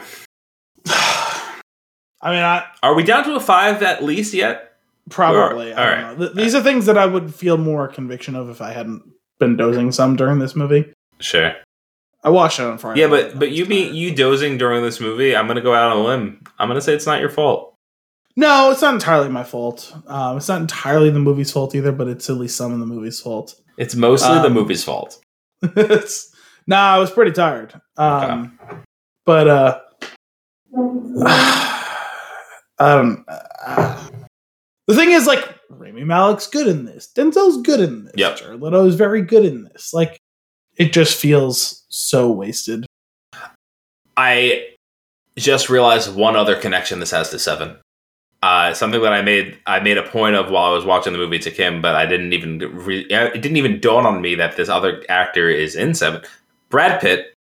I 0.88 2.31
mean, 2.31 2.43
I 2.43 2.65
Are 2.84 2.95
we 2.95 3.03
down 3.03 3.23
to 3.25 3.35
a 3.35 3.39
five 3.39 3.81
at 3.84 4.03
least 4.03 4.34
yet? 4.34 4.63
probably. 5.09 5.71
All 5.71 5.79
I 5.79 5.88
right. 5.88 6.01
don't 6.01 6.19
know. 6.19 6.25
Th- 6.25 6.35
these 6.38 6.53
are 6.55 6.61
things 6.61 6.85
that 6.88 6.97
I 6.97 7.05
would 7.05 7.34
feel 7.34 7.57
more 7.57 7.88
conviction 7.88 8.35
of 8.35 8.49
if 8.49 8.61
I 8.61 8.71
hadn't 8.73 9.03
been 9.39 9.55
dozing 9.55 9.91
some 9.93 10.15
during 10.17 10.39
this 10.39 10.53
movie. 10.55 10.91
Sure. 11.19 11.53
I 12.23 12.29
watched 12.29 12.59
it 12.59 12.63
on 12.63 12.77
Friday. 12.77 12.99
Yeah, 13.01 13.07
but 13.07 13.39
but 13.39 13.51
you 13.51 13.65
mean 13.67 13.95
you 13.95 14.13
dozing 14.13 14.57
during 14.57 14.84
this 14.84 14.99
movie? 14.99 15.34
I'm 15.35 15.47
gonna 15.47 15.61
go 15.61 15.73
out 15.73 15.91
on 15.91 15.97
a 15.97 16.03
limb. 16.03 16.41
I'm 16.59 16.67
gonna 16.67 16.81
say 16.81 16.93
it's 16.93 17.05
not 17.05 17.21
your 17.21 17.29
fault. 17.29 17.73
No, 18.35 18.69
it's 18.71 18.81
not 18.81 18.93
entirely 18.95 19.29
my 19.29 19.43
fault. 19.43 19.95
Um, 20.07 20.38
it's 20.38 20.47
not 20.49 20.59
entirely 20.61 21.09
the 21.09 21.19
movie's 21.19 21.51
fault 21.51 21.73
either, 21.73 21.91
but 21.93 22.07
it's 22.07 22.29
at 22.29 22.35
least 22.35 22.57
some 22.57 22.73
of 22.73 22.79
the 22.79 22.85
movie's 22.85 23.19
fault. 23.21 23.55
It's 23.77 23.95
mostly 23.95 24.35
the 24.39 24.47
Um, 24.47 24.53
movie's 24.53 24.84
fault. 24.84 25.19
it's, 25.63 26.35
nah, 26.67 26.95
I 26.95 26.99
was 26.99 27.09
pretty 27.11 27.31
tired. 27.31 27.79
Um, 27.95 28.59
But 29.27 29.47
uh, 29.49 29.79
I 32.79 32.95
don't. 32.95 33.25
Uh, 33.27 34.07
the 34.87 34.95
thing 34.95 35.11
is, 35.11 35.27
like, 35.27 35.59
Rami 35.69 36.03
Malek's 36.03 36.47
good 36.47 36.65
in 36.65 36.85
this. 36.85 37.11
Denzel's 37.13 37.61
good 37.61 37.81
in 37.81 38.05
this. 38.05 38.13
Yep. 38.15 38.37
Jared 38.37 38.61
Leto 38.61 38.85
is 38.85 38.95
very 38.95 39.21
good 39.21 39.43
in 39.43 39.65
this. 39.65 39.93
Like, 39.93 40.17
it 40.77 40.93
just 40.93 41.19
feels 41.19 41.85
so 41.89 42.31
wasted. 42.31 42.85
I 44.15 44.69
just 45.35 45.69
realized 45.69 46.15
one 46.15 46.37
other 46.37 46.55
connection 46.55 47.01
this 47.01 47.11
has 47.11 47.29
to 47.31 47.37
Seven. 47.37 47.75
Uh, 48.41 48.73
something 48.73 49.01
that 49.01 49.11
I 49.11 49.21
made 49.21 49.57
I 49.65 49.81
made 49.81 49.97
a 49.97 50.03
point 50.03 50.37
of 50.37 50.49
while 50.49 50.71
I 50.71 50.73
was 50.73 50.85
watching 50.85 51.11
the 51.11 51.19
movie 51.19 51.39
to 51.39 51.51
Kim, 51.51 51.81
but 51.81 51.95
I 51.95 52.05
didn't 52.05 52.31
even 52.31 52.59
re- 52.59 53.05
it 53.09 53.41
didn't 53.41 53.57
even 53.57 53.81
dawn 53.81 54.05
on 54.05 54.21
me 54.21 54.35
that 54.35 54.55
this 54.55 54.69
other 54.69 55.03
actor 55.09 55.49
is 55.49 55.75
in 55.75 55.95
Seven. 55.95 56.21
Brad 56.69 57.01
Pitt 57.01 57.33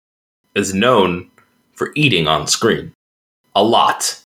is 0.53 0.73
known 0.73 1.31
for 1.77 1.91
eating 1.95 2.27
on 2.27 2.47
screen 2.47 2.91
a 3.55 3.63
lot, 3.63 4.21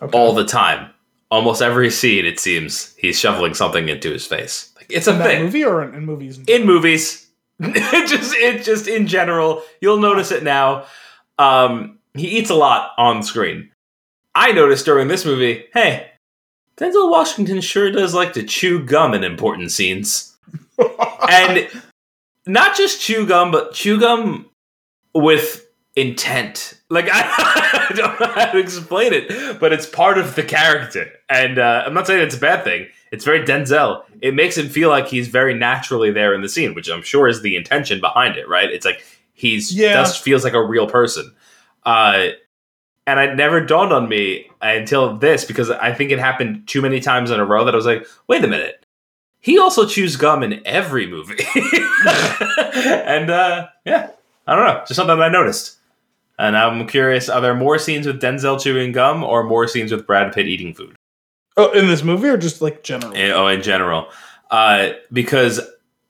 Okay. 0.00 0.16
all 0.18 0.32
the 0.34 0.44
time. 0.44 0.90
Almost 1.30 1.60
every 1.62 1.90
scene, 1.90 2.24
it 2.24 2.40
seems 2.40 2.94
he's 2.96 3.18
shoveling 3.18 3.54
something 3.54 3.88
into 3.88 4.10
his 4.10 4.26
face. 4.26 4.72
Like 4.76 4.86
it's 4.88 5.06
a 5.06 5.12
in 5.12 5.18
that 5.18 5.26
thing 5.26 5.42
movie 5.44 5.64
or 5.64 5.82
in, 5.82 5.94
in 5.94 6.04
movies? 6.06 6.38
in 6.46 6.64
movies. 6.64 7.28
it 7.60 8.08
just 8.08 8.34
it 8.36 8.64
just 8.64 8.88
in 8.88 9.06
general, 9.06 9.62
you'll 9.80 9.98
notice 9.98 10.30
it 10.32 10.42
now. 10.42 10.86
Um, 11.38 11.98
he 12.14 12.28
eats 12.28 12.50
a 12.50 12.54
lot 12.54 12.92
on 12.98 13.22
screen. 13.22 13.70
I 14.34 14.52
noticed 14.52 14.84
during 14.86 15.08
this 15.08 15.24
movie, 15.24 15.64
hey, 15.72 16.10
Denzel 16.76 17.10
Washington 17.10 17.60
sure 17.60 17.90
does 17.92 18.14
like 18.14 18.32
to 18.32 18.42
chew 18.42 18.84
gum 18.84 19.14
in 19.14 19.22
important 19.24 19.70
scenes. 19.72 20.36
And 21.30 21.68
not 22.46 22.76
just 22.76 23.00
chew 23.00 23.26
gum, 23.26 23.50
but 23.50 23.72
chew 23.72 23.98
gum 23.98 24.46
with 25.14 25.63
intent. 25.96 26.74
Like 26.88 27.08
I, 27.12 27.92
don't 27.94 28.20
know 28.20 28.26
how 28.26 28.52
to 28.52 28.58
explain 28.58 29.12
it, 29.12 29.60
but 29.60 29.72
it's 29.72 29.86
part 29.86 30.18
of 30.18 30.34
the 30.34 30.42
character. 30.42 31.10
And 31.28 31.58
uh, 31.58 31.84
I'm 31.86 31.94
not 31.94 32.06
saying 32.06 32.22
it's 32.22 32.36
a 32.36 32.40
bad 32.40 32.64
thing. 32.64 32.88
It's 33.12 33.24
very 33.24 33.44
Denzel. 33.44 34.02
It 34.20 34.34
makes 34.34 34.56
him 34.56 34.68
feel 34.68 34.88
like 34.88 35.06
he's 35.06 35.28
very 35.28 35.54
naturally 35.54 36.10
there 36.10 36.34
in 36.34 36.42
the 36.42 36.48
scene, 36.48 36.74
which 36.74 36.88
I'm 36.88 37.02
sure 37.02 37.28
is 37.28 37.42
the 37.42 37.56
intention 37.56 38.00
behind 38.00 38.36
it. 38.36 38.48
Right? 38.48 38.70
It's 38.70 38.84
like 38.84 39.04
he's 39.32 39.72
Yeah. 39.72 39.94
just 39.94 40.22
feels 40.22 40.44
like 40.44 40.54
a 40.54 40.62
real 40.64 40.88
person. 40.88 41.32
Uh, 41.84 42.28
and 43.06 43.20
it 43.20 43.36
never 43.36 43.60
dawned 43.60 43.92
on 43.92 44.08
me 44.08 44.50
until 44.62 45.16
this 45.16 45.44
because 45.44 45.70
I 45.70 45.92
think 45.92 46.10
it 46.10 46.18
happened 46.18 46.66
too 46.66 46.80
many 46.80 47.00
times 47.00 47.30
in 47.30 47.38
a 47.38 47.44
row 47.44 47.64
that 47.66 47.74
I 47.74 47.76
was 47.76 47.84
like, 47.86 48.06
wait 48.28 48.42
a 48.42 48.48
minute. 48.48 48.84
He 49.40 49.58
also 49.58 49.86
chews 49.86 50.16
gum 50.16 50.42
in 50.42 50.62
every 50.64 51.06
movie. 51.06 51.34
and 52.74 53.30
uh, 53.30 53.66
yeah, 53.84 54.10
I 54.46 54.56
don't 54.56 54.64
know. 54.64 54.82
Just 54.86 54.94
something 54.94 55.20
I 55.20 55.28
noticed. 55.28 55.76
And 56.38 56.56
I'm 56.56 56.86
curious 56.86 57.28
are 57.28 57.40
there 57.40 57.54
more 57.54 57.78
scenes 57.78 58.06
with 58.06 58.20
Denzel 58.20 58.60
chewing 58.60 58.92
gum 58.92 59.22
or 59.22 59.44
more 59.44 59.68
scenes 59.68 59.92
with 59.92 60.06
Brad 60.06 60.32
Pitt 60.32 60.46
eating 60.46 60.74
food? 60.74 60.96
oh, 61.56 61.70
in 61.72 61.86
this 61.86 62.02
movie 62.02 62.28
or 62.28 62.36
just 62.36 62.60
like 62.60 62.82
general? 62.82 63.12
In- 63.12 63.32
oh, 63.32 63.46
in 63.46 63.62
general. 63.62 64.08
Uh, 64.50 64.90
because 65.12 65.60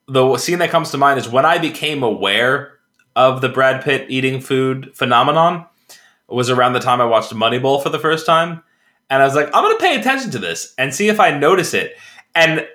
the 0.07 0.37
scene 0.37 0.59
that 0.59 0.69
comes 0.69 0.91
to 0.91 0.97
mind 0.97 1.19
is 1.19 1.29
when 1.29 1.45
I 1.45 1.57
became 1.57 2.03
aware 2.03 2.73
of 3.15 3.41
the 3.41 3.49
Brad 3.49 3.83
Pitt 3.83 4.07
eating 4.09 4.41
food 4.41 4.91
phenomenon 4.95 5.65
was 6.27 6.49
around 6.49 6.73
the 6.73 6.79
time 6.79 6.99
I 7.01 7.05
watched 7.05 7.31
Moneyball 7.33 7.81
for 7.81 7.89
the 7.89 7.99
first 7.99 8.25
time. 8.25 8.61
And 9.09 9.21
I 9.21 9.25
was 9.25 9.35
like, 9.35 9.47
I'm 9.53 9.63
going 9.63 9.77
to 9.77 9.83
pay 9.83 9.99
attention 9.99 10.31
to 10.31 10.39
this 10.39 10.73
and 10.77 10.93
see 10.93 11.07
if 11.07 11.19
I 11.19 11.37
notice 11.37 11.73
it. 11.73 11.95
And 12.33 12.67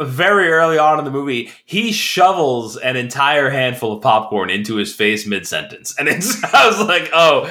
very 0.00 0.48
early 0.48 0.78
on 0.78 0.98
in 0.98 1.04
the 1.04 1.10
movie, 1.10 1.50
he 1.64 1.92
shovels 1.92 2.76
an 2.76 2.96
entire 2.96 3.50
handful 3.50 3.92
of 3.92 4.02
popcorn 4.02 4.50
into 4.50 4.76
his 4.76 4.94
face 4.94 5.26
mid 5.26 5.46
sentence. 5.46 5.94
And 5.98 6.08
it's, 6.08 6.42
I 6.54 6.66
was 6.66 6.80
like, 6.80 7.10
oh, 7.12 7.46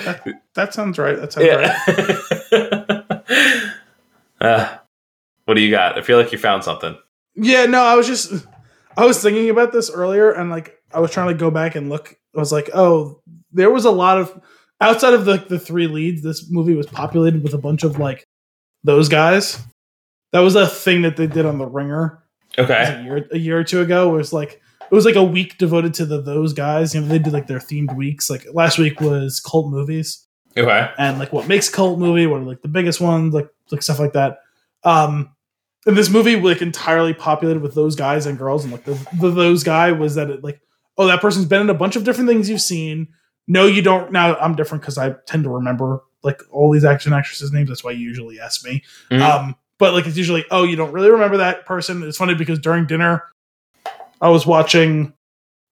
That 0.55 0.73
sounds 0.73 0.97
right. 0.97 1.17
That 1.17 1.33
sounds 1.33 1.47
right. 3.21 4.41
uh, 4.41 4.77
what 5.45 5.53
do 5.53 5.61
you 5.61 5.71
got? 5.71 5.97
I 5.97 6.01
feel 6.01 6.17
like 6.17 6.31
you 6.31 6.37
found 6.37 6.63
something. 6.63 6.97
Yeah, 7.35 7.65
no, 7.65 7.81
I 7.81 7.95
was 7.95 8.07
just 8.07 8.45
I 8.97 9.05
was 9.05 9.21
thinking 9.21 9.49
about 9.49 9.71
this 9.71 9.89
earlier 9.89 10.31
and 10.31 10.49
like 10.49 10.77
I 10.93 10.99
was 10.99 11.11
trying 11.11 11.29
to 11.29 11.33
go 11.33 11.49
back 11.51 11.75
and 11.75 11.89
look. 11.89 12.15
I 12.35 12.39
was 12.39 12.51
like, 12.51 12.69
oh, 12.73 13.21
there 13.51 13.71
was 13.71 13.85
a 13.85 13.91
lot 13.91 14.17
of 14.17 14.41
outside 14.81 15.13
of 15.13 15.25
the 15.25 15.37
the 15.37 15.59
three 15.59 15.87
leads, 15.87 16.21
this 16.21 16.49
movie 16.49 16.75
was 16.75 16.87
populated 16.87 17.43
with 17.43 17.53
a 17.53 17.57
bunch 17.57 17.83
of 17.83 17.97
like 17.99 18.25
those 18.83 19.09
guys. 19.09 19.61
That 20.31 20.41
was 20.41 20.55
a 20.55 20.67
thing 20.67 21.03
that 21.03 21.17
they 21.17 21.27
did 21.27 21.45
on 21.45 21.57
the 21.57 21.65
ringer 21.65 22.23
Okay. 22.59 22.99
a 22.99 23.03
year 23.03 23.27
a 23.31 23.37
year 23.37 23.59
or 23.59 23.63
two 23.63 23.81
ago. 23.81 24.13
It 24.13 24.17
was 24.17 24.33
like 24.33 24.61
it 24.91 24.95
was 24.95 25.05
like 25.05 25.15
a 25.15 25.23
week 25.23 25.57
devoted 25.57 25.93
to 25.95 26.05
the 26.05 26.21
those 26.21 26.53
guys. 26.53 26.93
You 26.95 27.01
know, 27.01 27.07
they 27.07 27.19
did 27.19 27.33
like 27.33 27.47
their 27.47 27.59
themed 27.59 27.95
weeks. 27.95 28.29
Like 28.29 28.45
last 28.53 28.77
week 28.77 28.99
was 29.01 29.39
cult 29.39 29.69
movies 29.69 30.25
Okay. 30.57 30.89
and 30.97 31.19
like 31.19 31.31
what 31.31 31.47
makes 31.47 31.69
cult 31.69 31.99
movie, 31.99 32.25
what 32.27 32.41
are 32.41 32.45
like 32.45 32.61
the 32.61 32.67
biggest 32.67 32.99
ones, 32.99 33.33
like 33.33 33.49
like 33.71 33.81
stuff 33.83 33.99
like 33.99 34.13
that. 34.13 34.39
Um, 34.83 35.29
and 35.85 35.95
this 35.97 36.09
movie 36.09 36.35
like 36.39 36.61
entirely 36.61 37.13
populated 37.13 37.61
with 37.61 37.75
those 37.75 37.95
guys 37.95 38.25
and 38.25 38.37
girls, 38.37 38.63
and 38.63 38.71
like 38.73 38.83
the, 38.85 38.93
the 39.19 39.29
those 39.29 39.63
guy 39.63 39.91
was 39.91 40.15
that 40.15 40.29
it 40.29 40.43
like 40.43 40.59
oh 40.97 41.07
that 41.07 41.21
person's 41.21 41.45
been 41.45 41.61
in 41.61 41.69
a 41.69 41.73
bunch 41.73 41.95
of 41.95 42.03
different 42.03 42.29
things 42.29 42.49
you've 42.49 42.61
seen. 42.61 43.07
No, 43.47 43.65
you 43.65 43.81
don't. 43.81 44.11
Now 44.11 44.35
I'm 44.37 44.55
different 44.55 44.81
because 44.81 44.97
I 44.97 45.15
tend 45.25 45.43
to 45.45 45.49
remember 45.49 46.01
like 46.23 46.41
all 46.51 46.71
these 46.71 46.83
action 46.85 47.13
actresses' 47.13 47.51
names. 47.53 47.69
That's 47.69 47.83
why 47.83 47.91
you 47.91 48.05
usually 48.05 48.39
ask 48.39 48.63
me. 48.65 48.83
Mhm. 49.09 49.21
Um, 49.21 49.55
but 49.79 49.93
like 49.93 50.05
it's 50.05 50.17
usually 50.17 50.45
oh 50.51 50.63
you 50.63 50.75
don't 50.75 50.91
really 50.91 51.09
remember 51.09 51.37
that 51.37 51.65
person. 51.65 52.03
It's 52.03 52.17
funny 52.17 52.35
because 52.35 52.59
during 52.59 52.85
dinner 52.85 53.23
I 54.21 54.29
was 54.29 54.45
watching. 54.45 55.13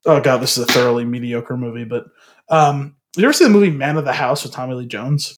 Oh 0.05 0.19
god, 0.21 0.37
this 0.37 0.57
is 0.57 0.63
a 0.63 0.71
thoroughly 0.71 1.05
mediocre 1.05 1.57
movie. 1.57 1.83
But 1.83 2.05
um, 2.49 2.95
you 3.15 3.23
ever 3.23 3.33
see 3.33 3.43
the 3.43 3.49
movie 3.49 3.69
Man 3.69 3.97
of 3.97 4.05
the 4.05 4.13
House 4.13 4.43
with 4.43 4.53
Tommy 4.53 4.73
Lee 4.73 4.87
Jones? 4.87 5.35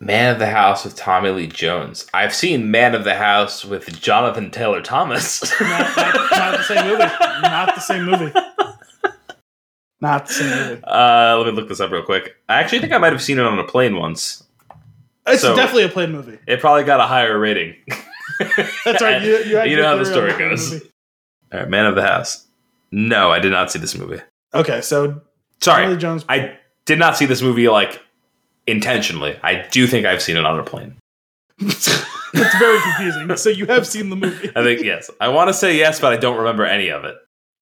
Man 0.00 0.32
of 0.32 0.38
the 0.38 0.50
House 0.50 0.84
with 0.84 0.96
Tommy 0.96 1.30
Lee 1.30 1.46
Jones. 1.46 2.06
I've 2.12 2.34
seen 2.34 2.70
Man 2.70 2.94
of 2.94 3.04
the 3.04 3.14
House 3.14 3.64
with 3.64 4.00
Jonathan 4.00 4.50
Taylor 4.50 4.82
Thomas. 4.82 5.42
not, 5.60 5.96
not, 5.96 6.30
not 6.32 6.56
the 6.58 6.62
same 6.64 6.86
movie. 6.86 6.98
Not 7.42 7.74
the 7.74 7.80
same 7.80 8.04
movie. 8.04 8.32
Not 10.00 10.26
the 10.26 10.32
same 10.34 10.68
movie. 10.68 10.82
Uh, 10.84 11.36
let 11.38 11.46
me 11.46 11.52
look 11.52 11.68
this 11.68 11.80
up 11.80 11.90
real 11.90 12.02
quick. 12.02 12.36
I 12.48 12.60
actually 12.60 12.80
think 12.80 12.92
I 12.92 12.98
might 12.98 13.12
have 13.12 13.22
seen 13.22 13.38
it 13.38 13.46
on 13.46 13.58
a 13.58 13.64
plane 13.64 13.96
once. 13.96 14.43
It's 15.26 15.42
So- 15.42 15.56
definitely 15.56 15.84
a 15.84 15.88
planned 15.88 16.12
movie. 16.12 16.38
It 16.46 16.60
probably 16.60 16.84
got 16.84 17.00
a 17.00 17.04
higher 17.04 17.38
rating. 17.38 17.76
That's 18.84 19.02
right. 19.02 19.22
You, 19.22 19.38
you, 19.38 19.56
had 19.56 19.64
You 19.70 19.76
know 19.76 19.84
how 19.86 19.96
the 19.96 20.04
story 20.04 20.32
goes. 20.36 20.72
movie. 20.72 20.90
All 21.52 21.60
right, 21.60 21.68
Man 21.68 21.86
of 21.86 21.94
the 21.94 22.02
House. 22.02 22.46
No, 22.90 23.30
I 23.30 23.38
did 23.38 23.50
not 23.52 23.70
see 23.72 23.78
this 23.78 23.96
movie. 23.96 24.20
Okay, 24.52 24.80
so 24.80 25.20
Sorry, 25.60 25.86
Lee 25.88 25.96
Jones. 25.96 26.24
I 26.28 26.58
did 26.84 26.98
not 26.98 27.16
see 27.16 27.26
this 27.26 27.42
movie 27.42 27.68
like 27.68 28.00
intentionally. 28.66 29.38
I 29.42 29.66
do 29.70 29.86
think 29.86 30.06
I've 30.06 30.22
seen 30.22 30.36
it 30.36 30.44
on 30.44 30.58
a 30.58 30.62
plane. 30.62 30.96
it's 31.60 32.58
very 32.58 32.80
confusing. 32.80 33.36
So 33.36 33.48
you 33.50 33.66
have 33.66 33.86
seen 33.86 34.10
the 34.10 34.16
movie. 34.16 34.50
I 34.54 34.62
think 34.62 34.82
yes. 34.82 35.10
I 35.20 35.28
want 35.28 35.48
to 35.48 35.54
say 35.54 35.76
yes, 35.76 36.00
but 36.00 36.12
I 36.12 36.16
don't 36.16 36.36
remember 36.36 36.64
any 36.64 36.88
of 36.90 37.04
it. 37.04 37.16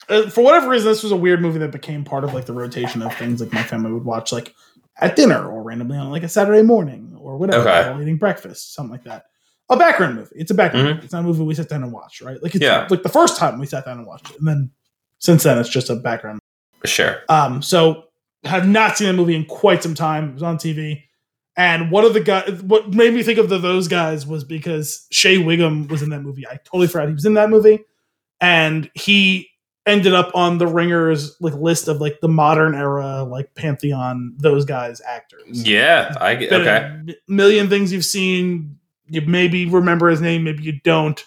Uh, 0.09 0.29
for 0.29 0.43
whatever 0.43 0.69
reason, 0.69 0.89
this 0.89 1.03
was 1.03 1.13
a 1.13 1.17
weird 1.17 1.41
movie 1.41 1.59
that 1.61 1.71
became 1.71 2.05
part 2.05 2.25
of 2.25 2.35
like 2.35 2.47
the 2.47 2.53
rotation 2.53 3.03
of 3.03 3.15
things 3.17 3.41
like 3.41 3.53
my 3.53 3.63
family 3.63 3.93
would 3.93 4.05
watch 4.05 4.33
like 4.33 4.55
at 4.99 5.17
dinner 5.17 5.47
or 5.49 5.63
randomly 5.63 5.97
on 5.97 6.11
like 6.11 6.23
a 6.23 6.29
Saturday 6.29 6.63
morning 6.63 7.12
or 7.23 7.37
whatever 7.39 7.69
Okay. 7.69 7.91
while 7.91 8.03
eating 8.03 8.17
breakfast, 8.19 8.75
something 8.75 8.93
like 8.93 9.05
that. 9.05 9.25
A 9.71 9.77
background 9.77 10.17
movie. 10.17 10.35
It's 10.37 10.51
a 10.51 10.55
background 10.55 10.87
Mhm. 10.87 10.91
movie. 10.95 11.05
It's 11.05 11.13
not 11.13 11.21
a 11.21 11.23
movie 11.23 11.43
we 11.45 11.55
sit 11.55 11.69
down 11.69 11.83
and 11.83 11.93
watch, 11.93 12.21
right? 12.21 12.43
Like 12.43 12.55
it's 12.55 12.63
Yeah. 12.65 12.87
like 12.91 13.03
the 13.03 13.09
first 13.09 13.37
time 13.39 13.59
we 13.59 13.67
sat 13.67 13.85
down 13.85 13.99
and 13.99 14.07
watched 14.07 14.31
it, 14.31 14.39
and 14.39 14.47
then 14.47 14.71
since 15.19 15.45
then 15.45 15.57
it's 15.59 15.69
just 15.69 15.89
a 15.89 15.97
background. 15.97 16.41
For 16.81 16.87
sure. 16.89 17.19
Um, 17.29 17.63
so 17.63 18.05
have 18.45 18.67
not 18.69 18.99
seen 18.99 19.09
a 19.09 19.13
movie 19.13 19.37
in 19.37 19.45
quite 19.45 19.83
some 19.83 19.95
time. 19.95 20.31
It 20.31 20.35
was 20.35 20.43
on 20.43 20.59
TV. 20.59 21.05
And 21.57 21.91
one 21.91 22.05
of 22.05 22.13
the 22.15 22.21
guys, 22.21 22.61
what 22.63 22.93
made 22.93 23.15
me 23.15 23.23
think 23.23 23.39
of 23.39 23.49
the 23.49 23.59
those 23.59 23.87
guys 23.87 24.27
was 24.27 24.43
because 24.43 25.07
Shea 25.13 25.39
Whigham 25.39 25.87
was 25.89 26.03
in 26.03 26.09
that 26.11 26.23
movie. 26.23 26.47
I 26.47 26.57
totally 26.65 26.87
forgot 26.89 27.09
he 27.09 27.15
was 27.15 27.25
in 27.27 27.35
that 27.35 27.51
movie, 27.51 27.81
and 28.41 28.91
he 28.95 29.49
ended 29.87 30.15
up 30.15 30.31
on 30.35 30.59
the 30.59 30.67
Ringers 30.67 31.37
like 31.41 31.55
list 31.55 31.89
of 31.89 32.01
like 32.01 32.21
the 32.21 32.29
modern 32.29 32.75
era 32.75 33.25
like 33.25 33.55
pantheon 33.55 34.35
those 34.39 34.65
guys 34.65 35.01
actors. 35.07 35.67
Yeah. 35.67 36.15
I 36.21 36.35
get 36.37 36.53
okay. 36.53 37.17
million 37.29 37.69
things 37.69 37.93
you've 37.93 38.05
seen. 38.05 38.79
You 39.09 39.23
maybe 39.23 39.67
remember 39.67 40.09
his 40.09 40.21
name, 40.21 40.45
maybe 40.45 40.63
you 40.63 40.81
don't. 40.85 41.23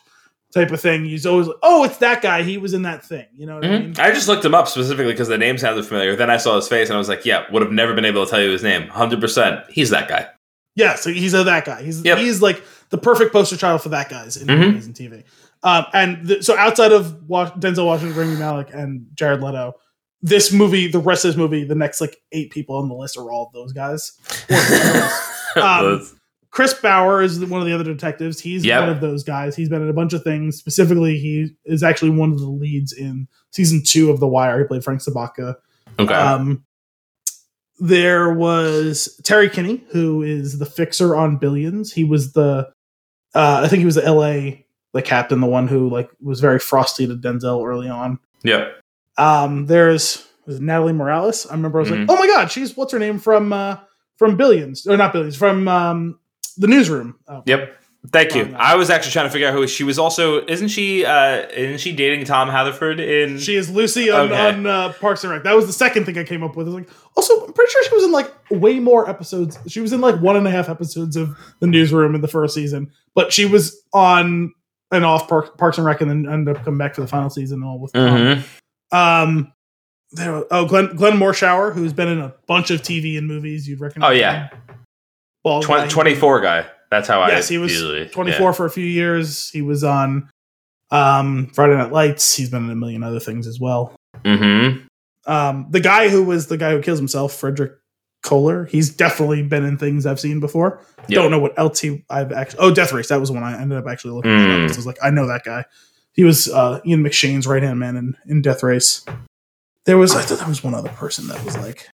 Type 0.53 0.71
of 0.71 0.79
thing. 0.79 1.03
He's 1.03 1.25
always 1.25 1.47
like, 1.47 1.57
oh, 1.63 1.83
it's 1.83 1.97
that 1.97 2.21
guy. 2.21 2.41
He 2.43 2.57
was 2.57 2.73
in 2.73 2.83
that 2.83 3.03
thing. 3.03 3.25
You 3.35 3.45
know 3.45 3.55
what 3.55 3.65
I 3.65 3.77
mean? 3.79 3.93
I 3.99 4.11
just 4.11 4.29
looked 4.29 4.45
him 4.45 4.55
up 4.55 4.69
specifically 4.69 5.11
because 5.11 5.27
the 5.27 5.37
name 5.37 5.57
sounded 5.57 5.85
familiar. 5.85 6.15
Then 6.15 6.29
I 6.29 6.37
saw 6.37 6.55
his 6.55 6.69
face 6.69 6.87
and 6.87 6.95
I 6.95 6.97
was 6.97 7.09
like, 7.09 7.25
yeah, 7.25 7.43
would 7.51 7.61
have 7.61 7.73
never 7.73 7.93
been 7.93 8.05
able 8.05 8.23
to 8.23 8.31
tell 8.31 8.39
you 8.41 8.51
his 8.51 8.63
name. 8.63 8.87
100%. 8.87 9.69
He's 9.69 9.89
that 9.89 10.07
guy. 10.07 10.27
Yeah, 10.75 10.95
so 10.95 11.09
he's 11.09 11.33
a 11.33 11.43
that 11.43 11.65
guy. 11.65 11.83
He's 11.83 12.03
Yep. 12.05 12.17
he's 12.19 12.41
like 12.41 12.63
the 12.89 12.97
perfect 12.97 13.33
poster 13.33 13.57
child 13.57 13.81
for 13.81 13.89
that 13.89 14.07
guys 14.07 14.37
in 14.37 14.47
Mhm. 14.47 14.59
movies 14.59 14.85
and 14.85 14.95
TV. 14.95 15.23
Um, 15.65 15.85
and 15.93 16.27
th- 16.27 16.43
so 16.43 16.55
outside 16.57 16.91
of 16.93 17.27
Wa- 17.27 17.51
Denzel 17.51 17.85
Washington, 17.87 18.17
Rami 18.17 18.35
Malek, 18.37 18.69
and 18.73 19.05
Jared 19.15 19.41
Leto, 19.41 19.73
this 20.21 20.53
movie, 20.53 20.87
the 20.87 20.99
rest 20.99 21.25
of 21.25 21.29
this 21.29 21.37
movie, 21.37 21.63
the 21.65 21.75
next 21.75 21.99
like 21.99 22.15
eight 22.31 22.51
people 22.51 22.77
on 22.77 22.87
the 22.87 22.95
list 22.95 23.17
are 23.17 23.29
all 23.31 23.51
those 23.53 23.73
guys. 23.73 24.13
Um, 25.57 26.05
Chris 26.51 26.73
Bauer 26.73 27.21
is 27.21 27.43
one 27.45 27.61
of 27.61 27.65
the 27.67 27.73
other 27.73 27.85
detectives. 27.85 28.41
He's 28.41 28.65
Yep. 28.65 28.79
one 28.81 28.89
of 28.89 28.99
those 28.99 29.23
guys. 29.23 29.55
He's 29.55 29.69
been 29.69 29.81
in 29.81 29.87
a 29.89 29.93
bunch 29.93 30.11
of 30.11 30.21
things. 30.21 30.57
Specifically, 30.57 31.17
he 31.17 31.55
is 31.63 31.81
actually 31.81 32.09
one 32.11 32.31
of 32.33 32.39
the 32.39 32.49
leads 32.49 32.91
in 32.91 33.27
season 33.51 33.81
two 33.85 34.09
of 34.11 34.19
The 34.19 34.27
Wire. 34.27 34.59
He 34.59 34.65
played 34.65 34.83
Frank 34.83 35.01
Sobotka. 35.01 35.55
okay. 35.97 36.13
Um, 36.13 36.65
there 37.79 38.33
was 38.33 39.19
Terry 39.23 39.49
Kinney, 39.49 39.83
who 39.91 40.21
is 40.23 40.59
the 40.59 40.65
fixer 40.65 41.15
on 41.15 41.37
Billions. 41.37 41.91
He 41.93 42.03
was 42.03 42.33
the, 42.33 42.69
uh, 43.33 43.61
I 43.63 43.67
think 43.69 43.79
he 43.79 43.85
was 43.85 43.95
the 43.95 44.05
L.A. 44.05 44.64
the 44.95 45.01
captain, 45.03 45.41
the 45.41 45.47
one 45.47 45.67
who 45.67 45.89
like 45.89 46.09
was 46.23 46.39
very 46.39 46.57
frosty 46.57 47.05
to 47.05 47.15
Denzel 47.15 47.63
early 47.67 47.87
on. 47.89 48.17
yep. 48.43 48.81
Um, 49.17 49.65
there's 49.67 50.25
Natalie 50.47 50.93
Morales. 50.93 51.45
I 51.47 51.53
remember 51.53 51.79
I 51.79 51.81
was 51.81 51.89
Mhm. 51.91 52.07
like, 52.07 52.17
oh 52.17 52.19
my 52.19 52.27
god, 52.27 52.51
she's 52.51 52.75
what's 52.75 52.91
her 52.93 52.99
name 52.99 53.19
from 53.19 53.53
uh, 53.53 53.77
from 54.17 54.35
Billions 54.37 54.87
or 54.87 54.97
not 54.97 55.13
Billions 55.13 55.35
from 55.35 55.67
um, 55.67 56.19
the 56.57 56.67
Newsroom. 56.67 57.15
Oh, 57.27 57.43
Yep. 57.45 57.77
Thank 58.11 58.35
you. 58.35 58.53
I 58.55 58.75
was 58.75 58.91
actually 58.91 59.13
trying 59.13 59.25
to 59.25 59.31
figure 59.31 59.47
out 59.47 59.55
who 59.55 59.65
she 59.65 59.83
was. 59.83 59.97
Also, 59.97 60.45
isn't 60.45 60.67
she? 60.67 61.03
uh 61.03 61.47
Isn't 61.51 61.79
she 61.79 61.91
dating 61.91 62.25
Tom 62.25 62.49
Haverford 62.49 62.99
in? 62.99 63.39
She 63.39 63.55
is 63.55 63.67
Lucy 63.71 64.11
on, 64.11 64.31
Okay. 64.31 64.47
on 64.49 64.67
uh, 64.67 64.93
Parks 65.01 65.23
and 65.23 65.33
Rec. 65.33 65.41
That 65.43 65.55
was 65.55 65.65
the 65.65 65.73
second 65.73 66.05
thing 66.05 66.15
I 66.19 66.23
came 66.23 66.43
up 66.43 66.55
with. 66.55 66.67
I 66.67 66.69
was 66.69 66.75
like, 66.75 66.89
also, 67.17 67.47
I'm 67.47 67.51
pretty 67.53 67.71
sure 67.71 67.83
she 67.83 67.95
was 67.95 68.03
in 68.03 68.11
like 68.11 68.31
way 68.51 68.79
more 68.79 69.09
episodes. 69.09 69.57
She 69.67 69.81
was 69.81 69.91
in 69.91 70.01
like 70.01 70.21
one 70.21 70.35
and 70.35 70.47
a 70.47 70.51
half 70.51 70.69
episodes 70.69 71.15
of 71.15 71.35
the 71.61 71.65
newsroom 71.67 72.13
in 72.13 72.21
the 72.21 72.27
first 72.27 72.53
season, 72.53 72.91
but 73.15 73.33
she 73.33 73.45
was 73.45 73.81
on 73.91 74.53
and 74.95 75.05
off 75.05 75.27
Park, 75.27 75.57
Parks 75.57 75.77
and 75.77 75.85
Rec, 75.85 76.01
and 76.01 76.09
then 76.09 76.31
end 76.31 76.49
up 76.49 76.63
coming 76.63 76.77
back 76.77 76.95
for 76.95 77.01
the 77.01 77.07
final 77.07 77.29
season 77.29 77.59
and 77.59 77.65
all 77.65 77.79
with. 77.79 77.93
Tom. 77.93 78.17
Mhm. 78.17 78.43
Um, 78.91 79.53
there. 80.11 80.43
Oh, 80.51 80.65
Glenn 80.65 80.95
Glenn 80.95 81.17
Morshower, 81.17 81.73
who's 81.73 81.93
been 81.93 82.07
in 82.07 82.19
a 82.19 82.33
bunch 82.47 82.71
of 82.71 82.81
TV 82.81 83.17
and 83.17 83.27
movies. 83.27 83.67
You'd 83.67 83.81
recognize. 83.81 84.09
Oh, 84.09 84.13
yeah. 84.13 84.49
Bald 85.43 85.67
guy. 85.67 85.87
24 85.87 86.41
guy. 86.41 86.65
That's 86.89 87.07
how 87.07 87.21
I 87.21 87.29
Yes, 87.29 87.49
I 87.49 87.53
he 87.53 87.57
was 87.57 87.71
usually 87.71 88.07
24 88.07 88.53
for 88.53 88.65
a 88.65 88.69
few 88.69 88.85
years. 88.85 89.49
He 89.49 89.61
was 89.61 89.83
on 89.83 90.29
um, 90.91 91.47
Friday 91.53 91.75
Night 91.75 91.91
Lights. 91.91 92.35
He's 92.35 92.49
been 92.49 92.65
in 92.65 92.71
a 92.71 92.75
million 92.75 93.03
other 93.03 93.19
things 93.19 93.47
as 93.47 93.59
well. 93.59 93.95
Mm-hmm. 94.23 94.85
Um, 95.27 95.67
the 95.69 95.79
guy 95.79 96.09
who 96.09 96.23
was 96.23 96.47
the 96.47 96.57
guy 96.57 96.71
who 96.71 96.81
kills 96.81 96.99
himself, 96.99 97.33
Frederick 97.33 97.73
Koehler, 98.25 98.67
he's 98.67 98.89
definitely 98.89 99.43
been 99.43 99.63
in 99.63 99.77
things 99.77 100.05
I've 100.05 100.19
seen 100.19 100.39
before. 100.39 100.81
Yep. 101.07 101.21
Don't 101.21 101.31
know 101.31 101.39
what 101.39 101.57
else 101.57 101.79
he 101.79 102.03
I've 102.09 102.31
actually. 102.31 102.59
Oh, 102.59 102.73
Death 102.73 102.91
Race. 102.91 103.09
That 103.09 103.19
was 103.19 103.29
the 103.29 103.35
one 103.35 103.43
I 103.43 103.61
ended 103.61 103.77
up 103.77 103.85
actually 103.87 104.13
looking 104.15 104.31
Mm. 104.31 104.65
at. 104.65 104.71
I 104.71 104.75
was 104.75 104.85
like, 104.87 104.97
I 105.03 105.09
know 105.11 105.27
that 105.27 105.43
guy. 105.45 105.65
He 106.13 106.23
was 106.23 106.47
uh, 106.49 106.79
Ian 106.85 107.03
McShane's 107.03 107.45
right 107.45 107.61
hand 107.61 107.79
man 107.79 107.95
in, 107.97 108.17
in 108.27 108.41
Death 108.41 108.63
Race. 108.63 109.05
There 109.85 109.97
was 109.97 110.15
I 110.15 110.21
thought 110.23 110.39
there 110.39 110.47
was 110.47 110.63
one 110.63 110.73
other 110.73 110.89
person 110.89 111.27
that 111.27 111.43
was 111.45 111.55
like 111.57 111.87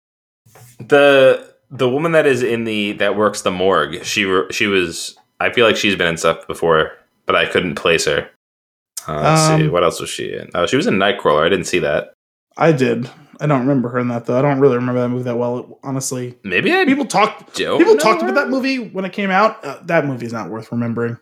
The 0.79 1.53
the 1.71 1.89
woman 1.89 2.13
that 2.13 2.27
is 2.27 2.43
in 2.43 2.65
the 2.65 2.93
that 2.93 3.17
works 3.17 3.43
the 3.43 3.51
morgue. 3.51 4.05
She 4.05 4.23
she 4.51 4.67
was. 4.67 5.17
I 5.41 5.51
feel 5.51 5.67
like 5.67 5.77
she's 5.77 5.97
been 5.97 6.07
in 6.09 6.17
stuff 6.17 6.47
before, 6.47 6.93
but 7.27 7.35
I 7.35 7.47
couldn't 7.47 7.75
place 7.77 8.05
her. 8.05 8.29
Uh, 9.09 9.21
let's 9.23 9.47
see. 9.47 9.67
Um, 9.67 9.73
What 9.73 9.83
else 9.83 10.01
was 10.01 10.11
she 10.11 10.35
in? 10.35 10.51
Oh, 10.55 10.67
she 10.67 10.77
was 10.77 10.87
in 10.87 10.95
Nightcrawler. 10.95 11.45
I 11.45 11.49
didn't 11.49 11.65
see 11.67 11.79
that. 11.81 12.13
I 12.59 12.73
did. 12.73 13.09
I 13.41 13.47
don't 13.47 13.61
remember 13.61 13.89
her 13.91 13.99
in 13.99 14.09
that 14.09 14.27
though. 14.27 14.39
I 14.39 14.43
don't 14.43 14.61
really 14.61 14.77
remember 14.77 15.01
that 15.01 15.09
movie 15.09 15.25
that 15.25 15.37
well. 15.37 15.79
Honestly, 15.83 16.39
Maybe 16.45 16.73
I 16.73 16.85
people 16.85 17.07
talked. 17.07 17.57
People 17.57 17.97
talked 17.97 18.23
about 18.23 18.35
that 18.35 18.49
movie 18.51 18.79
when 18.79 19.05
it 19.05 19.13
came 19.13 19.31
out. 19.31 19.65
Uh, 19.65 19.79
that 19.85 20.05
movie 20.07 20.27
is 20.27 20.33
not 20.33 20.51
worth 20.51 20.71
remembering. 20.71 21.17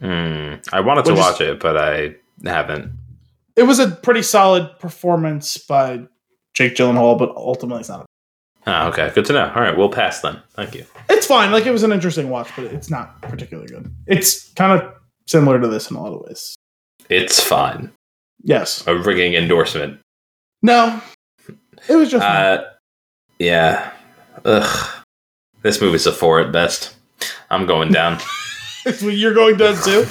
Hmm. 0.00 0.54
I 0.72 0.80
wanted 0.80 1.04
to 1.06 1.12
Which 1.12 1.20
is- 1.20 1.24
watch 1.26 1.40
it, 1.40 1.60
but 1.60 1.76
I 1.76 2.14
haven't. 2.44 2.92
It 3.56 3.64
was 3.64 3.78
a 3.78 3.88
pretty 3.90 4.22
solid 4.22 4.78
performance 4.78 5.58
by 5.58 6.00
Jake 6.54 6.74
Gyllenhaal, 6.76 7.18
but 7.18 7.30
ultimately 7.36 7.80
it's 7.80 7.88
not. 7.88 8.06
Oh, 8.66 8.88
okay. 8.88 9.10
Good 9.14 9.24
to 9.26 9.32
know. 9.32 9.52
All 9.54 9.60
right, 9.62 9.76
we'll 9.76 9.88
pass 9.90 10.20
then. 10.20 10.40
Thank 10.54 10.74
you. 10.74 10.84
It's 11.08 11.26
fine. 11.26 11.50
Like 11.52 11.66
it 11.66 11.70
was 11.70 11.82
an 11.82 11.92
interesting 11.92 12.30
watch, 12.30 12.48
but 12.56 12.66
it's 12.66 12.90
not 12.90 13.20
particularly 13.22 13.68
good. 13.68 13.92
It's 14.06 14.50
kind 14.54 14.80
of 14.80 14.92
similar 15.26 15.60
to 15.60 15.66
this 15.68 15.90
in 15.90 15.96
a 15.96 16.02
lot 16.02 16.12
of 16.14 16.20
ways. 16.26 16.54
It's 17.08 17.40
fine. 17.42 17.90
Yes. 18.42 18.86
A 18.86 18.96
ringing 18.96 19.34
endorsement. 19.34 20.00
No. 20.62 21.00
It 21.88 21.96
was 21.96 22.10
just. 22.10 22.24
Uh, 22.24 22.64
yeah. 23.38 23.92
Ugh. 24.44 25.04
This 25.62 25.80
movie's 25.80 26.06
a 26.06 26.12
four 26.12 26.40
at 26.40 26.52
best. 26.52 26.94
I'm 27.50 27.66
going 27.66 27.92
down. 27.92 28.18
You're 29.00 29.34
going 29.34 29.56
down 29.56 29.76
too. 29.82 30.06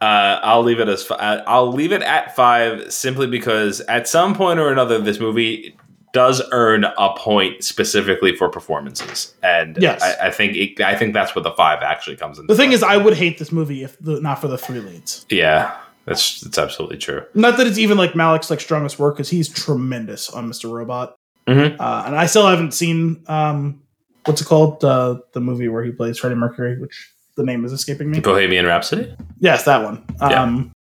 Uh, 0.00 0.40
I'll 0.42 0.62
leave 0.64 0.80
it 0.80 0.88
as 0.88 1.04
fi- 1.04 1.14
uh, 1.14 1.44
I'll 1.46 1.72
leave 1.72 1.92
it 1.92 2.02
at 2.02 2.34
five 2.34 2.92
simply 2.92 3.26
because 3.28 3.80
at 3.82 4.08
some 4.08 4.34
point 4.34 4.58
or 4.58 4.72
another, 4.72 4.98
this 4.98 5.20
movie 5.20 5.76
does 6.12 6.42
earn 6.50 6.84
a 6.84 7.14
point 7.16 7.62
specifically 7.62 8.34
for 8.34 8.48
performances, 8.48 9.34
and 9.42 9.76
Yes. 9.80 10.02
I, 10.02 10.28
I 10.28 10.30
think 10.30 10.56
it, 10.56 10.80
I 10.80 10.96
think 10.96 11.14
that's 11.14 11.36
what 11.36 11.44
the 11.44 11.52
five 11.52 11.82
actually 11.82 12.16
comes 12.16 12.38
in. 12.38 12.46
The 12.48 12.56
thing 12.56 12.72
is, 12.72 12.82
I 12.82 12.96
would 12.96 13.14
hate 13.14 13.38
this 13.38 13.52
movie 13.52 13.84
if 13.84 13.96
the, 14.00 14.20
not 14.20 14.40
for 14.40 14.48
the 14.48 14.58
three 14.58 14.80
leads. 14.80 15.26
yeah, 15.28 15.76
that's 16.06 16.40
that's 16.40 16.56
absolutely 16.58 16.98
true. 16.98 17.22
Not 17.34 17.56
that 17.58 17.66
it's 17.66 17.78
even 17.78 17.98
like 17.98 18.12
Malek's 18.12 18.48
like 18.50 18.60
strongest 18.60 18.98
work 18.98 19.16
because 19.16 19.28
he's 19.28 19.48
tremendous 19.48 20.30
on 20.30 20.48
Mr. 20.48 20.70
Robot. 20.70 21.16
Mhm. 21.48 21.78
Uh, 21.78 22.02
and 22.06 22.16
I 22.16 22.26
still 22.26 22.46
haven't 22.46 22.72
seen 22.72 23.22
um, 23.28 23.82
what's 24.24 24.40
it 24.40 24.46
called? 24.46 24.84
Uh, 24.84 25.18
the 25.32 25.40
movie 25.40 25.68
where 25.68 25.84
he 25.84 25.90
plays 25.92 26.18
Freddie 26.18 26.36
Mercury, 26.36 26.78
which 26.80 27.10
the 27.36 27.44
name 27.44 27.64
is 27.64 27.72
escaping 27.72 28.10
me. 28.10 28.20
Bohemian 28.20 28.66
Rhapsody. 28.66 29.14
Yes, 29.40 29.64
that 29.64 29.82
one. 29.84 30.04
Yeah. 30.20 30.42
Um, 30.42 30.72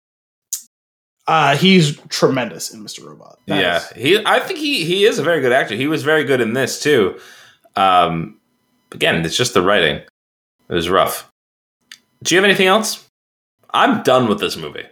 uh, 1.28 1.56
he's 1.58 1.98
tremendous 2.10 2.72
in 2.72 2.84
Mr. 2.84 3.04
Robot. 3.06 3.40
That 3.48 3.60
yeah, 3.62 3.78
is- 3.78 3.90
he. 4.20 4.26
I 4.26 4.40
think 4.40 4.60
he 4.60 4.86
he 4.86 5.06
is 5.06 5.18
a 5.20 5.24
very 5.24 5.42
good 5.42 5.52
actor. 5.52 5.76
He 5.76 5.88
was 5.88 6.04
very 6.04 6.24
good 6.24 6.40
in 6.42 6.54
this 6.54 6.80
too. 6.80 7.20
Um, 7.76 8.40
again, 8.92 9.26
it's 9.26 9.36
just 9.36 9.54
the 9.54 9.62
writing. 9.62 9.96
It 9.98 10.74
was 10.74 10.90
rough. 10.90 11.30
Do 12.24 12.34
you 12.34 12.40
have 12.42 12.46
anything 12.46 12.68
else? 12.68 13.08
I'm 13.72 14.04
done 14.04 14.28
with 14.30 14.40
this 14.40 14.56
movie. 14.56 14.86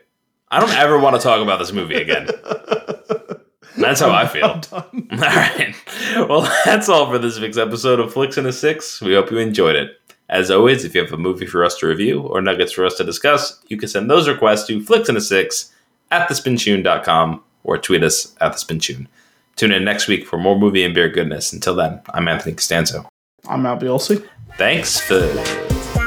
I 0.54 0.60
don't 0.60 0.70
ever 0.74 1.00
want 1.00 1.16
to 1.16 1.22
talk 1.22 1.42
about 1.42 1.58
this 1.58 1.72
movie 1.72 1.96
again. 1.96 2.28
That's 3.76 4.00
how 4.00 4.12
I 4.12 4.28
feel. 4.28 4.46
All 4.72 4.84
right. 5.12 5.74
Well, 6.16 6.42
that's 6.66 6.88
all 6.88 7.10
for 7.10 7.18
this 7.18 7.40
week's 7.40 7.58
episode 7.58 8.00
of 8.00 8.14
Flicks 8.14 8.38
in 8.38 8.46
a 8.46 8.54
Six. 8.54 9.02
We 9.02 9.16
hope 9.16 9.32
you 9.32 9.40
enjoyed 9.40 9.76
it. 9.76 10.00
As 10.30 10.52
always, 10.52 10.86
if 10.86 10.94
you 10.94 11.02
have 11.02 11.12
a 11.12 11.18
movie 11.18 11.48
for 11.48 11.66
us 11.66 11.76
to 11.80 11.88
review 11.88 12.22
or 12.22 12.40
nuggets 12.40 12.72
for 12.72 12.86
us 12.86 12.96
to 12.98 13.04
discuss, 13.04 13.60
you 13.70 13.78
can 13.78 13.90
send 13.90 14.12
those 14.12 14.28
requests 14.28 14.68
to 14.68 14.80
Flicks 14.84 15.10
and 15.10 15.18
a 15.18 15.22
Six 15.22 15.74
at 16.12 16.30
thespintune.com 16.30 17.44
or 17.64 17.80
tweet 17.80 18.04
us 18.04 18.36
at 18.40 18.54
thespintune. 18.54 19.08
Tune 19.56 19.72
in 19.72 19.84
next 19.84 20.08
week 20.08 20.28
for 20.28 20.38
more 20.38 20.58
movie 20.58 20.86
and 20.86 20.94
beer 20.94 21.10
goodness. 21.10 21.52
Until 21.52 21.74
then, 21.74 22.00
I'm 22.14 22.28
Anthony 22.28 22.54
Costanzo. 22.54 23.10
I'm 23.48 23.66
Al 23.66 23.80
Biolsi. 23.80 24.24
Thanks 24.56 25.00
for 25.00 25.28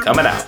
coming 0.03 0.25
out. 0.25 0.45